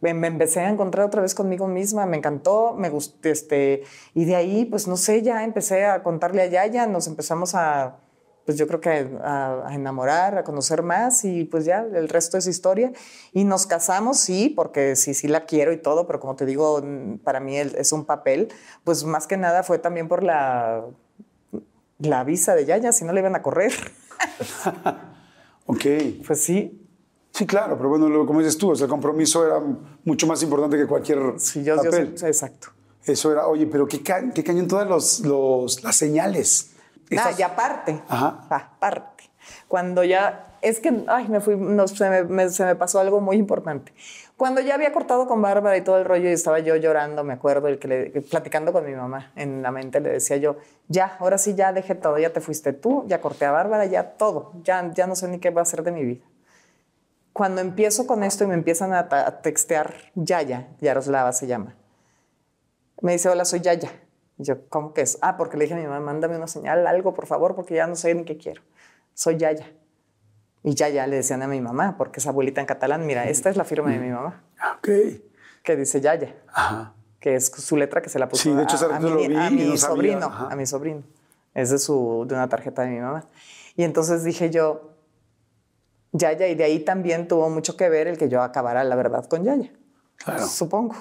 me, 0.00 0.14
me 0.14 0.26
empecé 0.26 0.60
a 0.60 0.68
encontrar 0.68 1.06
otra 1.06 1.22
vez 1.22 1.34
conmigo 1.34 1.68
misma, 1.68 2.06
me 2.06 2.16
encantó, 2.16 2.74
me 2.74 2.90
gustó, 2.90 3.28
este, 3.28 3.84
y 4.14 4.24
de 4.24 4.34
ahí, 4.36 4.64
pues 4.66 4.86
no 4.88 4.96
sé, 4.96 5.22
ya 5.22 5.44
empecé 5.44 5.86
a 5.86 6.02
contarle 6.02 6.42
a 6.42 6.46
Yaya, 6.46 6.86
nos 6.86 7.06
empezamos 7.06 7.54
a, 7.54 7.96
pues 8.46 8.56
yo 8.56 8.66
creo 8.66 8.80
que 8.80 9.10
a, 9.22 9.66
a 9.68 9.74
enamorar, 9.74 10.38
a 10.38 10.44
conocer 10.44 10.82
más, 10.82 11.24
y 11.26 11.44
pues 11.44 11.66
ya, 11.66 11.80
el 11.92 12.08
resto 12.08 12.38
es 12.38 12.46
historia. 12.46 12.92
Y 13.32 13.44
nos 13.44 13.66
casamos, 13.66 14.18
sí, 14.18 14.48
porque 14.48 14.96
sí, 14.96 15.12
sí 15.12 15.28
la 15.28 15.44
quiero 15.44 15.72
y 15.72 15.76
todo, 15.76 16.06
pero 16.06 16.18
como 16.20 16.36
te 16.36 16.46
digo, 16.46 16.82
para 17.24 17.40
mí 17.40 17.58
es 17.58 17.92
un 17.92 18.04
papel, 18.06 18.48
pues 18.84 19.04
más 19.04 19.26
que 19.26 19.36
nada 19.36 19.62
fue 19.64 19.78
también 19.78 20.08
por 20.08 20.22
la, 20.22 20.84
la 21.98 22.24
visa 22.24 22.54
de 22.54 22.64
Yaya, 22.64 22.92
si 22.92 23.04
no 23.04 23.12
le 23.12 23.20
iban 23.20 23.34
a 23.36 23.42
correr. 23.42 23.72
Ok. 25.66 25.84
Pues 26.26 26.42
sí, 26.42 26.82
Sí, 27.32 27.44
claro, 27.44 27.76
pero 27.76 27.90
bueno, 27.90 28.24
como 28.24 28.38
dices 28.38 28.56
tú, 28.56 28.70
o 28.70 28.74
sea, 28.76 28.84
el 28.86 28.90
compromiso 28.90 29.44
era 29.44 29.60
mucho 30.04 30.26
más 30.26 30.42
importante 30.42 30.78
que 30.78 30.86
cualquier 30.86 31.34
sí, 31.38 31.62
yo, 31.62 31.76
yo 31.76 31.90
papel. 31.90 32.16
sé- 32.16 32.28
exacto. 32.28 32.68
Eso 33.04 33.30
era, 33.30 33.46
oye, 33.46 33.66
pero 33.66 33.86
qué, 33.86 34.02
ca 34.02 34.30
qué 34.32 34.42
cañón 34.42 34.66
todas 34.66 34.88
los, 34.88 35.20
los- 35.20 35.84
las 35.84 35.96
señales. 35.96 36.75
Ah, 37.18 37.30
y 37.38 37.42
aparte, 37.42 38.00
Ajá. 38.08 38.40
aparte, 38.50 39.30
cuando 39.68 40.02
ya, 40.02 40.56
es 40.60 40.80
que, 40.80 41.04
ay, 41.06 41.28
me 41.28 41.40
fui, 41.40 41.56
no, 41.56 41.86
se, 41.86 42.10
me, 42.10 42.24
me- 42.24 42.48
se 42.50 42.64
me 42.64 42.74
pasó 42.74 42.98
algo 42.98 43.20
muy 43.20 43.36
importante. 43.36 43.92
Cuando 44.36 44.60
ya 44.60 44.74
había 44.74 44.92
cortado 44.92 45.26
con 45.26 45.40
Bárbara 45.40 45.76
y 45.76 45.82
todo 45.82 45.98
el 45.98 46.04
rollo 46.04 46.28
y 46.28 46.32
estaba 46.32 46.58
yo 46.58 46.74
llorando, 46.76 47.22
me 47.24 47.32
acuerdo, 47.34 47.68
el 47.68 47.78
que 47.78 47.88
le, 47.88 48.06
platicando 48.22 48.72
con 48.72 48.84
mi 48.84 48.92
mamá 48.94 49.30
en 49.36 49.62
la 49.62 49.70
mente, 49.70 50.00
le 50.00 50.10
decía 50.10 50.36
yo, 50.36 50.56
ya, 50.88 51.16
ahora 51.20 51.38
sí, 51.38 51.54
ya 51.54 51.72
dejé 51.72 51.94
todo, 51.94 52.18
ya 52.18 52.32
te 52.32 52.40
fuiste 52.40 52.72
tú, 52.72 53.04
ya 53.06 53.20
corté 53.20 53.44
a 53.46 53.50
Bárbara, 53.52 53.86
ya 53.86 54.12
todo, 54.16 54.52
ya, 54.64 54.92
ya 54.92 55.06
no 55.06 55.14
sé 55.16 55.28
ni 55.28 55.38
qué 55.38 55.50
va 55.50 55.60
a 55.60 55.62
hacer 55.62 55.82
de 55.84 55.92
mi 55.92 56.04
vida. 56.04 56.24
Cuando 57.32 57.60
empiezo 57.60 58.06
con 58.06 58.24
esto 58.24 58.44
y 58.44 58.46
me 58.48 58.54
empiezan 58.54 58.92
a, 58.94 59.00
a 59.10 59.40
textear 59.42 59.94
Yaya, 60.14 60.68
Yaroslava 60.80 61.32
se 61.32 61.46
llama, 61.46 61.76
me 63.02 63.12
dice, 63.12 63.28
hola, 63.28 63.44
soy 63.44 63.60
Yaya. 63.60 63.90
Y 64.38 64.44
yo, 64.44 64.68
¿cómo 64.68 64.92
que 64.92 65.00
es? 65.02 65.18
Ah, 65.22 65.36
porque 65.36 65.56
le 65.56 65.64
dije 65.64 65.74
a 65.74 65.78
mi 65.78 65.84
mamá, 65.84 66.00
mándame 66.00 66.36
una 66.36 66.46
señal, 66.46 66.86
algo, 66.86 67.14
por 67.14 67.26
favor, 67.26 67.54
porque 67.54 67.74
ya 67.74 67.86
no 67.86 67.96
sé 67.96 68.14
ni 68.14 68.24
qué 68.24 68.36
quiero. 68.36 68.62
Soy 69.14 69.36
Yaya. 69.38 69.66
Y 70.62 70.74
Yaya 70.74 71.06
le 71.06 71.16
decían 71.16 71.42
a 71.42 71.48
mi 71.48 71.60
mamá, 71.60 71.96
porque 71.96 72.20
es 72.20 72.26
abuelita 72.26 72.60
en 72.60 72.66
catalán. 72.66 73.06
Mira, 73.06 73.28
esta 73.28 73.48
es 73.50 73.56
la 73.56 73.64
firma 73.64 73.90
de 73.90 73.98
mi 73.98 74.10
mamá, 74.10 74.42
Ah, 74.58 74.74
Ok. 74.78 74.88
que 75.62 75.76
dice 75.76 76.00
Yaya, 76.00 76.34
Ajá. 76.52 76.92
que 77.20 77.34
es 77.36 77.46
su 77.46 77.76
letra 77.76 78.02
que 78.02 78.08
se 78.08 78.18
la 78.18 78.28
puso 78.28 78.42
Sí, 78.42 78.52
de 78.52 78.62
hecho, 78.64 78.76
a, 78.90 78.96
a 78.96 79.00
mi, 79.00 79.26
vi 79.28 79.36
a 79.36 79.50
mi 79.50 79.64
no 79.70 79.76
sobrino, 79.76 80.26
ajá. 80.26 80.48
a 80.50 80.56
mi 80.56 80.66
sobrino. 80.66 81.02
Es 81.54 81.70
de, 81.70 81.78
su, 81.78 82.24
de 82.28 82.34
una 82.34 82.48
tarjeta 82.48 82.82
de 82.82 82.88
mi 82.88 82.98
mamá. 83.00 83.24
Y 83.76 83.84
entonces 83.84 84.22
dije 84.24 84.50
yo, 84.50 84.90
Yaya, 86.12 86.46
y 86.48 86.54
de 86.54 86.64
ahí 86.64 86.80
también 86.80 87.26
tuvo 87.28 87.48
mucho 87.48 87.76
que 87.76 87.88
ver 87.88 88.06
el 88.06 88.18
que 88.18 88.28
yo 88.28 88.42
acabara 88.42 88.84
la 88.84 88.96
verdad 88.96 89.24
con 89.26 89.44
Yaya. 89.44 89.70
Claro. 90.16 90.46
Supongo. 90.46 90.94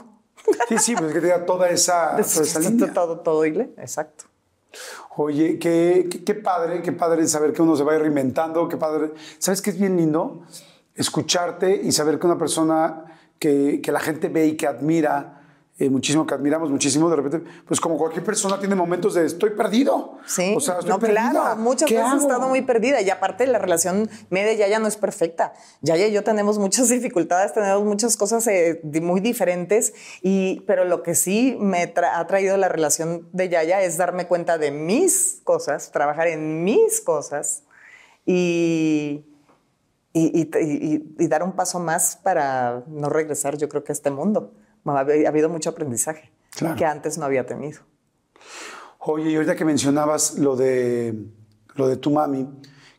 Sí, 0.70 0.78
sí, 0.78 0.96
pues 0.96 1.08
es 1.10 1.14
que 1.14 1.22
te 1.22 1.28
da 1.28 1.46
toda 1.46 1.70
esa, 1.70 2.12
toda 2.16 2.22
esa 2.22 2.60
línea. 2.60 2.94
todo, 2.94 3.20
todo, 3.20 3.46
Igle, 3.46 3.72
exacto. 3.78 4.26
Oye, 5.18 5.58
qué, 5.60 6.08
qué, 6.12 6.24
qué 6.24 6.36
padre, 6.36 6.82
qué 6.82 6.92
padre 6.92 7.26
saber 7.28 7.54
que 7.54 7.62
uno 7.62 7.76
se 7.76 7.84
va 7.84 7.98
reinventando, 7.98 8.68
qué 8.68 8.78
padre. 8.78 9.14
¿Sabes 9.38 9.62
qué 9.62 9.70
es 9.70 9.80
bien 9.80 9.96
lindo? 9.96 10.44
Escucharte 10.96 11.74
y 11.82 11.92
saber 11.92 12.20
que 12.20 12.26
una 12.26 12.38
persona 12.38 13.06
que, 13.40 13.80
que 13.82 13.92
la 13.92 14.00
gente 14.00 14.28
ve 14.28 14.48
y 14.48 14.58
que 14.58 14.68
admira 14.68 15.45
eh, 15.78 15.90
muchísimo, 15.90 16.26
que 16.26 16.34
admiramos 16.34 16.70
muchísimo, 16.72 17.10
de 17.10 17.18
repente, 17.18 17.44
pues 17.68 17.82
como 17.82 17.98
cualquier 17.98 18.24
persona 18.24 18.58
tiene 18.60 18.76
momentos 18.76 19.14
de 19.14 19.26
estoy 19.26 19.50
perdido. 19.50 20.20
Sí, 20.26 20.54
o 20.56 20.62
sea, 20.62 20.76
estoy 20.76 20.90
no, 20.90 21.00
perdida. 21.00 21.32
claro, 21.32 21.56
muchas 21.58 21.90
¿Qué 21.90 21.98
veces 21.98 22.14
he 22.14 22.18
estado 22.18 22.48
muy 22.48 22.62
perdida 22.62 23.02
y 23.02 23.10
aparte 23.10 23.46
la 23.46 23.60
relación 23.60 24.10
media 24.30 24.54
y 24.54 24.58
Yaya 24.58 24.80
no 24.80 24.88
es 24.88 24.96
perfecta. 24.96 25.52
Yaya 25.82 26.08
y 26.08 26.14
yo 26.14 26.24
tenemos 26.24 26.60
muchas 26.60 26.88
dificultades, 26.98 27.54
tenemos 27.54 27.84
muchas 27.84 28.16
cosas 28.16 28.48
eh, 28.48 28.80
muy 29.02 29.20
diferentes, 29.20 29.94
y, 30.22 30.62
pero 30.66 30.86
lo 30.86 31.04
que 31.04 31.14
sí 31.14 31.58
me 31.60 31.94
tra- 31.94 32.12
ha 32.16 32.26
traído 32.26 32.56
la 32.56 32.70
relación 32.70 33.28
de 33.34 33.50
Yaya 33.50 33.82
es 33.82 33.98
darme 33.98 34.28
cuenta 34.28 34.58
de 34.58 34.72
mis 34.72 35.42
cosas, 35.44 35.92
trabajar 35.92 36.28
en 36.28 36.64
mis 36.64 37.02
cosas 37.02 37.64
y- 38.26 39.26
y- 40.14 40.50
y 41.20 41.28
dar 41.28 41.44
un 41.44 41.52
paso 41.52 41.80
más 41.80 42.16
para 42.16 42.84
no 42.88 43.10
regresar, 43.10 43.58
yo 43.58 43.68
creo 43.68 43.84
que 43.84 43.92
a 43.92 43.94
este 43.94 44.10
mundo. 44.10 44.54
Ha 44.86 45.00
habi- 45.02 45.26
ha 45.26 45.30
habido 45.30 45.50
mucho 45.50 45.70
aprendizaje 45.70 46.32
Claro. 46.52 46.76
que 46.76 46.86
antes 46.86 47.18
no 47.18 47.26
había 47.26 47.46
tenido. 47.46 47.82
Oye, 49.00 49.32
y 49.32 49.36
ahorita 49.36 49.56
que 49.56 49.66
mencionabas 49.66 50.38
lo 50.40 50.56
de, 50.56 51.26
lo 51.76 51.88
de 51.88 51.98
tu 51.98 52.12
mami, 52.12 52.48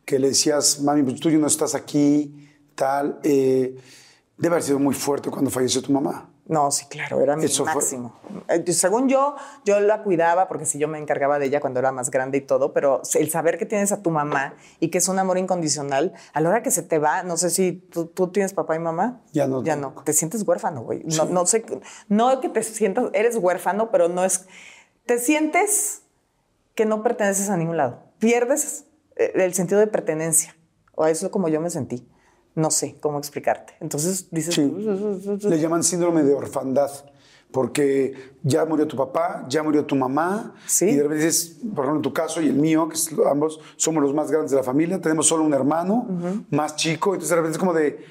que 0.04 0.18
le 0.18 0.28
decías, 0.28 0.80
mami, 0.80 1.02
pues 1.02 1.18
tú 1.20 1.30
ya 1.30 1.38
no 1.38 1.46
estás 1.48 1.74
aquí, 1.74 2.48
tal, 2.74 3.18
eh, 3.24 3.76
debe 4.36 4.54
haber 4.54 4.62
sido 4.62 4.78
muy 4.78 4.94
fuerte 4.94 5.30
cuando 5.30 5.50
falleció 5.50 5.82
tu 5.82 5.92
mamá. 5.92 6.30
No, 6.48 6.70
sí, 6.70 6.86
claro, 6.88 7.20
era 7.20 7.36
mi 7.36 7.46
Eso 7.46 7.64
máximo. 7.64 8.14
Eh, 8.48 8.72
Según 8.72 9.08
yo, 9.08 9.34
yo 9.64 9.80
la 9.80 10.04
cuidaba 10.04 10.46
porque 10.46 10.64
sí, 10.64 10.78
yo 10.78 10.86
me 10.86 10.98
encargaba 10.98 11.40
de 11.40 11.46
ella 11.46 11.60
cuando 11.60 11.80
era 11.80 11.90
más 11.90 12.10
grande 12.10 12.38
y 12.38 12.40
todo, 12.40 12.72
pero 12.72 13.02
el 13.14 13.30
saber 13.30 13.58
que 13.58 13.66
tienes 13.66 13.90
a 13.90 14.00
tu 14.00 14.10
mamá 14.10 14.54
y 14.78 14.88
que 14.88 14.98
es 14.98 15.08
un 15.08 15.18
amor 15.18 15.38
incondicional, 15.38 16.12
a 16.32 16.40
la 16.40 16.48
hora 16.48 16.62
que 16.62 16.70
se 16.70 16.82
te 16.82 16.98
va, 16.98 17.24
no 17.24 17.36
sé 17.36 17.50
si 17.50 17.72
tú, 17.72 18.06
tú 18.06 18.28
tienes 18.28 18.52
papá 18.52 18.76
y 18.76 18.78
mamá. 18.78 19.20
Ya 19.32 19.48
no. 19.48 19.64
Ya 19.64 19.74
no. 19.74 19.92
Te 20.04 20.12
sientes 20.12 20.46
huérfano, 20.46 20.82
güey. 20.82 21.02
No, 21.04 21.24
no 21.24 21.46
sé, 21.46 21.64
no 22.08 22.40
que 22.40 22.48
te 22.48 22.62
sientas, 22.62 23.06
eres 23.12 23.36
huérfano, 23.36 23.90
pero 23.90 24.08
no 24.08 24.24
es. 24.24 24.46
Te 25.04 25.18
sientes 25.18 26.02
que 26.76 26.84
no 26.84 27.02
perteneces 27.02 27.50
a 27.50 27.56
ningún 27.56 27.76
lado. 27.76 28.04
Pierdes 28.18 28.84
eh, 29.16 29.32
el 29.34 29.54
sentido 29.54 29.80
de 29.80 29.88
pertenencia. 29.88 30.54
O 30.94 31.06
eso 31.06 31.26
es 31.26 31.32
como 31.32 31.48
yo 31.48 31.60
me 31.60 31.70
sentí. 31.70 32.08
No 32.56 32.70
sé 32.72 32.96
cómo 33.00 33.18
explicarte. 33.18 33.74
Entonces 33.80 34.26
dices. 34.32 34.54
Sí. 34.56 34.62
Le 35.48 35.60
llaman 35.60 35.84
síndrome 35.84 36.24
de 36.24 36.34
orfandad, 36.34 36.90
porque 37.52 38.14
ya 38.42 38.64
murió 38.64 38.86
tu 38.88 38.96
papá, 38.96 39.46
ya 39.48 39.62
murió 39.62 39.84
tu 39.84 39.94
mamá, 39.94 40.54
Sí. 40.66 40.86
y 40.86 40.96
de 40.96 41.02
repente 41.04 41.24
dices, 41.24 41.58
por 41.74 41.84
ejemplo, 41.84 41.96
en 41.96 42.02
tu 42.02 42.12
caso 42.12 42.40
y 42.42 42.48
el 42.48 42.54
mío, 42.56 42.88
que 42.88 42.98
ambos 43.30 43.60
somos 43.76 44.02
los 44.02 44.12
más 44.14 44.30
grandes 44.30 44.50
de 44.50 44.56
la 44.56 44.62
familia, 44.64 45.00
tenemos 45.00 45.26
solo 45.28 45.44
un 45.44 45.54
hermano 45.54 46.08
más 46.50 46.76
chico, 46.76 47.10
entonces 47.14 47.30
de 47.30 47.36
repente 47.36 47.52
es 47.56 47.58
como 47.58 47.72
de, 47.72 48.04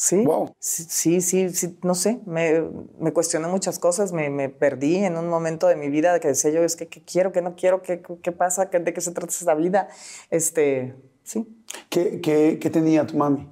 Sí, 0.00 0.22
Wow. 0.24 0.54
sí, 0.60 1.20
sí, 1.20 1.50
sí, 1.50 1.76
no 1.82 1.96
sé, 1.96 2.20
me, 2.24 2.62
me 3.00 3.12
cuestioné 3.12 3.48
muchas 3.48 3.80
cosas, 3.80 4.12
me, 4.12 4.30
me 4.30 4.48
perdí 4.48 4.94
en 4.98 5.16
un 5.16 5.28
momento 5.28 5.66
de 5.66 5.74
mi 5.74 5.88
vida 5.88 6.20
que 6.20 6.28
decía 6.28 6.52
yo, 6.52 6.62
es 6.62 6.76
que 6.76 6.86
¿qué 6.86 7.02
quiero, 7.02 7.32
qué 7.32 7.42
no 7.42 7.56
quiero, 7.56 7.82
qué, 7.82 8.00
qué 8.22 8.30
pasa, 8.30 8.70
¿Qué- 8.70 8.78
de 8.78 8.92
qué 8.92 9.00
se 9.00 9.10
trata 9.10 9.32
esta 9.32 9.54
vida, 9.56 9.88
este, 10.30 10.94
sí. 11.24 11.48
¿qué, 11.90 12.20
qué, 12.20 12.58
qué 12.60 12.70
tenía 12.70 13.04
tu 13.08 13.16
mami? 13.16 13.48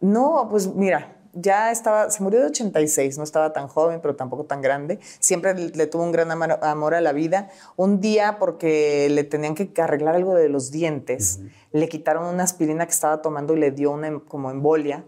No, 0.00 0.48
pues 0.50 0.66
mira, 0.74 1.16
ya 1.32 1.70
estaba, 1.70 2.10
se 2.10 2.22
murió 2.22 2.40
de 2.40 2.46
86, 2.46 3.18
no 3.18 3.24
estaba 3.24 3.52
tan 3.52 3.68
joven, 3.68 4.00
pero 4.00 4.16
tampoco 4.16 4.44
tan 4.44 4.62
grande. 4.62 4.98
Siempre 5.20 5.54
le, 5.54 5.68
le 5.68 5.86
tuvo 5.86 6.02
un 6.02 6.12
gran 6.12 6.30
amor, 6.30 6.58
amor 6.62 6.94
a 6.94 7.00
la 7.00 7.12
vida. 7.12 7.50
Un 7.76 8.00
día, 8.00 8.38
porque 8.38 9.08
le 9.10 9.22
tenían 9.24 9.54
que 9.54 9.70
arreglar 9.80 10.14
algo 10.16 10.34
de 10.34 10.48
los 10.48 10.70
dientes, 10.70 11.40
le 11.72 11.88
quitaron 11.88 12.24
una 12.26 12.42
aspirina 12.44 12.86
que 12.86 12.92
estaba 12.92 13.20
tomando 13.22 13.54
y 13.54 13.60
le 13.60 13.70
dio 13.70 13.90
una 13.90 14.08
em- 14.08 14.20
como 14.20 14.50
embolia. 14.50 15.04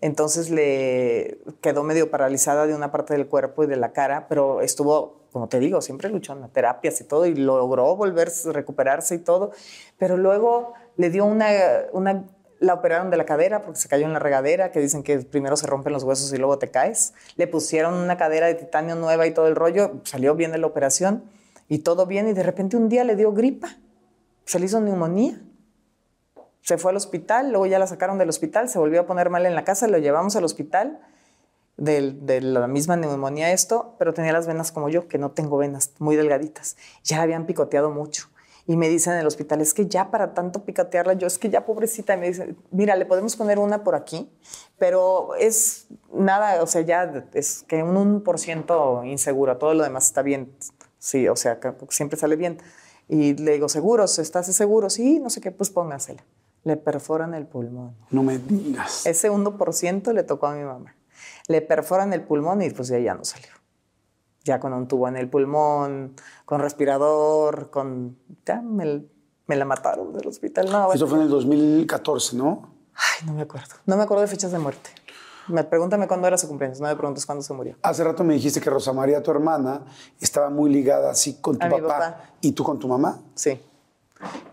Entonces 0.00 0.50
le 0.50 1.38
quedó 1.60 1.84
medio 1.84 2.10
paralizada 2.10 2.66
de 2.66 2.74
una 2.74 2.90
parte 2.90 3.14
del 3.14 3.28
cuerpo 3.28 3.62
y 3.62 3.68
de 3.68 3.76
la 3.76 3.92
cara, 3.92 4.26
pero 4.28 4.60
estuvo, 4.60 5.20
como 5.32 5.48
te 5.48 5.60
digo, 5.60 5.80
siempre 5.80 6.08
luchó 6.08 6.32
en 6.32 6.40
las 6.40 6.52
terapias 6.52 7.00
y 7.00 7.04
todo 7.04 7.24
y 7.26 7.34
logró 7.36 7.94
volverse, 7.94 8.52
recuperarse 8.52 9.14
y 9.14 9.18
todo. 9.18 9.52
Pero 9.98 10.16
luego 10.16 10.74
le 10.96 11.10
dio 11.10 11.24
una, 11.24 11.46
una 11.92 12.24
la 12.62 12.74
operaron 12.74 13.10
de 13.10 13.16
la 13.16 13.26
cadera 13.26 13.62
porque 13.62 13.78
se 13.78 13.88
cayó 13.88 14.06
en 14.06 14.12
la 14.12 14.20
regadera, 14.20 14.70
que 14.70 14.80
dicen 14.80 15.02
que 15.02 15.18
primero 15.18 15.56
se 15.56 15.66
rompen 15.66 15.92
los 15.92 16.04
huesos 16.04 16.32
y 16.32 16.36
luego 16.36 16.58
te 16.58 16.70
caes. 16.70 17.12
Le 17.36 17.46
pusieron 17.46 17.94
una 17.94 18.16
cadera 18.16 18.46
de 18.46 18.54
titanio 18.54 18.94
nueva 18.94 19.26
y 19.26 19.32
todo 19.32 19.48
el 19.48 19.56
rollo, 19.56 20.00
salió 20.04 20.34
bien 20.34 20.52
de 20.52 20.58
la 20.58 20.68
operación 20.68 21.24
y 21.68 21.80
todo 21.80 22.06
bien 22.06 22.28
y 22.28 22.32
de 22.32 22.42
repente 22.42 22.76
un 22.76 22.88
día 22.88 23.02
le 23.04 23.16
dio 23.16 23.32
gripa, 23.32 23.76
se 24.44 24.58
le 24.58 24.66
hizo 24.66 24.80
neumonía 24.80 25.40
Se 26.62 26.78
fue 26.78 26.90
al 26.90 26.96
hospital, 26.96 27.50
luego 27.50 27.66
ya 27.66 27.78
la 27.78 27.86
sacaron 27.86 28.18
del 28.18 28.28
hospital, 28.28 28.68
se 28.68 28.78
volvió 28.78 29.00
a 29.00 29.06
poner 29.06 29.28
mal 29.28 29.44
en 29.44 29.54
la 29.54 29.64
casa, 29.64 29.88
lo 29.88 29.98
llevamos 29.98 30.36
al 30.36 30.44
hospital 30.44 31.00
de, 31.76 32.40
la 32.42 32.68
misma 32.68 32.96
neumonía 32.96 33.52
esto, 33.52 33.96
pero 33.98 34.14
tenía 34.14 34.32
las 34.32 34.46
venas 34.46 34.70
como 34.70 34.88
yo, 34.88 35.08
que 35.08 35.18
no 35.18 35.32
tengo 35.32 35.56
venas, 35.56 35.92
muy 35.98 36.16
delgaditas. 36.16 36.76
Ya 37.02 37.22
habían 37.22 37.46
picoteado 37.46 37.90
mucho. 37.90 38.28
Y 38.66 38.76
me 38.76 38.88
dicen 38.88 39.14
en 39.14 39.20
el 39.20 39.26
hospital, 39.26 39.60
es 39.60 39.74
que 39.74 39.86
ya 39.86 40.10
para 40.10 40.34
tanto 40.34 40.64
picotearla, 40.64 41.14
yo 41.14 41.26
es 41.26 41.38
que 41.38 41.50
ya 41.50 41.66
pobrecita, 41.66 42.14
y 42.14 42.18
me 42.18 42.28
dicen, 42.28 42.56
mira, 42.70 42.94
le 42.94 43.06
podemos 43.06 43.34
poner 43.34 43.58
una 43.58 43.82
por 43.82 43.96
aquí, 43.96 44.30
pero 44.78 45.34
es 45.34 45.88
nada, 46.12 46.62
o 46.62 46.66
sea, 46.66 46.82
ya 46.82 47.26
es 47.34 47.64
que 47.66 47.82
un 47.82 48.22
1% 48.24 49.06
inseguro, 49.06 49.56
todo 49.58 49.74
lo 49.74 49.82
demás 49.82 50.06
está 50.06 50.22
bien. 50.22 50.54
Sí, 50.98 51.26
o 51.28 51.34
sea, 51.34 51.58
siempre 51.88 52.16
sale 52.16 52.36
bien. 52.36 52.58
Y 53.08 53.34
le 53.34 53.52
digo, 53.52 53.68
¿seguros? 53.68 54.20
¿Estás 54.20 54.46
seguro? 54.46 54.88
Sí, 54.88 55.18
no 55.18 55.30
sé 55.30 55.40
qué, 55.40 55.50
pues 55.50 55.70
póngasela. 55.70 56.24
Le 56.62 56.76
perforan 56.76 57.34
el 57.34 57.46
pulmón. 57.46 57.96
No 58.10 58.22
me 58.22 58.38
digas. 58.38 59.04
Ese 59.04 59.28
1% 59.28 60.12
le 60.12 60.22
tocó 60.22 60.46
a 60.46 60.54
mi 60.54 60.62
mamá. 60.62 60.94
Le 61.48 61.60
perforan 61.60 62.12
el 62.12 62.22
pulmón 62.22 62.62
y 62.62 62.70
pues 62.70 62.88
ya, 62.88 63.00
ya 63.00 63.14
no 63.14 63.24
salió. 63.24 63.48
Ya 64.44 64.58
con 64.58 64.72
un 64.72 64.88
tubo 64.88 65.08
en 65.08 65.16
el 65.16 65.28
pulmón, 65.28 66.14
con 66.44 66.60
respirador, 66.60 67.70
con... 67.70 68.16
Ya 68.44 68.60
me, 68.60 69.04
me 69.46 69.56
la 69.56 69.64
mataron 69.64 70.12
del 70.12 70.26
hospital. 70.26 70.70
No, 70.70 70.92
Eso 70.92 71.06
fue 71.06 71.18
en 71.18 71.24
el 71.24 71.30
2014, 71.30 72.36
¿no? 72.36 72.72
Ay, 72.94 73.26
no 73.26 73.32
me 73.34 73.42
acuerdo. 73.42 73.74
No 73.86 73.96
me 73.96 74.02
acuerdo 74.02 74.22
de 74.22 74.28
fechas 74.28 74.52
de 74.52 74.58
muerte. 74.58 74.90
Me, 75.48 75.64
pregúntame 75.64 76.06
cuándo 76.06 76.26
era 76.28 76.38
su 76.38 76.46
cumpleaños, 76.46 76.80
no 76.80 76.86
me 76.86 76.94
preguntes 76.94 77.26
cuándo 77.26 77.42
se 77.42 77.52
murió. 77.52 77.76
Hace 77.82 78.04
rato 78.04 78.22
me 78.22 78.34
dijiste 78.34 78.60
que 78.60 78.70
Rosa 78.70 78.92
María, 78.92 79.22
tu 79.22 79.30
hermana, 79.30 79.82
estaba 80.20 80.50
muy 80.50 80.70
ligada 80.70 81.10
así 81.10 81.40
con 81.40 81.58
tu 81.58 81.68
papá. 81.68 82.20
y 82.40 82.52
tú 82.52 82.62
con 82.62 82.78
tu 82.78 82.86
mamá. 82.86 83.18
Sí. 83.34 83.60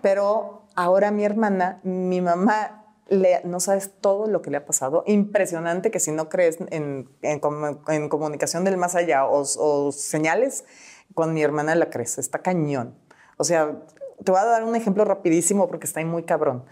Pero 0.01 0.63
ahora 0.75 1.11
mi 1.11 1.23
hermana, 1.23 1.79
mi 1.83 2.21
mamá, 2.21 2.78
le- 3.09 3.41
no 3.43 3.59
sabes 3.59 3.91
todo 4.01 4.27
lo 4.27 4.41
que 4.41 4.49
le 4.51 4.57
ha 4.57 4.65
pasado. 4.65 5.03
Impresionante 5.07 5.91
que 5.91 5.99
si 5.99 6.11
no 6.11 6.29
crees 6.29 6.57
en, 6.69 7.09
en 7.21 7.39
com- 7.39 7.79
en 7.87 8.09
comunicación 8.09 8.63
del 8.63 8.77
más 8.77 8.95
allá 8.95 9.25
o, 9.25 9.43
o 9.57 9.91
señales, 9.91 10.65
con 11.13 11.33
mi 11.33 11.41
hermana 11.43 11.75
la 11.75 11.89
crees. 11.89 12.17
Está 12.17 12.39
cañón. 12.39 12.95
O 13.37 13.43
sea, 13.43 13.75
te 14.23 14.31
voy 14.31 14.39
a 14.41 14.45
dar 14.45 14.63
un 14.63 14.75
ejemplo 14.75 15.05
rapidísimo 15.05 15.67
porque 15.67 15.87
está 15.87 15.99
ahí 15.99 16.05
muy 16.05 16.23
cabrón. 16.23 16.65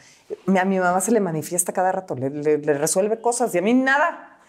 A 0.59 0.65
mi 0.65 0.79
mamá 0.79 0.99
se 1.01 1.11
le 1.11 1.19
manifiesta 1.19 1.73
cada 1.73 1.91
rato, 1.91 2.15
le, 2.15 2.29
le- 2.29 2.57
le 2.57 2.73
resuelve 2.73 3.19
cosas 3.21 3.53
y 3.55 3.57
a 3.57 3.61
mí 3.61 3.73
nada. 3.73 4.39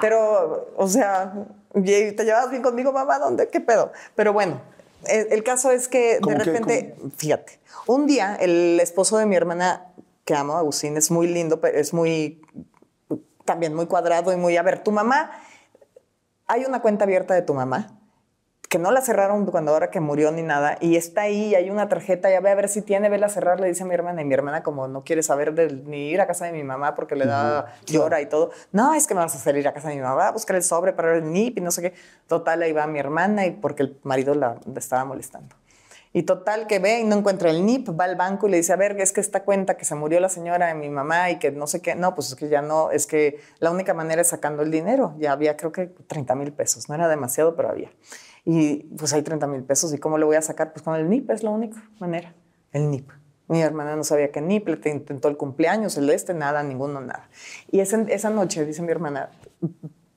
Pero, 0.00 0.72
o 0.76 0.88
sea, 0.88 1.32
te 1.74 2.24
llevas 2.24 2.50
bien 2.50 2.62
conmigo, 2.62 2.92
mamá, 2.92 3.18
¿dónde? 3.18 3.48
¿Qué 3.48 3.60
pedo? 3.60 3.92
Pero 4.14 4.32
bueno, 4.32 4.60
el, 5.06 5.30
el 5.32 5.42
caso 5.44 5.70
es 5.70 5.88
que 5.88 6.18
de 6.20 6.34
repente, 6.44 6.96
fíjate, 7.16 7.60
un 7.86 8.06
día 8.06 8.36
el 8.36 8.78
esposo 8.80 9.18
de 9.18 9.26
mi 9.26 9.36
hermana, 9.36 9.86
que 10.30 10.36
amo, 10.36 10.56
Agustín, 10.56 10.96
es 10.96 11.10
muy 11.10 11.26
lindo, 11.26 11.60
pero 11.60 11.76
es 11.76 11.92
muy, 11.92 12.40
también 13.44 13.74
muy 13.74 13.86
cuadrado 13.86 14.32
y 14.32 14.36
muy, 14.36 14.56
a 14.56 14.62
ver, 14.62 14.80
tu 14.84 14.92
mamá, 14.92 15.32
hay 16.46 16.64
una 16.64 16.80
cuenta 16.80 17.02
abierta 17.02 17.34
de 17.34 17.42
tu 17.42 17.52
mamá 17.52 17.96
que 18.68 18.78
no 18.78 18.92
la 18.92 19.00
cerraron 19.00 19.44
cuando 19.46 19.72
ahora 19.72 19.90
que 19.90 19.98
murió 19.98 20.30
ni 20.30 20.42
nada, 20.42 20.78
y 20.80 20.94
está 20.94 21.22
ahí, 21.22 21.56
hay 21.56 21.68
una 21.68 21.88
tarjeta, 21.88 22.30
ya 22.30 22.38
ve 22.38 22.48
a 22.50 22.54
ver 22.54 22.68
si 22.68 22.80
tiene, 22.80 23.08
vela 23.08 23.26
a 23.26 23.28
cerrar, 23.28 23.58
le 23.58 23.66
dice 23.66 23.82
a 23.82 23.86
mi 23.86 23.94
hermana, 23.94 24.22
y 24.22 24.24
mi 24.24 24.32
hermana 24.34 24.62
como 24.62 24.86
no 24.86 25.02
quiere 25.02 25.24
saber 25.24 25.52
del- 25.52 25.90
ni 25.90 26.10
ir 26.10 26.20
a 26.20 26.28
casa 26.28 26.44
de 26.44 26.52
mi 26.52 26.62
mamá 26.62 26.94
porque 26.94 27.16
le 27.16 27.26
da, 27.26 27.74
llora 27.86 28.20
y 28.20 28.26
todo, 28.26 28.52
no, 28.70 28.94
es 28.94 29.08
que 29.08 29.14
me 29.14 29.20
vas 29.22 29.34
a 29.34 29.38
hacer 29.38 29.56
ir 29.56 29.66
a 29.66 29.72
casa 29.74 29.88
de 29.88 29.96
mi 29.96 30.00
mamá 30.02 30.28
a 30.28 30.30
buscar 30.30 30.54
el 30.54 30.62
sobre 30.62 30.92
para 30.92 31.16
el 31.16 31.24
NIP 31.24 31.58
y 31.58 31.60
no 31.60 31.72
sé 31.72 31.82
qué, 31.82 31.94
total, 32.28 32.62
ahí 32.62 32.70
va 32.70 32.86
mi 32.86 33.00
hermana, 33.00 33.44
y 33.46 33.50
porque 33.50 33.82
el 33.82 33.98
marido 34.04 34.36
la, 34.36 34.60
la 34.64 34.78
estaba 34.78 35.04
molestando. 35.04 35.56
Y 36.12 36.24
total 36.24 36.66
que 36.66 36.80
ve 36.80 37.00
y 37.00 37.04
no 37.04 37.16
encuentra 37.18 37.50
el 37.50 37.64
NIP, 37.64 37.88
va 37.98 38.04
al 38.04 38.16
banco 38.16 38.48
y 38.48 38.50
le 38.50 38.56
dice, 38.56 38.72
a 38.72 38.76
ver, 38.76 39.00
es 39.00 39.12
que 39.12 39.20
esta 39.20 39.44
cuenta 39.44 39.76
que 39.76 39.84
se 39.84 39.94
murió 39.94 40.18
la 40.18 40.28
señora 40.28 40.66
de 40.66 40.74
mi 40.74 40.88
mamá 40.90 41.30
y 41.30 41.38
que 41.38 41.52
no 41.52 41.68
sé 41.68 41.80
qué, 41.80 41.94
no, 41.94 42.14
pues 42.16 42.28
es 42.30 42.34
que 42.34 42.48
ya 42.48 42.62
no, 42.62 42.90
es 42.90 43.06
que 43.06 43.38
la 43.60 43.70
única 43.70 43.94
manera 43.94 44.20
es 44.22 44.28
sacando 44.28 44.62
el 44.64 44.72
dinero. 44.72 45.14
Ya 45.18 45.30
había 45.32 45.56
creo 45.56 45.70
que 45.70 45.86
30 45.86 46.34
mil 46.34 46.52
pesos, 46.52 46.88
no 46.88 46.96
era 46.96 47.06
demasiado, 47.08 47.54
pero 47.54 47.68
había. 47.70 47.90
Y 48.44 48.84
pues 48.98 49.12
hay 49.12 49.22
30 49.22 49.46
mil 49.46 49.62
pesos 49.62 49.94
y 49.94 49.98
¿cómo 49.98 50.18
lo 50.18 50.26
voy 50.26 50.34
a 50.36 50.42
sacar? 50.42 50.72
Pues 50.72 50.82
con 50.82 50.96
el 50.96 51.08
NIP 51.08 51.30
es 51.30 51.42
la 51.44 51.50
única 51.50 51.80
manera, 52.00 52.34
el 52.72 52.90
NIP. 52.90 53.08
Mi 53.46 53.62
hermana 53.62 53.94
no 53.94 54.02
sabía 54.04 54.32
que 54.32 54.40
NIP, 54.40 54.68
le 54.68 54.76
te- 54.78 54.90
intentó 54.90 55.28
el 55.28 55.36
cumpleaños, 55.36 55.96
el 55.96 56.08
este, 56.10 56.34
nada, 56.34 56.62
ninguno, 56.64 57.00
nada. 57.00 57.28
Y 57.70 57.80
esa, 57.80 58.00
esa 58.08 58.30
noche, 58.30 58.64
dice 58.64 58.82
mi 58.82 58.90
hermana, 58.90 59.30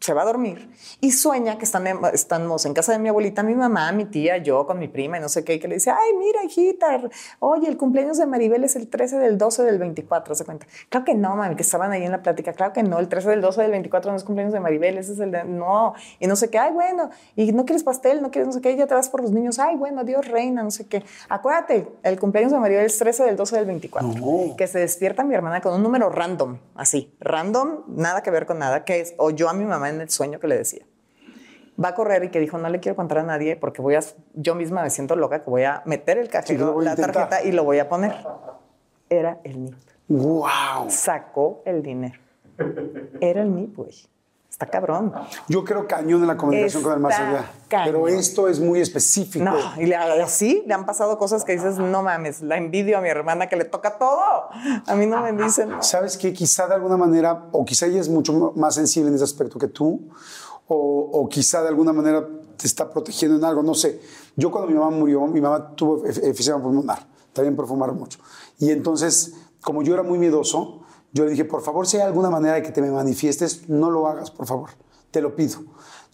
se 0.03 0.13
va 0.13 0.23
a 0.23 0.25
dormir 0.25 0.69
y 0.99 1.11
sueña 1.11 1.57
que 1.57 1.63
están 1.63 1.87
en- 1.87 1.99
estamos 2.11 2.65
en 2.65 2.73
casa 2.73 2.91
de 2.91 2.99
mi 2.99 3.07
abuelita, 3.07 3.41
mi 3.41 3.55
mamá, 3.55 3.89
mi 3.93 4.03
tía, 4.03 4.35
yo 4.37 4.67
con 4.67 4.77
mi 4.77 4.89
prima 4.89 5.17
y 5.17 5.21
no 5.21 5.29
sé 5.29 5.45
qué, 5.45 5.53
y 5.53 5.59
que 5.61 5.69
le 5.69 5.75
dice, 5.75 5.91
ay, 5.91 6.13
mira, 6.19 6.43
hijita, 6.43 6.99
oye, 7.39 7.69
el 7.69 7.77
cumpleaños 7.77 8.17
de 8.17 8.25
Maribel 8.25 8.65
es 8.65 8.75
el 8.75 8.89
13 8.89 9.17
del 9.17 9.37
12 9.37 9.63
del 9.63 9.77
24, 9.79 10.35
se 10.35 10.43
cuenta. 10.43 10.67
Claro 10.89 11.05
que 11.05 11.13
no, 11.15 11.37
mami, 11.37 11.55
que 11.55 11.61
estaban 11.61 11.93
ahí 11.93 12.03
en 12.03 12.11
la 12.11 12.21
plática, 12.21 12.51
claro 12.51 12.73
que 12.73 12.83
no, 12.83 12.99
el 12.99 13.07
13 13.07 13.29
del 13.29 13.39
12 13.39 13.61
del 13.61 13.71
24 13.71 14.11
no 14.11 14.17
es 14.17 14.25
cumpleaños 14.25 14.51
de 14.53 14.59
Maribel, 14.59 14.97
ese 14.97 15.13
es 15.13 15.19
el 15.19 15.31
de, 15.31 15.45
no, 15.45 15.93
y 16.19 16.27
no 16.27 16.35
sé 16.35 16.49
qué, 16.49 16.57
ay, 16.59 16.73
bueno, 16.73 17.09
y 17.37 17.53
no 17.53 17.63
quieres 17.63 17.83
pastel, 17.83 18.21
no 18.21 18.29
quieres 18.29 18.47
no 18.47 18.51
sé 18.53 18.59
qué, 18.59 18.75
ya 18.75 18.87
te 18.87 18.93
vas 18.95 19.07
por 19.07 19.21
los 19.21 19.31
niños, 19.31 19.57
ay, 19.57 19.77
bueno, 19.77 20.01
adiós, 20.01 20.27
reina, 20.27 20.63
no 20.63 20.71
sé 20.71 20.85
qué. 20.85 21.01
Acuérdate, 21.29 21.87
el 22.03 22.19
cumpleaños 22.19 22.51
de 22.51 22.59
Maribel 22.59 22.85
es 22.85 22.97
13 22.97 23.23
del 23.23 23.37
12 23.37 23.55
del 23.55 23.65
24. 23.67 24.09
No. 24.19 24.55
Que 24.57 24.67
se 24.67 24.79
despierta 24.79 25.23
mi 25.23 25.33
hermana 25.33 25.61
con 25.61 25.73
un 25.73 25.81
número 25.81 26.09
random, 26.09 26.57
así, 26.75 27.13
random, 27.21 27.83
nada 27.87 28.21
que 28.21 28.31
ver 28.31 28.45
con 28.45 28.59
nada, 28.59 28.83
que 28.83 28.99
es, 28.99 29.13
o 29.17 29.29
yo 29.29 29.47
a 29.47 29.53
mi 29.53 29.63
mamá 29.63 29.92
en 29.93 30.01
el 30.01 30.09
sueño 30.09 30.39
que 30.39 30.47
le 30.47 30.57
decía 30.57 30.85
va 31.81 31.89
a 31.89 31.95
correr 31.95 32.23
y 32.23 32.29
que 32.29 32.39
dijo, 32.39 32.57
no 32.57 32.69
le 32.69 32.79
quiero 32.79 32.95
contar 32.95 33.19
a 33.19 33.23
nadie 33.23 33.55
porque 33.55 33.81
voy 33.81 33.95
a, 33.95 34.01
yo 34.33 34.55
misma 34.55 34.83
me 34.83 34.89
siento 34.89 35.15
loca 35.15 35.41
que 35.41 35.49
voy 35.49 35.63
a 35.63 35.81
meter 35.85 36.17
el 36.17 36.29
cajero, 36.29 36.79
la 36.81 36.95
tarjeta 36.95 37.43
y 37.43 37.51
lo 37.51 37.63
voy 37.63 37.79
a 37.79 37.89
poner. 37.89 38.13
Era 39.09 39.39
el 39.43 39.65
NIP. 39.65 39.75
¡Wow! 40.07 40.89
Sacó 40.89 41.61
el 41.65 41.81
dinero. 41.81 42.19
Era 43.19 43.41
el 43.41 43.53
NIP, 43.53 43.75
güey. 43.75 44.12
Está 44.53 44.67
cabrón. 44.67 45.11
Yo 45.47 45.65
creo 45.65 45.87
cañón 45.87 46.21
en 46.21 46.27
la 46.27 46.37
comunicación 46.37 46.83
con 46.83 46.93
el 46.93 46.99
más 46.99 47.13
Está 47.13 47.27
allá. 47.27 47.51
cañón. 47.67 47.85
Pero 47.85 48.07
esto 48.07 48.47
es 48.47 48.59
muy 48.59 48.79
específico. 48.81 49.43
No, 49.43 49.55
y 49.81 49.87
le, 49.87 49.95
así 49.95 50.63
le 50.67 50.75
han 50.75 50.85
pasado 50.85 51.17
cosas 51.17 51.43
que 51.43 51.53
dices, 51.53 51.79
no 51.79 52.03
mames, 52.03 52.41
la 52.43 52.57
envidio 52.57 52.99
a 52.99 53.01
mi 53.01 53.09
hermana 53.09 53.49
que 53.49 53.55
le 53.55 53.65
toca 53.65 53.97
todo. 53.97 54.21
A 54.85 54.95
mí 54.95 55.07
no 55.07 55.21
me 55.23 55.31
dicen. 55.33 55.69
no. 55.69 55.81
¿Sabes 55.81 56.17
qué? 56.19 56.31
Quizá 56.33 56.67
de 56.67 56.75
alguna 56.75 56.97
manera, 56.97 57.47
o 57.51 57.65
quizá 57.65 57.87
ella 57.87 57.99
es 57.99 58.09
mucho 58.09 58.53
más 58.55 58.75
sensible 58.75 59.09
en 59.09 59.15
ese 59.15 59.23
aspecto 59.23 59.57
que 59.57 59.69
tú, 59.69 60.07
o, 60.67 61.09
o 61.11 61.27
quizá 61.29 61.63
de 61.63 61.69
alguna 61.69 61.91
manera 61.91 62.23
te 62.55 62.67
está 62.67 62.87
protegiendo 62.91 63.35
en 63.39 63.43
algo, 63.43 63.63
no 63.63 63.73
sé. 63.73 64.01
Yo 64.35 64.51
cuando 64.51 64.69
mi 64.69 64.75
mamá 64.77 64.91
murió, 64.95 65.21
mi 65.25 65.41
mamá 65.41 65.75
tuvo 65.75 66.03
ef- 66.03 66.23
efisema 66.23 66.61
pulmonar, 66.61 66.99
también 67.33 67.55
perfumaron 67.55 67.97
mucho. 67.97 68.19
Y 68.59 68.69
entonces, 68.69 69.33
como 69.61 69.81
yo 69.81 69.95
era 69.95 70.03
muy 70.03 70.19
miedoso, 70.19 70.82
yo 71.13 71.25
le 71.25 71.31
dije, 71.31 71.45
por 71.45 71.61
favor, 71.61 71.87
si 71.87 71.97
hay 71.97 72.03
alguna 72.03 72.29
manera 72.29 72.55
de 72.55 72.63
que 72.63 72.71
te 72.71 72.81
me 72.81 72.91
manifiestes, 72.91 73.69
no 73.69 73.91
lo 73.91 74.07
hagas, 74.07 74.31
por 74.31 74.47
favor, 74.47 74.71
te 75.11 75.21
lo 75.21 75.35
pido. 75.35 75.59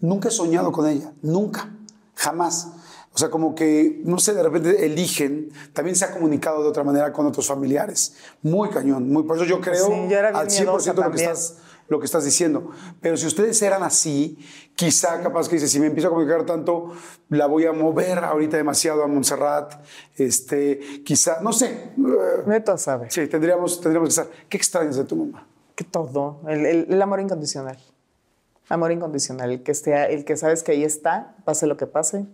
Nunca 0.02 0.28
he 0.28 0.32
soñado 0.32 0.72
con 0.72 0.88
ella, 0.88 1.14
nunca, 1.22 1.74
jamás. 2.16 2.68
O 3.14 3.18
sea, 3.18 3.30
como 3.30 3.56
que, 3.56 4.02
no 4.06 4.20
sé, 4.20 4.34
de 4.34 4.44
repente 4.44 4.86
eligen, 4.86 5.52
también 5.74 5.96
se 5.96 6.06
ha 6.06 6.12
comunicado 6.12 6.62
de 6.62 6.70
otra 6.70 6.84
manera 6.84 7.12
con 7.12 7.26
otros 7.26 7.48
familiares. 7.48 8.16
Muy 8.42 8.70
cañón, 8.70 9.12
muy, 9.12 9.24
por 9.24 9.38
eso 9.38 9.46
yo 9.46 9.60
creo 9.60 9.88
Sí, 9.88 10.08
yo 10.10 10.20
al 10.20 10.48
100% 10.48 10.52
miedosa 10.52 10.94
lo 10.94 11.12
que, 11.12 11.18
estás, 11.18 11.58
lo 11.90 12.00
que 12.00 12.06
estás 12.06 12.24
diciendo. 12.24 12.72
Pero 13.02 13.18
si 13.18 13.26
ustedes 13.28 13.62
eran 13.62 13.84
así, 13.84 14.38
quizá 14.76 15.22
capaz 15.22 15.50
que 15.50 15.56
dice, 15.56 15.68
si 15.68 15.80
me 15.80 15.88
empiezo 15.88 16.08
a 16.08 16.12
comunicar 16.12 16.46
tanto, 16.46 16.94
la 17.30 17.48
voy 17.48 17.66
a 17.66 17.74
mover 17.74 18.20
ahorita 18.20 18.58
demasiado 18.58 19.04
a 19.04 19.08
Montserrat, 19.08 19.74
este, 20.18 20.80
quizá, 21.04 21.42
no 21.42 21.52
sé. 21.52 21.92
Neto 22.46 22.78
sabe. 22.78 23.10
Sí, 23.10 23.28
tendríamos, 23.28 23.82
tendríamos 23.82 24.10
que 24.16 24.22
estar. 24.22 24.28
¿Qué 24.48 24.58
extrañas 24.58 24.96
de 24.96 25.04
tu 25.04 25.16
mamá? 25.16 25.46
Que 25.76 25.84
todo. 25.84 26.42
El, 26.48 26.66
el- 26.66 26.86
el 26.94 27.02
amor 27.02 27.20
incondicional. 27.20 27.78
Amor 28.70 28.92
incondicional. 28.92 29.50
El 29.52 29.64
que, 29.64 29.72
esté, 29.72 30.14
el 30.14 30.26
que 30.26 30.38
sabes 30.38 30.62
que 30.62 30.74
ahí 30.74 30.84
está, 30.84 31.36
pase 31.44 31.66
lo 31.66 31.76
que 31.76 31.88
pase, 31.88 32.26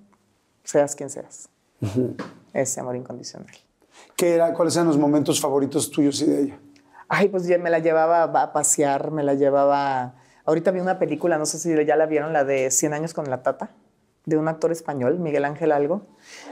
seas 0.65 0.95
quien 0.95 1.10
seas. 1.10 1.48
Ese 2.53 2.80
amor 2.82 2.95
incondicional. 2.95 3.48
¿Qué 4.18 4.34
era, 4.34 4.53
¿Cuáles 4.53 4.76
eran 4.76 4.88
los 4.88 4.98
momentos 4.98 5.40
favoritos 5.40 5.90
tuyos 5.91 6.22
y 6.22 6.26
de 6.26 6.41
ella? 6.41 6.60
Ay, 7.07 7.30
pues 7.30 7.45
ya 7.48 7.57
me 7.57 7.69
la 7.69 7.80
llevaba 7.80 8.23
a 8.23 8.53
pasear, 8.53 9.11
me 9.11 9.23
la 9.23 9.34
llevaba. 9.36 10.15
Ahorita 10.45 10.72
vi 10.72 10.80
una 10.80 10.99
película, 10.99 11.38
no 11.38 11.45
sé 11.45 11.60
si 11.60 11.86
ya 11.86 11.95
la 11.95 12.06
vieron, 12.06 12.34
la 12.34 12.44
de 12.44 12.72
100 12.72 12.94
años 12.94 13.14
con 13.14 13.30
la 13.30 13.41
tata, 13.44 13.69
de 14.26 14.38
un 14.38 14.48
actor 14.48 14.72
español, 14.72 15.19
Miguel 15.19 15.45
Ángel 15.45 15.72
Algo. 15.72 16.07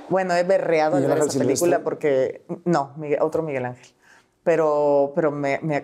Bueno, 0.09 0.35
he 0.35 0.43
berreado 0.43 0.97
Ángel 0.97 1.11
esa 1.11 1.19
película 1.39 1.55
Silvestre. 1.55 1.79
porque. 1.79 2.45
No, 2.65 2.93
Miguel- 2.97 3.21
otro 3.21 3.41
Miguel 3.43 3.65
Ángel. 3.65 3.87
Pero, 4.43 5.11
pero 5.15 5.31
me, 5.31 5.59
me- 5.63 5.83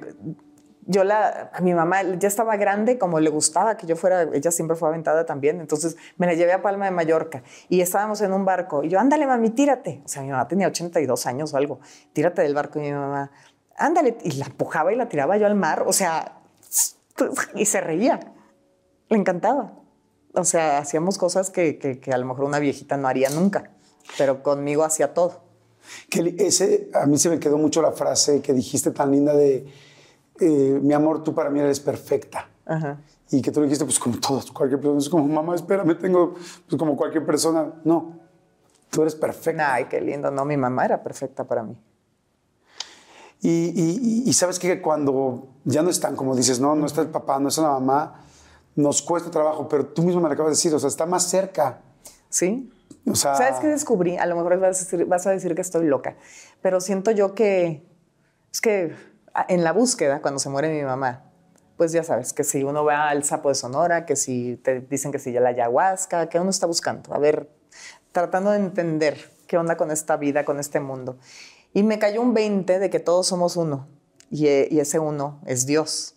yo 0.85 1.03
la, 1.03 1.51
a 1.53 1.61
mi 1.61 1.73
mamá 1.73 2.01
ya 2.17 2.27
estaba 2.27 2.57
grande, 2.57 2.97
como 2.97 3.19
le 3.19 3.29
gustaba 3.29 3.77
que 3.77 3.85
yo 3.85 3.95
fuera, 3.95 4.23
ella 4.33 4.49
siempre 4.51 4.75
fue 4.75 4.89
aventada 4.89 5.23
también, 5.25 5.59
entonces 5.61 5.95
me 6.17 6.25
la 6.25 6.33
llevé 6.33 6.51
a 6.51 6.63
Palma 6.63 6.85
de 6.85 6.91
Mallorca 6.91 7.43
y 7.69 7.81
estábamos 7.81 8.21
en 8.21 8.33
un 8.33 8.43
barco 8.43 8.83
y 8.83 8.89
yo, 8.89 8.99
ándale 8.99 9.27
mami, 9.27 9.51
tírate. 9.51 10.01
O 10.03 10.07
sea, 10.07 10.23
mi 10.23 10.29
mamá 10.29 10.47
tenía 10.47 10.67
82 10.67 11.27
años 11.27 11.53
o 11.53 11.57
algo, 11.57 11.79
tírate 12.11 12.41
del 12.41 12.55
barco 12.55 12.79
y 12.79 12.83
mi 12.83 12.91
mamá, 12.91 13.29
ándale, 13.79 14.17
y 14.23 14.33
la 14.33 14.45
empujaba 14.45 14.93
y 14.93 14.95
la 14.95 15.09
tiraba 15.09 15.37
yo 15.37 15.47
al 15.47 15.55
mar, 15.55 15.83
o 15.87 15.93
sea, 15.93 16.39
y 17.55 17.65
se 17.65 17.81
reía, 17.81 18.19
le 19.09 19.17
encantaba. 19.17 19.73
O 20.33 20.43
sea, 20.43 20.77
hacíamos 20.77 21.17
cosas 21.17 21.49
que, 21.49 21.79
que, 21.79 21.99
que 21.99 22.13
a 22.13 22.17
lo 22.17 22.25
mejor 22.25 22.45
una 22.45 22.59
viejita 22.59 22.97
no 22.97 23.07
haría 23.07 23.29
nunca, 23.29 23.71
pero 24.17 24.43
conmigo 24.43 24.83
hacía 24.83 25.13
todo. 25.13 25.41
Que 26.09 26.35
ese, 26.37 26.91
a 26.93 27.07
mí 27.07 27.17
se 27.17 27.29
me 27.29 27.39
quedó 27.39 27.57
mucho 27.57 27.81
la 27.81 27.91
frase 27.91 28.41
que 28.41 28.53
dijiste 28.53 28.91
tan 28.91 29.11
linda 29.11 29.33
de, 29.33 29.65
eh, 30.39 30.79
mi 30.81 30.93
amor, 30.93 31.23
tú 31.23 31.33
para 31.33 31.49
mí 31.49 31.59
eres 31.59 31.79
perfecta. 31.79 32.47
Ajá. 32.65 32.99
Y 33.31 33.41
que 33.41 33.51
tú 33.51 33.59
le 33.59 33.67
dijiste, 33.67 33.85
pues 33.85 33.99
como 33.99 34.19
todos, 34.19 34.51
cualquier 34.51 34.79
persona. 34.79 34.99
Es 34.99 35.09
como, 35.09 35.27
mamá, 35.27 35.55
espérame, 35.55 35.97
tengo, 35.97 36.33
pues 36.33 36.79
como 36.79 36.95
cualquier 36.95 37.25
persona. 37.25 37.73
No, 37.83 38.19
tú 38.89 39.01
eres 39.01 39.15
perfecta. 39.15 39.73
Ay, 39.73 39.85
qué 39.85 40.01
lindo. 40.01 40.31
No, 40.31 40.45
mi 40.45 40.57
mamá 40.57 40.85
era 40.85 41.03
perfecta 41.03 41.43
para 41.43 41.63
mí. 41.63 41.77
Y, 43.41 43.49
y- 43.49 44.23
y- 44.29 44.33
sabes 44.33 44.59
que 44.59 44.81
cuando 44.81 45.47
ya 45.63 45.81
no 45.81 45.89
están, 45.89 46.15
como 46.15 46.35
dices, 46.35 46.59
no, 46.59 46.75
no 46.75 46.85
está 46.85 47.01
el 47.01 47.07
papá, 47.07 47.39
no 47.39 47.47
está 47.47 47.61
la 47.61 47.69
mamá, 47.71 48.21
nos 48.75 49.01
cuesta 49.01 49.31
trabajo, 49.31 49.67
pero 49.69 49.85
tú 49.85 50.03
mismo 50.03 50.19
me 50.21 50.27
lo 50.27 50.33
acabas 50.33 50.51
de 50.51 50.55
decir, 50.57 50.73
o 50.73 50.79
sea, 50.79 50.89
está 50.89 51.05
más 51.05 51.23
cerca. 51.23 51.79
¿Sí? 52.29 52.71
O 53.09 53.15
sea, 53.15 53.35
¿Sabes 53.35 53.59
qué 53.61 53.67
descubrí? 53.67 54.17
A 54.17 54.25
lo 54.25 54.35
mejor 54.35 54.59
vas 54.59 54.77
a, 54.77 54.79
decir, 54.83 55.05
vas 55.05 55.25
a 55.25 55.31
decir 55.31 55.55
que 55.55 55.61
estoy 55.61 55.85
loca, 55.87 56.17
pero 56.61 56.81
siento 56.81 57.11
yo 57.11 57.33
que 57.33 57.87
es 58.51 58.61
que 58.61 58.93
en 59.47 59.63
la 59.63 59.71
búsqueda, 59.71 60.21
cuando 60.21 60.39
se 60.39 60.49
muere 60.49 60.69
mi 60.75 60.83
mamá, 60.83 61.23
pues 61.77 61.93
ya 61.93 62.03
sabes, 62.03 62.33
que 62.33 62.43
si 62.43 62.63
uno 62.63 62.83
va 62.83 63.07
al 63.09 63.23
sapo 63.23 63.47
de 63.49 63.55
Sonora, 63.55 64.05
que 64.05 64.17
si 64.17 64.57
te 64.57 64.81
dicen 64.81 65.13
que 65.13 65.19
si 65.19 65.31
ya 65.31 65.39
la 65.39 65.49
ayahuasca, 65.49 66.27
que 66.27 66.39
uno 66.39 66.49
está 66.49 66.65
buscando, 66.67 67.13
a 67.13 67.19
ver, 67.19 67.49
tratando 68.11 68.51
de 68.51 68.57
entender 68.57 69.31
qué 69.47 69.57
onda 69.57 69.77
con 69.77 69.89
esta 69.89 70.17
vida, 70.17 70.43
con 70.43 70.59
este 70.59 70.79
mundo. 70.81 71.17
Y 71.73 71.83
me 71.83 71.99
cayó 71.99 72.21
un 72.21 72.33
20 72.33 72.79
de 72.79 72.89
que 72.89 72.99
todos 72.99 73.27
somos 73.27 73.55
uno 73.57 73.87
y, 74.29 74.47
e- 74.47 74.67
y 74.71 74.79
ese 74.79 74.99
uno 74.99 75.39
es 75.45 75.65
Dios. 75.65 76.15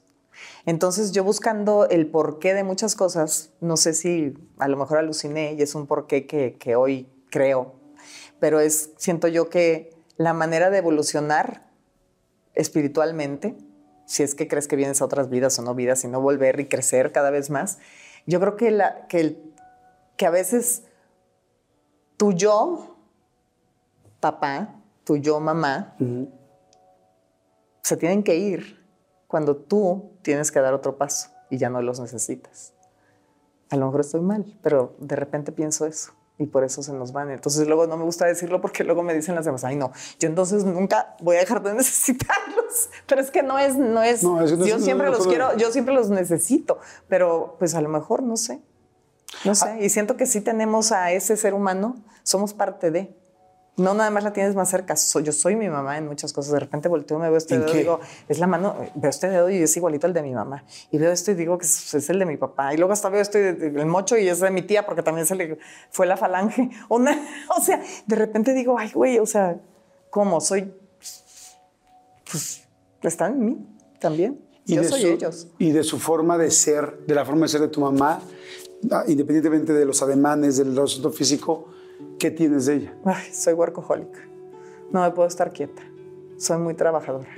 Entonces 0.64 1.12
yo 1.12 1.24
buscando 1.24 1.88
el 1.88 2.06
porqué 2.06 2.54
de 2.54 2.64
muchas 2.64 2.94
cosas, 2.94 3.50
no 3.60 3.76
sé 3.76 3.94
si 3.94 4.34
a 4.58 4.68
lo 4.68 4.76
mejor 4.76 4.98
aluciné 4.98 5.54
y 5.54 5.62
es 5.62 5.74
un 5.74 5.86
porqué 5.86 6.26
que, 6.26 6.56
que 6.58 6.76
hoy 6.76 7.08
creo, 7.30 7.74
pero 8.40 8.60
es, 8.60 8.90
siento 8.96 9.28
yo 9.28 9.48
que 9.50 9.94
la 10.16 10.32
manera 10.32 10.70
de 10.70 10.78
evolucionar 10.78 11.70
espiritualmente, 12.54 13.56
si 14.06 14.22
es 14.22 14.34
que 14.34 14.48
crees 14.48 14.68
que 14.68 14.76
vienes 14.76 15.00
a 15.00 15.04
otras 15.04 15.28
vidas 15.28 15.58
o 15.58 15.62
no 15.62 15.74
vidas 15.74 16.04
y 16.04 16.08
no 16.08 16.20
volver 16.20 16.60
y 16.60 16.68
crecer 16.68 17.12
cada 17.12 17.30
vez 17.30 17.50
más, 17.50 17.78
yo 18.26 18.40
creo 18.40 18.56
que, 18.56 18.70
la, 18.70 19.06
que, 19.08 19.40
que 20.16 20.26
a 20.26 20.30
veces 20.30 20.84
tu 22.16 22.32
yo, 22.32 22.96
papá, 24.20 24.81
tu 25.04 25.16
yo, 25.16 25.40
mamá, 25.40 25.96
se 27.82 27.96
tienen 27.96 28.22
que 28.22 28.36
ir 28.36 28.82
cuando 29.26 29.56
tú 29.56 30.12
tienes 30.22 30.52
que 30.52 30.60
dar 30.60 30.74
otro 30.74 30.96
paso 30.96 31.30
y 31.50 31.58
ya 31.58 31.70
no 31.70 31.82
los 31.82 32.00
necesitas. 32.00 32.72
A 33.70 33.76
lo 33.76 33.86
mejor 33.86 34.02
estoy 34.02 34.20
mal, 34.20 34.58
pero 34.62 34.94
de 34.98 35.16
repente 35.16 35.50
pienso 35.52 35.86
eso 35.86 36.12
y 36.38 36.46
por 36.46 36.64
eso 36.64 36.82
se 36.82 36.92
nos 36.92 37.12
van. 37.12 37.30
Entonces 37.30 37.66
luego 37.66 37.86
no 37.86 37.96
me 37.96 38.04
gusta 38.04 38.26
decirlo 38.26 38.60
porque 38.60 38.84
luego 38.84 39.02
me 39.02 39.14
dicen 39.14 39.34
las 39.34 39.44
demás, 39.44 39.64
ay 39.64 39.76
no, 39.76 39.92
yo 40.18 40.28
entonces 40.28 40.64
nunca 40.64 41.16
voy 41.20 41.36
a 41.36 41.40
dejar 41.40 41.62
de 41.62 41.74
necesitarlos. 41.74 42.90
Pero 43.06 43.20
es 43.20 43.30
que 43.30 43.42
no 43.42 43.58
es, 43.58 43.76
no 43.76 44.02
es, 44.02 44.22
No, 44.22 44.40
es 44.42 44.52
que 44.52 44.56
no 44.58 44.66
yo 44.66 44.76
es- 44.76 44.84
siempre 44.84 45.06
no, 45.08 45.12
los 45.16 45.26
quiero, 45.26 45.56
yo 45.56 45.72
siempre 45.72 45.94
los 45.94 46.10
necesito, 46.10 46.78
pero 47.08 47.56
pues 47.58 47.74
a 47.74 47.80
lo 47.80 47.88
mejor 47.88 48.22
no 48.22 48.36
sé. 48.36 48.60
No 49.46 49.54
sé, 49.54 49.78
y 49.82 49.88
siento 49.88 50.16
que 50.18 50.26
sí 50.26 50.42
tenemos 50.42 50.92
a 50.92 51.10
ese 51.12 51.38
ser 51.38 51.54
humano, 51.54 51.96
somos 52.22 52.52
parte 52.52 52.90
de. 52.90 53.16
No 53.78 53.94
nada 53.94 54.10
más 54.10 54.22
la 54.22 54.34
tienes 54.34 54.54
más 54.54 54.68
cerca. 54.68 54.96
Soy- 54.96 55.22
yo 55.22 55.32
soy 55.32 55.56
mi 55.56 55.68
mamá 55.68 55.96
en 55.96 56.06
muchas 56.06 56.32
cosas. 56.34 56.52
De 56.52 56.60
repente 56.60 56.88
volteo, 56.88 57.18
me 57.18 57.28
veo 57.28 57.38
este 57.38 57.54
¿En 57.54 57.62
dedo 57.62 57.74
y 57.74 57.78
digo, 57.78 58.00
es 58.28 58.38
la 58.38 58.46
mano, 58.46 58.76
veo 58.96 59.08
este 59.10 59.30
dedo 59.30 59.48
y 59.48 59.56
es 59.62 59.74
igualito 59.76 60.06
al 60.06 60.12
de 60.12 60.22
mi 60.22 60.32
mamá. 60.34 60.64
Y 60.90 60.98
veo 60.98 61.10
esto 61.10 61.30
y 61.30 61.34
digo 61.34 61.56
que 61.56 61.64
es, 61.64 61.94
es 61.94 62.10
el 62.10 62.18
de 62.18 62.26
mi 62.26 62.36
papá. 62.36 62.74
Y 62.74 62.76
luego 62.76 62.92
hasta 62.92 63.08
veo 63.08 63.22
esto 63.22 63.38
y 63.38 63.42
el 63.42 63.86
mocho 63.86 64.18
y 64.18 64.28
es 64.28 64.40
de 64.40 64.50
mi 64.50 64.60
tía 64.62 64.84
porque 64.84 65.02
también 65.02 65.26
se 65.26 65.34
le 65.36 65.58
fue 65.90 66.06
la 66.06 66.16
falange. 66.18 66.70
O 66.90 67.60
sea, 67.62 67.82
de 68.06 68.16
repente 68.16 68.52
digo, 68.52 68.78
ay, 68.78 68.90
güey, 68.92 69.18
o 69.18 69.26
sea, 69.26 69.56
¿cómo? 70.10 70.40
Soy, 70.42 70.70
pues, 72.30 72.62
están 73.02 73.32
en 73.34 73.44
mí 73.44 73.66
también. 73.98 74.40
Yo 74.66 74.82
de 74.82 74.88
soy 74.88 75.00
su- 75.00 75.06
ellos. 75.08 75.48
Y 75.58 75.72
de 75.72 75.82
su 75.82 75.98
forma 75.98 76.38
de 76.38 76.50
ser, 76.50 76.98
de 77.06 77.14
la 77.14 77.24
forma 77.24 77.42
de 77.42 77.48
ser 77.48 77.60
de 77.62 77.68
tu 77.68 77.80
mamá, 77.80 78.20
ah, 78.90 79.04
independientemente 79.08 79.72
de 79.72 79.84
los 79.84 80.02
ademanes, 80.02 80.56
del 80.58 80.78
asunto 80.78 81.10
físico, 81.10 81.68
¿qué 82.18 82.30
tienes 82.30 82.66
de 82.66 82.74
ella? 82.74 82.94
Ay, 83.04 83.32
soy 83.32 83.54
workaholic. 83.54 84.28
No 84.90 85.02
me 85.02 85.10
puedo 85.10 85.28
estar 85.28 85.52
quieta. 85.52 85.82
Soy 86.36 86.58
muy 86.58 86.74
trabajadora. 86.74 87.28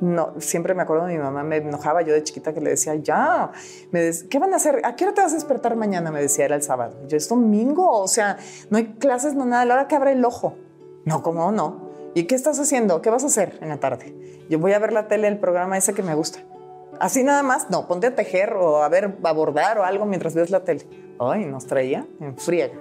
No, 0.00 0.34
siempre 0.40 0.74
me 0.74 0.82
acuerdo 0.82 1.06
de 1.06 1.14
mi 1.14 1.18
mamá, 1.18 1.42
me 1.42 1.56
enojaba 1.56 2.02
yo 2.02 2.12
de 2.12 2.22
chiquita 2.22 2.52
que 2.52 2.60
le 2.60 2.68
decía, 2.70 2.94
ya, 2.96 3.50
me 3.92 4.02
des- 4.02 4.24
¿qué 4.24 4.38
van 4.38 4.52
a 4.52 4.56
hacer? 4.56 4.82
¿A 4.84 4.94
qué 4.94 5.04
hora 5.04 5.14
te 5.14 5.22
vas 5.22 5.32
a 5.32 5.36
despertar 5.36 5.74
mañana? 5.74 6.10
Me 6.10 6.20
decía, 6.20 6.44
era 6.44 6.54
el 6.54 6.62
sábado. 6.62 6.98
Yo, 7.08 7.16
es 7.16 7.28
domingo, 7.30 7.90
o 8.02 8.06
sea, 8.06 8.36
no 8.68 8.76
hay 8.76 8.88
clases, 8.98 9.34
no 9.34 9.46
nada, 9.46 9.62
a 9.62 9.64
la 9.64 9.72
hora 9.74 9.88
que 9.88 9.96
abre 9.96 10.12
el 10.12 10.22
ojo. 10.24 10.54
No, 11.06 11.22
¿cómo 11.22 11.50
no? 11.50 11.88
¿Y 12.14 12.24
qué 12.24 12.34
estás 12.34 12.60
haciendo? 12.60 13.00
¿Qué 13.00 13.08
vas 13.08 13.22
a 13.24 13.28
hacer 13.28 13.58
en 13.62 13.70
la 13.70 13.78
tarde? 13.78 14.14
Yo 14.50 14.58
voy 14.58 14.72
a 14.74 14.78
ver 14.78 14.92
la 14.92 15.08
tele, 15.08 15.28
el 15.28 15.38
programa 15.38 15.78
ese 15.78 15.94
que 15.94 16.02
me 16.02 16.14
gusta. 16.14 16.40
Así 17.00 17.22
nada 17.24 17.42
más, 17.42 17.70
no, 17.70 17.86
ponte 17.88 18.06
a 18.08 18.14
tejer 18.14 18.52
o 18.52 18.82
a 18.82 18.88
ver, 18.90 19.16
a 19.22 19.32
bordar 19.32 19.78
o 19.78 19.84
algo 19.84 20.04
mientras 20.04 20.34
ves 20.34 20.50
la 20.50 20.60
tele. 20.64 20.86
Ay, 21.18 21.46
nos 21.46 21.66
traía 21.66 22.06
en 22.20 22.36
friega. 22.36 22.74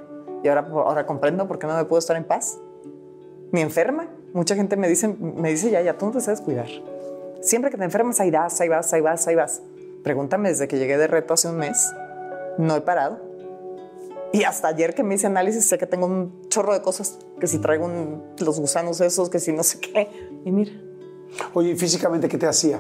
Y 0.46 0.48
ahora, 0.48 0.68
ahora 0.72 1.08
comprendo 1.08 1.48
por 1.48 1.58
qué 1.58 1.66
no 1.66 1.76
me 1.76 1.86
puedo 1.86 1.98
estar 1.98 2.16
en 2.16 2.24
paz. 2.24 2.60
Ni 3.52 3.62
enferma. 3.62 4.08
Mucha 4.32 4.54
gente 4.54 4.78
me 4.78 4.88
dice, 4.88 5.08
me 5.08 5.50
dice, 5.50 5.72
ya, 5.72 5.82
ya, 5.82 5.98
tú 5.98 6.06
no 6.06 6.12
te 6.12 6.22
sabes 6.22 6.40
cuidar. 6.40 6.68
Siempre 7.42 7.72
que 7.72 7.78
te 7.78 7.84
enfermas, 7.84 8.20
ahí 8.20 8.30
vas, 8.30 8.62
ahí 8.62 8.70
vas, 8.70 8.94
ahí 8.94 9.02
vas, 9.02 9.28
ahí 9.28 9.34
vas. 9.34 9.64
Pregúntame 10.04 10.50
desde 10.50 10.68
que 10.68 10.78
llegué 10.78 11.00
de 11.00 11.08
reto 11.08 11.34
hace 11.34 11.48
un 11.48 11.58
mes. 11.58 11.92
No 12.60 12.76
he 12.76 12.82
parado. 12.82 13.18
Y 14.34 14.44
hasta 14.44 14.68
ayer 14.68 14.94
que 14.94 15.02
me 15.02 15.16
hice 15.16 15.26
análisis, 15.26 15.66
sé 15.66 15.80
que 15.80 15.88
tengo 15.88 16.06
un 16.06 16.48
chorro 16.50 16.74
de 16.74 16.84
cosas. 16.84 17.18
Que 17.40 17.48
si 17.48 17.58
traigo 17.58 17.90
los 18.38 18.60
gusanos 18.60 19.02
esos, 19.02 19.32
que 19.32 19.40
si 19.40 19.52
no 19.52 19.64
sé 19.64 19.80
qué. 19.80 20.12
Y 20.46 20.52
mira, 20.52 20.74
Oye, 21.54 21.72
¿y 21.72 21.76
físicamente 21.76 22.28
qué 22.28 22.38
te 22.38 22.46
hacía? 22.48 22.80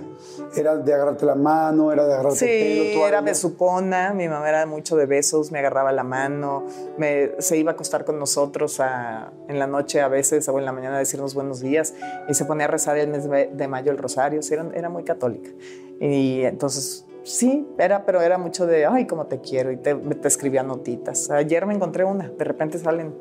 ¿Era 0.55 0.75
de 0.75 0.93
agarrarte 0.93 1.25
la 1.25 1.35
mano? 1.35 1.91
¿Era 1.91 2.05
de 2.05 2.13
agarrarte 2.13 2.45
el 2.45 2.59
pelo? 2.59 2.83
Sí, 2.83 2.91
¿Tú 2.93 3.05
era 3.05 3.21
besupona, 3.21 4.13
mi 4.13 4.27
mamá 4.27 4.47
era 4.49 4.65
mucho 4.65 4.95
de 4.95 5.05
besos, 5.05 5.51
me 5.51 5.59
agarraba 5.59 5.91
la 5.91 6.03
mano, 6.03 6.65
me, 6.97 7.31
se 7.39 7.57
iba 7.57 7.71
a 7.71 7.73
acostar 7.73 8.05
con 8.05 8.19
nosotros 8.19 8.79
a- 8.79 9.31
en 9.47 9.59
la 9.59 9.67
noche 9.67 10.01
a 10.01 10.07
veces 10.07 10.47
o 10.49 10.57
en 10.59 10.65
la 10.65 10.71
mañana 10.71 10.95
a 10.97 10.99
decirnos 10.99 11.33
buenos 11.33 11.59
días 11.61 11.93
y 12.27 12.33
se 12.33 12.45
ponía 12.45 12.65
a 12.65 12.69
rezar 12.69 12.97
el 12.97 13.09
mes 13.09 13.29
de 13.29 13.47
de 13.47 13.67
mayo 13.67 13.91
el 13.91 13.97
rosario, 13.97 14.41
sí, 14.41 14.53
era, 14.53 14.65
era 14.73 14.89
muy 14.89 15.03
católica. 15.03 15.49
Y 15.99 16.41
entonces, 16.43 17.05
sí, 17.23 17.67
era, 17.77 18.05
pero 18.05 18.21
era 18.21 18.37
mucho 18.37 18.65
de, 18.67 18.85
ay, 18.85 19.07
cómo 19.07 19.25
te 19.27 19.39
quiero, 19.41 19.71
y 19.71 19.77
te, 19.77 19.95
te 19.95 20.27
escribía 20.27 20.63
notitas. 20.63 21.29
Ayer 21.29 21.65
me 21.65 21.73
encontré 21.73 22.03
una, 22.03 22.29
de 22.29 22.43
repente 22.43 22.77
salen 22.79 23.13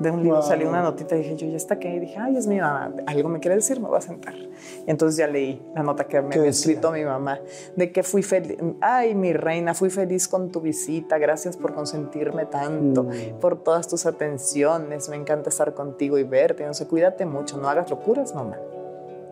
de 0.00 0.10
un 0.10 0.22
libro, 0.22 0.38
Wow. 0.38 0.48
salió 0.48 0.68
una 0.68 0.82
notita 0.82 1.14
y 1.14 1.18
dije, 1.18 1.36
yo 1.36 1.46
ya 1.46 1.56
está 1.56 1.78
qué, 1.78 1.94
y 1.94 2.00
dije, 2.00 2.18
ay, 2.18 2.36
es 2.36 2.46
mi 2.46 2.58
mamá, 2.58 2.92
algo 3.06 3.28
me 3.28 3.38
quiere 3.38 3.54
decir, 3.56 3.78
me 3.80 3.86
voy 3.86 3.98
a 3.98 4.00
sentar. 4.00 4.34
Y 4.34 4.50
entonces 4.90 5.16
ya 5.18 5.26
leí 5.26 5.62
la 5.74 5.82
nota 5.82 6.04
que 6.08 6.20
me 6.22 6.30
¿Qué 6.30 6.38
había 6.38 6.50
escrito 6.50 6.90
mi 6.90 7.04
mamá, 7.04 7.38
de 7.76 7.92
que 7.92 8.02
fui 8.02 8.22
feliz, 8.22 8.56
ay, 8.80 9.14
mi 9.14 9.32
reina, 9.32 9.74
fui 9.74 9.90
feliz 9.90 10.26
con 10.26 10.50
tu 10.50 10.60
visita, 10.60 11.18
gracias 11.18 11.56
por 11.56 11.74
consentirme 11.74 12.46
tanto, 12.46 13.04
Mm. 13.04 13.38
por 13.40 13.62
todas 13.62 13.86
tus 13.88 14.06
atenciones, 14.06 15.08
me 15.08 15.16
encanta 15.16 15.50
estar 15.50 15.74
contigo 15.74 16.18
y 16.18 16.22
verte, 16.24 16.64
no 16.66 16.72
sé, 16.74 16.86
cuídate 16.88 17.26
mucho, 17.26 17.58
no 17.58 17.68
hagas 17.68 17.88
locuras, 17.90 18.34
mamá. 18.34 18.56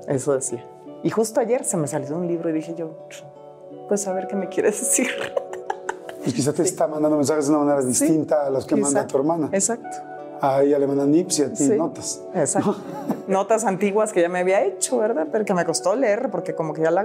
Eso 0.06 0.34
decía. 0.34 0.64
Y 1.02 1.10
justo 1.10 1.40
ayer 1.40 1.64
se 1.64 1.76
me 1.76 1.86
salió 1.86 2.16
un 2.16 2.26
libro 2.26 2.50
y 2.50 2.52
dije 2.52 2.74
yo, 2.76 2.90
pues 3.88 4.06
a 4.06 4.12
ver 4.12 4.26
qué 4.26 4.36
me 4.36 4.48
quieres 4.48 4.78
decir. 4.80 5.08
Pues 6.22 6.34
quizá 6.34 6.52
te 6.52 6.62
está 6.62 6.86
mandando 6.86 7.16
mensajes 7.16 7.46
de 7.46 7.54
una 7.54 7.64
manera 7.64 7.82
distinta 7.86 8.46
a 8.46 8.50
los 8.50 8.66
que 8.66 8.74
Quizá. 8.74 8.84
manda 8.84 9.06
tu 9.06 9.16
hermana. 9.16 9.48
Exacto. 9.52 9.96
A 10.40 10.62
ella 10.62 10.78
le 10.78 10.86
mandan 10.86 11.10
nips 11.10 11.38
y 11.38 11.42
a 11.42 11.52
ti 11.52 11.64
Sí. 11.66 11.76
notas. 11.76 12.22
Exacto. 12.34 12.76
Notas 13.28 13.64
antiguas 13.64 14.12
que 14.12 14.22
ya 14.22 14.28
me 14.30 14.38
había 14.38 14.64
hecho, 14.64 14.98
¿verdad? 14.98 15.26
Pero 15.30 15.44
que 15.44 15.52
me 15.52 15.64
costó 15.66 15.94
leer 15.94 16.30
porque 16.30 16.54
como 16.54 16.72
que 16.72 16.80
ya 16.82 16.90
la, 16.90 17.04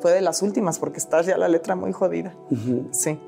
fue 0.00 0.12
de 0.12 0.20
las 0.20 0.40
últimas 0.42 0.78
porque 0.78 0.98
está 0.98 1.22
ya 1.22 1.36
la 1.36 1.48
letra 1.48 1.74
muy 1.74 1.90
jodida. 1.92 2.34
Sí. 2.92 3.18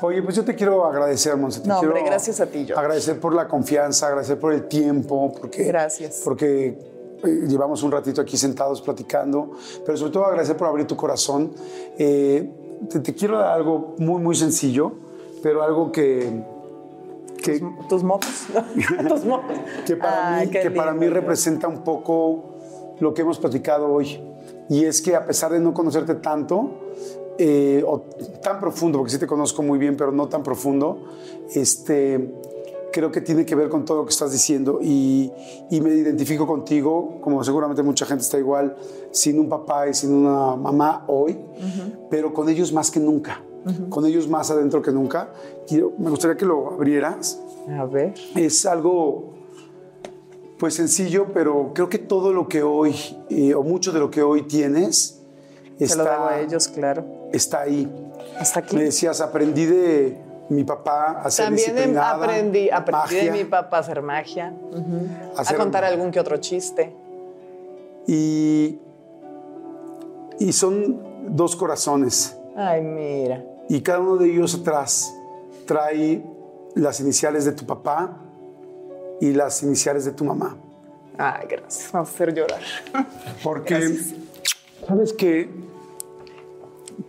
Oye, 0.00 0.22
pues 0.22 0.36
yo 0.36 0.44
te 0.44 0.54
quiero 0.54 0.86
agradecer, 0.86 1.36
Monse. 1.36 1.60
No, 1.66 1.80
hombre, 1.80 2.02
gracias 2.02 2.40
a 2.40 2.46
ti, 2.46 2.64
yo. 2.64 2.78
Agradecer 2.78 3.20
por 3.20 3.34
la 3.34 3.46
confianza, 3.46 4.06
agradecer 4.06 4.38
por 4.38 4.54
el 4.54 4.68
tiempo, 4.68 5.34
porque, 5.38 5.64
Gracias. 5.64 6.22
porque 6.24 6.78
eh, 7.22 7.44
llevamos 7.46 7.82
un 7.82 7.90
ratito 7.92 8.22
aquí 8.22 8.38
sentados 8.38 8.80
platicando, 8.80 9.50
pero 9.84 9.98
sobre 9.98 10.12
todo 10.12 10.24
agradecer 10.24 10.56
por 10.56 10.66
abrir 10.68 10.86
tu 10.86 10.96
corazón. 10.96 11.52
Eh, 11.98 12.50
te, 12.88 13.00
te 13.00 13.14
quiero 13.14 13.36
dar 13.38 13.48
algo 13.52 13.96
muy, 13.98 14.22
muy 14.22 14.34
sencillo, 14.34 14.92
pero 15.42 15.62
algo 15.62 15.92
que, 15.92 16.42
que, 17.40 17.62
Tus 17.88 18.02
mocos. 18.02 18.46
Tus 19.08 19.24
mocos. 19.24 19.58
que 19.86 19.96
para, 19.96 20.40
mí, 20.40 20.48
que 20.48 20.70
para 20.70 20.92
mí 20.92 21.08
representa 21.08 21.68
un 21.68 21.82
poco 21.82 22.56
lo 23.00 23.14
que 23.14 23.22
hemos 23.22 23.38
platicado 23.38 23.92
hoy. 23.92 24.20
Y 24.68 24.84
es 24.84 25.02
que 25.02 25.16
a 25.16 25.26
pesar 25.26 25.52
de 25.52 25.60
no 25.60 25.74
conocerte 25.74 26.14
tanto, 26.16 26.92
eh, 27.38 27.82
o 27.86 28.00
tan 28.42 28.60
profundo, 28.60 28.98
porque 28.98 29.12
sí 29.12 29.18
te 29.18 29.26
conozco 29.26 29.62
muy 29.62 29.78
bien, 29.78 29.96
pero 29.96 30.12
no 30.12 30.28
tan 30.28 30.42
profundo, 30.42 31.06
este, 31.54 32.34
creo 32.92 33.10
que 33.10 33.20
tiene 33.20 33.46
que 33.46 33.54
ver 33.54 33.68
con 33.68 33.84
todo 33.84 33.98
lo 33.98 34.04
que 34.04 34.10
estás 34.10 34.30
diciendo 34.30 34.78
y, 34.82 35.32
y 35.70 35.80
me 35.80 35.90
identifico 35.90 36.46
contigo, 36.46 37.18
como 37.20 37.42
seguramente 37.42 37.82
mucha 37.82 38.04
gente 38.04 38.22
está 38.22 38.38
igual, 38.38 38.76
sin 39.10 39.38
un 39.38 39.48
papá 39.48 39.88
y 39.88 39.94
sin 39.94 40.12
una 40.12 40.56
mamá 40.56 41.04
hoy, 41.08 41.38
pero 42.10 42.34
con 42.34 42.48
ellos 42.48 42.72
más 42.72 42.90
que 42.90 43.00
nunca, 43.00 43.42
con 43.90 44.06
ellos 44.06 44.28
más 44.28 44.50
adentro 44.50 44.80
que 44.82 44.90
nunca. 44.92 45.28
Quiero- 45.68 45.92
me 45.98 46.10
gustaría 46.10 46.36
que 46.36 46.46
lo 46.46 46.72
abrieras 46.74 47.40
A 47.68 47.84
ver. 47.84 48.14
es 48.34 48.64
algo 48.66 49.34
Pues 50.58 50.74
sencillo, 50.74 51.28
pero 51.32 51.72
creo 51.74 51.88
que 51.88 51.96
todo 51.98 52.34
lo 52.34 52.46
que 52.46 52.62
hoy, 52.62 52.94
eh, 53.30 53.54
o 53.54 53.62
mucho 53.62 53.92
de 53.92 53.98
lo 53.98 54.10
que 54.10 54.22
hoy 54.22 54.42
tienes, 54.42 55.18
Se 55.78 55.96
lo 55.96 56.04
debo 56.04 56.14
está, 56.16 56.28
a 56.28 56.40
ellos, 56.40 56.68
claro. 56.68 57.04
está 57.32 57.60
ahí. 57.62 57.90
Hasta 58.38 58.60
aquí. 58.60 58.76
Me 58.76 58.84
decías, 58.84 59.22
aprendí 59.22 59.64
de 59.64 60.18
mi 60.50 60.64
papá 60.64 61.22
a 61.24 61.30
ser 61.30 61.46
También 61.46 61.70
disciplinada, 61.74 62.24
aprendí, 62.24 62.68
aprendí 62.70 63.14
de 63.14 63.22
magia, 63.22 63.32
mi 63.32 63.44
papá 63.44 63.78
a 63.78 63.80
hacer 63.80 64.02
magia, 64.02 64.52
ujú, 64.70 65.06
a, 65.34 65.40
hacer- 65.40 65.56
contar 65.56 65.82
algún 65.84 66.10
que 66.10 66.20
otro 66.20 66.36
chiste. 66.36 66.92
Y, 68.06 68.78
y 70.38 70.52
son 70.52 71.00
dos 71.28 71.56
corazones. 71.56 72.36
Ay, 72.60 72.82
mira. 72.82 73.42
Y 73.70 73.80
cada 73.80 74.00
uno 74.00 74.16
de 74.18 74.30
ellos 74.30 74.54
atrás 74.54 75.14
trae 75.66 76.22
las 76.74 77.00
iniciales 77.00 77.46
de 77.46 77.52
tu 77.52 77.64
papá 77.64 78.18
y 79.18 79.32
las 79.32 79.62
iniciales 79.62 80.04
de 80.04 80.12
tu 80.12 80.26
mamá. 80.26 80.58
Ay, 81.16 81.46
gracias. 81.48 81.90
Vamos 81.90 82.10
a 82.10 82.12
hacer 82.12 82.34
llorar. 82.34 82.60
Porque, 83.42 83.98
¿sabes 84.86 85.14
qué? 85.14 85.48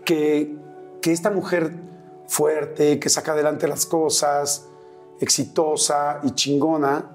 Que, 0.05 0.55
que 1.01 1.11
esta 1.11 1.31
mujer 1.31 1.73
fuerte, 2.27 2.97
que 2.97 3.09
saca 3.09 3.33
adelante 3.33 3.67
las 3.67 3.85
cosas, 3.85 4.69
exitosa 5.19 6.21
y 6.23 6.31
chingona, 6.31 7.11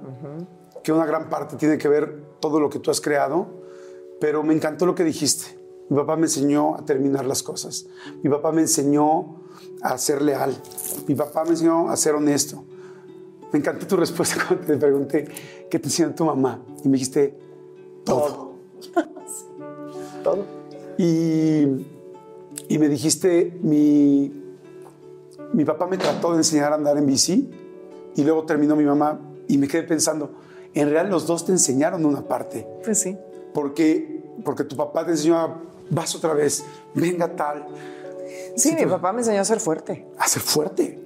que 0.83 0.93
una 0.93 1.07
gran 1.07 1.31
parte 1.31 1.57
tiene 1.57 1.79
que 1.79 1.89
ver 1.89 2.37
todo 2.39 2.61
lo 2.61 2.69
que 2.69 2.81
tú 2.81 2.91
has 2.91 3.01
creado, 3.01 3.47
pero 4.21 4.43
me 4.43 4.53
encantó 4.53 4.85
lo 4.85 4.95
que 4.95 5.05
dijiste. 5.05 5.56
Mi 5.89 5.97
papá 5.97 6.17
me 6.17 6.23
enseñó 6.23 6.75
a 6.77 6.85
terminar 6.85 7.25
las 7.27 7.43
cosas. 7.43 7.87
Mi 8.23 8.31
papá 8.31 8.53
me 8.53 8.63
enseñó 8.63 9.37
a 9.83 9.97
ser 9.99 10.23
leal. 10.23 10.55
Mi 11.07 11.15
papá 11.15 11.45
me 11.45 11.51
enseñó 11.51 11.89
a 11.91 11.97
ser 11.97 12.15
honesto. 12.15 12.65
Me 13.53 13.59
encantó 13.61 13.87
tu 13.87 13.97
respuesta 13.97 14.37
cuando 14.49 14.67
te 14.67 14.77
pregunté 14.77 15.29
qué 15.71 15.79
te 15.79 15.87
enseñó 15.87 16.15
tu 16.15 16.25
mamá. 16.25 16.61
Y 16.85 16.89
me 16.89 16.95
dijiste, 16.95 17.39
todo. 18.05 18.55
Todo. 20.23 20.45
Y, 20.99 21.63
y 22.69 22.79
me 22.79 22.89
dijiste, 22.89 23.57
mi, 23.63 24.33
mi 25.53 25.65
papá 25.65 25.87
me 25.87 25.99
trató 25.99 26.33
de 26.33 26.39
enseñar 26.39 26.73
a 26.73 26.75
andar 26.75 26.99
en 26.99 27.07
bici 27.07 27.49
y 28.17 28.25
luego 28.25 28.45
terminó 28.45 28.75
mi 28.75 28.85
mamá 28.85 29.21
y 29.47 29.57
me 29.59 29.69
quedé 29.69 29.85
pensando, 29.85 30.33
en 30.75 30.91
realidad 30.91 31.11
los 31.13 31.27
dos 31.29 31.45
te 31.45 31.53
enseñaron 31.53 32.05
una 32.05 32.23
parte, 32.27 32.67
Pues 32.85 32.99
sí. 32.99 33.17
porque, 33.55 34.25
porque 34.45 34.65
tu 34.65 34.75
papá 34.77 35.05
te 35.05 35.13
enseñó 35.13 35.39
a, 35.39 35.63
vas 35.91 36.15
otra 36.15 36.35
vez, 36.35 36.65
venga 36.95 37.35
tal, 37.35 37.67
Sí, 38.57 38.75
mi 38.75 38.87
papá 38.87 39.13
me 39.13 39.21
enseñó 39.21 39.41
a 39.41 39.45
ser 39.45 39.61
fuerte. 39.61 40.07
a 40.19 40.27
ser 40.27 40.43
fuerte. 40.43 40.99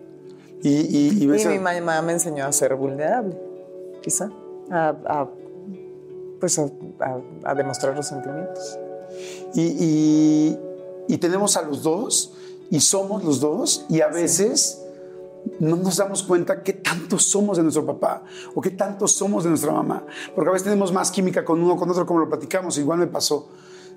Y, 0.62 1.22
y, 1.22 1.26
mi 1.26 1.58
mamá 1.58 2.00
me 2.02 2.12
enseñó 2.12 2.44
a 2.46 2.52
ser 2.52 2.74
vulnerable, 2.76 3.36
quizá. 4.02 4.30
A, 4.70 4.94
a- 5.06 5.28
pues 6.38 6.58
a, 6.58 6.64
a- 7.00 7.20
a 7.50 7.54
demostrar 7.54 7.94
los 7.96 8.06
sentimientos. 8.06 8.78
y, 9.54 9.62
y- 9.62 10.58
y 11.08 11.18
tenemos 11.18 11.56
a 11.56 11.62
los 11.62 11.82
dos 11.82 12.34
y 12.70 12.78
somos 12.80 13.24
los 13.24 13.40
dos 13.40 13.84
y 13.88 14.00
a 14.00 14.06
veces 14.08 14.80
no 15.58 15.74
nos 15.76 15.96
damos 15.96 16.22
cuenta 16.22 16.62
qué 16.62 16.72
tanto 16.74 17.18
somos 17.18 17.56
de 17.56 17.62
nuestro 17.64 17.84
papá 17.84 18.22
o 18.54 18.60
qué 18.60 18.70
tanto 18.70 19.08
somos 19.08 19.42
de 19.44 19.50
nuestra 19.50 19.72
mamá, 19.72 20.04
porque 20.34 20.50
a 20.50 20.52
veces 20.52 20.64
tenemos 20.64 20.92
más 20.92 21.10
química 21.10 21.44
con 21.44 21.60
uno 21.62 21.76
con 21.76 21.90
otro 21.90 22.06
como 22.06 22.20
lo 22.20 22.28
platicamos, 22.28 22.78
igual 22.78 22.98
me 23.00 23.06
pasó. 23.08 23.48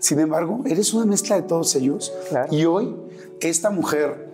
Sin 0.03 0.19
embargo, 0.19 0.59
eres 0.65 0.93
una 0.93 1.05
mezcla 1.05 1.38
de 1.38 1.43
todos 1.43 1.73
ellos 1.77 2.11
Claro. 2.27 2.53
y 2.53 2.65
hoy 2.65 2.93
esta 3.39 3.69
mujer 3.69 4.34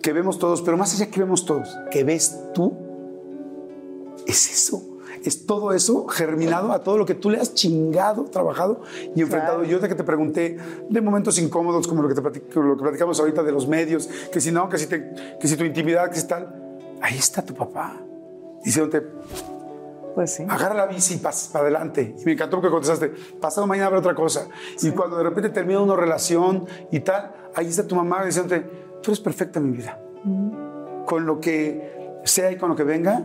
que 0.00 0.12
vemos 0.12 0.38
todos, 0.38 0.62
pero 0.62 0.76
más 0.76 0.94
allá 0.94 1.10
que 1.10 1.18
vemos 1.18 1.44
todos, 1.44 1.76
que 1.90 2.04
ves 2.04 2.38
tú, 2.54 2.72
es 4.28 4.48
eso. 4.52 4.80
Es 5.24 5.44
todo 5.44 5.72
eso 5.72 6.06
germinado 6.06 6.70
a 6.70 6.84
todo 6.84 6.96
lo 6.98 7.04
que 7.04 7.14
tú 7.16 7.30
le 7.30 7.38
has 7.40 7.52
chingado, 7.52 8.26
trabajado 8.26 8.82
y 9.16 9.20
enfrentado. 9.22 9.58
Claro. 9.58 9.68
Yo 9.70 9.80
de 9.80 9.88
que 9.88 9.96
te 9.96 10.04
pregunté 10.04 10.56
de 10.88 11.00
momentos 11.00 11.36
incómodos 11.40 11.88
como 11.88 12.02
lo 12.02 12.08
que, 12.08 12.14
te 12.14 12.22
platic- 12.22 12.54
lo 12.54 12.76
que 12.76 12.82
platicamos 12.84 13.18
ahorita 13.18 13.42
de 13.42 13.50
los 13.50 13.66
medios, 13.66 14.08
que 14.32 14.40
si 14.40 14.52
no, 14.52 14.68
que 14.68 14.78
si, 14.78 14.86
te- 14.86 15.12
que 15.40 15.48
si 15.48 15.56
tu 15.56 15.64
intimidad, 15.64 16.10
que 16.10 16.20
si 16.20 16.28
tal. 16.28 16.78
Ahí 17.02 17.18
está 17.18 17.42
tu 17.44 17.54
papá. 17.54 18.00
Diciéndote, 18.64 19.02
Pues 20.14 20.34
sí. 20.34 20.44
agarra 20.48 20.74
la 20.74 20.86
bici 20.86 21.14
y 21.14 21.16
pasa 21.18 21.52
para 21.52 21.62
adelante. 21.64 22.14
Y 22.18 22.24
me 22.24 22.32
encantó 22.32 22.56
porque 22.56 22.70
contestaste, 22.70 23.08
pasado 23.40 23.66
mañana 23.66 23.86
habrá 23.86 24.00
otra 24.00 24.14
cosa. 24.14 24.48
Y 24.82 24.90
cuando 24.90 25.16
de 25.18 25.22
repente 25.24 25.50
termina 25.50 25.80
una 25.80 25.96
relación 25.96 26.66
y 26.90 27.00
tal, 27.00 27.32
ahí 27.54 27.68
está 27.68 27.86
tu 27.86 27.94
mamá 27.94 28.24
diciéndote, 28.24 28.60
tú 29.02 29.10
eres 29.12 29.20
perfecta, 29.20 29.60
mi 29.60 29.76
vida. 29.76 29.98
Con 31.06 31.26
lo 31.26 31.40
que 31.40 32.18
sea 32.24 32.50
y 32.50 32.56
con 32.56 32.70
lo 32.70 32.76
que 32.76 32.84
venga, 32.84 33.22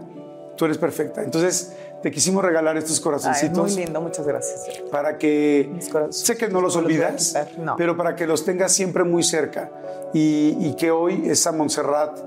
tú 0.55 0.65
eres 0.65 0.77
perfecta. 0.77 1.23
Entonces, 1.23 1.73
te 2.01 2.11
quisimos 2.11 2.43
regalar 2.43 2.77
estos 2.77 2.97
Ay, 2.97 3.03
corazoncitos 3.03 3.73
muy 3.73 3.83
lindo, 3.83 3.99
muchas 3.99 4.27
gracias. 4.27 4.61
para 4.91 5.17
que 5.17 5.71
sé 6.11 6.37
que 6.37 6.47
no 6.47 6.61
los 6.61 6.75
los 6.75 6.83
olvidas, 6.83 7.29
quitar, 7.29 7.47
no. 7.57 7.75
pero 7.77 7.97
para 7.97 8.15
que 8.15 8.27
los 8.27 8.45
tengas 8.45 8.71
siempre 8.71 9.03
muy 9.03 9.23
cerca 9.23 9.71
y, 10.13 10.55
y 10.59 10.75
que 10.75 10.91
hoy 10.91 11.23
esa 11.27 11.51
Montserrat 11.51 12.19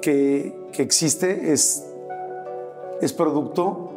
que, 0.00 0.54
que 0.72 0.82
existe 0.82 1.52
es, 1.52 1.84
es 3.00 3.12
producto 3.12 3.92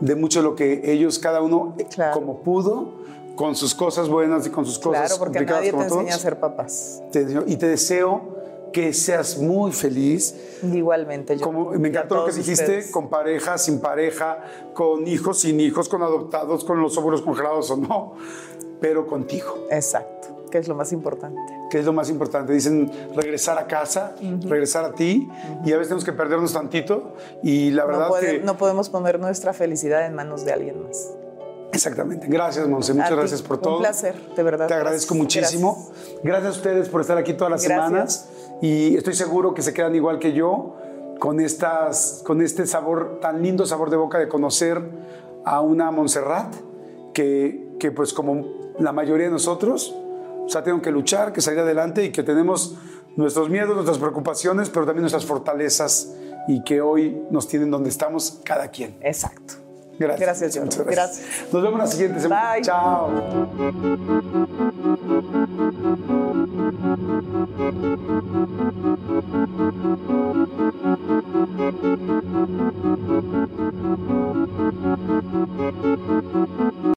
de 0.00 0.14
mucho 0.16 0.42
lo 0.42 0.54
que 0.54 0.92
ellos 0.92 1.18
cada 1.18 1.40
uno 1.42 1.74
eh, 1.78 1.86
Claro. 1.92 2.14
como 2.14 2.38
pudo 2.42 2.92
con 3.36 3.54
sus 3.56 3.74
cosas 3.74 4.08
buenas 4.08 4.46
y 4.46 4.50
con 4.50 4.66
sus 4.66 4.78
cosas 4.78 5.02
Claro, 5.08 5.18
porque 5.18 5.38
complicadas 5.38 5.60
nadie 5.66 5.72
te 5.72 5.94
enseña 5.94 6.14
a 6.14 6.18
ser 6.18 6.38
papás. 6.40 7.02
Te 7.12 7.26
y 7.46 7.56
te 7.56 7.66
deseo 7.66 8.40
que 8.72 8.92
seas 8.94 9.36
muy 9.38 9.70
feliz 9.72 10.34
Igualmente 10.62 11.36
yo. 11.36 11.44
como, 11.44 11.70
me 11.72 11.88
encantó 11.88 12.14
lo 12.16 12.24
que 12.26 12.32
dijiste, 12.32 12.62
ustedes. 12.64 12.90
con 12.90 13.08
pareja, 13.10 13.58
sin 13.58 13.80
pareja, 13.80 14.44
con 14.74 15.06
hijos, 15.06 15.40
sin 15.40 15.60
hijos, 15.60 15.88
con 15.88 16.02
adoptados, 16.02 16.64
con 16.64 16.80
los 16.80 16.96
óvulos 16.96 17.20
congelados 17.22 17.70
o 17.70 17.76
no, 17.76 18.14
pero 18.80 19.06
contigo, 19.06 19.66
Exacto, 19.70 20.11
que 20.52 20.58
es 20.58 20.68
lo 20.68 20.76
más 20.76 20.92
importante. 20.92 21.40
que 21.70 21.78
es 21.80 21.84
lo 21.86 21.92
más 21.94 22.10
importante. 22.10 22.52
Dicen 22.52 22.88
regresar 23.16 23.58
a 23.58 23.66
casa, 23.66 24.14
regresar 24.42 24.84
a 24.84 24.92
ti, 24.92 25.26
y 25.64 25.72
a 25.72 25.76
veces 25.78 25.88
tenemos 25.88 26.04
que 26.04 26.12
perdernos 26.12 26.52
tantito, 26.52 27.14
y 27.42 27.70
la 27.70 27.84
verdad 27.86 28.02
No, 28.02 28.08
puede- 28.08 28.38
que... 28.40 28.44
no 28.44 28.56
podemos 28.58 28.90
poner 28.90 29.18
nuestra 29.18 29.52
felicidad 29.54 30.06
en 30.06 30.14
manos 30.14 30.44
de 30.44 30.52
alguien 30.52 30.84
más. 30.84 31.10
Exactamente. 31.72 32.26
Gracias, 32.28 32.68
Monse. 32.68 32.92
Muchas 32.92 33.06
A 33.10 33.14
ti. 33.14 33.18
gracias 33.18 33.42
por 33.42 33.56
Un 33.56 33.62
todo. 33.62 33.78
placer, 33.78 34.14
de 34.36 34.42
verdad. 34.42 34.66
Te 34.68 34.74
agradezco 34.74 35.14
Gracias. 35.14 35.42
muchísimo. 35.54 35.90
Gracias. 36.22 36.54
a 36.54 36.56
ustedes 36.58 36.88
por 36.90 37.00
estar 37.00 37.16
aquí 37.16 37.32
todas 37.32 37.50
las 37.50 37.64
Gracias. 37.64 37.86
semanas. 37.86 38.28
Y 38.60 38.94
estoy 38.96 39.14
seguro 39.14 39.54
que 39.54 39.62
se 39.62 39.72
quedan 39.72 39.94
igual 39.94 40.18
que 40.18 40.34
yo 40.34 40.76
con, 41.18 41.40
estas, 41.40 42.22
con 42.26 42.42
este 42.42 42.66
sabor, 42.66 43.18
tan 43.22 43.42
lindo 43.42 43.64
sabor 43.64 43.88
de 43.88 43.96
boca 43.96 44.18
de 44.18 44.28
conocer 44.28 44.82
a 45.46 45.62
una 45.62 45.90
Montserrat 45.90 46.52
que, 47.14 47.74
que 47.80 47.90
pues 47.90 48.12
como 48.12 48.44
la 48.78 48.92
mayoría 48.92 49.26
de 49.26 49.32
nosotros, 49.32 49.94
o 50.44 50.48
sea, 50.48 50.62
tengo 50.62 50.80
que 50.82 50.90
luchar, 50.90 51.32
que 51.32 51.40
salir 51.40 51.60
adelante 51.60 52.04
y 52.04 52.12
que 52.12 52.22
tenemos 52.22 52.76
nuestros 53.16 53.48
miedos, 53.50 53.74
nuestras 53.74 53.98
preocupaciones, 53.98 54.70
pero 54.70 54.86
también 54.86 55.02
nuestras 55.02 55.24
fortalezas 55.24 56.14
y 56.48 56.62
que 56.64 56.80
hoy 56.80 57.22
nos 57.30 57.48
tienen 57.48 57.70
donde 57.70 57.90
estamos 57.90 58.40
cada 58.44 58.68
quien. 58.68 58.96
Exacto. 59.00 59.54
Gracias. 59.98 60.20
Gracias, 60.20 60.56
Jordi. 60.56 60.76
Muchas 60.76 60.86
Gracias. 60.86 61.52
Nos 61.52 61.62
vemos 61.62 61.78
la 61.78 61.86
siguiente 61.86 62.20
semana. 62.20 62.52
Bye. 62.52 62.62
Chao. 62.62 63.10